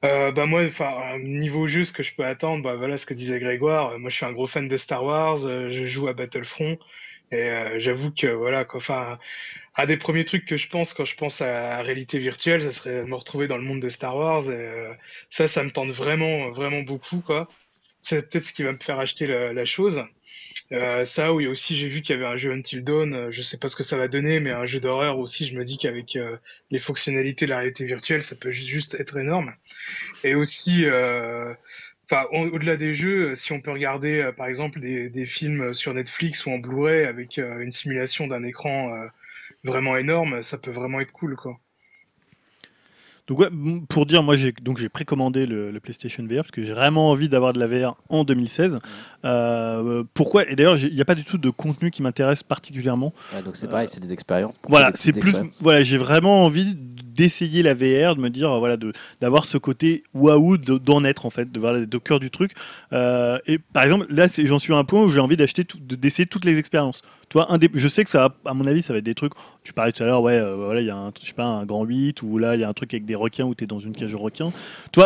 [0.05, 3.13] Euh, bah moi, enfin, niveau jeu, ce que je peux attendre, bah voilà ce que
[3.15, 3.91] disait Grégoire.
[3.93, 5.45] Euh, Moi, je suis un gros fan de Star Wars.
[5.45, 6.79] euh, je joue à Battlefront
[7.33, 9.19] et euh, j'avoue que voilà, quoi, enfin,
[9.77, 13.05] un des premiers trucs que je pense quand je pense à réalité virtuelle, ça serait
[13.05, 14.51] me retrouver dans le monde de Star Wars.
[14.51, 14.93] Et euh,
[15.31, 17.49] ça, ça me tente vraiment, vraiment beaucoup, quoi.
[18.03, 20.03] C'est peut-être ce qui va me faire acheter la, la chose.
[20.73, 23.15] Euh, ça, oui, aussi, j'ai vu qu'il y avait un jeu Until Dawn.
[23.15, 25.47] euh, Je sais pas ce que ça va donner, mais un jeu d'horreur aussi.
[25.47, 26.37] Je me dis qu'avec euh,
[26.71, 29.55] les fonctionnalités de la réalité virtuelle, ça peut ju- juste être énorme.
[30.25, 31.55] Et aussi, euh,
[32.11, 35.75] enfin, au- au-delà des jeux, euh, si on peut regarder par exemple des, des films
[35.75, 38.95] sur Netflix ou en Blu-ray avec une simulation d'un écran
[39.65, 41.59] vraiment énorme, ça peut vraiment être cool, quoi.
[43.29, 43.49] Donc ouais,
[43.89, 47.11] pour dire, moi j'ai donc j'ai précommandé le, le PlayStation VR parce que j'ai vraiment
[47.11, 48.81] envie d'avoir de la VR en 2016.
[49.25, 53.13] Euh, pourquoi Et d'ailleurs, il n'y a pas du tout de contenu qui m'intéresse particulièrement.
[53.33, 54.57] Ouais, donc c'est pareil, c'est des expériences.
[54.69, 55.37] Voilà, c'est plus.
[55.61, 60.03] Voilà, j'ai vraiment envie d'essayer la VR, de me dire, voilà, de d'avoir ce côté
[60.13, 62.53] waouh, de- d'en être en fait, de voir au cœur du truc.
[62.93, 66.27] Euh, et par exemple, là, j'en suis à un point où j'ai envie d'acheter, d'essayer
[66.27, 67.03] toutes les expériences.
[67.37, 69.33] Un des, je sais que ça, à mon avis, ça va être des trucs.
[69.63, 71.45] Tu parlais tout à l'heure, ouais, euh, voilà, il y a un, je sais pas,
[71.45, 73.65] un grand 8 ou là, il y a un truc avec des requins où tu
[73.65, 74.53] es dans une cage de requins.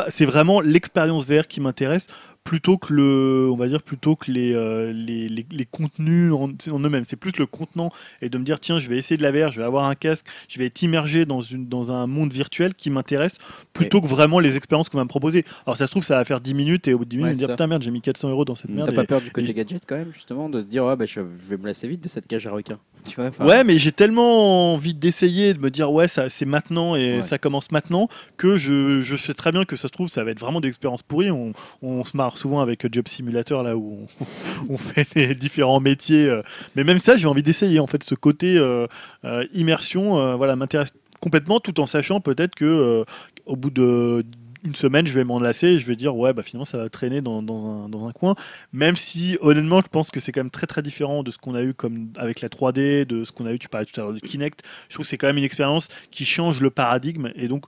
[0.08, 2.06] C'est vraiment l'expérience VR qui m'intéresse
[2.44, 6.50] plutôt que le, on va dire, plutôt que les, euh, les, les, les contenus en,
[6.70, 7.04] en eux-mêmes.
[7.06, 7.90] C'est plus le contenant
[8.20, 9.94] et de me dire, tiens, je vais essayer de la VR, je vais avoir un
[9.94, 13.36] casque, je vais être immergé dans, une, dans un monde virtuel qui m'intéresse
[13.72, 15.44] plutôt que vraiment les expériences qu'on va me proposer.
[15.66, 17.28] Alors, ça se trouve, ça va faire 10 minutes et au bout de 10 minutes,
[17.30, 18.90] Ouais, me dire, putain, merde, j'ai mis 400 euros dans cette merde.
[18.90, 21.06] T'as pas peur du côté et- gadget quand même, justement, de se dire, ouais, bah,
[21.06, 22.78] je vais me lasser vite de cette cage à requins.
[23.06, 26.46] Tu vois, enfin, Ouais, mais j'ai tellement envie d'essayer, de me dire ouais, ça c'est
[26.46, 27.22] maintenant et Ouais.
[27.22, 28.08] ça commence maintenant
[28.38, 30.68] que je, je sais très bien que ça se trouve ça va être vraiment des
[30.68, 31.30] expériences pourries.
[31.30, 31.52] On,
[31.82, 34.06] on se marre souvent avec Job Simulator là où
[34.68, 36.42] on, fait des différents métiers, euh.
[36.76, 38.86] mais même ça j'ai envie d'essayer en fait ce côté euh,
[39.24, 43.04] euh, immersion, voilà m'intéresse complètement tout en sachant peut-être que
[43.46, 44.24] au bout de
[44.64, 46.88] une semaine, je vais m'en lasser et je vais dire ouais bah finalement ça va
[46.88, 48.34] traîner dans, dans un, dans un coin
[48.72, 51.54] même si honnêtement je pense que c'est quand même très très différent de ce qu'on
[51.54, 54.04] a eu comme avec la 3D de ce qu'on a eu tu parlais tout à
[54.04, 57.30] l'heure de Kinect je trouve que c'est quand même une expérience qui change le paradigme
[57.36, 57.66] et donc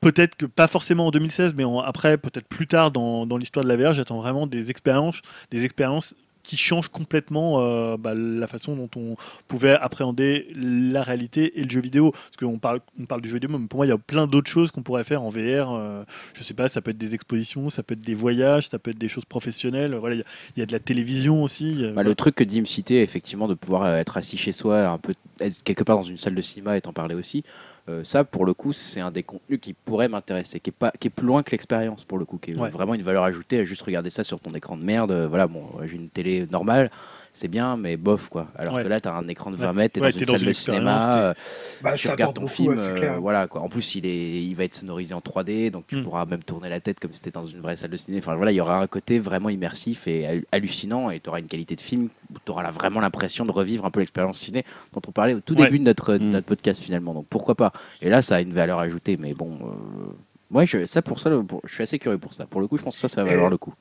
[0.00, 3.68] peut-être que pas forcément en 2016 mais après peut-être plus tard dans, dans l'histoire de
[3.68, 6.14] la VR j'attends vraiment des expériences des expériences
[6.48, 9.16] qui changent complètement euh, bah, la façon dont on
[9.48, 12.10] pouvait appréhender la réalité et le jeu vidéo.
[12.12, 12.80] Parce qu'on parle,
[13.20, 15.22] du jeu vidéo, mais pour moi, il y a plein d'autres choses qu'on pourrait faire
[15.22, 15.74] en VR.
[15.74, 18.78] euh, je sais pas, ça peut être des expositions, ça peut être des voyages, ça
[18.78, 19.94] peut être des choses professionnelles.
[19.94, 20.24] Voilà, il
[20.56, 21.84] y a- de la télévision aussi.
[21.94, 25.12] Bah, le truc que Dim citait, effectivement, de pouvoir être assis chez soi, un peu
[25.40, 27.44] être quelque part dans une salle de cinéma et t'en parler aussi,
[27.88, 30.92] euh, ça, pour le coup, c'est un des contenus qui pourrait m'intéresser, qui est pas,
[31.00, 32.70] qui est plus loin que l'expérience pour le coup, qui est Ouais.
[32.70, 35.10] vraiment une valeur ajoutée à juste regarder ça sur ton écran de merde.
[35.10, 36.90] euh, voilà, bon, j'ai une télé normale.
[37.38, 38.48] C'est bien, mais bof quoi.
[38.56, 38.82] Alors Ouais.
[38.82, 40.48] que là, t'as un écran de 20 Ouais, mètres, t'es ouais, dans une salle une
[40.48, 41.34] de cinéma, euh,
[41.82, 43.60] Bah, tu regardes ton beaucoup, film, ouais, euh, voilà quoi.
[43.60, 46.02] En plus, il est, il va être sonorisé en 3D, donc tu Mm.
[46.02, 48.18] pourras même tourner la tête comme si t'étais dans une vraie salle de ciné.
[48.18, 51.38] Enfin voilà, il y aura un côté vraiment immersif et hal- hallucinant, et tu auras
[51.38, 54.64] une qualité de film où tu auras vraiment l'impression de revivre un peu l'expérience ciné
[54.92, 55.66] dont on parlait au tout Ouais.
[55.66, 56.30] début de notre, de Mm.
[56.32, 57.14] notre podcast finalement.
[57.14, 57.72] Donc pourquoi pas?
[58.02, 59.58] Et là, ça a une valeur ajoutée, mais bon.
[59.62, 60.12] euh,
[60.50, 62.46] Moi, je, ça pour ça, pour- je suis assez curieux pour ça.
[62.46, 63.74] Pour le coup, je pense que ça, ça va valoir le coup.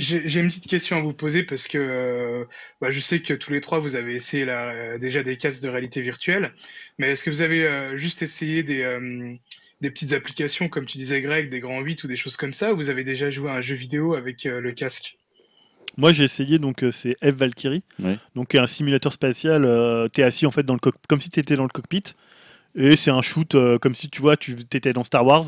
[0.00, 2.44] J'ai une petite question à vous poser parce que euh,
[2.80, 5.60] bah, je sais que tous les trois vous avez essayé là, euh, déjà des casques
[5.60, 6.52] de réalité virtuelle,
[6.98, 9.34] mais est-ce que vous avez euh, juste essayé des, euh,
[9.80, 12.72] des petites applications comme tu disais Greg, des grands 8 ou des choses comme ça,
[12.72, 15.16] ou vous avez déjà joué à un jeu vidéo avec euh, le casque?
[15.96, 18.18] Moi, j'ai essayé, donc c'est F Valkyrie, Ouais.
[18.36, 19.64] donc un simulateur spatial.
[19.64, 22.04] euh, t'es assis en fait dans le comme si tu étais dans le cockpit.
[22.74, 25.44] Et c'est un shoot euh, comme si tu vois, tu étais dans Star Wars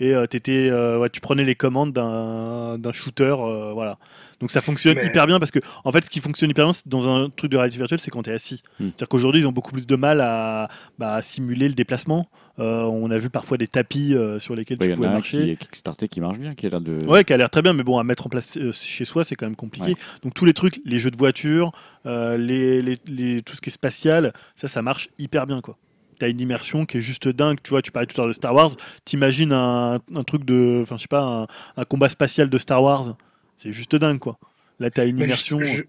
[0.00, 3.36] et euh, t'étais, euh, ouais, tu prenais les commandes d'un shooter.
[3.38, 3.98] euh, voilà.
[4.40, 6.72] Donc ça fonctionne Mais- hyper bien parce que, en fait, ce qui fonctionne hyper bien
[6.86, 8.62] dans un truc de réalité virtuelle, c'est quand tu es assis.
[8.80, 8.86] Hmm.
[8.86, 10.66] C'est-à-dire qu'aujourd'hui, ils ont beaucoup plus de mal à,
[10.98, 12.28] bah, à simuler le déplacement.
[12.58, 15.08] Euh, on a vu parfois des tapis euh, sur lesquels Ouais, tu y en pouvais
[15.08, 15.56] a un marcher.
[15.60, 16.98] qui Kickstarter qui marche bien, qui a l'air de.
[17.06, 19.36] Ouais, qui a l'air très bien, mais bon, à mettre en place chez soi, c'est
[19.36, 19.90] quand même compliqué.
[19.92, 19.96] Ouais.
[20.24, 21.70] Donc tous les trucs, les jeux de voiture,
[22.04, 25.76] les, les- les- tout ce qui est spatial, ça, ça marche hyper bien, quoi.
[26.22, 27.58] T'as une immersion qui est juste dingue.
[27.64, 28.70] Tu vois, tu parlais tout à l'heure de Star Wars.
[29.04, 31.46] T'imagines un, un truc de, enfin, je sais pas, un,
[31.76, 33.16] un combat spatial de Star Wars.
[33.56, 34.38] C'est juste dingue, quoi.
[34.78, 35.58] Là, t'as une Bah, immersion.
[35.64, 35.82] je- je-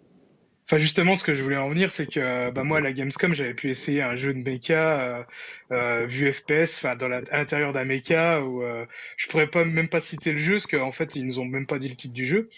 [0.66, 2.94] Enfin, justement, ce que je voulais en venir, c'est que euh, bah, moi, à la
[2.94, 5.24] Gamescom, j'avais pu essayer un jeu de mecha euh,
[5.72, 8.86] euh, vu FPS, enfin, dans la- à l'intérieur d'un mecha, où euh,
[9.18, 11.68] je pourrais pas même pas citer le jeu, parce qu'en fait, ils nous ont même
[11.68, 12.50] pas dit le titre du jeu.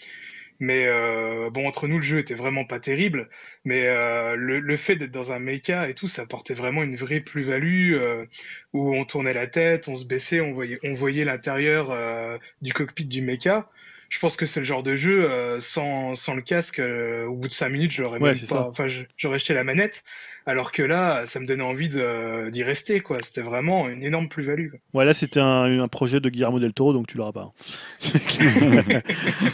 [0.58, 3.28] Mais euh, bon, entre nous, le jeu était vraiment pas terrible.
[3.64, 6.96] Mais euh, le, le fait d'être dans un mecha et tout, ça apportait vraiment une
[6.96, 8.24] vraie plus-value euh,
[8.72, 12.72] où on tournait la tête, on se baissait, on voyait, on voyait l'intérieur euh, du
[12.72, 13.68] cockpit du mecha.
[14.08, 16.78] Je pense que c'est le genre de jeu euh, sans, sans le casque.
[16.78, 18.62] euh, au bout de 5 minutes, je l'aurais Ouais, même c'est pas.
[18.62, 18.68] ça.
[18.68, 20.04] Enfin, j'aurais jeté la manette.
[20.48, 23.00] Alors que là, ça me donnait envie de- d'y rester.
[23.00, 23.16] quoi.
[23.20, 24.70] C'était vraiment une énorme plus-value.
[24.70, 24.78] quoi.
[24.94, 27.52] Ouais, là, c'était un, un projet de Guillermo del Toro, donc tu l'auras pas.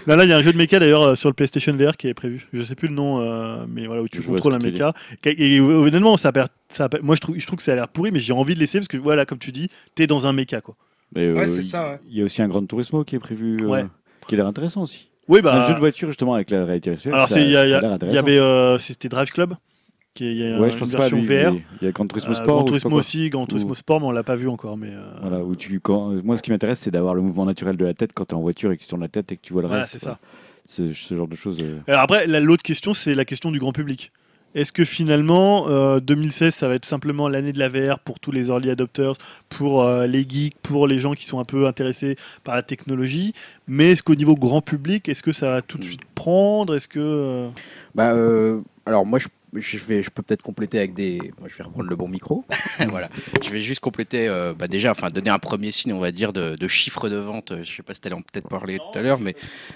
[0.06, 1.96] non, là, il y a un jeu de mecha d'ailleurs euh, sur le PlayStation VR
[1.96, 2.46] qui est prévu.
[2.52, 4.92] Je sais plus le nom, euh, mais voilà, où tu Je contrôles un mecha.
[5.24, 6.30] Et, et, honnêtement, ça
[7.02, 8.80] moi, je trouve, je trouve que ça a l'air pourri, mais j'ai envie de l'essayer
[8.80, 10.76] parce que, voilà, comme tu dis, t'es dans un mecha, quoi.
[11.14, 12.00] Mais, euh, Ouais, c'est ça, ouais.
[12.08, 13.84] Il y a aussi un Grand Turismo qui est prévu, euh, Ouais.
[14.26, 15.08] qui a l'air intéressant aussi.
[15.28, 15.54] Oui, bah.
[15.54, 17.14] un jeu de voiture justement avec la réalité virtuelle.
[17.14, 17.56] alors, il y,
[18.18, 19.54] avait, euh, c'était Drive Club
[20.20, 20.98] il y a Ouais, une je pense pas.
[20.98, 21.54] version lui, VR.
[21.80, 22.46] il y a Gran Turismo Euh, Sport.
[22.46, 24.36] Gran ou je sais Turismo pas aussi, Gran Turismo Ou- Sport, mais on l'a pas
[24.36, 24.76] vu encore.
[24.76, 27.76] Mais euh, Voilà, où tu, quand, moi, ce qui m'intéresse, c'est d'avoir le mouvement naturel
[27.76, 29.36] de la tête quand tu es en voiture et que tu tournes la tête et
[29.36, 29.94] que tu vois le Voilà, reste.
[29.98, 30.18] c'est quoi.
[30.68, 31.58] Ce, ce genre de choses.
[31.60, 31.78] euh.
[31.88, 34.12] Alors après, la- l'autre question, c'est la question du grand public.
[34.54, 38.32] Est-ce que finalement, euh, 2016, ça va être simplement l'année de la VR pour tous
[38.32, 39.14] les early adopters,
[39.48, 43.32] pour euh, les geeks, pour les gens qui sont un peu intéressés par la technologie
[43.66, 46.74] Mais est-ce qu'au niveau grand public, est-ce que ça va tout de suite prendre?
[46.76, 47.48] Est-ce que euh,
[47.94, 51.18] Bah, euh, alors moi, je, je vais, je peux peut-être compléter avec des.
[51.38, 52.44] Moi, je vais reprendre le bon micro.
[52.88, 53.10] voilà.
[53.42, 56.32] Je vais juste compléter, euh, bah déjà, enfin donner un premier signe, on va dire,
[56.32, 57.52] de, de chiffre de vente.
[57.62, 59.34] Je sais pas si tu allais en peut-être parler tout à l'heure, mais,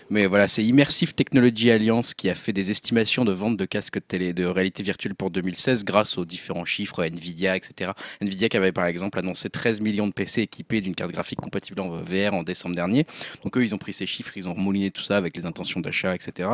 [0.09, 3.97] mais voilà, c'est Immersive Technology Alliance qui a fait des estimations de vente de casques
[3.97, 7.93] de, télé, de réalité virtuelle pour 2016 grâce aux différents chiffres Nvidia, etc.
[8.23, 11.81] Nvidia qui avait par exemple annoncé 13 millions de PC équipés d'une carte graphique compatible
[11.81, 13.07] en VR en décembre dernier.
[13.43, 15.81] Donc eux, ils ont pris ces chiffres, ils ont remouliné tout ça avec les intentions
[15.81, 16.49] d'achat, etc.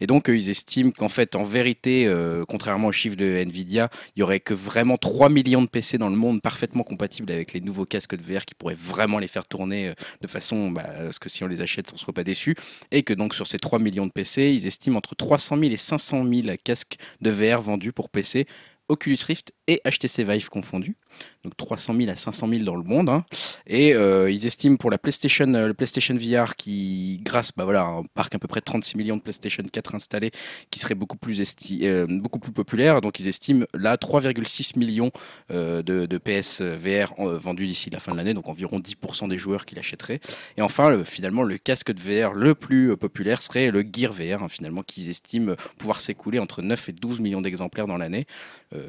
[0.00, 3.90] Et donc eux, ils estiment qu'en fait, en vérité, euh, contrairement aux chiffres de Nvidia,
[4.14, 7.52] il y aurait que vraiment 3 millions de PC dans le monde parfaitement compatibles avec
[7.52, 10.82] les nouveaux casques de VR qui pourraient vraiment les faire tourner euh, de façon bah,
[10.82, 12.54] à ce que si on les achète, on ne soit pas déçu.
[12.90, 15.76] Et que donc sur ces 3 millions de PC, ils estiment entre 300 000 et
[15.76, 18.46] 500 000 casques de VR vendus pour PC.
[18.88, 20.96] Oculus Rift et HTC Vive confondus,
[21.44, 23.08] donc 300 000 à 500 000 dans le monde.
[23.10, 23.24] hein.
[23.66, 27.82] Et euh, ils estiment pour la PlayStation, euh, le PlayStation VR qui, grâce bah voilà,
[27.82, 30.30] à un parc à peu près de 36 millions de PlayStation 4 installés,
[30.70, 31.40] qui serait beaucoup plus,
[31.82, 33.00] euh, beaucoup plus populaire.
[33.02, 35.10] Donc ils estiment là 3,6 millions
[35.50, 39.74] de, PS VR vendus d'ici la fin de l'année, donc environ 10% des joueurs qui
[39.74, 40.20] l'achèteraient.
[40.56, 44.42] Et enfin, le- finalement, le casque de VR le plus populaire serait le Gear VR,
[44.42, 48.26] hein, finalement, qu'ils estiment pouvoir s'écouler entre 9 et 12 millions d'exemplaires dans l'année,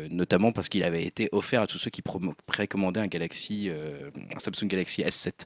[0.09, 2.01] notamment parce qu'il avait été offert à tous ceux qui
[2.45, 5.45] précommandaient un Galaxy, euh, un Samsung Galaxy S7.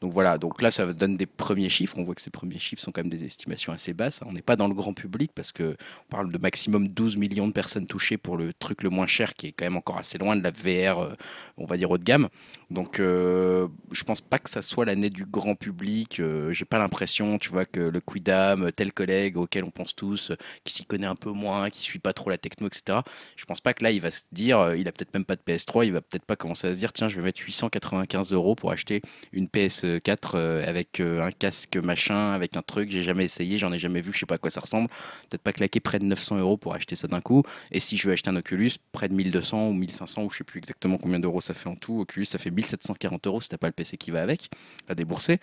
[0.00, 1.96] Donc voilà, donc là ça donne des premiers chiffres.
[1.98, 4.20] On voit que ces premiers chiffres sont quand même des estimations assez basses.
[4.26, 5.76] On n'est pas dans le grand public parce que
[6.08, 9.34] on parle de maximum 12 millions de personnes touchées pour le truc le moins cher
[9.34, 11.14] qui est quand même encore assez loin de la VR, euh,
[11.56, 12.28] on va dire haut de gamme.
[12.70, 16.18] Donc euh, je pense pas que ça soit l'année du grand public.
[16.20, 20.30] Euh, J'ai pas l'impression, tu vois, que le Quidam, tel collègue auquel on pense tous,
[20.30, 22.98] euh, qui s'y connaît un peu moins, qui suit pas trop la techno, etc.
[23.36, 25.36] Je pense pas que là il va se dire, euh, il a peut-être même pas
[25.36, 28.32] de PS3, il va peut-être pas commencer à se dire, tiens, je vais mettre 895
[28.32, 33.02] euros pour acheter une PS4 euh, avec euh, un casque machin, avec un truc, j'ai
[33.02, 34.88] jamais essayé, j'en ai jamais vu, je sais pas à quoi ça ressemble.
[35.28, 37.42] Peut-être pas claquer près de 900 euros pour acheter ça d'un coup.
[37.70, 40.44] Et si je veux acheter un Oculus, près de 1200 ou 1500 ou je sais
[40.44, 42.00] plus exactement combien d'euros ça fait en tout.
[42.00, 44.50] Oculus, ça fait 1740 euros si t'as pas le PC qui va avec
[44.88, 45.38] à débourser.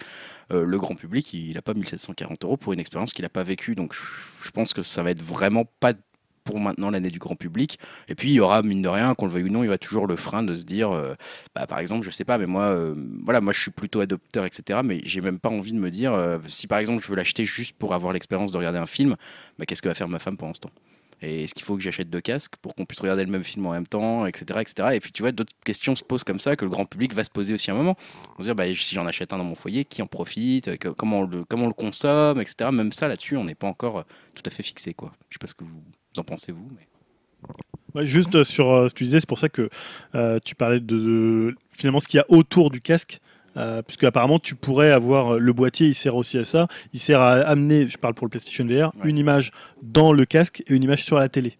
[0.49, 3.73] Le grand public, il n'a pas 1740 euros pour une expérience qu'il n'a pas vécue.
[3.73, 3.95] Donc
[4.43, 5.93] je pense que ça va être vraiment pas
[6.43, 7.79] pour maintenant l'année du grand public.
[8.07, 9.69] Et puis il y aura, mine de rien, qu'on le veuille ou non, il y
[9.69, 11.13] aura toujours le frein de se dire, euh,
[11.55, 14.45] bah, par exemple, je sais pas, mais moi, euh, voilà, moi je suis plutôt adopteur,
[14.45, 14.81] etc.
[14.83, 17.45] Mais j'ai même pas envie de me dire, euh, si par exemple je veux l'acheter
[17.45, 19.15] juste pour avoir l'expérience de regarder un film,
[19.57, 20.71] bah, qu'est-ce que va faire ma femme pendant ce temps?
[21.23, 23.65] Et est-ce qu'il faut que j'achète deux casques pour qu'on puisse regarder le même film
[23.67, 24.59] en même temps, etc.
[24.59, 24.89] etc.
[24.93, 27.23] Et puis tu vois, d'autres questions se posent comme ça que le grand public va
[27.23, 27.95] se poser aussi à un moment.
[28.37, 31.19] On se dire, bah, si j'en achète un dans mon foyer, qui en profite, comment,
[31.19, 32.71] on le, consomme, etc.
[32.71, 34.03] Même ça, là-dessus, on n'est pas encore
[34.35, 34.93] tout à fait fixé.
[34.93, 35.13] Quoi.
[35.29, 35.83] Je sais pas ce que vous
[36.17, 36.67] en pensez, vous.
[36.75, 36.87] Mais...
[37.93, 39.69] Ouais, juste euh, sur euh, ce que tu disais, c'est pour ça que
[40.15, 43.19] euh, tu parlais de, de- finalement ce qu'il y a autour du casque.
[43.57, 46.67] Euh, puisque apparemment tu pourrais avoir le boîtier, il sert aussi à ça.
[46.93, 49.09] Il sert à amener, je parle pour le PlayStation VR, Ouais.
[49.09, 49.51] une image
[49.81, 51.57] dans le casque et une image sur la télé.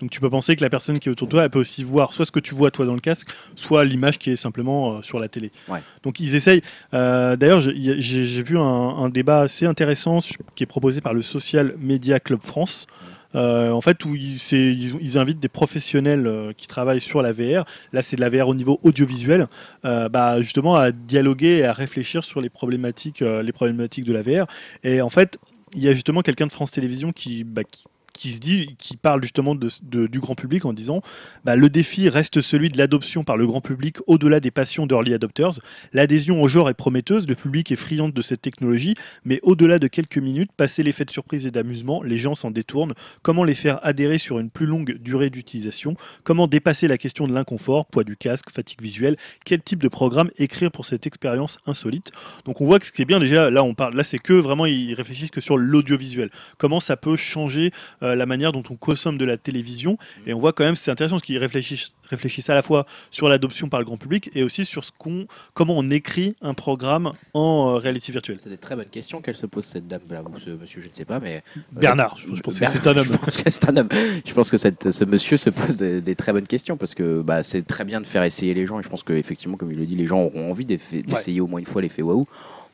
[0.00, 1.84] Donc tu peux penser que la personne qui est autour de toi, elle peut aussi
[1.84, 4.96] voir soit ce que tu vois toi dans le casque, soit l'image qui est simplement
[4.96, 5.52] euh, sur la télé.
[5.68, 5.78] Ouais.
[6.02, 6.62] Donc ils essayent.
[6.92, 10.18] euh, D'ailleurs, j'ai- vu un, un débat assez intéressant
[10.56, 12.88] qui est proposé par le Social Media Club France.
[13.34, 17.32] Euh, en fait, où ils, ils, ils invitent des professionnels euh, qui travaillent sur la
[17.32, 17.64] VR.
[17.92, 19.46] Là, c'est de la VR au niveau audiovisuel,
[19.84, 24.22] euh, bah, justement à dialoguer et à réfléchir sur les problématiques, les problématiques de la
[24.22, 24.46] VR.
[24.84, 25.38] Et en fait,
[25.74, 28.96] il y a justement quelqu'un de France Télévisions qui, bah, qui, qui se dit, qui
[28.96, 31.02] parle justement de, du grand public en disant,
[31.44, 35.14] bah, le défi reste celui de l'adoption par le grand public au-delà des passions d'early
[35.14, 35.60] adopters.
[35.92, 38.94] L'adhésion au genre est prometteuse, le public est friand de cette technologie,
[39.24, 42.92] mais au-delà de quelques minutes, passé l'effet de surprise et d'amusement, les gens s'en détournent.
[43.22, 45.96] Comment les faire adhérer sur une plus longue durée d'utilisation?
[46.24, 49.16] Comment dépasser la question de l'inconfort, poids du casque, fatigue visuelle?
[49.44, 52.12] Quel type de programme écrire pour cette expérience insolite?
[52.44, 54.32] Donc on voit que ce qui est bien déjà, là on parle, là c'est que
[54.32, 56.30] vraiment ils réfléchissent que sur l'audiovisuel.
[56.58, 57.70] Comment ça peut changer
[58.02, 59.96] euh, la manière dont on consomme de la télévision
[60.26, 63.28] Et on voit quand même, c'est intéressant parce qu'ils réfléchissent, réfléchissent à la fois sur
[63.28, 67.12] l'adoption par le grand public et aussi sur ce qu'on, comment on écrit un programme
[67.34, 68.38] en euh, réalité virtuelle.
[68.40, 70.88] C'est des très bonnes questions qu'elle se pose cette dame là ou ce monsieur, je
[70.88, 71.42] ne sais pas, mais
[71.72, 73.06] Bernard, je, je pense que c'est un homme.
[73.12, 73.88] Je pense que c'est un homme.
[74.26, 77.22] Je pense que cette- ce monsieur se pose des, des très bonnes questions parce que
[77.22, 79.78] bah, c'est très bien de faire essayer les gens et je pense qu'effectivement, comme il
[79.78, 82.24] le dit, les gens auront envie d'essayer au moins une fois l'effet waouh.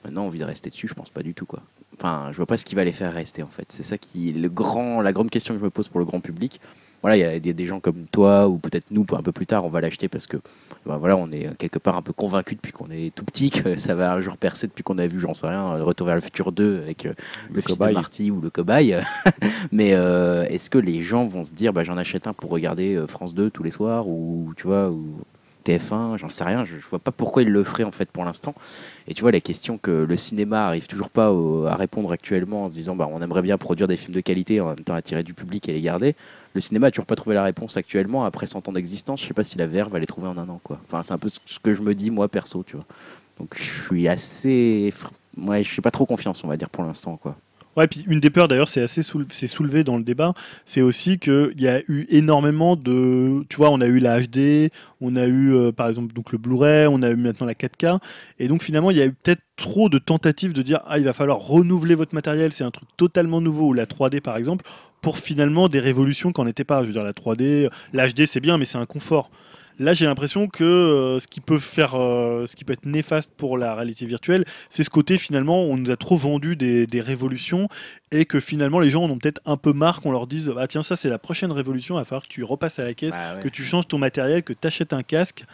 [0.04, 1.62] Maintenant, envie de rester dessus, je pense pas du tout quoi.
[1.96, 3.66] Enfin, je vois pas ce qui va les faire rester en fait.
[3.70, 6.06] C'est ça qui est le grand, la grande question que je me pose pour le
[6.06, 6.60] grand public.
[7.02, 9.64] voilà, il y a des, gens comme toi ou peut-être nous un peu plus tard,
[9.64, 10.36] on va l'acheter parce que
[10.86, 13.76] bah, voilà, on est quelque part un peu convaincu depuis qu'on est tout petit que
[13.76, 16.16] ça va un jour percer depuis qu'on a vu, j'en sais rien, le Retour vers
[16.16, 17.14] le futur 2 avec euh,
[17.52, 17.90] le, fils de.
[17.90, 19.00] Marty ou le cobaye.
[19.72, 22.94] Mais euh, est-ce que les gens vont se dire, bah, j'en achète un pour regarder
[22.94, 25.18] euh, France 2 tous les soirs ou tu vois ou
[25.68, 28.24] TF1, j'en sais rien, je, je vois pas pourquoi ils le feraient en fait pour
[28.24, 28.54] l'instant.
[29.06, 31.28] Et tu vois, la question que le cinéma arrive toujours pas
[31.68, 34.60] à répondre actuellement en se disant, bah, on aimerait bien produire des films de qualité
[34.60, 36.14] en même temps attirer du public et les garder.
[36.54, 39.20] Le cinéma a toujours pas trouvé la réponse actuellement après 100 ans d'existence.
[39.20, 40.80] Je sais pas si la VR va les trouver en un an, quoi.
[40.86, 42.86] Enfin, c'est un peu ce que je me dis moi perso, tu vois.
[43.38, 44.92] Donc je suis assez,
[45.36, 47.36] ouais, je suis pas trop confiance, on va dire pour l'instant, quoi.
[47.78, 50.34] Ouais, puis une des peurs d'ailleurs, c'est assez soulevé dans le débat,
[50.64, 53.44] c'est aussi qu'il y a eu énormément de.
[53.48, 56.38] Tu vois, on a eu la HD, on a eu euh, par exemple donc le
[56.38, 58.00] Blu-ray, on a eu maintenant la 4K,
[58.40, 61.04] et donc finalement il y a eu peut-être trop de tentatives de dire ah il
[61.04, 64.64] va falloir renouveler votre matériel, c'est un truc totalement nouveau ou la 3D par exemple,
[65.00, 66.80] pour finalement des révolutions qu'en n'était pas.
[66.82, 69.30] Je veux dire la 3D, la HD c'est bien, mais c'est un confort.
[69.78, 73.30] Là, j'ai l'impression que euh, ce qui peut faire, euh, ce qui peut être néfaste
[73.36, 77.00] pour la réalité virtuelle, c'est ce côté finalement, on nous a trop vendu des, des
[77.00, 77.68] révolutions
[78.10, 80.66] et que finalement les gens en ont peut-être un peu marre qu'on leur dise ah
[80.66, 83.12] tiens ça c'est la prochaine révolution, il va falloir que tu repasses à la caisse,
[83.12, 83.42] Bah ouais.
[83.42, 85.44] que tu changes ton matériel, que tu achètes un casque.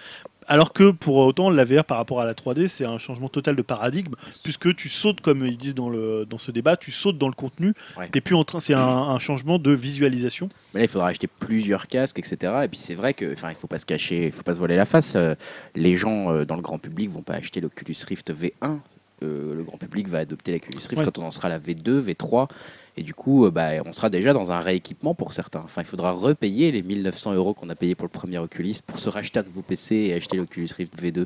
[0.46, 3.56] Alors que pour autant, la VR par rapport à la 3D, c'est un changement total
[3.56, 7.18] de paradigme, puisque tu sautes, comme ils disent dans, le, dans ce débat, tu sautes
[7.18, 7.74] dans le contenu.
[7.98, 8.08] Ouais.
[8.08, 10.48] T'es plus en train, c'est un, un changement de visualisation.
[10.72, 12.52] Mais là, il faudra acheter plusieurs casques, etc.
[12.64, 14.58] Et puis c'est vrai que, enfin, il faut pas se cacher, il faut pas se
[14.58, 15.14] voiler la face.
[15.16, 15.34] Euh,
[15.74, 18.78] les gens euh, dans le grand public vont pas acheter l'Oculus Rift V1.
[19.22, 21.04] Le grand public va adopter l'Oculus Rift Ouais.
[21.04, 22.48] quand on en sera à la V2, V3.
[22.96, 25.62] Et du coup, euh, bah, on sera déjà dans un rééquipement pour certains.
[25.64, 29.00] Enfin, il faudra repayer les 1900 euros qu'on a payé pour le premier Oculus pour
[29.00, 31.24] se racheter un nouveau PC et acheter l'Oculus Rift V2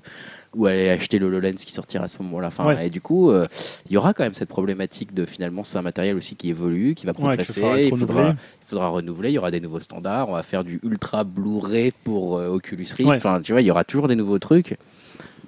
[0.55, 2.47] ou aller acheter le HoloLens qui sortira à ce moment-là.
[2.47, 2.87] Enfin, Ouais.
[2.87, 3.47] Et du coup, euh,
[3.87, 6.95] il y aura quand même cette problématique de finalement, c'est un matériel aussi qui évolue,
[6.95, 7.61] qui va progresser.
[7.85, 10.81] il faudra, il faudra renouveler, il y aura des nouveaux standards, on va faire du
[10.83, 13.11] ultra Blu-ray pour euh, Oculus Rift.
[13.11, 13.17] Ouais.
[13.17, 14.79] Enfin, tu vois, il y aura toujours des nouveaux trucs.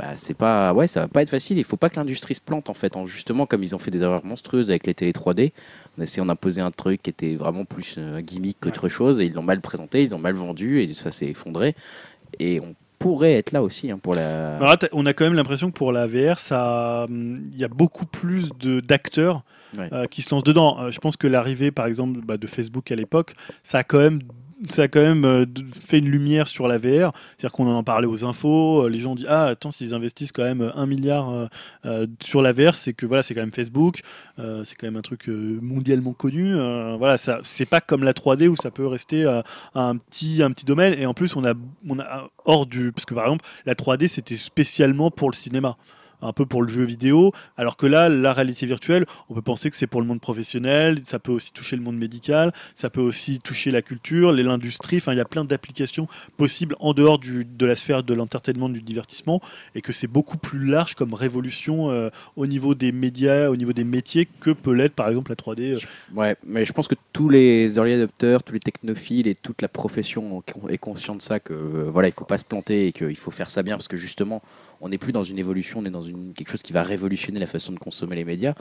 [0.00, 1.58] Bah, c'est pas, ouais, ça va pas être facile.
[1.58, 2.96] Il faut pas que l'industrie se plante en fait.
[2.96, 5.52] En justement, comme ils ont fait des erreurs monstrueuses avec les télé 3D,
[5.98, 9.20] on a essayé d'imposer un truc qui était vraiment plus euh, un gimmick qu'autre chose
[9.20, 11.74] et ils l'ont mal présenté, ils ont mal vendu et ça s'est effondré.
[12.38, 14.56] Et on pourrait être là aussi hein, pour la.
[14.56, 17.58] Alors là, t'as- on a quand même l'impression que pour la VR, ça, hum, il
[17.58, 19.42] y a beaucoup plus de d'acteurs
[19.78, 19.88] Ouais.
[19.92, 20.80] euh, qui se lancent dedans.
[20.80, 23.98] Euh, je pense que l'arrivée, par exemple, bah, de Facebook à l'époque, ça a quand
[23.98, 24.20] même
[24.68, 25.46] ça a quand même euh,
[25.82, 27.12] fait une lumière sur la VR.
[27.36, 30.44] C'est-à-dire qu'on en parlait aux infos, euh, les gens disent ah attends s'ils investissent quand
[30.44, 31.46] même un milliard euh,
[31.86, 34.00] euh, sur la VR, c'est que voilà c'est quand même Facebook,
[34.38, 36.54] euh, c'est quand même un truc euh, mondialement connu.
[36.54, 39.40] Euh, voilà c'est pas comme la 3D où ça peut rester euh,
[39.74, 40.94] un petit un petit domaine.
[40.98, 41.54] Et en plus on a
[41.88, 45.76] on a hors du parce que par exemple la 3D c'était spécialement pour le cinéma
[46.22, 49.70] un peu pour le jeu vidéo, alors que là, la réalité virtuelle, on peut penser
[49.70, 53.00] que c'est pour le monde professionnel, ça peut aussi toucher le monde médical, ça peut
[53.00, 57.66] aussi toucher la culture, l'industrie, enfin il y a plein d'applications possibles en dehors de
[57.66, 59.40] la sphère de l'entertainment, du divertissement,
[59.74, 63.72] et que c'est beaucoup plus large comme révolution euh, au niveau des médias, au niveau
[63.72, 65.74] des métiers, que peut l'être par exemple la 3D.
[65.74, 65.78] euh.
[66.14, 69.68] Ouais, mais je pense que tous les early adopters, tous les technophiles et toute la
[69.68, 73.16] profession est conscient de ça que euh, voilà, il faut pas se planter et qu'il
[73.16, 74.42] faut faire ça bien parce que justement,
[74.80, 77.38] on n'est plus dans une évolution, on est dans une, quelque chose qui va révolutionner
[77.38, 78.54] la façon de consommer les médias.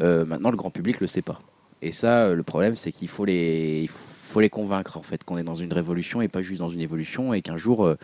[0.00, 1.40] Euh, maintenant, le grand public le sait pas.
[1.82, 5.38] Et ça, euh, le problème, c'est qu'il faut les, faut les convaincre en fait qu'on
[5.38, 7.96] est dans une révolution et pas juste dans une évolution et qu'un jour, euh,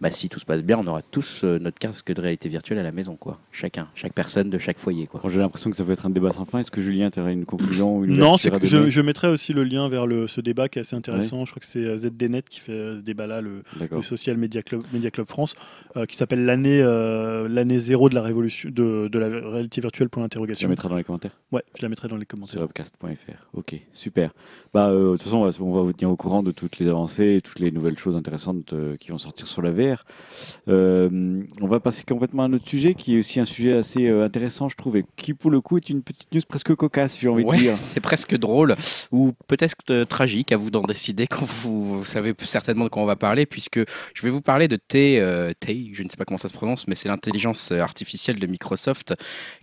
[0.00, 2.78] bah, si tout se passe bien, on aura tous euh, notre casque de réalité virtuelle
[2.78, 3.38] à la maison, quoi.
[3.52, 5.20] Chacun, chaque personne de chaque foyer, quoi.
[5.22, 6.60] Bon, J'ai l'impression que ça peut être un débat sans fin.
[6.60, 9.64] Est-ce que Julien, tu une conclusion ou une Non, que je, je mettrai aussi le
[9.64, 11.44] lien vers le, ce débat qui est assez intéressant.
[11.44, 14.02] Je crois que c'est euh, ZDNet qui fait euh, ce débat-là, le, le.
[14.02, 15.54] Social Media Club, Media Club France,
[15.96, 20.08] euh, qui s'appelle l'année euh, l'année zéro de la révolution de, de la réalité virtuelle
[20.08, 20.68] pour Tu l'interrogation.
[20.68, 21.36] la mettras dans les commentaires?
[21.52, 22.62] Ouais, je la mettrai dans les sur commentaires.
[22.62, 23.48] upcast.fr.
[23.54, 24.32] Ok, super.
[24.72, 26.78] Bah, euh, de toute façon, on va, on va vous tenir au courant de toutes
[26.78, 29.70] les avancées et toutes les nouvelles choses intéressantes euh, qui vont sortir sur la
[30.68, 34.06] Euh, on va passer complètement à un autre sujet qui est aussi un sujet assez
[34.06, 37.18] euh, intéressant, je trouve, et qui pour le coup est une petite news presque cocasse,
[37.18, 37.76] j'ai envie de dire.
[37.76, 38.76] c'est presque drôle
[39.12, 43.02] ou peut-être euh, tragique à vous d'en décider quand vous, vous savez certainement de quoi
[43.02, 43.80] on va parler puisque
[44.14, 46.54] je vais vous parler de Tay, euh, Tay, je ne sais pas comment ça se
[46.54, 49.14] prononce, mais c'est l'intelligence artificielle de Microsoft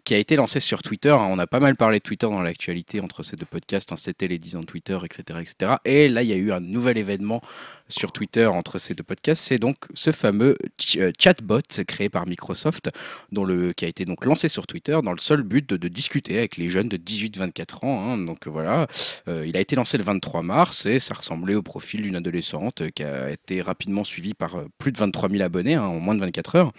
[0.06, 1.10] qui a été lancée sur Twitter.
[1.12, 1.28] hein.
[1.30, 3.92] On a pas mal parlé de Twitter dans l'actualité entre ces deux podcasts.
[3.92, 3.96] hein.
[3.98, 5.74] C'était les 10 ans de Twitter, etc., etc.
[5.86, 7.42] Et là, il y a eu un nouvel événement
[7.88, 9.44] sur Twitter entre ces deux podcasts.
[9.44, 10.58] C'est donc ce fameux
[10.98, 12.90] euh, chatbot créé par Microsoft
[13.32, 16.38] dont le, qui a été donc lancé sur Twitter dans le seul but de, discuter
[16.40, 18.12] avec les jeunes de 18-24 ans.
[18.14, 18.18] hein.
[18.18, 18.88] Donc euh, voilà,
[19.28, 22.90] Euh, il a été lancé le 23 mars et ça ressemblait au profil d'une adolescente
[22.92, 26.56] qui a été rapidement suivie par plus de 23 000 abonnés en moins de 24
[26.56, 26.72] heures.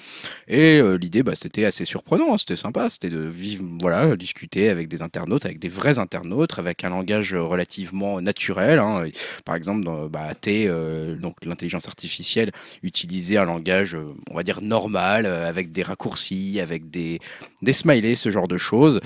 [0.49, 5.45] Et l'idée, bah, c'était assez surprenant, c'était sympa, c'était vivre, voilà, discuter avec des internautes,
[5.45, 8.79] avec des vrais internautes, avec un langage relativement naturel.
[8.79, 9.05] hein.
[9.45, 12.53] Par exemple, dans bah, T, euh, donc l'intelligence artificielle,
[12.83, 17.21] utiliser un langage, euh, on va dire normal, euh, avec des raccourcis, avec des,
[17.63, 19.01] des smileys, ce genre de choses.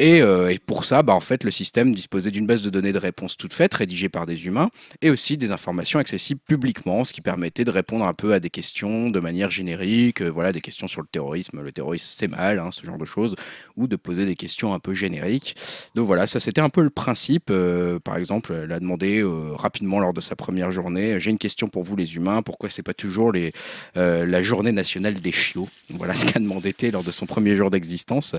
[0.00, 2.90] Et, euh, et pour ça, bah, en fait, le système disposait d'une base de données
[2.90, 4.70] de réponse toute faite, rédigée par des humains,
[5.02, 8.50] et aussi des informations accessibles publiquement, ce qui permettait de répondre un peu à des
[8.50, 12.58] questions de manière générique, euh, voilà, des questions sur le terrorisme, le terrorisme c'est mal,
[12.58, 13.36] hein, ce genre de choses,
[13.76, 15.54] ou de poser des questions un peu génériques.
[15.94, 17.50] Donc voilà, ça c'était un peu le principe.
[17.50, 21.68] Euh, par exemple, elle a demandé rapidement lors de sa première journée, j'ai une question
[21.68, 23.52] pour vous les humains, pourquoi c'est pas toujours les,
[23.94, 25.68] la journée nationale des chiots?
[25.90, 28.34] Voilà ce qu'a demandé T lors de son premier jour d'existence.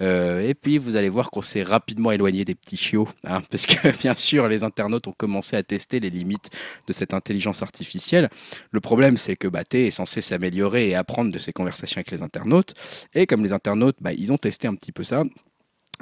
[0.00, 3.96] Et puis vous allez voir qu'on s'est rapidement éloigné des petits chiots, hein, parce que
[4.00, 6.50] bien sûr les internautes ont commencé à tester les limites
[6.86, 8.28] de cette intelligence artificielle.
[8.70, 12.10] Le problème c'est que bah, T est censé s'améliorer et apprendre de ses conversations avec
[12.10, 12.74] les internautes,
[13.14, 15.24] et comme les internautes, bah, ils ont testé un petit peu ça.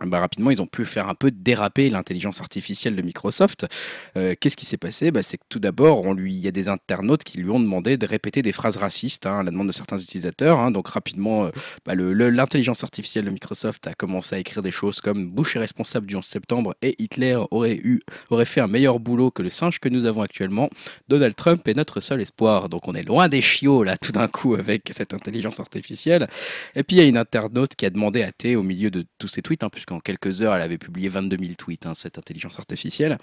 [0.07, 3.67] Bah, rapidement, ils ont pu faire un peu déraper l'intelligence artificielle de Microsoft.
[4.17, 5.11] Euh, Qu'est-ce qui s'est passé?
[5.11, 8.07] Bah, C'est que tout d'abord, il y a des internautes qui lui ont demandé de
[8.07, 10.59] répéter des phrases racistes hein, à la demande de certains utilisateurs.
[10.61, 10.71] hein.
[10.71, 11.51] donc rapidement, euh,
[11.87, 16.07] bah, l'intelligence artificielle de Microsoft a commencé à écrire des choses comme Bush est responsable
[16.07, 18.01] du 11 septembre et Hitler aurait, eu,
[18.31, 20.69] aurait fait un meilleur boulot que le singe que nous avons actuellement.
[21.09, 22.69] Donald Trump est notre seul espoir.
[22.69, 26.29] Donc on est loin des chiots là tout d'un coup avec cette intelligence artificielle.
[26.75, 29.05] Et puis il y a une internaute qui a demandé à T au milieu de
[29.19, 32.17] tous ces tweets, hein, puisqu'en quelques heures elle avait publié 22 000 tweets, hein, cette
[32.19, 33.19] intelligence artificielle.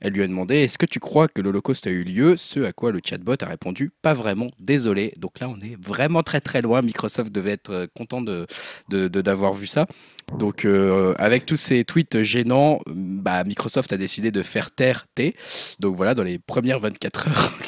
[0.00, 2.36] Elle lui a demandé Est-ce que tu crois que l'Holocauste a eu lieu?
[2.36, 5.12] Ce à quoi le chatbot a répondu Pas vraiment, désolé.
[5.18, 6.80] Donc là on est vraiment très très loin.
[6.82, 8.46] Microsoft devait être euh, content de
[8.88, 9.86] de- de- d'avoir vu ça.
[10.34, 15.36] Donc, euh, avec tous ces tweets gênants, bah, Microsoft a décidé de faire taire T.
[15.78, 17.58] Donc voilà, dans les premières 24 heures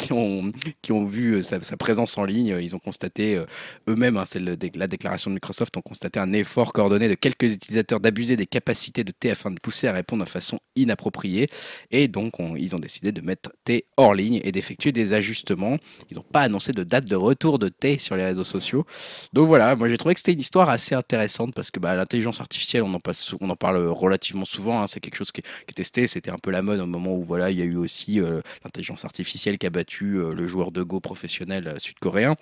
[0.83, 3.47] qui ont, vu euh, sa, présence en ligne, ils ont constaté euh,
[3.89, 4.57] eux-mêmes, hein, c'est la
[4.89, 9.13] déclaration de Microsoft, ont constaté un effort coordonné de quelques utilisateurs d'abuser des capacités de
[9.13, 11.47] T afin de pousser à répondre de façon inappropriée.
[11.93, 15.79] Et donc, on- ils ont décidé de mettre T hors ligne et d'effectuer des ajustements.
[16.11, 18.85] Ils n'ont pas annoncé de date de retour de T sur les réseaux sociaux.
[19.33, 22.41] Donc voilà, moi j'ai trouvé que c'était une histoire assez intéressante parce que bah, l'intelligence
[22.41, 22.48] artificielle,
[22.83, 25.73] on en, passe sou- on en parle relativement souvent, hein, c'est quelque chose qui est,
[25.73, 28.21] testé, c'était un peu la mode au moment où voilà, il y a eu aussi
[28.21, 32.37] euh, l'intelligence artificielle qui a battu euh, le joueur de Go professionnel euh, sud-coréen.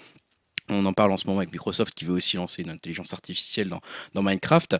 [0.68, 3.68] On en parle en ce moment avec Microsoft qui veut aussi lancer une intelligence artificielle
[4.15, 4.76] dans Minecraft.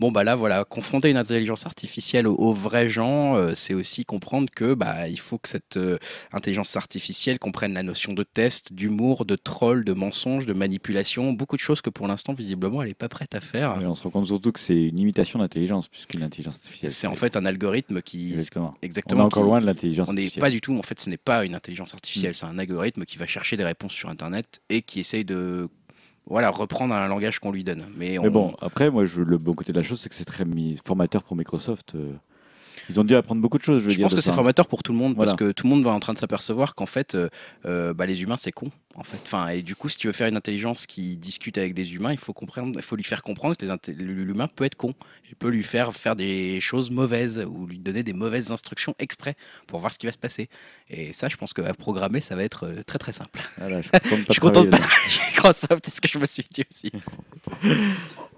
[0.00, 4.06] Bon bah là voilà, confronter une intelligence artificielle aux, aux vrais gens, euh, c'est aussi
[4.06, 5.98] comprendre que bah il faut que cette euh,
[6.32, 11.56] intelligence artificielle comprenne la notion de test, d'humour, de troll, de mensonge, de manipulation, beaucoup
[11.56, 13.78] de choses que pour l'instant visiblement elle n'est pas prête à faire.
[13.82, 16.90] Et on se rend compte surtout que c'est une imitation d'intelligence, puisqu'une intelligence artificielle.
[16.92, 18.72] C'est en fait un algorithme qui Exactement.
[18.74, 20.40] On exactement est encore qui- loin de l'intelligence On n'est artificielle.
[20.40, 21.96] pas du tout, en fait, ce n'est pas une intelligence Mm.
[21.96, 25.68] artificielle, c'est un algorithme qui va chercher des réponses sur Internet et qui essaye de
[26.30, 27.84] voilà, reprendre un langage qu'on lui donne.
[27.96, 30.14] Mais, on- Mais bon, après, moi, je, le bon côté de la chose, c'est que
[30.14, 30.44] c'est très
[30.84, 31.94] formateur pour Microsoft.
[31.96, 32.12] euh.
[32.90, 34.04] Ils ont dû apprendre beaucoup de choses, je veux je dire.
[34.04, 34.34] pense que c'est ça.
[34.34, 35.30] formateur pour tout le monde Voilà.
[35.32, 37.28] parce que tout le monde va en train de s'apercevoir qu'en fait, euh,
[37.66, 38.70] euh, bah, les humains c'est con.
[38.96, 41.74] En fait, enfin, et du coup, si tu veux faire une intelligence qui discute avec
[41.74, 44.94] des humains, il faut comprendre, il faut lui faire comprendre que l'humain peut être con.
[45.28, 49.36] Il peut lui faire faire des choses mauvaises ou lui donner des mauvaises instructions exprès
[49.68, 50.48] pour voir ce qui va se passer.
[50.90, 53.40] Et ça, je pense que à programmer, ça va être euh, très très simple.
[53.58, 56.08] Voilà, je suis content de pas Je suis content de pas Microsoft, c'est ce que
[56.08, 56.90] je me suis dit aussi.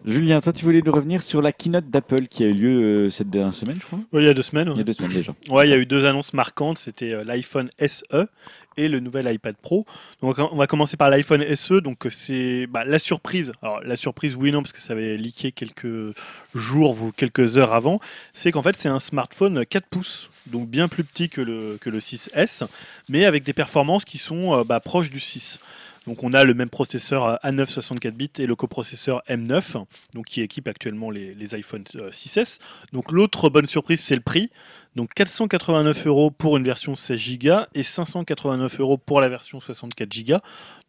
[0.05, 3.11] Julien, toi, tu voulais nous revenir sur la keynote d'Apple qui a eu lieu euh,
[3.11, 4.69] cette dernière semaine, je crois Ouais, il y a deux semaines.
[4.75, 5.33] Il y a deux semaines déjà.
[5.49, 6.79] Ouais, il y a eu deux annonces marquantes.
[6.79, 8.27] C'était euh, l'iPhone SE
[8.77, 9.87] et le nouvel iPad Pro.
[10.21, 11.81] Donc, on va commencer par l'iPhone SE.
[11.81, 13.53] Donc, euh, c'est bah, la surprise.
[13.63, 16.17] Alors, la surprise, oui, non, parce que ça avait leaké quelques
[16.55, 18.01] jours ou quelques heures avant.
[18.35, 20.31] C'est qu'en fait, c'est un smartphone 4 pouces.
[20.47, 22.67] Donc, bien plus petit que le, que le 6S,
[23.09, 25.61] mais avec des performances qui sont euh, bah, proches du 6.
[26.07, 30.27] Donc on a le même processeur euh, A9 64 bits et le coprocesseur M9, donc
[30.27, 32.59] qui équipe actuellement les, les iPhone euh, 6S.
[32.93, 34.51] Donc l'autre bonne surprise, c'est le prix.
[34.95, 40.25] Donc 489 euros pour une version 16 Go et 589 euros pour la version 64
[40.25, 40.37] Go.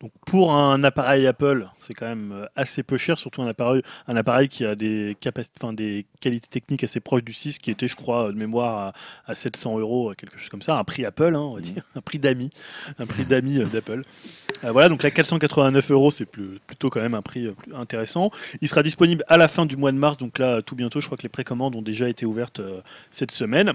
[0.02, 3.82] Donc pour un appareil Apple, c'est quand même euh, assez peu cher, surtout un appareil,
[4.08, 5.16] un appareil qui a des,
[5.58, 8.94] enfin, des qualités techniques assez proches du 6, qui était, je crois, de mémoire
[9.26, 10.78] à, à 700 euros, quelque chose comme ça.
[10.78, 12.50] Un prix Apple, hein, on va dire, un prix d'amis,
[13.00, 14.02] un prix d'amis euh, d'Apple.
[14.64, 18.32] Euh, voilà, donc là 489 euros, c'est plutôt quand même un prix intéressant.
[18.62, 21.00] Il sera disponible à la fin du mois de mars, donc là tout bientôt.
[21.00, 23.74] Je crois que les précommandes ont déjà été ouvertes euh, cette semaine.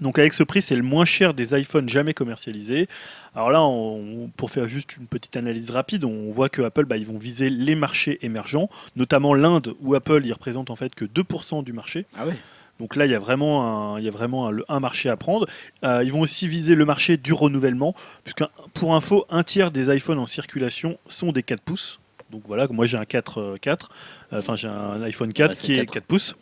[0.00, 2.86] Donc avec ce prix, c'est le moins cher des iPhones jamais commercialisés.
[3.34, 6.96] Alors là, on- pour faire juste une petite analyse rapide, on voit que Apple, bah,
[6.96, 11.04] ils vont viser les marchés émergents, notamment l'Inde, où Apple, il représente en fait que
[11.04, 12.06] 2% du marché.
[12.16, 12.36] Ah ouais.
[12.78, 15.46] Donc là, il y a vraiment un, il y a vraiment un, marché à prendre.
[15.82, 19.94] Euh, ils vont aussi viser le marché du renouvellement, puisque pour info, un tiers des
[19.94, 22.00] iPhones en circulation sont des 4 pouces.
[22.30, 23.90] Donc voilà, moi j'ai un 4, euh, 4,
[24.32, 25.92] euh, enfin j'ai un iPhone 4 iPhone qui est 4.
[25.92, 26.36] 4 pouces.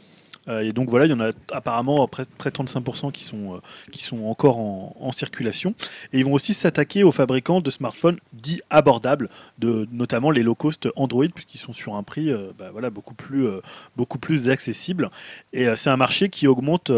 [0.48, 3.54] Euh, et donc voilà, il y en a apparemment près, près de 35% qui sont,
[3.54, 3.58] euh,
[3.92, 5.74] qui sont encore en, circulation.
[6.12, 10.56] Et ils vont aussi s'attaquer aux fabricants de smartphones dits abordables, de, notamment les low
[10.56, 13.46] cost Android, puisqu'ils sont sur un prix euh, bah, voilà, beaucoup, plus,
[13.96, 15.10] beaucoup plus accessible.
[15.52, 16.90] Et c'est un marché qui augmente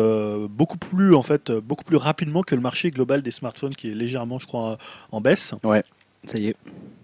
[0.49, 3.95] beaucoup, plus, en fait, beaucoup plus rapidement que le marché global des smartphones, qui est
[3.95, 4.79] légèrement, je crois,
[5.13, 5.55] en baisse.
[6.27, 6.57] Ça y est.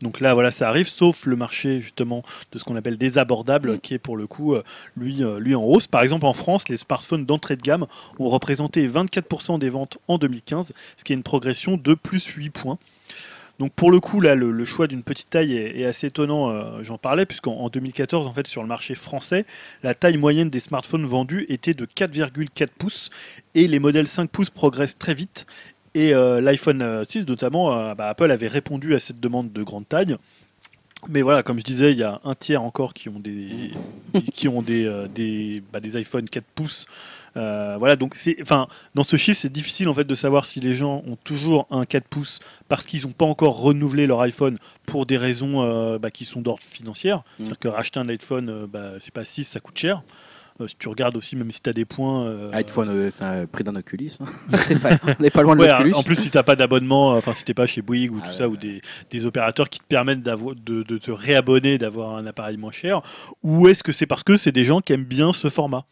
[0.03, 3.79] Donc là, voilà, ça arrive, sauf le marché justement de ce qu'on appelle des abordables,
[3.79, 4.65] qui est pour le coup, euh,
[4.97, 5.87] lui, euh, lui en hausse.
[5.87, 7.87] Par exemple, en France, les smartphones d'entrée de gamme
[8.19, 12.51] ont représenté 24% des ventes en 2015, ce qui est une progression de plus 8
[12.51, 12.79] points.
[13.61, 16.51] Donc pour le coup, là, le, le choix d'une petite taille est, est assez étonnant.
[16.51, 19.45] euh, J'en parlais puisqu'en en 2014, en fait, sur le marché français,
[19.85, 23.11] la taille moyenne des smartphones vendus était de 4,4 pouces
[23.55, 25.47] et les modèles 5 pouces progressent très vite.
[25.95, 29.63] Et euh, l'iPhone euh, 6, notamment, euh, bah, Apple avait répondu à cette demande de
[29.63, 30.17] grande taille.
[31.09, 33.73] Mais voilà, comme je disais, il y a un tiers encore qui ont des,
[34.35, 36.87] qui ont des, euh, des, bah, des iPhone 4 pouces.
[37.37, 40.61] Euh, voilà, donc c'est, enfin, dans ce chiffre, c'est difficile en fait de savoir si
[40.61, 42.39] les gens ont toujours un 4 pouces
[42.69, 46.41] parce qu'ils n'ont pas encore renouvelé leur iPhone pour des raisons euh, bah, qui sont
[46.41, 47.15] d'ordre financier.
[47.39, 50.03] C'est-à-dire que racheter un iPhone, euh, bah, c'est pas 6, ça coûte cher.
[50.63, 52.25] Euh, si tu regardes aussi, même si tu as des points.
[52.27, 54.13] euh, iPhone, euh, c'est un prix d'un Oculus.
[54.21, 54.25] hein.
[54.57, 55.95] C'est pas- on n'est pas loin de Ouais, l'Oculus.
[55.95, 58.31] en plus, si t'as pas d'abonnement, enfin si t'es pas chez Bouygues ou Ah tout
[58.31, 62.57] ouais, ça, ou des, des opérateurs qui te permettent de te réabonner, d'avoir un appareil
[62.57, 63.03] moins cher,
[63.43, 65.85] ou est-ce que c'est parce que c'est des gens qui aiment bien ce format?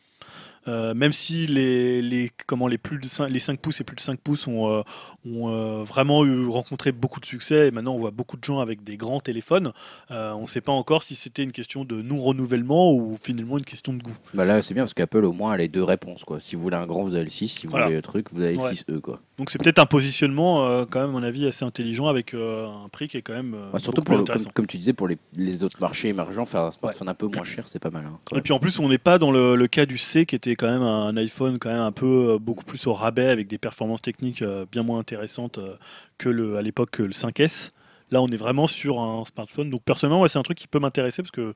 [0.68, 3.96] Euh, même si les, les, comment, les, plus de 5, les 5 pouces et plus
[3.96, 4.82] de 5 pouces ont, euh,
[5.26, 8.60] ont euh, vraiment eu, rencontré beaucoup de succès, et maintenant on voit beaucoup de gens
[8.60, 9.72] avec des grands téléphones,
[10.10, 13.94] on ne sait pas encore si c'était une question de non-renouvellement ou finalement une question
[13.94, 14.16] de goût.
[14.34, 16.24] Bah là, c'est bien parce qu'Apple, au moins, a les deux réponses.
[16.24, 16.40] Quoi.
[16.40, 17.48] Si vous voulez un grand, vous avez le 6.
[17.48, 17.86] Si vous Voilà.
[17.86, 18.72] voulez le truc, vous avez le Ouais.
[18.72, 19.00] 6E.
[19.00, 19.20] Quoi.
[19.38, 23.08] Donc c'est peut-être un positionnement, quand même, à mon avis, assez intelligent avec un prix
[23.08, 25.80] qui est quand même Ouais, surtout pour plus comme, tu disais, pour les, les autres
[25.80, 28.04] marchés émergents, faire un smartphone un peu moins cher, c'est pas mal.
[28.06, 30.34] hein, Et puis en plus, on n'est pas dans le, le cas du C qui
[30.36, 33.48] était quand même un iPhone quand même un peu euh, beaucoup plus au rabais avec
[33.48, 35.76] des performances techniques euh, bien moins intéressantes euh,
[36.18, 37.70] que le, à l'époque que le 5S.
[38.12, 39.70] Là, on est vraiment sur un smartphone.
[39.70, 41.54] Donc personnellement, ouais, c'est un truc qui peut m'intéresser parce que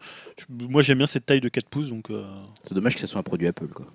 [0.48, 1.88] moi j'aime bien cette taille de 4 pouces.
[1.88, 2.12] Donc
[2.62, 3.66] C'est dommage que ce soit un produit Apple.
[3.66, 3.86] Quoi.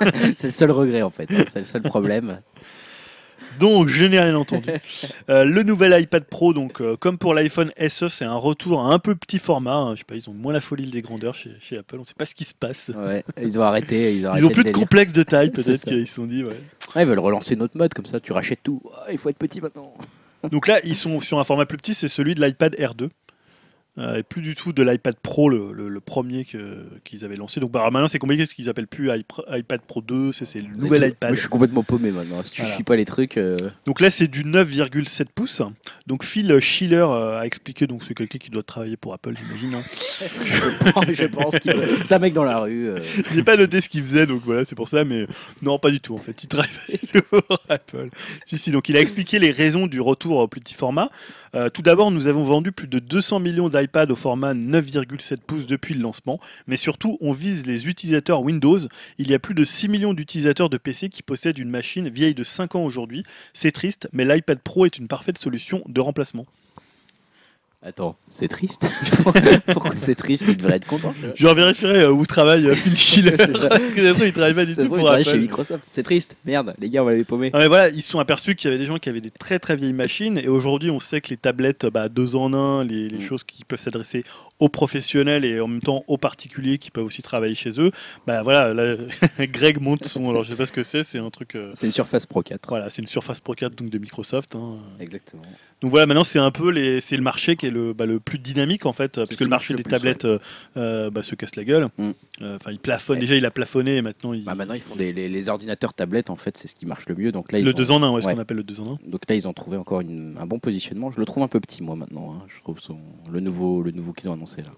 [0.36, 1.28] c'est le seul regret en fait.
[1.52, 2.40] C'est le seul problème.
[3.58, 4.70] Donc, je n'ai rien entendu.
[5.30, 8.92] Euh, le nouvel iPad Pro, donc, euh, comme pour l'iPhone SE, c'est un retour à
[8.92, 9.72] un peu petit format.
[9.74, 9.94] hein.
[9.94, 11.96] Je sais pas, ils ont moins la folie des grandeurs chez, chez Apple.
[11.96, 12.90] On ne sait pas ce qui se passe.
[12.94, 14.14] Ouais, ils ont arrêté.
[14.16, 14.80] Ils ont, Ils arrêté ont le plus de délire.
[14.80, 15.86] complexe de taille, C'est peut-être ça.
[15.90, 16.44] qu'ils se sont dit.
[16.44, 16.60] Ouais.
[16.94, 18.20] Ouais, ils veulent relancer notre mode comme ça.
[18.20, 18.82] Tu rachètes tout.
[18.96, 19.94] Ah, il faut être petit maintenant.
[20.50, 23.08] Donc là, ils sont sur un format plus petit, c'est celui de l'iPad R2.
[23.96, 27.60] Euh, et plus du tout de l'iPad Pro, le, le- le premier qu'ils avaient lancé.
[27.60, 29.08] Donc bah, maintenant, c'est compliqué parce qu'ils appellent plus
[29.48, 31.30] iPad Pro 2, c'est le nouvel iPad.
[31.30, 32.42] moi, je suis complètement paumé maintenant.
[32.42, 32.74] Si tu Voilà.
[32.74, 33.36] suis pas les trucs.
[33.36, 33.56] euh,
[33.86, 35.62] Donc là, c'est du 9,7 pouces.
[36.08, 39.76] Donc Phil Schiller euh, a expliqué, donc c'est quelqu'un qui doit travailler pour Apple, j'imagine.
[39.76, 39.84] hein.
[41.12, 41.72] je pense, qu'il
[42.04, 42.88] C'est un mec dans la rue.
[42.88, 42.98] euh,
[43.30, 45.26] Je n'ai pas noté ce qu'il faisait, donc voilà, c'est pour ça, mais
[45.62, 46.42] non, pas du tout en fait.
[46.42, 46.68] Il travaille
[47.30, 48.08] pour Apple.
[48.44, 51.10] Si, si, donc il a expliqué les raisons du retour au plus petit format.
[51.54, 55.66] Euh, tout d'abord, nous avons vendu plus de 200 millions d'iPad au format 9,7 pouces
[55.66, 58.78] depuis le lancement, mais surtout, on vise les utilisateurs Windows.
[59.18, 62.34] Il y a plus de 6 millions d'utilisateurs de PC qui possèdent une machine vieille
[62.34, 63.24] de 5 ans aujourd'hui.
[63.52, 66.46] C'est triste, mais l'iPad Pro est une parfaite solution de remplacement.
[67.86, 68.86] Attends, c'est triste.
[69.72, 71.14] Pourquoi c'est triste Il devrait être content.
[71.34, 73.32] Je vérifierai euh, où travaille euh, Phil Schiller.
[73.36, 75.24] Parce que de toute façon, il travaille pas du tout pour Apple.
[75.24, 75.84] chez Microsoft.
[75.90, 76.38] C'est triste.
[76.46, 77.50] Merde, les gars, on va les paumer.
[77.52, 79.30] Ah, mais voilà, ils se sont aperçus qu'il y avait des gens qui avaient des
[79.30, 82.84] très très vieilles machines et aujourd'hui on sait que les tablettes bah, deux en un,
[82.84, 83.20] les, les Mm.
[83.20, 84.24] choses qui peuvent s'adresser
[84.60, 87.90] aux professionnels et en même temps aux particuliers qui peuvent aussi travailler chez eux,
[88.26, 88.96] bah voilà, là,
[89.40, 91.86] Greg monte son, alors je sais pas ce que c'est, c'est un truc, euh, C'est
[91.86, 92.66] une Surface Pro 4.
[92.68, 94.54] voilà, c'est une Surface Pro 4 donc de Microsoft.
[94.56, 94.78] hein.
[95.00, 95.42] Exactement.
[95.82, 98.18] Donc voilà, maintenant c'est un peu les, c'est le marché qui est le, bah, le
[98.20, 100.38] plus dynamique en fait, parce ce que le marché des plus, tablettes euh,
[100.78, 101.88] euh, bah, se casse la gueule.
[101.98, 102.10] Mm.
[102.42, 103.16] Euh, Enfin, il plafonne.
[103.16, 103.20] Ouais.
[103.20, 104.44] Déjà, il a plafonné et maintenant il.
[104.44, 107.06] Bah, maintenant, ils font des, les, les ordinateurs tablettes, en fait, c'est ce qui marche
[107.06, 107.32] le mieux.
[107.32, 108.94] Donc là, ils le ont- 2 en 1, ouais, ce qu'on appelle le 2 en
[108.94, 108.98] 1.
[109.10, 111.10] Donc là, ils ont trouvé encore une- un bon positionnement.
[111.10, 112.34] Je le trouve un peu petit, moi, maintenant.
[112.40, 112.46] hein.
[112.54, 112.96] Je trouve son,
[113.30, 114.70] le nouveau, le nouveau qu'ils ont annoncé là.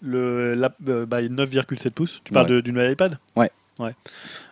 [0.00, 2.20] Le la- euh, bah, 9,7 pouces.
[2.24, 2.56] Tu parles Ouais.
[2.56, 3.18] de- du nouvel iPad?
[3.36, 3.50] Ouais.
[3.78, 3.94] Ouais.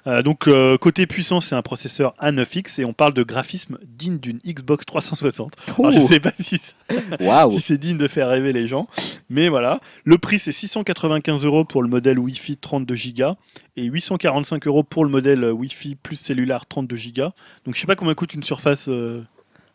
[0.06, 4.18] Euh, donc euh, côté puissance, c'est un processeur A9X et on parle de graphisme digne
[4.18, 5.52] d'une Xbox 360.
[5.78, 8.86] Alors, je sais pas si, si c'est digne de faire rêver les gens,
[9.28, 9.80] mais voilà.
[10.05, 13.34] Le prix c'est 695 euros pour le modèle Wi-Fi 32 Go
[13.76, 17.22] et 845 euros pour le modèle Wi-Fi plus cellulaire 32 Go.
[17.64, 18.88] Donc je sais pas combien coûte une surface.
[18.88, 19.22] euh,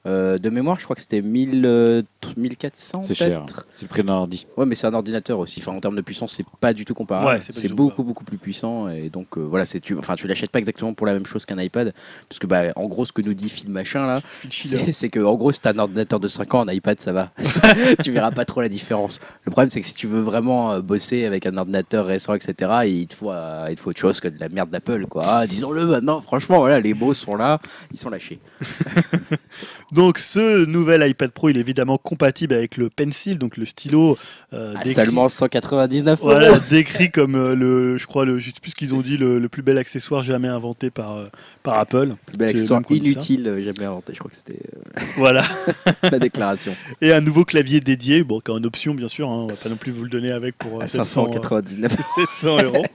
[0.07, 2.01] Euh, de mémoire, je crois que c'était 1000, euh,
[2.35, 3.45] 1400 C'est cher.
[3.75, 4.47] C'est le prix d'un ordi.
[4.57, 5.59] Ouais, mais c'est un ordinateur aussi.
[5.59, 7.27] Enfin, en termes de puissance, c'est pas du tout comparable.
[7.27, 8.89] Ouais, c'est c'est beaucoup, beaucoup plus puissant.
[8.89, 11.45] Et donc, euh, voilà, c'est tu, enfin, tu l'achètes pas exactement pour la même chose
[11.45, 11.93] qu'un iPad.
[12.27, 15.19] Parce que, bah, en gros, ce que nous dit Phil Machin, là, c'est c'est que,
[15.19, 17.31] en gros, si t'as un ordinateur de 5 ans, un iPad, ça va.
[18.03, 19.19] tu verras pas trop la différence.
[19.43, 23.07] Le problème, c'est que si tu veux vraiment bosser avec un ordinateur récent, etc., il
[23.07, 25.23] te faut, euh, il te faut autre chose que de la merde d'Apple, quoi.
[25.27, 27.59] Ah, Disons-le maintenant, franchement, voilà, les mots sont là,
[27.93, 28.39] ils sont lâchés.
[29.91, 34.17] Donc ce nouvel iPad Pro, il est évidemment compatible avec le Pencil, donc le stylo
[34.53, 36.31] euh, À décrit- seulement 199 euros.
[36.31, 39.17] Voilà, décrit comme euh, le, je crois, le, je sais plus ce qu'ils ont dit,
[39.17, 41.25] le, le plus bel accessoire jamais inventé par, euh,
[41.63, 42.13] par Apple.
[42.25, 44.13] Plus bel accessoire inutile, euh, jamais inventé.
[44.13, 44.59] Je crois que c'était
[45.17, 45.43] Voilà.
[46.03, 46.73] la déclaration.
[47.01, 49.69] Et un nouveau clavier dédié, bon, qui en option bien sûr, hein, on va pas
[49.69, 51.95] non plus vous le donner avec pour euh, À 700, euh, 599
[52.39, 52.85] 700 euros.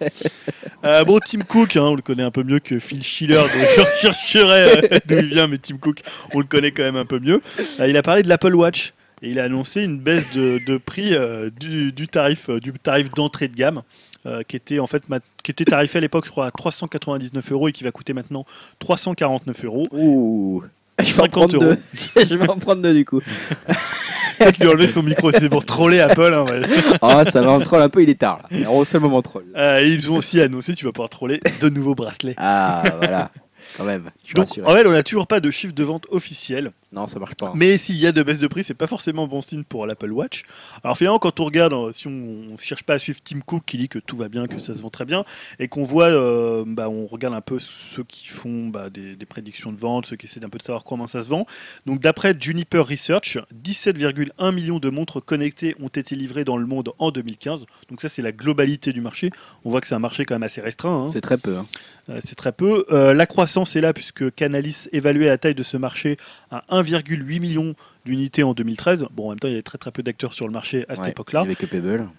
[1.07, 3.81] Bon, Tim Cook, hein, on le connaît un peu mieux que Phil Schiller, donc je
[3.81, 4.63] rechercherai
[4.95, 6.01] euh, d'où il vient, mais Tim Cook,
[6.33, 7.41] on le connaît quand même un peu mieux.
[7.81, 8.93] Euh, il a parlé de l'Apple Watch
[9.23, 12.73] et il a annoncé une baisse de, de prix euh, du, du tarif euh, du
[12.75, 13.83] tarif d'entrée de gamme.
[14.27, 17.51] euh, qui était en fait ma- qui était tarifé à l'époque je crois à 399
[17.53, 18.45] euros et qui va coûter maintenant
[18.79, 20.63] 349 euros Ouh.
[20.99, 21.75] Je vais en 50 prendre euros.
[22.15, 22.25] deux.
[22.29, 23.21] Je vais en prendre deux du coup.
[24.39, 26.61] Peut-être lui enlever son micro c'est pour troller Apple hein, ouais.
[27.01, 28.59] Ah, ça va, on troll un peu, il est tard là.
[28.85, 29.45] C'est le moment troll.
[29.57, 33.31] Et ils ont aussi annoncé tu vas pouvoir troller de nouveaux bracelets Ah, voilà.
[33.77, 34.11] Quand même.
[34.35, 37.35] Donc en fait on n'a toujours pas de chiffre de vente officiel Non, ça marche
[37.35, 37.49] pas.
[37.49, 37.53] hein.
[37.57, 40.13] Mais s'il y a de baisse de prix, c'est pas forcément bon signe pour l'Apple
[40.13, 40.45] Watch.
[40.85, 43.65] Alors finalement, quand on regarde, euh, si on ne cherche pas à suivre Tim Cook
[43.67, 45.25] qui dit que tout va bien, que ça se vend très bien,
[45.59, 49.27] et qu'on voit, euh, bah, on regarde un peu ceux qui font bah, des, des
[49.27, 51.45] prédictions de vente, ceux qui essaient un peu de savoir comment ça se vend.
[51.87, 56.93] Donc d'après Juniper Research, 17,1 millions de montres connectées ont été livrées dans le monde
[56.99, 57.67] en 2015.
[57.91, 59.31] Donc ça, c'est la globalité du marché.
[59.65, 61.05] On voit que c'est un marché quand même assez restreint.
[61.05, 61.09] hein.
[61.09, 61.57] C'est très peu.
[61.57, 61.67] hein.
[62.09, 62.85] Euh, C'est très peu.
[62.93, 66.17] Euh, la croissance est là puisque Canalis évaluait la taille de ce marché
[66.51, 67.75] à 1,8 million
[68.05, 69.07] d'unités en 2013.
[69.13, 70.95] Bon, en même temps, il y avait très très peu d'acteurs sur le marché à
[70.95, 71.45] cette Ouais, époque-là.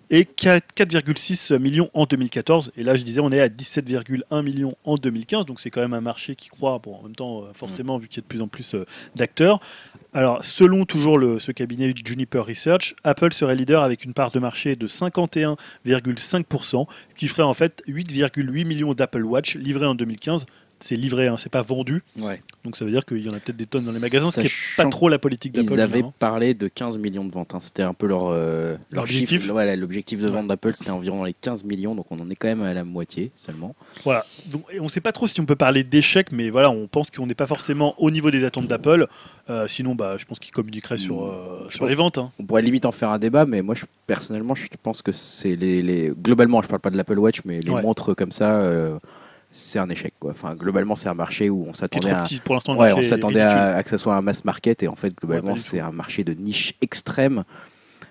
[0.10, 2.72] Et 4 4,6 millions en 2014.
[2.77, 5.45] Et là, je disais, on est à 17,1 millions en 2015.
[5.45, 6.80] Donc c'est quand même un marché qui croît.
[6.84, 8.86] Bon, en même temps, euh, forcément, vu qu'il y a de plus en plus euh,
[9.16, 9.60] d'acteurs.
[10.14, 14.40] Alors, selon toujours le, ce cabinet Juniper Research, Apple serait leader avec une part de
[14.40, 20.45] marché de 51,5%, ce qui ferait en fait 8,8 millions d'Apple Watch livrés en 2015.
[20.80, 22.03] C'est livré, hein, c'est pas vendu.
[22.19, 22.39] Ouais.
[22.64, 24.39] Donc ça veut dire qu'il y en a peut-être des tonnes dans les magasins, ce
[24.39, 25.73] qui n'est pas trop la politique d'Apple.
[25.73, 27.56] Ils avaient parlé de 15 millions de ventes.
[27.56, 27.59] hein.
[27.59, 29.41] C'était un peu leur, euh, Leur leur objectif.
[29.41, 29.51] chiffre.
[29.51, 31.95] Voilà, L'objectif de vente d'Apple, c'était environ les 15 millions.
[31.95, 33.75] Donc on en est quand même à la moitié seulement.
[34.03, 34.25] Voilà.
[34.45, 36.88] Donc, et on ne sait pas trop si on peut parler d'échec, mais voilà, on
[36.88, 39.07] pense qu'on n'est pas forcément au niveau des attentes d'Apple.
[39.49, 42.17] Euh, sinon, bah, je pense qu'ils communiqueraient sur, euh, Je sur pense- les ventes.
[42.17, 42.31] hein.
[42.39, 45.56] On pourrait limite en faire un débat, mais moi, je, personnellement, je pense que c'est
[45.56, 47.81] les, les- Globalement, je parle pas de l'Apple Watch, mais les Ouais.
[47.81, 48.99] montres comme ça, euh,
[49.50, 50.14] c'est un échec.
[50.19, 50.32] Quoi.
[50.32, 52.24] Enfin, globalement, c'est un marché où on s'attendait à.
[52.24, 52.76] petit pour l'instant.
[52.77, 55.56] Ouais, on s'attendait à, à que ça soit un mass market et en fait globalement
[55.56, 57.43] c'est un marché de niche extrême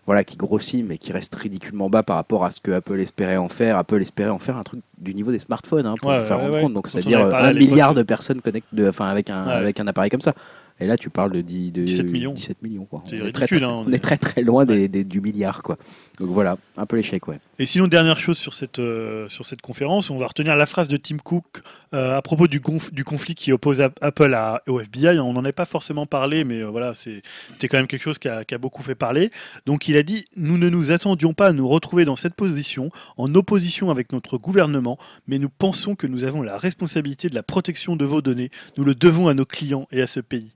[0.06, 3.36] voilà qui grossit mais qui reste ridiculement bas par rapport à ce que Apple espérait
[3.36, 6.20] en faire Apple espérait en faire un truc du niveau des smartphones hein, pour Ouais,
[6.20, 7.94] vous faire rendre compte donc Quand c'est à on dire avait parlé à un milliard
[7.94, 10.34] de personnes connectent enfin avec un avec un appareil comme ça
[10.78, 12.32] et là tu parles de, 10, de 17 millions.
[12.34, 13.02] 17 millions quoi.
[13.06, 15.20] C'est on, est très, ridicule, très, hein, on est très très loin des, des- du
[15.20, 15.78] milliard quoi
[16.18, 19.60] donc voilà un peu l'échec ouais Et sinon, dernière chose sur cette, euh, sur cette
[19.60, 21.44] conférence, on va retenir la phrase de Tim Cook
[21.92, 25.18] euh, à propos du, conf- du conflit qui oppose Ap- Apple à, au FBI.
[25.18, 28.28] On n'en a pas forcément parlé, mais euh, voilà, c'était quand même quelque chose qui
[28.28, 29.30] a, qui a beaucoup fait parler.
[29.66, 32.90] Donc il a dit, nous ne nous attendions pas à nous retrouver dans cette position,
[33.18, 34.96] en opposition avec notre gouvernement,
[35.28, 38.50] mais nous pensons que nous avons la responsabilité de la protection de vos données.
[38.78, 40.52] Nous le devons à nos clients et à ce pays.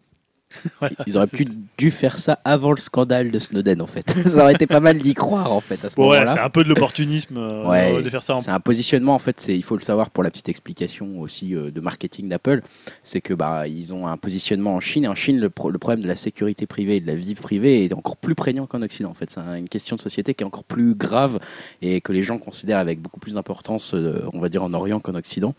[0.81, 0.95] Voilà.
[1.07, 1.47] ils auraient pu
[1.79, 4.99] dû faire ça avant le scandale de Snowden en fait ça aurait été pas mal
[4.99, 7.67] d'y croire en fait à ce Bon, ouais, moment-là c'est un peu de l'opportunisme euh,
[7.69, 10.11] Ouais, de faire ça en C'est un positionnement en fait, c'est il faut le savoir
[10.11, 12.63] pour la petite explication aussi euh, de marketing d'Apple,
[13.03, 15.79] c'est que bah ils ont un positionnement en Chine et en Chine le, pro- le
[15.79, 18.83] problème de la sécurité privée et de la vie privée est encore plus prégnant qu'en
[18.83, 19.31] Occident en fait.
[19.31, 21.39] C'est un- une question de société qui est encore plus grave
[21.83, 25.01] et que les gens considèrent avec beaucoup plus d'importance, euh, on va dire en Orient
[25.01, 25.55] qu'en Occident.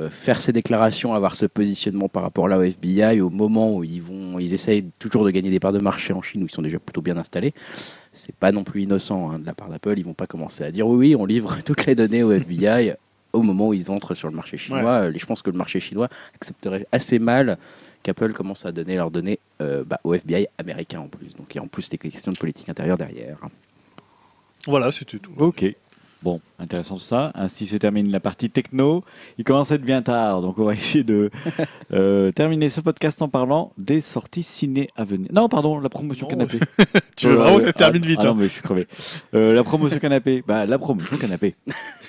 [0.00, 3.84] Euh, faire ces déclarations, avoir ce positionnement par rapport là au FBI au moment où
[3.84, 6.52] ils vont, ils essayent toujours de gagner des parts de marché en Chine où ils
[6.52, 7.52] sont déjà plutôt bien installés
[8.12, 9.94] c'est pas non plus innocent hein, de la part d'Apple.
[9.98, 12.94] Ils vont pas commencer à dire oui, oui, on livre toutes les données au FBI
[13.32, 15.02] au moment où ils entrent sur le marché chinois.
[15.02, 17.58] Euh, Je pense que le marché chinois accepterait assez mal
[18.02, 21.36] qu'Apple commence à donner leurs données euh, bah, au FBI américain en plus.
[21.36, 23.38] Donc il y a en plus des questions de politique intérieure derrière.
[24.66, 25.32] Voilà, c'était tout.
[25.38, 25.64] Ok.
[26.22, 27.32] Bon, intéressant tout ça.
[27.34, 29.02] Ainsi se termine la partie techno.
[29.38, 31.30] Il commence à être bien tard, donc on va essayer de
[31.92, 35.28] euh, terminer ce podcast en parlant des sorties ciné à venir.
[35.32, 36.58] Non, pardon, la promotion Non, canapé.
[37.16, 38.36] Tu veux Euh, vraiment que ça se ah, termine vite Ah non, hein.
[38.38, 38.86] mais je suis crevé.
[39.34, 40.44] Euh, la promotion canapé.
[40.46, 41.54] Bah, la promotion canapé.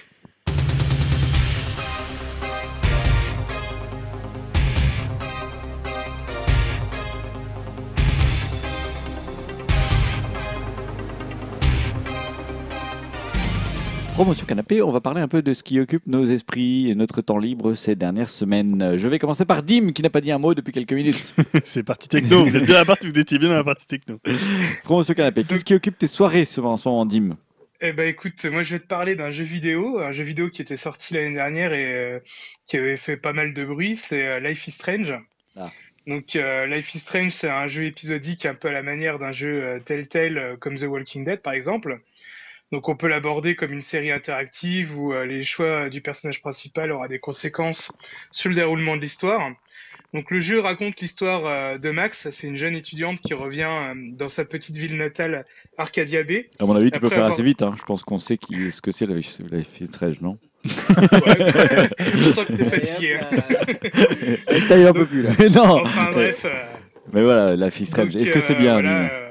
[14.22, 17.22] Promotion Canapé, on va parler un peu de ce qui occupe nos esprits et notre
[17.22, 18.96] temps libre ces dernières semaines.
[18.96, 21.34] Je vais commencer par Dim qui n'a pas dit un mot depuis quelques minutes.
[21.66, 22.46] C'est parti techno.
[22.46, 24.20] Vous êtes bien à la partie, vous étiez bien dans la partie techno.
[24.84, 27.36] Promotion Canapé, qu'est-ce qui occupe tes soirées ce- en ce moment, Dim?
[27.82, 30.62] Eh ben écoute, moi je vais te parler d'un jeu vidéo, un jeu vidéo qui
[30.62, 32.20] était sorti l'année dernière et euh,
[32.68, 35.16] qui avait fait pas mal de bruit, c'est euh, Life is Strange.
[35.58, 35.72] Ah.
[36.06, 39.32] Donc euh, Life is Strange, c'est un jeu épisodique un peu à la manière d'un
[39.32, 42.00] jeu euh, Telltale euh, comme The Walking Dead par exemple.
[42.72, 46.92] Donc on peut l'aborder comme une série interactive où euh, les choix du personnage principal
[46.92, 47.92] aura des conséquences
[48.32, 49.50] sur le déroulement de l'histoire.
[50.14, 53.94] Donc le jeu raconte l'histoire euh, de Max, c'est une jeune étudiante qui revient euh,
[54.18, 55.46] dans sa petite ville natale
[55.78, 57.62] Arcadia Bay À mon avis, tu peux faire avoir- assez vite.
[57.62, 57.74] hein.
[57.78, 60.38] Je pense qu'on sait qui, ce que c'est la Life is Strange, non?
[60.66, 63.18] Ouais, je sens que t'es fatigué.
[63.20, 64.86] hein.
[64.88, 65.30] Un peu plus là.
[65.56, 66.42] Non Enfin bref.
[66.46, 66.50] euh,
[67.14, 68.14] Mais voilà, Strange.
[68.14, 69.31] donc, Est-ce que c'est bien voilà, euh,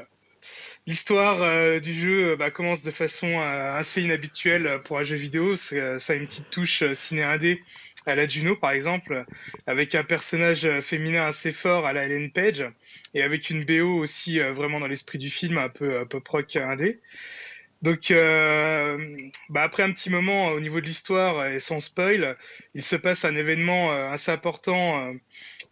[0.90, 5.14] L'histoire euh, du jeu euh, bah, commence de façon euh, assez inhabituelle pour un jeu
[5.14, 5.54] vidéo.
[5.54, 7.62] Ça a une petite touche ciné indé
[8.06, 9.24] à la Juno par exemple,
[9.68, 12.64] avec un personnage féminin assez fort à la Ellen Page
[13.14, 16.98] et avec une BO aussi vraiment dans l'esprit du film, un peu pop rock indé.
[17.82, 18.98] Donc, euh,
[19.48, 22.36] bah après un petit moment au niveau de l'histoire et sans spoil,
[22.74, 25.14] il se passe un événement euh, assez important euh,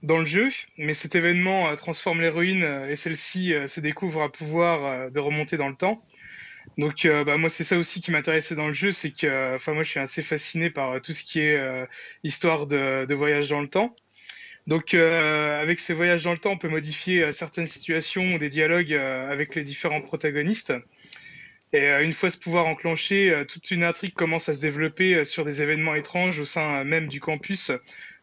[0.02, 4.22] dans le jeu, mais cet événement euh, transforme l'héroïne euh, et celle-ci euh, se découvre
[4.22, 6.02] un pouvoir euh, de remonter dans le temps.
[6.78, 9.56] Donc, euh, bah moi c'est ça aussi qui m'intéressait dans le jeu, c'est que, euh,
[9.56, 11.86] enfin moi je suis assez fasciné par euh, tout ce qui est euh,
[12.24, 13.94] histoire de, de voyage dans le temps.
[14.66, 18.38] Donc, euh, avec ces voyages dans le temps, on peut modifier euh, certaines situations ou
[18.38, 20.72] des dialogues euh, avec les différents protagonistes.
[21.72, 25.14] Et euh, une fois ce pouvoir enclenché, euh, toute une intrigue commence à se développer
[25.14, 27.70] euh, sur des événements étranges au sein même du campus,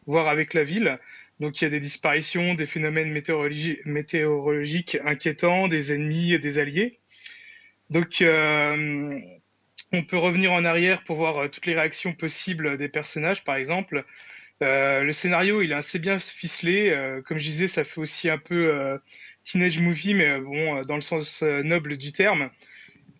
[0.06, 0.98] voire avec la ville.
[1.38, 6.58] Donc il y a des disparitions, des phénomènes météorologi- météorologiques inquiétants, des ennemis et des
[6.58, 6.98] alliés.
[7.90, 9.20] Donc euh,
[9.92, 14.04] on peut revenir en arrière pour voir toutes les réactions possibles des personnages, par exemple.
[14.62, 16.90] Euh, le scénario, il est assez bien ficelé.
[16.90, 18.98] Euh, comme je disais, ça fait aussi un peu
[19.44, 22.50] teenage movie, mais bon, dans le sens noble du terme.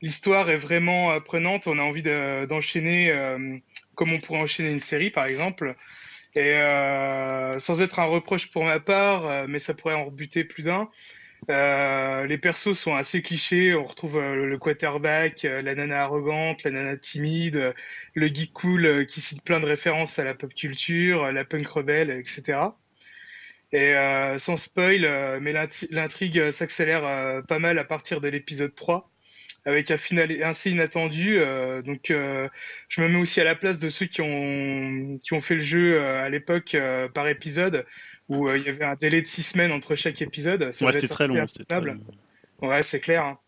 [0.03, 1.67] L'histoire est vraiment prenante.
[1.67, 3.59] On a envie de- d'enchaîner euh,
[3.95, 5.75] comme on pourrait enchaîner une série, par exemple.
[6.35, 10.45] Et euh, sans être un reproche pour ma part, euh, mais ça pourrait en rebuter
[10.45, 10.91] plus d'un.
[11.51, 13.75] Euh, les persos sont assez clichés.
[13.75, 17.75] On retrouve le quarterback, la nana arrogante, la nana timide,
[18.15, 22.11] le geek cool qui cite plein de références à la pop culture, la punk rebelle,
[22.11, 22.79] etc.
[23.73, 23.95] Et
[24.39, 29.11] sans spoil, mais l'intri- l'intrigue s'accélère pas mal à partir de l'épisode 3,
[29.67, 31.39] avec un final assez inattendu.
[31.39, 32.49] euh, donc euh,
[32.89, 35.61] je me mets aussi à la place de ceux qui ont, qui ont fait le
[35.61, 37.85] jeu euh, à l'époque euh, par épisode,
[38.29, 40.73] où euh, il y avait un délai de 6 semaines entre chaque épisode.
[40.73, 41.47] Ça Ouais, c'était très long.
[41.47, 41.99] c'était très long.
[42.63, 43.23] Ouais, c'est clair.
[43.25, 43.39] hein.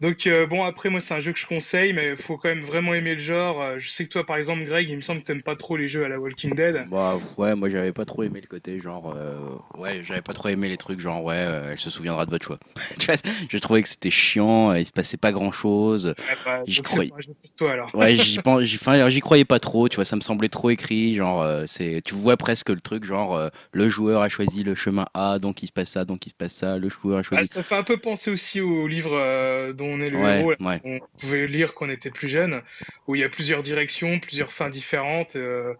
[0.00, 2.48] Donc euh, bon, après moi c'est un jeu que je conseille, mais il faut quand
[2.48, 3.60] même vraiment aimer le genre.
[3.60, 5.76] Euh, Je sais que toi par exemple Greg, il me semble que t'aimes pas trop
[5.76, 6.86] les jeux à la Walking Dead.
[6.88, 9.38] Bah ouais, moi j'avais pas trop aimé le côté genre euh,
[9.76, 12.44] ouais, j'avais pas trop aimé les trucs genre ouais, euh, elle se souviendra de votre
[12.44, 12.58] choix.
[13.50, 16.06] je trouvais que c'était chiant, il se passait pas grand chose.
[16.06, 17.10] Ouais, bah, J'y croyais.
[17.56, 17.92] toi alors.
[17.94, 20.70] Ouais, j'y pense, j'y, enfin, j'y croyais pas trop, tu vois, ça me semblait trop
[20.70, 25.06] écrit, genre c'est, tu vois presque le truc, genre le joueur a choisi le chemin
[25.14, 27.46] A, donc il se passe ça, donc il se passe ça, le joueur a choisi.
[27.48, 30.54] ça fait un peu penser aussi au livre dont on est le ouais, héros.
[30.60, 30.80] ouais.
[30.84, 32.62] On pouvait lire quand on était plus jeune,
[33.06, 35.36] où il y a plusieurs directions, plusieurs fins différentes.
[35.36, 35.74] euh,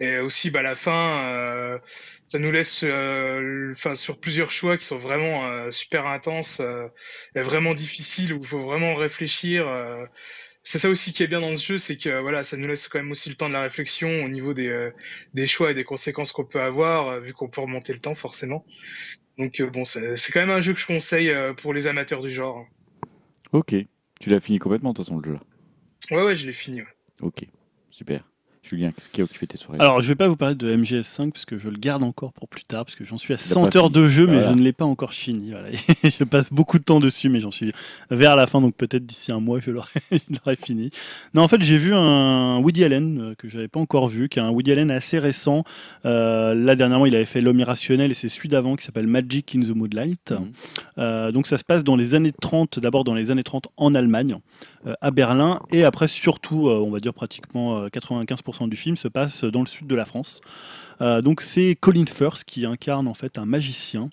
[0.00, 1.78] et aussi, bah, la fin, euh,
[2.26, 6.60] ça nous laisse euh, enfin, sur plusieurs choix qui sont vraiment euh, super intenses
[7.36, 9.66] et vraiment difficiles, où il faut vraiment réfléchir.
[10.64, 12.88] c'est ça aussi qui est bien dans ce jeu, c'est que voilà, ça nous laisse
[12.88, 14.90] quand même aussi le temps de la réflexion au niveau des,
[15.32, 18.64] des choix et des conséquences qu'on peut avoir, vu qu'on peut remonter le temps forcément.
[19.38, 22.66] Donc bon, c'est quand même un jeu que je conseille pour les amateurs du genre.
[23.54, 23.74] Ok.
[24.20, 25.40] Tu l'as fini complètement, de toute façon, le jeu là.
[26.10, 26.82] Ouais, ouais, je l'ai fini.
[26.82, 26.88] ouais.
[27.22, 27.46] Ok.
[27.90, 28.28] Super.
[28.64, 31.30] Julien, qu'est-ce qui a occupé tes soirées Alors, je vais pas vous parler de MGS5
[31.32, 33.42] parce que je le garde encore pour plus tard parce que j'en suis à pas
[33.42, 34.48] 100 heures de jeu, mais Voilà.
[34.48, 35.50] je ne l'ai pas encore fini.
[35.50, 35.68] Voilà.
[36.04, 37.72] je passe beaucoup de temps dessus, mais j'en suis
[38.10, 40.90] vers la fin, donc peut-être d'ici un mois, je l'aurai fini.
[41.34, 44.38] Non, en fait, j'ai vu un Woody Allen euh, que j'avais pas encore vu, qui
[44.38, 45.64] est un Woody Allen assez récent.
[46.06, 49.54] Euh, là, dernièrement, il avait fait L'homme irrationnel et c'est celui d'avant qui s'appelle Magic
[49.54, 50.30] in the Moonlight.
[50.32, 50.52] Mhm.
[50.98, 53.94] Euh, donc, ça se passe dans les années 30, d'abord dans les années 30 en
[53.94, 54.36] Allemagne,
[55.00, 59.08] à Berlin, et après, surtout, euh, on va dire pratiquement euh, 95% du film se
[59.08, 60.40] passe dans le sud de la France.
[61.00, 64.10] Euh, donc c'est Colin Firth qui incarne en fait un magicien.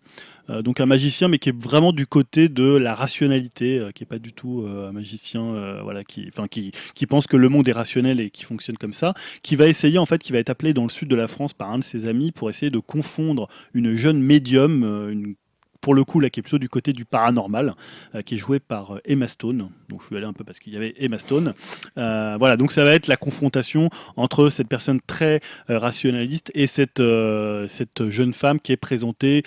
[0.50, 4.03] Euh, donc un magicien mais qui est vraiment du côté de la rationalité, euh, qui
[4.03, 6.72] est pas du tout euh, un magicien euh, voilà, qui, enfin, qui,
[7.06, 10.06] pense que le monde est rationnel et qui fonctionne comme ça, qui va essayer en
[10.06, 12.08] fait, qui va être appelé dans le sud de la France par un de ses
[12.08, 15.35] amis pour essayer de confondre une jeune médium, euh, une
[15.82, 17.74] pour le coup, là, qui est plutôt du côté du paranormal,
[18.16, 19.69] euh, qui est joué par euh, Emma Stone.
[19.90, 21.53] Donc, je suis allé un peu parce qu'il y avait Emma Stone.
[21.98, 27.01] Euh, voilà, donc ça va être la confrontation entre cette personne très rationaliste et cette,
[27.68, 29.43] cette jeune femme qui est présentée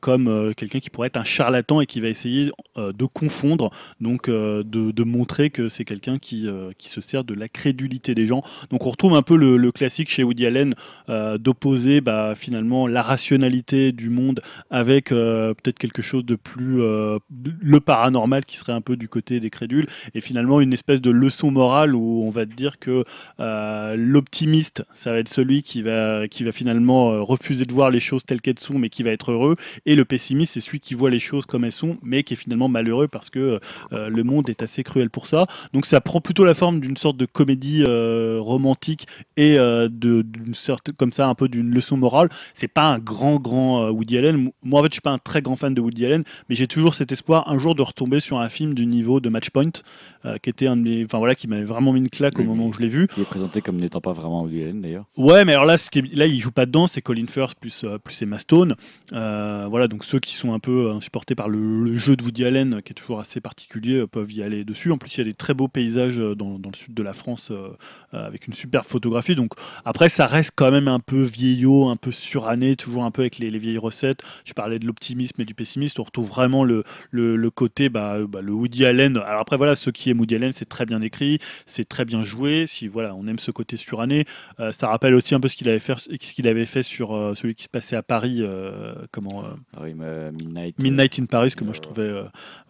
[0.00, 3.70] comme quelqu'un qui pourrait être un charlatan et qui va essayer de confondre,
[4.00, 8.42] donc de, montrer que c'est quelqu'un qui, qui se sert de la crédulité des gens.
[8.70, 10.74] Donc on retrouve un peu le, classique chez Woody Allen
[11.08, 15.12] d'opposer bah, finalement la rationalité du monde avec
[15.64, 17.18] peut-être quelque chose de plus euh,
[17.60, 21.10] le paranormal qui serait un peu du côté des crédules et finalement une espèce de
[21.10, 23.04] leçon morale où on va te dire que
[23.40, 27.90] euh, l'optimiste ça va être celui qui va qui va finalement euh, refuser de voir
[27.90, 30.80] les choses telles qu'elles sont mais qui va être heureux et le pessimiste c'est celui
[30.80, 33.58] qui voit les choses comme elles sont mais qui est finalement malheureux parce que
[33.90, 35.46] le monde est assez cruel pour ça.
[35.72, 37.84] Donc ça prend plutôt la forme d'une sorte de comédie
[38.38, 42.28] romantique et de- d'une sorte comme ça un peu d'une leçon morale.
[42.52, 44.50] C'est pas un grand grand Woody Allen.
[44.62, 46.66] Moi en fait je suis pas un très grand fan de Woody Allen mais j'ai
[46.66, 49.70] toujours cet espoir un jour de retomber sur un film du niveau de Matchpoint
[50.24, 52.44] euh, qui était un de mes enfin voilà qui m'avait vraiment mis une claque au
[52.44, 55.04] moment où je l'ai vu Qui est présenté comme n'étant pas vraiment Woody Allen d'ailleurs.
[55.16, 57.54] Ouais, mais alors là, ce qui est- là, il joue pas dedans, c'est Colin Firth
[57.60, 58.74] plus euh, plus Emma Stone.
[59.12, 62.22] Euh, voilà, donc ceux qui sont un peu euh, insupportés par le, le jeu de
[62.24, 64.90] Woody Allen, qui est toujours assez particulier, peuvent y aller dessus.
[64.92, 67.12] En plus, il y a des très beaux paysages dans, dans le sud de la
[67.12, 67.52] France,
[68.12, 69.34] avec une super photographie.
[69.34, 69.52] Donc
[69.84, 73.38] après, ça reste quand même un peu vieillot, un peu suranné, toujours un peu avec
[73.38, 74.22] les, les vieilles recettes.
[74.44, 76.00] Je parlais de l'optimisme du pessimisme.
[76.00, 79.16] On retrouve vraiment le, le, le côté, bah, bah, le Woody Allen.
[79.18, 82.24] Alors après, voilà, ce qui est Woody Allen, c'est très bien écrit, c'est très bien
[82.24, 82.66] joué.
[82.66, 84.24] Si voilà, on aime ce côté suranné,
[84.60, 87.14] euh, ça rappelle aussi un peu ce qu'il avait fait, ce qu'il avait fait sur
[87.14, 90.78] euh, celui qui se passait à Paris, euh, comment Paris, euh, Midnight.
[90.78, 92.10] Midnight in Paris, que moi je trouvais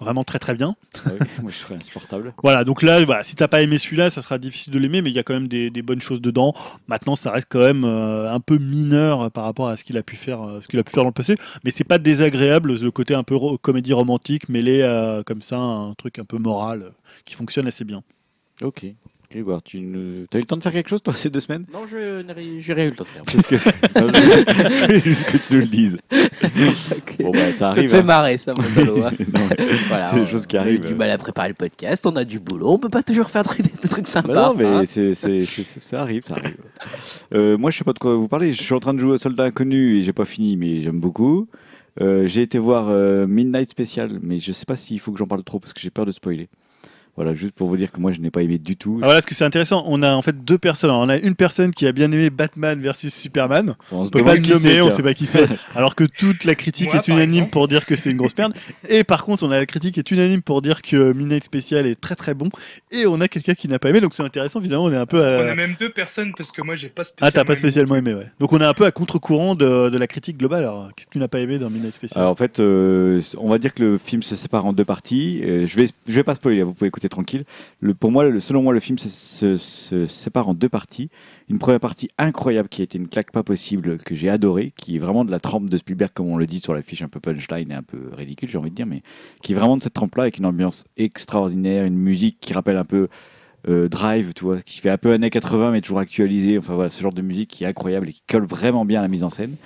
[0.01, 0.77] vraiment très très bien.
[1.07, 1.13] ouais,
[1.43, 2.35] moi je serais insupportable.
[2.43, 5.11] Voilà, donc là, voilà, si t'as pas aimé celui-là, ça sera difficile de l'aimer, mais
[5.11, 6.55] il y a quand même des, des bonnes choses dedans.
[6.89, 10.17] Maintenant, ça reste quand même un peu mineur par rapport à ce qu'il a pu
[10.17, 13.15] faire, ce qu'il a pu faire dans le passé, mais c'est pas désagréable le côté
[13.15, 16.91] un peu ro- comédie romantique mêlé à comme ça un truc un peu moral euh,
[17.25, 18.03] qui fonctionne assez bien.
[18.63, 18.87] Ok.
[19.31, 20.27] Grégoire, tu ne...
[20.33, 21.65] as eu le temps de faire quelque chose toi ces deux semaines?
[21.73, 23.23] Non, je n'ai j'ai rien eu le temps de faire.
[23.25, 25.99] Que je je voulais juste que tu nous le dises.
[27.19, 27.85] Bon bah ça ça arrive.
[27.91, 28.03] te fait hein.
[28.05, 29.03] marrer, ça, mon salaud.
[29.05, 29.11] hein.
[29.89, 30.87] Voilà, C'est des choses qui on a eu arrivent.
[30.87, 33.43] du mal à préparer le podcast, on a du boulot, on peut pas toujours faire
[33.57, 34.33] des, des trucs sympas.
[34.35, 34.83] Bah non, mais hein.
[34.87, 36.57] c'est, c'est, c'est- c'est- ça arrive, ça arrive.
[37.35, 38.53] Euh, moi, je sais pas de quoi vous parlez.
[38.53, 41.01] Je suis en train de jouer à Soldat Inconnu et j'ai pas fini, mais j'aime
[41.01, 41.49] beaucoup.
[42.01, 45.27] Euh, j'ai été voir euh, Midnight Special, mais je sais pas s'il faut que j'en
[45.27, 46.49] parle trop parce que j'ai peur de spoiler.
[47.17, 48.99] Voilà, juste pour vous dire que moi, je n'ai pas aimé du tout.
[49.01, 50.91] Ah, voilà, ce que c'est intéressant, on a en fait deux personnes.
[50.91, 53.77] Alors, on a une personne qui a bien aimé Batman versus Superman.
[53.93, 55.47] On On se peut pas le nommer, on sait pas qui c'est.
[55.77, 58.53] Alors que toute la critique Moi, est unanime pour dire que c'est une grosse merde.
[58.89, 62.01] Et par contre, on a la critique est unanime pour dire que Midnight Special est
[62.01, 62.49] très très bon.
[62.91, 64.59] Et on a quelqu'un qui n'a pas aimé, donc c'est intéressant.
[64.59, 65.21] Évidemment, on est un peu.
[65.21, 67.29] On à- a même deux personnes parce que moi j'ai pas spécialement.
[67.29, 67.61] Ah, t'as pas aimé.
[67.61, 68.27] spécialement aimé, ouais.
[68.41, 70.65] Donc on est un peu à contre-courant de, de la critique globale.
[70.65, 72.19] Alors, qu'est-ce que tu n'as pas aimé dans Midnight Special?
[72.19, 75.41] Alors, en fait, euh, on va dire que le film se sépare en deux parties.
[75.45, 77.45] Euh, je vais, je vais pas spoiler, vous pouvez écouter tranquille.
[77.81, 81.11] Le, pour moi, selon moi, le film se, sépare en deux parties.
[81.49, 84.97] Une première partie incroyable qui a été une claque pas possible que j'ai adoré, qui
[84.97, 87.09] est vraiment de la trempe de Spielberg, comme on le dit sur la fiche, un
[87.09, 89.03] peu punchline et un peu ridicule, j'ai envie de dire, mais
[89.43, 92.85] qui est vraiment de cette trempe-là avec une ambiance extraordinaire, une musique qui rappelle un
[92.85, 93.09] peu
[93.69, 96.59] euh, Drive, tu vois, qui fait un peu années 80 mais toujours actualisé.
[96.59, 99.03] Enfin voilà, ce genre de musique qui est incroyable et qui colle vraiment bien à
[99.03, 99.57] la mise en scène.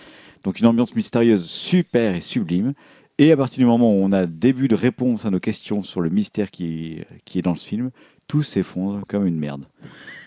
[0.44, 2.74] Donc une ambiance mystérieuse super et sublime.
[3.18, 6.00] Et à partir du moment où on a début de réponse à nos questions sur
[6.00, 7.90] le mystère qui est, qui est dans ce film,
[8.28, 9.64] tout s'effondre comme une merde.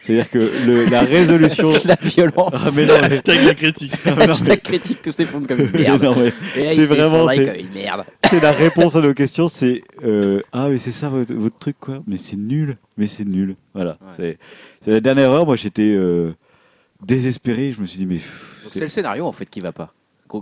[0.01, 1.71] C'est-à-dire que le- la résolution...
[1.85, 2.51] la violence.
[2.53, 3.93] Ah, mais non, mais- Hashtag la critique.
[4.05, 6.31] non, mais- Hashtag critique, tout s'effondre comme une merde.
[6.53, 8.03] c'est vraiment- c'est- comme une merde.
[8.29, 11.77] c'est la réponse à nos questions, c'est euh, ah mais c'est ça votre, votre truc
[11.79, 13.55] quoi, mais c'est nul, mais c'est nul.
[13.73, 14.37] Voilà, Ouais.
[14.81, 15.45] c'est la dernière heure.
[15.45, 16.31] Moi j'étais euh,
[17.05, 18.17] désespéré, je me suis dit mais
[18.69, 19.93] c'est le scénario en fait qui va pas.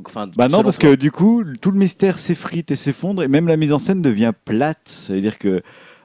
[0.05, 0.89] Enfin, bah non parce toi.
[0.91, 4.01] que du coup tout le mystère s'effrite et s'effondre et même la mise en scène
[4.01, 4.79] devient plate.
[4.87, 5.61] Ça veut dire que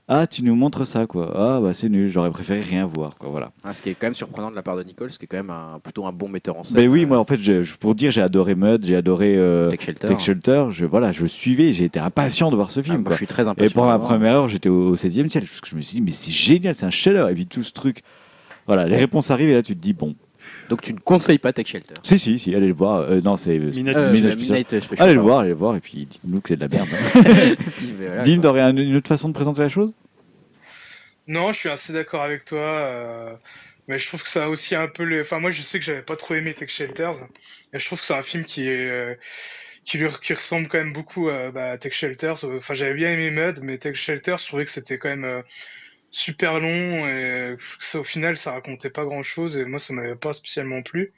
[0.07, 3.31] ah tu nous montres ça quoi, ah bah c'est nul, j'aurais préféré rien voir quoi.
[3.31, 3.53] Voilà.
[3.65, 5.39] Hein, ce qui est quand même surprenant de la part de Nichols, qui est quand
[5.39, 6.77] même un, plutôt un bon metteur en scène.
[6.77, 9.35] Ben oui, euh, moi en fait je, je- pour dire j'ai adoré Mud, j'ai adoré
[9.37, 10.07] euh, Tech Shelter.
[10.09, 10.67] Tech Shelter.
[10.73, 13.13] Je voilà je suivais, j'ai été impatient de voir ce Ah, film moi, quoi.
[13.13, 13.73] je suis très Et impatient.
[13.75, 16.11] pendant la première heure, j'étais au 7 ciel, parce que je me suis dit, mais
[16.13, 18.03] c'est génial, c'est un chef Et puis tout ce truc.
[18.67, 20.15] Voilà, les réponses arrivent et là tu te dis, bon.
[20.69, 21.95] Donc tu ne conseilles pas Tech Shelter.
[22.03, 23.01] Si, si, si, allez le voir.
[23.03, 23.59] Euh, non, c'est.
[23.59, 24.41] Midnight Euh, Midnight le.
[24.41, 25.03] Midnight Special.
[25.03, 26.89] Allez le voir, allez le voir, et puis dites-nous que c'est de la merde.
[27.15, 27.55] hein.
[27.77, 29.93] Puis, voilà, Dim, t'aurais un- une autre façon de présenter la chose?
[31.27, 32.59] Non, je suis assez d'accord avec toi.
[32.61, 33.35] euh,
[33.89, 35.21] Mais je trouve que ça a aussi un peu les.
[35.21, 37.17] Enfin, moi, je sais que j'avais pas trop aimé Tech Shelters.
[37.73, 38.91] Et je trouve que c'est un film qui est.
[38.91, 39.15] euh,
[39.85, 42.45] Qui, lui, qui ressemble quand même beaucoup à bah, à Tech Shelters.
[42.45, 45.43] Enfin, j'avais bien aimé Mud, mais Tech Shelters, je trouvais que c'était quand même.
[46.15, 50.15] Super long et ça, au final ça racontait pas grand chose et moi ça m'avait
[50.15, 51.13] pas spécialement plu.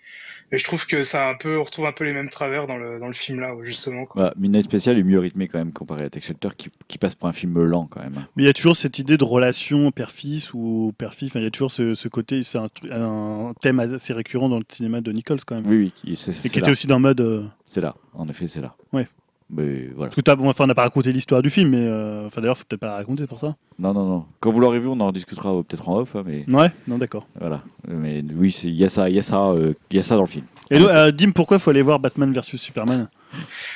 [0.52, 2.68] Et je trouve que ça a un peu, on retrouve un peu les mêmes travers
[2.68, 4.06] dans le, dans le film là, justement.
[4.06, 4.22] quoi.
[4.26, 7.16] Bah, Midnight Special est mieux rythmé quand même comparé à Tech Shelter qui, qui passe
[7.16, 8.26] pour un film lent quand même.
[8.36, 11.26] Mais il y a toujours cette idée de relation père-fils ou père-fille.
[11.28, 14.64] Enfin, il y a toujours ce, ce côté, c'est un, thème assez récurrent dans le
[14.68, 15.66] cinéma de Nichols quand même.
[15.66, 16.72] Oui, oui, c'est Et qui était là.
[16.72, 17.20] aussi dans le mode.
[17.20, 18.76] euh, C'est là, en effet, c'est là.
[18.92, 19.08] Ouais.
[19.48, 20.08] Mais voilà.
[20.08, 22.40] Parce que t'as, bon, enfin, on n'a pas raconté l'histoire du film, mais euh, enfin
[22.40, 23.54] d'ailleurs, faut peut-être pas la raconter pour ça.
[23.78, 24.24] Non, non, non.
[24.40, 26.98] Quand vous l'aurez vu, on en discutera euh, peut-être en off, hein, mais Ouais, non,
[26.98, 27.28] d'accord.
[27.38, 27.60] voilà.
[27.86, 30.16] Mais oui, il y a ça, il y a ça, euh, il y a ça
[30.16, 30.44] dans le film.
[30.70, 33.08] Et donc, euh, Dim, pourquoi faut aller voir Batman versus Superman?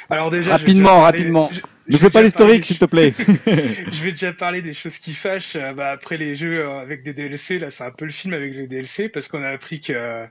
[0.09, 1.49] Alors déjà, Rapidement, rapidement.
[1.53, 3.13] je- Ne fais pas l'historique, s'il te plaît.
[3.19, 5.57] je vais déjà parler des choses qui fâchent.
[5.57, 8.33] Euh, bah, après les jeux euh, avec des DLC, là, c'est un peu le film
[8.33, 10.27] avec les DLC parce qu'on a appris que euh,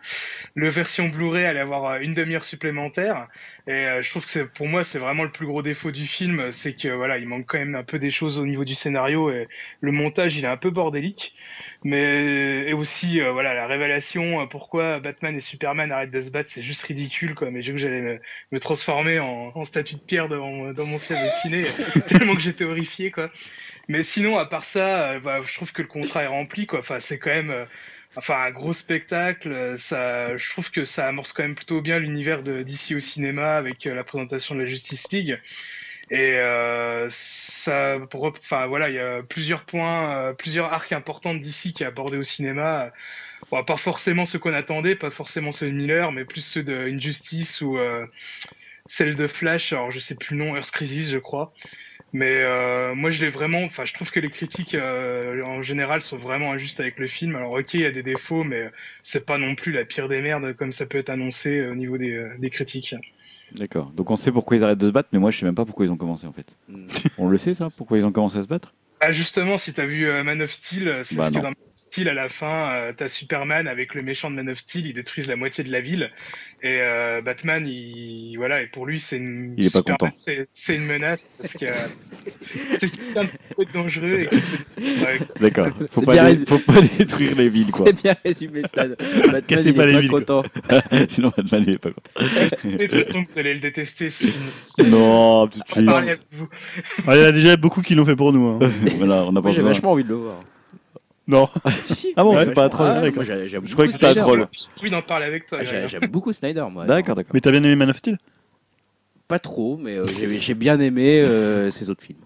[0.56, 3.28] le version Blu-ray allait avoir une demi-heure supplémentaire.
[3.68, 6.52] Et euh, je trouve que pour moi, c'est vraiment le plus gros défaut du film,
[6.52, 9.30] c'est que voilà, il manque quand même un peu des choses au niveau du scénario
[9.30, 9.50] et
[9.82, 11.36] le montage, il est un peu bordélique.
[11.84, 16.30] Mais et aussi, euh, voilà, la révélation, euh, pourquoi Batman et Superman arrêtent de se
[16.30, 17.52] battre, c'est juste ridicule, quoi.
[17.52, 18.20] Mais j'ai que j'allais me,
[18.52, 21.64] me transformer en, en statue de pierre devant, mon- dans mon ciel dessiné,
[22.08, 23.32] tellement que j'étais horrifié, quoi.
[23.88, 26.80] Mais sinon, à part ça, euh, bah, je trouve que le contrat est rempli, quoi.
[26.80, 27.66] Enfin, c'est quand même, euh,
[28.16, 29.52] enfin, un gros spectacle.
[29.52, 33.56] euh, Ça, je trouve que ça amorce quand même plutôt bien l'univers d'ici au cinéma
[33.58, 35.40] avec la présentation de la Justice League.
[36.12, 41.74] Et euh, ça, enfin voilà, il y a plusieurs points, euh, plusieurs arcs importants d'ici
[41.74, 42.92] qui est abordé au cinéma.
[43.52, 46.76] Bon, pas forcément ceux qu'on attendait, pas forcément ceux de Miller, mais plus ceux de
[46.76, 48.06] Injustice ou euh,
[48.88, 49.74] celle de Flash.
[49.74, 51.54] Alors je sais plus le nom, Earth Crisis, je crois.
[52.12, 56.02] Mais euh, moi je l'ai vraiment, enfin je trouve que les critiques euh, en général
[56.02, 57.36] sont vraiment injustes avec le film.
[57.36, 58.72] Alors ok, il y a des défauts, mais
[59.04, 61.98] c'est pas non plus la pire des merdes comme ça peut être annoncé au niveau
[61.98, 62.96] des critiques.
[63.56, 63.92] D'accord.
[63.96, 65.66] Donc on sait pourquoi ils arrêtent de se battre, mais moi je sais même pas
[65.66, 66.56] pourquoi ils ont commencé en fait.
[66.68, 66.88] Mm.
[67.18, 68.74] On le sait ça Pourquoi ils ont commencé à se battre?
[69.02, 71.44] Ah justement, si t'as vu euh, Man of Steel, euh, c'est Bah, parce que dans
[71.44, 74.58] Man of Steel, à la fin, euh, t'as Superman avec le méchant de Man of
[74.60, 76.12] Steel, ils détruisent la moitié de la ville,
[76.62, 80.14] et euh, Batman, il voilà, et pour lui, c'est une Il est pas Superman, content.
[80.18, 81.66] c'est c'est une menace parce que
[82.80, 85.68] c'est quelqu'un de peu dangereux et qui fait- ouais, D'accord.
[85.92, 87.86] Faut pas, faut pas détruire les villes quoi.
[87.88, 88.88] C'est bien résumé, Stan.
[88.90, 90.44] Batman, Cassez il pas est les pas villes, content.
[91.08, 92.26] Sinon Batman il est pas content.
[92.66, 94.10] de toute façon, vous allez le détester.
[94.86, 95.90] Non, tout de suite.
[97.08, 98.46] Ouais, Il y en a déjà beaucoup qui l'ont fait pour nous.
[98.48, 98.60] hein.
[98.98, 99.72] voilà, on n'a pas Moi, j'ai besoin.
[99.74, 100.40] vachement envie de le voir.
[101.28, 101.48] Non.
[101.84, 102.14] si, si.
[102.16, 103.16] Ah bon, Ouais, c'est pas un troll, Ah, d'accord.
[103.18, 104.38] moi, j'ai- j'aime Je croyais que beaucoup c'était un Snyder, troll.
[104.40, 104.50] moi.
[104.52, 105.60] J'ai envie d'en parler avec toi.
[105.62, 105.88] Ah, j'ai-.
[105.88, 106.86] J'aime beaucoup Snyder, moi.
[106.86, 107.32] D'accord, d'accord.
[107.34, 108.18] Mais t'as bien aimé Man of Steel?
[109.28, 112.18] Pas trop, mais euh, j'ai j'ai bien aimé euh, ses autres films.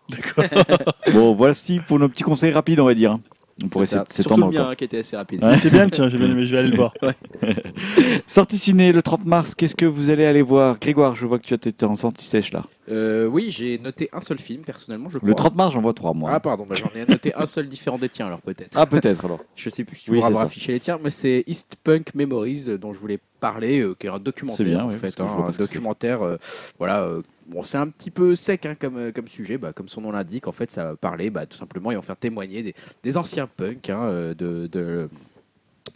[1.11, 3.17] Bon, voici pour nos petits conseils rapides, on va dire.
[3.63, 4.69] On pourrait s'étendre encore.
[4.69, 5.43] hein, qui était assez rapide.
[5.43, 5.57] Ouais.
[5.69, 6.93] Bien, tiens, j'ai bien aimé, je vais aller le voir.
[8.27, 10.79] Sortie ciné le 30 mars, qu'est-ce que vous allez aller voir?
[10.79, 12.63] Grégoire, je vois que tu as été en sortie sèche là.
[12.89, 15.29] Euh, oui, j'ai noté un seul film, personnellement, je crois.
[15.29, 16.31] Le 30 mars, j'en vois trois, moi.
[16.33, 18.71] Ah, pardon, bah, j'en ai noté un seul différent des tiens, alors peut-être.
[18.75, 19.39] Ah, peut-être alors.
[19.55, 22.65] Je sais plus si tu Oui, pourras afficher les tiens, mais c'est East Punk Memories
[22.67, 25.21] euh, dont je voulais parler, euh, qui est un documentaire C'est bien, en parce fait,
[25.21, 26.21] hein, un documentaire.
[26.23, 26.37] euh,
[26.79, 29.87] voilà, euh, bon, c'est un petit peu sec hein, comme, euh, comme sujet, bah, comme
[29.89, 30.47] son nom l'indique.
[30.47, 33.47] En fait, ça va parler, bah, tout simplement, ils vont faire témoigner des, des anciens
[33.47, 35.09] punks hein, euh, de, de,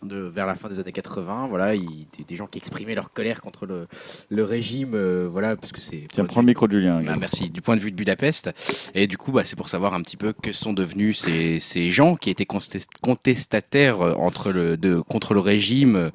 [0.04, 1.48] de- vers la fin des années 80.
[1.48, 3.88] Voilà, des, gens qui exprimaient leur colère contre le,
[4.30, 7.02] le régime, euh, voilà, parce que c'est Tiens, prends le micro de Julien.
[7.04, 7.50] bah, merci.
[7.50, 8.50] Du point de vue de Budapest.
[8.94, 11.90] Et du coup, bah, c'est pour savoir un petit peu que sont devenus ces, ces
[11.90, 15.96] gens qui étaient contest- contestataires entre le, de, contre le régime.
[15.96, 16.10] euh,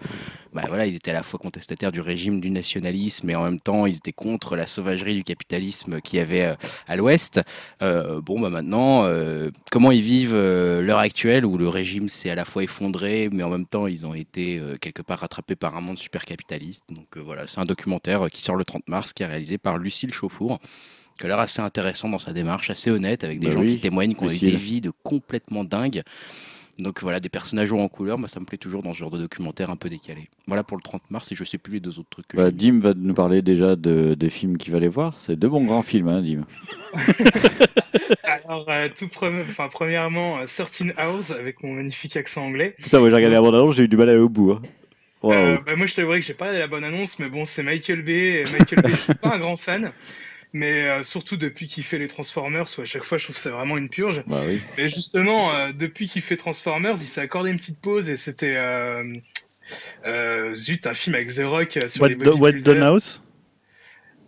[0.53, 3.61] Bah, voilà, ils étaient à la fois contestataires du régime, du nationalisme, et en même
[3.61, 6.55] temps, ils étaient contre la sauvagerie du capitalisme qu'il y avait euh,
[6.87, 7.41] à l'Ouest.
[7.81, 12.35] Euh, bon, bah maintenant, euh, comment ils vivent l'heure actuelle où le régime s'est à
[12.35, 15.81] la fois effondré, mais en même temps, ils ont été quelque part rattrapés par un
[15.81, 16.85] monde super capitaliste.
[16.91, 20.13] Donc voilà, c'est un documentaire qui sort le 30 mars, qui est réalisé par Lucille
[20.13, 20.59] Chauffour
[21.19, 23.75] qui a l'air assez intéressant dans sa démarche, assez honnête, avec des Bah gens oui,
[23.75, 26.03] qui témoignent, qui ont eu des vies de complètement dingues.
[26.79, 29.19] Donc voilà, des personnages en couleur, moi ça me plaît toujours dans ce genre de
[29.19, 30.29] documentaire un peu décalé.
[30.47, 32.51] Voilà pour le 30 mars et je sais plus les deux autres trucs que Bah.
[32.51, 35.19] Dim va nous parler déjà de, des films qu'il va aller voir.
[35.19, 36.45] C'est deux bons grands films, hein, Dim.
[38.25, 42.75] Alors, euh, tout pre- enfin, premièrement, euh, 13 Hours avec mon magnifique accent anglais.
[42.83, 44.53] Putain, moi j'ai regardé la bande-annonce, j'ai eu du mal à aller au bout.
[44.53, 44.63] hein.
[45.25, 48.03] Euh, bah, moi, je t'avouerais que j'ai pas la bonne annonce, mais bon, c'est Michael
[48.03, 48.43] Bay.
[48.59, 49.93] Michael Bay, je suis pas un grand fan.
[50.55, 53.41] Mais euh, surtout depuis qu'il fait les Transformers, où à chaque fois je trouve que
[53.41, 54.23] c'est vraiment une purge.
[54.27, 54.61] Bah oui.
[54.77, 58.57] Mais justement, euh, depuis qu'il fait Transformers, il s'est accordé une petite pause et c'était
[58.57, 59.11] euh,
[60.07, 63.23] euh, zut un film avec The Rock sur What, les Do- What House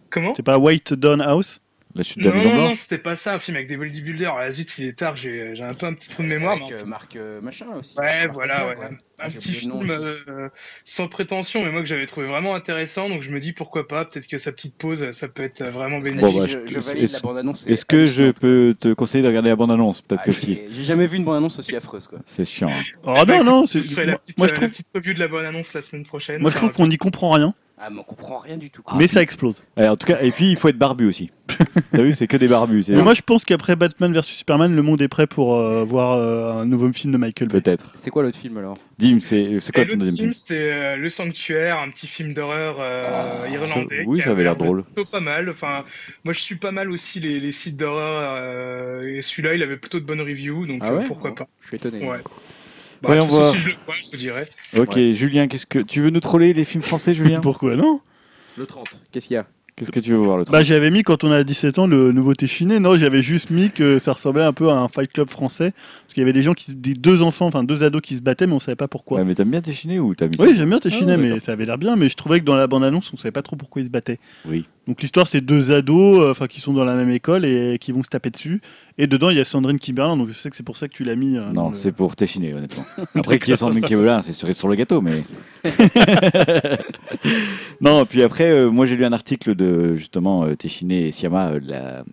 [0.08, 0.32] Comment?
[0.34, 1.60] C'est pas White Done House
[1.96, 3.76] La chute de la Non, Maison non, non, c'était pas ça, un film avec des
[3.76, 4.34] bodybuilders.
[4.36, 6.54] Ah, zut, il est tard, j'ai j'ai un peu un petit trou de mémoire.
[6.56, 7.94] Avec mais euh, Marc euh, machin aussi.
[7.96, 8.74] Ouais, Marc voilà, ouais.
[9.20, 10.48] Un J'ai petit film euh,
[10.84, 14.04] sans prétention, mais moi que j'avais trouvé vraiment intéressant, donc je me dis pourquoi pas,
[14.04, 16.20] peut-être que sa petite pause, ça peut être vraiment bénéfique.
[16.34, 17.64] Bon, bah, je- je, je valide est-ce- la bande-annonce.
[17.68, 20.58] Est-ce que je peux te conseiller de regarder la bande-annonce Peut-être Ah, que si.
[20.72, 22.18] j'ai jamais vu une bande-annonce aussi affreuse quoi.
[22.26, 22.70] C'est chiant.
[22.70, 22.82] hein.
[23.06, 25.28] Ah ben, non, non, Je c'est- ferai la moi, je euh, la petite de la
[25.74, 26.40] la semaine prochaine.
[26.42, 28.82] moi je trouve qu'on n'y comprend rien, Ah mais on comprend rien du tout.
[28.86, 29.62] Ah, mais ça explose.
[29.76, 31.30] Ouais, en tout cas, et puis il faut être barbu aussi.
[31.92, 32.84] T'as vu, c'est que des barbus.
[32.84, 35.84] c'est- Mais moi je pense qu'après Batman vs Superman, le monde est prêt pour euh,
[35.84, 37.60] voir euh, un nouveau film de Michael Bay.
[37.60, 37.90] Peut-être.
[37.96, 38.76] C'est quoi l'autre film alors?
[38.98, 40.34] Dim, c'est c'est quoi Et ton l'autre deuxième film, film?
[40.34, 43.98] c'est euh, Le Sanctuaire, un petit film d'horreur euh, Ah, irlandais.
[44.02, 44.84] ça- oui, qui ça avait l'air drôle.
[44.84, 45.50] Plutôt pas mal.
[45.50, 45.84] Enfin,
[46.24, 48.34] moi, je suis pas mal aussi les, les sites d'horreur.
[48.40, 51.04] euh, et celui-là, il avait plutôt de bonnes reviews, donc Ah euh, ouais?
[51.04, 51.48] pourquoi pas.
[51.62, 52.06] Je suis étonné.
[52.06, 52.18] Ouais.
[53.04, 53.54] Bah, Voyons voir.
[53.54, 54.48] Si je le vois, je te dirais.
[54.76, 57.40] Ok, Julien, qu'est-ce que tu veux nous troller les films français, Julien?
[57.40, 58.00] Pourquoi non?
[58.58, 58.86] Le 30.
[59.12, 59.46] Qu'est-ce qu'il y a?
[59.76, 62.12] Qu'est-ce que tu veux voir le Bah j'avais mis quand on a 17 ans le
[62.12, 62.78] nouveau Téchiné.
[62.78, 66.14] Non, j'avais juste mis que ça ressemblait un peu à un Fight Club français parce
[66.14, 68.22] qu'il y avait des gens qui, se- des deux enfants, enfin deux ados qui se
[68.22, 69.18] battaient, mais on savait pas pourquoi.
[69.18, 71.42] Ouais, mais t'aimes bien Téchiné ou t'as mis Oui, j'aime bien Téchiné, Ah, mais d'accord.
[71.42, 71.96] ça avait l'air bien.
[71.96, 74.20] Mais je trouvais que dans la bande-annonce, on savait pas trop pourquoi ils se battaient.
[74.46, 74.64] Oui.
[74.86, 77.90] Donc l'histoire, c'est deux ados, euh, enfin qui sont dans la même école et qui
[77.90, 78.60] vont se taper dessus.
[78.96, 80.94] Et dedans, il y a Sandrine Kiberlin, donc je sais que c'est pour ça que
[80.94, 81.36] tu l'as mis.
[81.36, 82.84] euh, Non, le- c'est pour Téchiné, honnêtement.
[83.16, 85.22] Après, qui est Sandrine Kiberlin, c'est cerise sur le gâteau, mais.
[87.80, 91.50] non, puis après, euh, moi j'ai lu un article de justement euh, Téchiné et Siama,
[91.52, 92.04] euh, la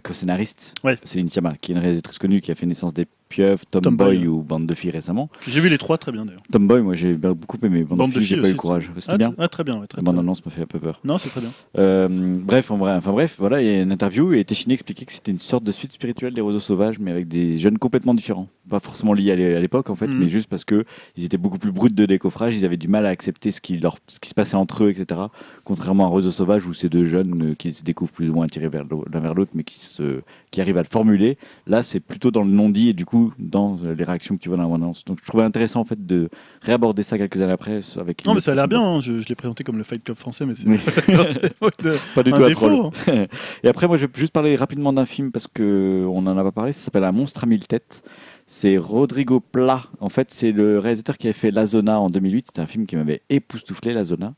[0.00, 0.96] co-scénariste, Ouais.
[1.02, 4.26] Céline Siama, qui est une réalisatrice connue qui a fait Naissance des pieuvres, Tomboy Tomboy.
[4.28, 5.28] ou Bande de filles récemment.
[5.46, 6.42] J'ai vu les trois très bien d'ailleurs.
[6.50, 7.82] Tomboy, moi j'ai beaucoup aimé.
[7.84, 8.90] Bande, Bande de filles, j'ai pas eu le courage.
[8.98, 9.34] C'était Ah, bien.
[9.38, 10.12] ah, très bien, ouais, très, La très bien.
[10.12, 11.00] bande-annonce m'a fait un peu peur.
[11.04, 11.50] Non, c'est très bien.
[11.78, 15.04] Euh, bref, en vrai, enfin bref, voilà, il y a une interview et Téchiné expliquait
[15.04, 18.14] que c'était une sorte de suite spirituelle des roseaux sauvages, mais avec des jeunes complètement
[18.14, 18.48] différents.
[18.68, 20.18] Pas forcément liés à l'é- à l'époque en fait, Mhm.
[20.18, 20.84] mais juste parce que
[21.16, 23.78] ils étaient beaucoup plus bruts de décoffrage, ils avaient du mal à accepter ce qui,
[23.78, 25.20] leur, ce qui se passait entre eux, etc.
[25.64, 28.44] Contrairement à Roseau sauvage où c'est deux jeunes euh, qui se découvrent plus ou moins
[28.46, 28.68] attirés
[29.12, 30.20] l'un vers l'autre, mais qui, se,
[30.50, 31.38] qui arrivent à le formuler.
[31.66, 34.56] Là, c'est plutôt dans le non-dit et du coup dans les réactions que tu vois
[34.56, 35.04] dans la bande-annonce.
[35.04, 36.28] Donc je trouvais intéressant en fait de
[36.62, 38.24] réaborder ça quelques années après avec.
[38.26, 38.80] Non, mais ça a l'air bien.
[38.82, 39.00] hein.
[39.00, 40.66] Je, je l'ai présenté comme le Fight Club français, mais c'est
[42.14, 42.66] Pas du un tout défaut.
[42.68, 42.90] troll.
[43.08, 43.26] hein.
[43.62, 46.42] Et après, moi, je vais juste parler rapidement d'un film parce que on en a
[46.42, 46.72] pas parlé.
[46.72, 48.02] Ça s'appelle Un monstre à mille têtes.
[48.46, 49.84] C'est Rodrigo Pla.
[50.00, 52.46] En fait, c'est le réalisateur qui avait fait La Zona en 2008.
[52.48, 54.34] C'était un film qui m'avait époustouflé, La Zona,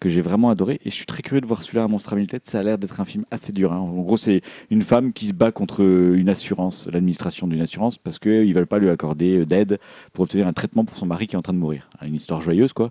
[0.00, 0.80] que j'ai vraiment adoré.
[0.84, 2.46] Et je suis très curieux de voir celui-là, Un monstre à.
[2.46, 3.72] Ça a l'air d'être un film assez dur.
[3.72, 3.78] hein.
[3.78, 8.18] En gros, c'est une femme qui se bat contre une assurance, l'administration d'une assurance, parce
[8.18, 9.78] qu'ils veulent pas lui accorder euh, d'aide
[10.12, 11.88] pour obtenir un traitement pour son mari qui est en train de mourir.
[12.02, 12.90] Une histoire joyeuse, quoi.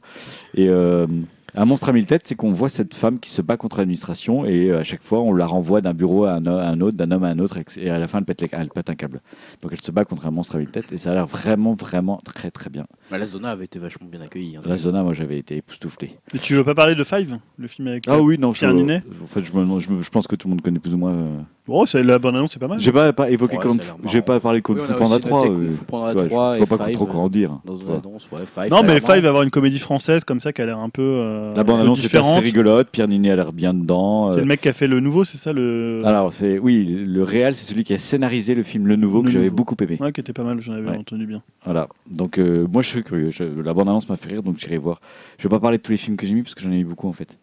[0.56, 1.08] Et euh,
[1.56, 4.46] un monstre à mille têtes, c'est qu'on voit cette femme qui se bat contre l'administration
[4.46, 6.98] et euh, à chaque fois on la renvoie d'un bureau à un, à un autre,
[6.98, 8.96] d'un homme à un autre et à la fin elle pète, les- elle pète un
[8.96, 9.22] câble.
[9.62, 11.74] Donc elle se bat contre un monstre à mille têtes et ça a l'air vraiment,
[11.74, 12.86] vraiment très très bien.
[13.10, 14.58] Bah, la Zona avait été vachement bien accueillie.
[14.58, 14.62] hein.
[14.66, 16.12] La Zona, moi j'avais été époustouflé.
[16.34, 18.04] Et tu veux pas parler de Five, le film avec.
[18.08, 19.04] Ah oui, non, je, Ninet?
[19.24, 20.98] en fait, je, me- je me- je pense que tout le monde connaît plus ou
[20.98, 21.14] moins.
[21.14, 21.40] euh.
[21.68, 22.80] Oh, c'est la bande annonce, c'est pas mal.
[22.80, 25.40] J'ai pas, pas évoqué Kung Fu- j'ai pas parlé de Kung Fu Panda aussi 3.
[25.48, 27.28] noté Kung euh, Fu Panda tu vois, 3 je et vois pas Five, trop comment
[27.28, 27.58] dire.
[27.66, 27.98] Dans tu une vois.
[27.98, 28.70] annonce, ouais, Five.
[28.70, 30.68] Non, ça a mais l'air Five va avoir une comédie française comme ça qui a
[30.68, 31.02] l'air un peu.
[31.02, 32.44] euh, La un bande peu annonce est assez différente.
[32.44, 32.90] rigolote.
[32.92, 34.30] Pierre Ninet a l'air bien dedans.
[34.30, 36.04] C'est euh, le mec qui a fait le nouveau, c'est ça le.
[36.06, 39.26] Alors, c'est oui, le réel, c'est celui qui a scénarisé le film Le Nouveau Le
[39.26, 39.56] que j'avais Nouveau.
[39.56, 39.98] beaucoup aimé.
[40.00, 40.98] Ouais, qui était pas mal, j'en avais Ouais.
[40.98, 41.42] entendu bien.
[41.66, 41.88] Voilà.
[42.12, 43.32] Donc, euh, moi, je suis curieux.
[43.32, 45.02] Je- la bande-annonce m'a fait rire, donc j'irai voir.
[45.40, 46.76] Je vais pas parler de tous les films que j'ai mis parce que j'en ai
[46.76, 47.40] mis beaucoup en fait.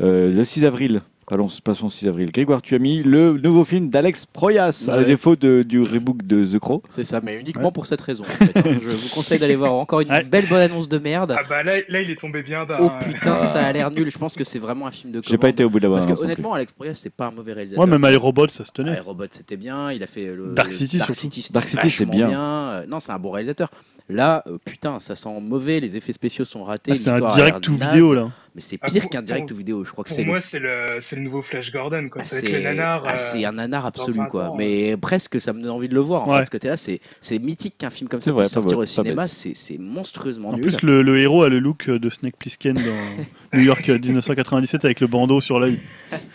[0.00, 1.02] Euh, le 6 avril.
[1.30, 2.32] Passons, passons au 6 avril.
[2.32, 6.44] Grégoire, tu as mis le nouveau film d'Alex Proyas, à défaut de- du rebook de
[6.44, 6.82] The Crow.
[6.90, 8.24] C'est ça, mais uniquement pour cette raison.
[8.24, 8.62] en fait, hein.
[8.82, 10.24] Je vous conseille d'aller voir encore une Ouais.
[10.24, 11.36] belle bonne annonce de merde.
[11.38, 12.78] Ah bah là, là, il est tombé bien bas.
[12.82, 14.10] Oh putain, ça a l'air nul.
[14.10, 15.90] Je pense que c'est vraiment un film de J'ai pas été au bout de la
[15.94, 16.18] Parce bande-annonce.
[16.20, 16.32] que non plus.
[16.34, 17.84] honnêtement, Alex Proyas, c'est pas un mauvais réalisateur.
[17.84, 18.90] Ouais, même iRobot, ça se tenait.
[18.90, 19.92] Ouais, Robot, c'était bien.
[19.92, 21.20] Il a fait le Dark City, Dark surtout.
[21.36, 22.30] City, Dark City, c'est vachement bien.
[22.32, 23.70] Euh, Non, c'est un bon réalisateur.
[24.08, 25.78] Là, euh, putain, ça sent mauvais.
[25.78, 26.92] Les effets spéciaux sont ratés.
[26.92, 27.78] Ah, c'est un direct naze.
[27.88, 28.30] vidéo là.
[28.54, 29.84] Mais c'est Ah, pire pour- qu'un direct pour- ou vidéo.
[29.84, 32.08] Je crois que Pour c'est le moi, c'est le, c'est le nouveau Flash Gordon.
[32.10, 32.22] Quoi.
[32.22, 33.04] ah, c'est nanar.
[33.06, 34.46] ah, euh, c'est un nanar absolu, quoi.
[34.46, 36.26] temps, Mais presque, ça me donne envie de le voir.
[36.26, 36.40] En Ouais.
[36.40, 39.28] fait, ce côté-là, c'est c'est mythique qu'un film comme ça puisse sortir au cinéma.
[39.28, 40.62] C'est c'est monstrueusement En nul.
[40.62, 42.80] plus, le, le héros a le look de Snake Plissken dans
[43.58, 45.78] New York 1997 avec le bandeau sur l'œil.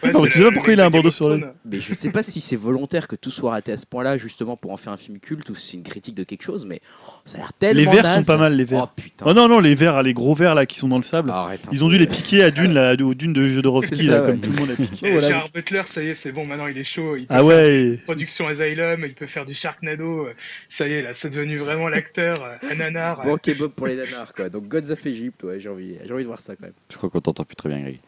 [0.04, 1.46] ouais, tu sais pas pourquoi il a un bandeau sur l'œil.
[1.66, 4.56] Mais je sais pas si c'est volontaire que tout soit raté à ce point-là, justement
[4.58, 6.82] pour en faire un film culte ou si c'est une critique de quelque chose, mais
[7.26, 7.92] ça a l'air tellement.
[7.92, 8.16] Les naze.
[8.16, 8.84] sont pas mal, les verres.
[8.86, 9.26] Oh putain.
[9.28, 11.34] Oh non, non, les verres, les gros verres là qui sont dans le sable.
[11.72, 14.26] Ils ont dû les piquer à Dune, là, aux dunes de Jodorowsky, là, ouais.
[14.26, 15.12] comme tout le monde a piqué.
[15.12, 15.28] Voilà.
[15.28, 17.16] Gérard Butler, ça y est, c'est bon, maintenant il est chaud.
[17.16, 18.00] Il peut Ah faire ouais.
[18.04, 20.26] Production Asylum, il peut faire du Sharknado.
[20.28, 20.34] euh,
[20.70, 23.22] Ça y est, là, c'est devenu vraiment l'acteur, euh, un nanar.
[23.24, 24.50] Bon, ok, Bob pour les nanars, quoi.
[24.50, 26.74] Donc Gods of Egypt, ouais, j'ai envie, j'ai envie de voir ça quand même.
[26.92, 28.00] Je crois qu'on t'entend plus très bien, Greg.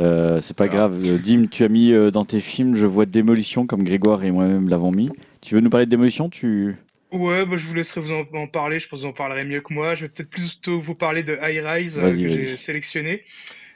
[0.00, 1.00] Euh, c'est pas grave.
[1.04, 4.32] Euh, Dim, tu as mis euh, dans tes films, je vois Démolition comme Grégoire et
[4.32, 5.08] moi-même l'avons mis.
[5.40, 6.28] Tu veux nous parler de Démolition?
[6.28, 6.74] Tu...
[7.14, 9.44] Ouais, bah, je vous laisserai vous en, en parler, je pense que vous en parlerez
[9.44, 9.94] mieux que moi.
[9.94, 13.22] Je vais peut-être plutôt vous parler de High Rise euh, que j'ai sélectionné.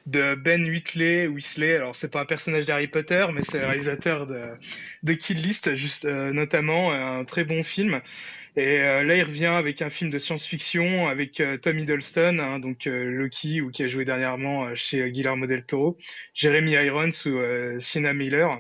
[0.07, 1.77] de Ben Whitley, Weasley.
[1.77, 4.41] Alors c'est pas un personnage d'Harry Potter, mais c'est le réalisateur de,
[5.05, 8.01] de Kill List, juste euh, notamment un très bon film.
[8.57, 12.59] Et euh, là, il revient avec un film de science-fiction avec euh, Tom Hiddleston, hein,
[12.61, 15.99] donc euh, Loki, ou qui a joué dernièrement euh, chez Guillermo del Toro,
[16.35, 18.59] Jeremy Irons ou euh, Sienna Miller.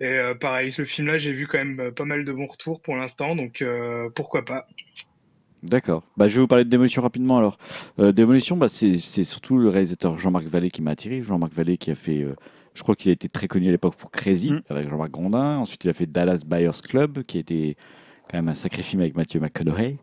[0.00, 2.80] Et euh, pareil, le film-là, j'ai vu quand même euh, pas mal de bons retours
[2.80, 4.66] pour l'instant, donc euh, pourquoi pas.
[5.62, 6.02] D'accord.
[6.16, 7.56] Bah, je vais vous parler de Démolition rapidement alors.
[7.98, 11.22] Euh, Démolition, bah, c'est c'est surtout le réalisateur Jean-Marc Vallée qui m'a attiré.
[11.22, 12.36] Jean-Marc Vallée qui a fait, euh,
[12.74, 14.62] je crois qu'il a été très connu à l'époque pour Crazy Mm.
[14.68, 15.56] avec Jean-Marc Grondin.
[15.58, 17.76] Ensuite, il a fait Dallas Buyers Club qui a été
[18.30, 19.98] quand même un sacré film avec Matthew McConaughey.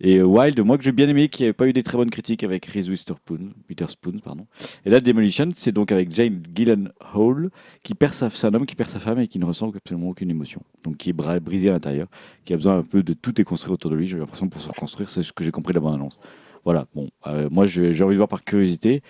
[0.00, 2.10] Et euh, Wild, moi que j'ai bien aimé, qui n'avait pas eu des très bonnes
[2.10, 3.50] critiques avec Reese Witherspoon.
[3.68, 4.46] Witherspoon pardon.
[4.84, 7.50] Et là, Demolition, c'est donc avec Jane Gyllenhaal
[7.82, 10.08] qui perd sa, c'est un homme qui perd sa femme et qui ne ressent absolument
[10.08, 10.62] aucune émotion.
[10.82, 12.08] Donc qui est brisé à l'intérieur,
[12.44, 14.06] qui a besoin un peu de tout déconstruire autour de lui.
[14.06, 16.18] J'ai l'impression pour se reconstruire, c'est ce que j'ai compris de la bande-annonce.
[16.64, 19.02] Voilà, bon, euh, moi j'ai envie de voir par curiosité.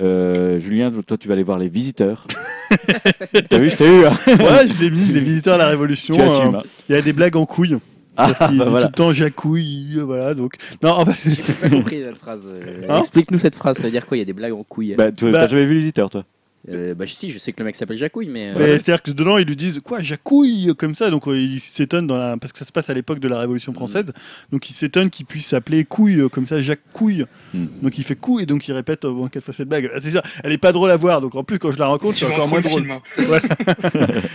[0.00, 2.26] Euh, Julien, toi tu vas aller voir Les Visiteurs.
[3.48, 4.04] T'as vu, je t'ai eu.
[4.04, 6.14] hein Ouais, je l'ai mis, les visiteurs à la Révolution.
[6.18, 6.62] euh, hein.
[6.88, 7.78] Il y a des blagues en couille.
[8.20, 8.86] Ah, Il bah voilà.
[8.86, 10.34] tout le temps jacouille, euh, voilà.
[10.34, 12.42] Donc, non, en fait, J'ai pas compris cette phrase.
[12.46, 14.64] euh, Hein Explique-nous cette phrase, ça veut dire quoi Il y a des blagues en
[14.64, 16.24] couille Bah, tu Bah- t'as jamais vu Les Visiteurs, toi?
[16.70, 18.48] Euh, Bah si, je sais que le mec s'appelle Jacouille, mais...
[18.50, 21.10] euh, mais c'est-à-dire que dedans, ils lui disent quoi, jacouille comme ça.
[21.10, 22.36] Donc, euh, il s'étonne la...
[22.40, 24.12] parce que ça se passe à l'époque de la Révolution française.
[24.52, 27.24] Donc, il s'étonne qu'il puisse s'appeler couille comme ça, Jacques Couille.
[27.54, 27.66] Hmm.
[27.82, 29.90] Donc, il fait couille et donc il répète au moins quatre fois cette blague.
[30.02, 30.22] C'est ça.
[30.44, 31.20] Elle est pas drôle à voir.
[31.20, 32.82] Donc, en plus, quand je la rencontre, c'est encore moins le drôle.
[32.82, 33.40] film, hein.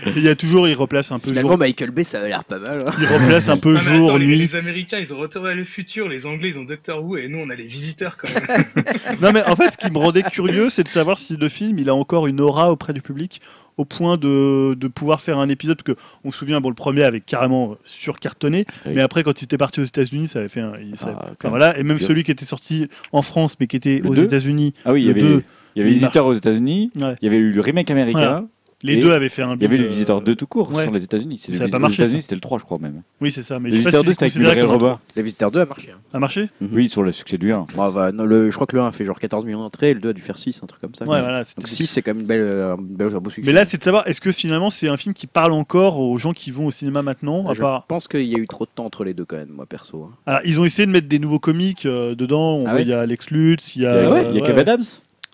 [0.15, 1.57] Il y a toujours, il replace un peu Finalement, jour.
[1.59, 2.83] Michael Bay, ça avait l'air pas mal.
[2.87, 2.91] hein.
[2.99, 4.37] Il replace un peu Ah, jour, attends, les, nuit.
[4.37, 7.27] les Américains, ils ont Retour vers le futur, les Anglais, ils ont Doctor Who, et
[7.29, 8.65] nous, on a les visiteurs quand même.
[9.21, 11.79] Non mais en fait, ce qui me rendait curieux, c'est de savoir si le film,
[11.79, 13.41] il a encore une aura auprès du public
[13.77, 15.93] au point de, de pouvoir faire un épisode que
[16.23, 18.91] on se souvient bon le premier avait carrément surcartonné Oui.
[18.95, 21.29] mais après quand il était parti aux États-Unis ça avait fait un il- ça- Ah,
[21.31, 24.13] enfin, voilà et même celui qui était sorti en France mais qui était Le aux
[24.13, 25.43] États-Unis Ah oui, il y avait, deux,
[25.75, 27.15] il y avait Visiteurs aux États-Unis, Ouais.
[27.21, 28.45] il y avait eu le remake américain, Voilà.
[28.83, 30.71] Les Et deux avaient fait un il y avait le euh, Visiteur 2 tout court
[30.73, 30.83] ouais.
[30.83, 31.39] sur les États-Unis.
[31.41, 33.01] C'est Ça le a pas marché, Aux États-unis, c'était le 3, je crois même.
[33.21, 34.99] oui c'est ça mais Le Visiteur si 2, c'est c'était avec Muriel Robin.
[35.15, 35.91] Les Visiteurs 2 a marché.
[35.95, 35.99] hein.
[36.13, 37.67] a marché Oui, sur le succès du 1.
[37.75, 39.99] Bon, bah, non, le, je crois que le 1 fait genre 14 millions d'entrées le
[40.01, 41.05] 2 a dû faire 6, un truc comme ça.
[41.05, 42.77] ouais voilà Donc 6, c'est quand même une belle, euh, un,
[43.19, 43.45] beau succès.
[43.45, 46.17] mais là c'est de savoir est-ce que finalement c'est un film qui parle encore aux
[46.17, 48.65] gens qui vont au cinéma maintenant à je part pense qu'il y a eu trop
[48.65, 50.03] de temps entre les deux quand même, moi perso.
[50.03, 50.15] hein.
[50.25, 52.63] Alors, ils ont essayé de mettre des nouveaux comiques euh, dedans.
[52.67, 54.07] Ah ouais il y a Lex Lutz, il y a.
[54.07, 54.45] a, ouais, il y a.
[54.45, 54.83] Kev Adams?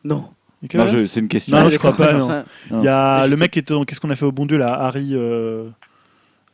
[0.03, 0.25] Non.
[0.61, 1.57] Je- c'est une question.
[1.57, 2.13] Non, Ah, je crois d'accord, pas,
[2.71, 2.79] non.
[2.79, 4.31] Il y a je le sais- mec qui était dans Qu'est-ce qu'on a fait au
[4.31, 5.11] bon Dieu là Harry.
[5.13, 5.69] euh,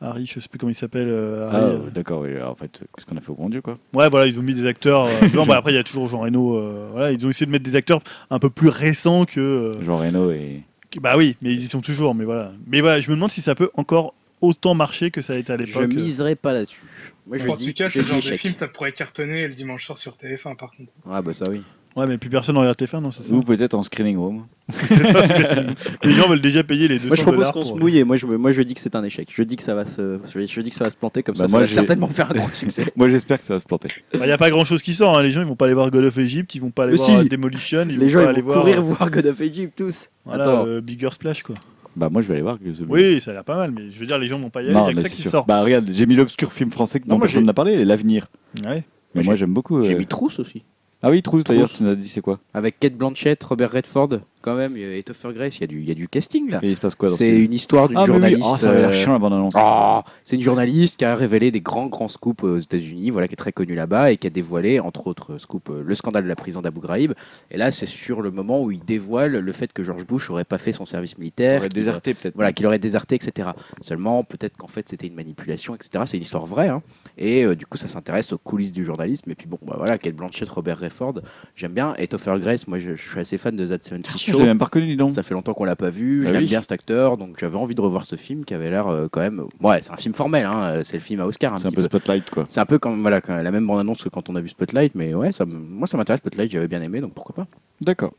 [0.01, 1.07] Harry, je sais plus comment il s'appelle.
[1.09, 1.89] euh, Ah, Harry, euh.
[1.93, 2.35] d'accord, oui.
[2.35, 3.77] Alors, en fait, qu'est-ce qu'on a fait au bon Dieu, quoi?
[3.93, 5.05] Ouais, voilà, ils ont mis des acteurs.
[5.05, 6.57] euh, non, bah, après, il y a toujours Jean Reno.
[6.57, 9.39] euh, voilà, ils ont essayé de mettre des acteurs un peu plus récents que.
[9.39, 10.63] euh, Jean Reno et.
[10.91, 12.13] que- bah oui, mais ils y sont toujours.
[12.13, 12.51] Mais voilà.
[12.67, 15.51] Mais voilà, je me demande si ça peut encore autant marcher que ça a été
[15.53, 15.83] à Je l'époque.
[15.83, 15.87] euh.
[15.87, 16.81] miserai pas là-dessus.
[17.25, 18.91] Moi je en dis, tout cas, je c'est le dis genre de film, ça pourrait
[18.91, 20.93] cartonner le dimanche soir sur TF1 par contre.
[21.09, 21.63] Ah bah ça oui.
[21.95, 23.33] Ouais, mais plus personne ne regarde TF1, non, c'est ça.
[23.33, 24.45] Ou peut-être en screening room.
[26.03, 28.17] les gens veulent déjà payer les 200 Moi je propose qu'on se mouille et moi
[28.17, 29.29] je, moi je dis que c'est un échec.
[29.33, 31.35] Je dis que ça va se, je, je dis que ça va se planter comme
[31.35, 31.51] Bah, ça.
[31.51, 32.85] moi, ça va certainement faire un grand succès.
[32.95, 33.89] Moi, j'espère que ça va se planter.
[34.13, 35.17] Il n'y a pas grand chose qui sort.
[35.17, 35.23] hein.
[35.23, 36.97] Les gens ils vont pas aller voir God of Egypt, ils vont pas aller Mais
[36.97, 37.15] voir si.
[37.15, 39.25] euh, Demolition, ils Les vont gens pas ils aller vont voir courir euh, voir God
[39.27, 40.09] of Egypt tous.
[40.25, 40.65] voilà, Attends.
[40.67, 41.55] euh, Bigger Splash quoi.
[41.95, 42.59] Bah, moi, je vais aller voir.
[42.59, 44.49] que ce- Oui, ça a l'air pas mal, mais je veux dire, les gens vont
[44.49, 44.73] pas y aller.
[44.73, 45.31] Il Non, y a que mais ça c'est qui sûr.
[45.31, 45.45] sort.
[45.45, 48.27] Bah, regarde, j'ai mis l'obscur film français dont Non, moi, personne n'a parlé, L'Avenir.
[48.65, 48.83] Ouais.
[49.13, 49.81] Mais Moi, j'aime beaucoup.
[49.85, 50.63] J'ai euh, mis Trousse aussi.
[51.03, 52.39] Ah oui, Trousse, d'ailleurs, tu nous as dit c'est quoi?
[52.53, 55.87] Avec Kate Blanchett, Robert Redford, quand même, et Topher Grace, il y, a du- il
[55.87, 56.59] y a du casting là.
[56.61, 58.41] Et il se passe quoi dans ce C'est une histoire d'une Ah, mais oui, journaliste.
[58.53, 59.53] oh, ça avait l'air euh, chiant la bande-annonce.
[59.57, 63.33] Ah, c'est une journaliste qui a révélé des grands grands scoops aux États-Unis, voilà qui
[63.33, 66.29] est très connue là-bas et qui a dévoilé entre autres scoops euh, le scandale de
[66.29, 67.13] la prison d'Abu Ghraib.
[67.49, 70.43] Et là, c'est sur le moment où il dévoile le fait que George Bush aurait
[70.45, 72.35] pas fait son service Il militaire, aurait qu'il déserté, peut-être.
[72.35, 73.49] voilà, qu'il aurait déserté, etc.
[73.81, 76.03] Seulement, peut-être qu'en fait, c'était une manipulation, etc.
[76.05, 76.81] C'est une histoire vraie, hein.
[77.17, 79.31] Et euh, du coup, ça s'intéresse aux coulisses du journalisme.
[79.31, 81.21] Et puis bon, bah voilà, Kate Blanchett, Robert Redford,
[81.55, 81.95] j'aime bien.
[81.97, 84.43] Et Topher Grace, moi, je, je suis assez fan de That 70 Je Show.
[84.43, 85.11] l'ai même pas reconnu, dis donc.
[85.11, 86.21] Ça fait longtemps qu'on l'a pas vu.
[86.23, 86.47] Bah J'aime oui.
[86.47, 89.21] bien cet acteur, donc j'avais envie de revoir ce film qui avait l'air euh, quand
[89.21, 89.43] même.
[89.61, 91.57] Ouais, c'est un film formel, hein, euh, c'est le film à Oscar.
[91.59, 91.83] C'est un peu peu.
[91.83, 92.45] Spotlight, quoi.
[92.47, 94.49] C'est un peu comme voilà quand- la même bande annonce que quand on a vu
[94.49, 97.47] Spotlight, mais ouais, ça, moi ça m'intéresse Spotlight, j'avais bien aimé, donc pourquoi pas.
[97.81, 98.13] D'accord.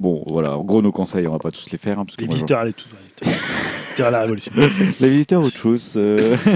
[0.00, 1.98] Bon, voilà, en gros, nos conseils, on va pas tous les faire.
[1.98, 2.84] hein, parce que Les moi, je- visiteurs, allez, tout.
[3.22, 4.52] Visiteurs à la révolution.
[5.00, 5.94] Les visiteurs, autre chose.
[5.96, 6.36] euh,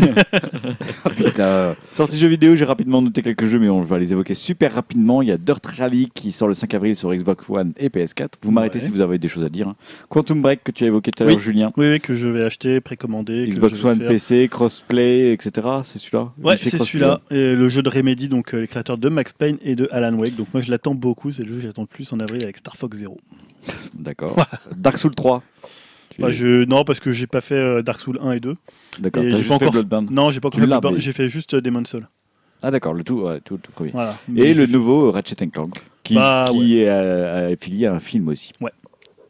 [1.16, 1.74] Putain.
[1.90, 5.22] Sortie jeux vidéo, j'ai rapidement noté quelques jeux, mais on va les évoquer super rapidement.
[5.22, 8.28] Il y a Dirt Rally qui sort le 5 avril sur Xbox One et PS4.
[8.42, 8.84] Vous m'arrêtez Ouais.
[8.84, 9.68] si vous avez des choses à dire.
[9.68, 9.76] hein.
[10.08, 11.42] Quantum Break que tu as évoqué tout à l'heure, Oui.
[11.42, 11.72] Julien.
[11.76, 13.44] Oui, oui, que je vais acheter, précommander.
[13.46, 14.08] que Xbox je vais One, faire.
[14.08, 15.66] PC, crossplay, etc.
[15.84, 16.32] C'est celui-là?
[16.42, 17.20] Ouais, c'est celui-là.
[17.30, 20.16] Et le jeu de Remedy, donc euh, les créateurs de Max Payne et de Alan
[20.16, 20.36] Wake.
[20.36, 21.30] Donc moi je l'attends beaucoup.
[21.32, 23.18] C'est le jeu que j'attends le plus en avril avec Star Fox Zero.
[23.94, 24.36] D'accord.
[24.76, 25.42] Dark Souls 3.
[26.10, 26.64] Tu Bah, es- je...
[26.64, 28.56] Non, parce que j'ai pas fait euh, Dark Souls 1 et 2.
[28.98, 29.22] D'accord.
[29.22, 30.08] j'ai pas fait encore- Bloodborne.
[30.10, 32.08] Non, j'ai pas encore fait mais- J'ai fait juste euh, Demon's Soul.
[32.64, 33.90] Ah d'accord, le tout, ouais, tout, tout premier.
[33.90, 34.16] Voilà.
[34.36, 35.74] Et le nouveau Ratchet Clank,
[36.04, 38.52] qui, Bah, qui est euh, affilié à un film aussi.
[38.60, 38.70] Ouais.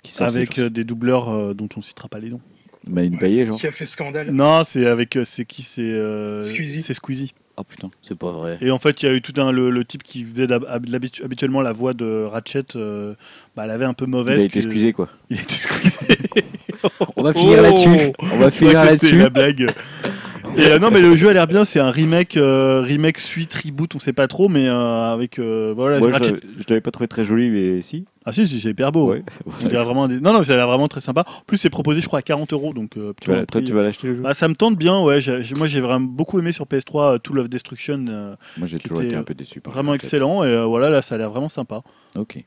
[0.03, 2.41] Qui sort avec euh, des doubleurs euh, dont on citera pas les noms.
[2.87, 3.59] Bah, une paillée, genre.
[3.59, 4.33] Qui a fait scandale.
[4.33, 6.83] Non, c'est avec euh, c'est qui c'est euh, Squeezie.
[6.83, 7.33] C'est Squeezie.
[7.59, 7.91] Oh putain.
[8.01, 8.57] C'est pas vrai.
[8.63, 10.47] Et en fait, il y a eu tout un le, le type qui faisait
[11.23, 12.65] habituellement la voix de Ratchet.
[12.77, 13.15] euh,
[13.55, 14.41] bah, elle avait un peu Il mauvaise.
[14.41, 15.09] a été que- excusé, quoi.
[15.31, 15.99] Il a été excusé.
[17.17, 18.13] On va finir Oh là-dessus.
[18.33, 19.19] On va finir là-dessus.
[19.19, 19.71] la blague.
[20.57, 21.65] Et euh, non, mais le jeu a l'air bien.
[21.65, 25.99] C'est un remake, euh, remake suite, reboot, on sait pas trop, mais euh, avec voilà.
[25.99, 28.05] Je, Ratchet- je l'avais pas trouvé très joli, mais si.
[28.25, 29.11] Ah si, si, c'est hyper beau.
[29.11, 29.25] Ouais.
[29.65, 31.25] On dirait vraiment des- Non, non, ça a l'air vraiment très sympa.
[31.27, 32.73] En plus, c'est proposé, je crois, à 40 euros.
[32.73, 35.01] Donc, euh, Tu vas- toi, tu vas l'acheter le jeu Bah, ça me tente bien,
[35.01, 35.19] ouais.
[35.57, 39.03] moi, j'ai vraiment beaucoup aimé sur PS3 euh, Tool of Destruction, euh, Moi, j'ai toujours
[39.03, 39.61] été un peu déçu.
[39.61, 40.45] par vraiment excellent.
[40.45, 41.83] Et euh, voilà, là, ça a l'air vraiment sympa.
[42.17, 42.45] Ok.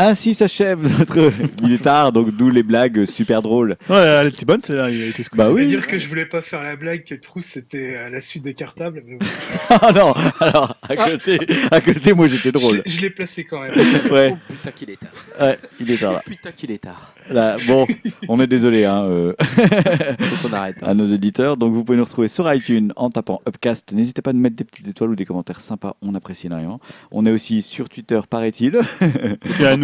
[0.00, 1.32] Ainsi s'achève notre.
[1.64, 3.76] Il est tard, donc d'où les blagues super drôles.
[3.90, 4.90] Ouais, elle était bonne, celle-là.
[4.90, 5.66] Il a été Bah Je oui.
[5.66, 8.54] dire que je voulais pas faire la blague que Trousse c'était euh, la suite des
[8.54, 9.02] cartables.
[9.06, 9.18] Mais.
[9.70, 11.38] Ah non, alors, à côté,
[11.70, 12.80] à côté moi j'étais drôle.
[12.86, 13.72] Je, je l'ai placé quand même.
[14.10, 15.10] Ouais, Oh putain qu'il est tard.
[15.40, 16.22] ouais, il est tard là.
[16.24, 17.12] Putain qu'il est tard.
[17.30, 17.86] Là, bon,
[18.28, 20.76] on est désolé hein, euh, Faut qu'on arrête.
[20.82, 20.86] hein.
[20.88, 21.56] à nos éditeurs.
[21.58, 23.92] Donc vous pouvez nous retrouver sur iTunes en tapant Upcast.
[23.92, 26.80] N'hésitez pas à nous mettre des petites étoiles ou des commentaires sympas, on apprécie énormément.
[27.10, 28.78] On est aussi sur Twitter, paraît-il.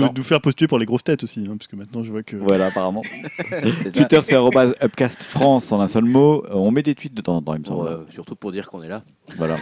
[0.09, 2.23] Nous, nous faire postuler pour les grosses têtes aussi, hein, parce que maintenant, je vois
[2.23, 2.37] que.
[2.37, 3.03] Voilà, apparemment.
[3.95, 4.37] Twitter, c'est
[4.83, 6.45] Upcast France en un seul mot.
[6.47, 8.07] Euh, On met des tweets de temps en temps, il me semble.
[8.11, 9.03] Surtout pour dire qu'on est là.
[9.37, 9.57] Voilà.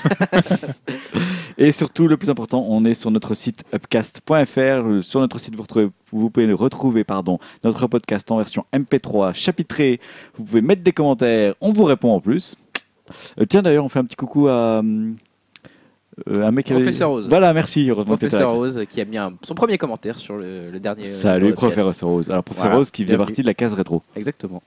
[1.59, 4.59] Et surtout, le plus important, on est sur notre site upcast.fr.
[4.59, 9.35] Euh, Sur notre site, vous, retrouvez- vous pouvez retrouver pardon, notre podcast en version MP3
[9.35, 10.01] chapitré.
[10.37, 12.57] Vous pouvez mettre des commentaires, on vous répond en plus.
[13.39, 15.17] Euh, tiens, d'ailleurs, on fait un petit coucou à hum,
[16.29, 17.27] euh, un mec qui avait- Professeur Rose.
[17.29, 17.91] Voilà, merci.
[18.05, 18.53] Professeur.
[18.53, 21.05] Rose qui a mis un- son premier commentaire sur le, le dernier.
[21.05, 21.75] Salut, le podcast.
[21.75, 22.31] professeur Rose.
[22.31, 24.03] Alors, professeur Voilà, Rose qui faisait partie de la case rétro.
[24.17, 24.63] Exactement.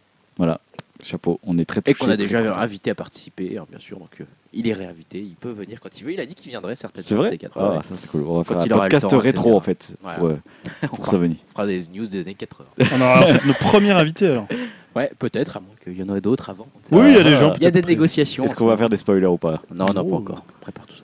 [1.03, 3.99] Chapeau, on est très Et touchés, qu'on a déjà invité à participer, hein, bien sûr.
[3.99, 6.13] Donc euh, il est réinvité, il peut venir quand il veut.
[6.13, 7.05] Il a dit qu'il viendrait certainement.
[7.07, 7.55] C'est vrai ces quatre.
[7.57, 7.83] Ah, Ouais.
[7.83, 8.23] ça c'est cool.
[8.25, 9.55] On va Quand faire un le podcast temps, rétro etc.
[9.55, 9.95] en fait.
[10.01, 10.17] Voilà.
[10.17, 10.37] pour, euh,
[10.87, 11.37] pour fera- ça venir.
[11.47, 12.65] On fera des news des années 80.
[12.93, 14.47] On aura notre premier invité alors.
[14.95, 16.67] Ouais, peut-être, à moins qu'il y en ait d'autres avant.
[16.93, 17.53] Oui, il y a des gens.
[17.57, 18.45] Il y a des négociations.
[18.45, 19.61] Est-ce qu'on va faire des spoilers ou pas?
[19.73, 20.09] Non, non, Oh.
[20.09, 20.45] pas encore.
[20.57, 21.03] On prépare tout ça.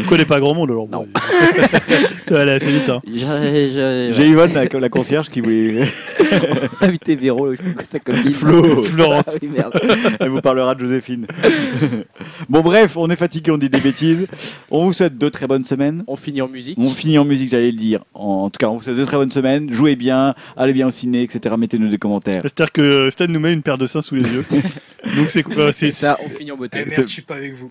[0.00, 0.88] On connaît pas grand monde alors.
[0.88, 1.06] Non.
[2.26, 2.88] ça va aller assez vite.
[2.88, 3.00] Hein.
[3.06, 5.84] J'ai Yvonne, la, la concierge, qui voulait.
[6.80, 7.54] invité Véro,
[7.84, 8.32] sa copine.
[8.32, 8.82] Flo.
[8.84, 9.24] Florence.
[9.28, 9.72] Ah oui, merde.
[10.20, 11.26] Elle vous parlera de Joséphine.
[12.48, 14.26] bon, bref, on est fatigué, on dit des bêtises.
[14.70, 16.04] On vous souhaite deux très bonnes semaines.
[16.06, 16.78] On finit en musique.
[16.78, 18.04] On finit en musique, j'allais le dire.
[18.14, 19.72] En, en tout cas, on vous souhaite deux très bonnes semaines.
[19.72, 21.54] Jouez bien, allez bien au ciné, etc.
[21.58, 22.42] Mettez-nous des commentaires.
[22.42, 24.44] C'est-à-dire que Stan nous met une paire de seins sous les yeux.
[25.16, 26.78] Donc c'est quoi C'est ça, on finit en Eh beauté.
[26.78, 27.68] merde, c'est- je suis pas avec vous.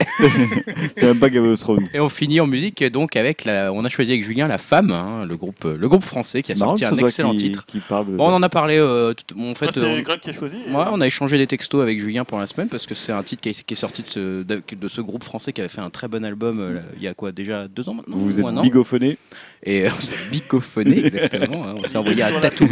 [0.95, 1.88] C'est même pas Game of Thrones.
[1.93, 4.91] Et on finit en musique donc avec la, on a choisi avec Julien la femme,
[4.91, 7.65] hein, le groupe, le groupe français qui a sorti un excellent qui- titre.
[7.65, 8.77] Qui parle de- Bon, on en a parlé.
[8.77, 10.57] euh, tout- en fait, Ah, c'est euh, Greg qui a choisi.
[10.72, 13.23] Ouais, on a échangé des textos avec Julien pour la semaine parce que c'est un
[13.23, 15.69] titre qui est, qui est sorti de ce, de, de ce groupe français qui avait
[15.69, 18.41] fait un très bon album euh, il y a quoi déjà deux ans maintenant Vous
[18.41, 19.17] ou un êtes bigophoné.
[19.63, 22.67] Et on s'est bicophoné exactement hein, on s'est envoyé un tatou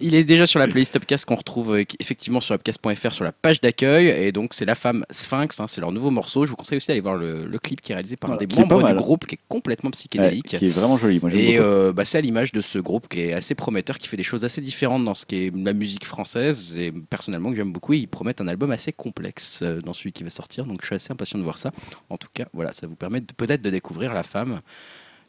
[0.00, 3.32] il est déjà sur la playlist Upcast qu'on retrouve euh, effectivement sur upcast.fr sur la
[3.32, 6.56] page d'accueil et donc c'est la femme Sphinx hein, c'est leur nouveau morceau je vous
[6.56, 8.94] conseille aussi d'aller voir le, le clip qui est réalisé par un des membres du
[8.94, 11.18] groupe qui est complètement Ouais, psychédélique qui est vraiment joli.
[11.20, 11.62] Moi, j'aime et beaucoup.
[11.68, 14.22] euh, bah, c'est à l'image de ce groupe qui est assez prometteur, qui fait des
[14.22, 16.78] choses assez différentes dans ce qui est la musique française.
[16.78, 20.22] Et personnellement, que j'aime beaucoup, ils promettent un album assez complexe euh, dans celui qui
[20.24, 20.64] va sortir.
[20.66, 21.72] Donc je suis assez impatient de voir ça.
[22.08, 24.60] En tout cas, voilà, ça vous permet peut-être de découvrir la femme,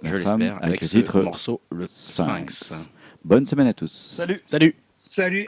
[0.03, 2.53] je l'espère, avec avec le ce titre morceau, le Sphinx.
[2.53, 2.89] Sphinx.
[3.23, 3.91] Bonne semaine à tous.
[3.91, 4.41] Salut.
[4.45, 5.47] Salut Salut.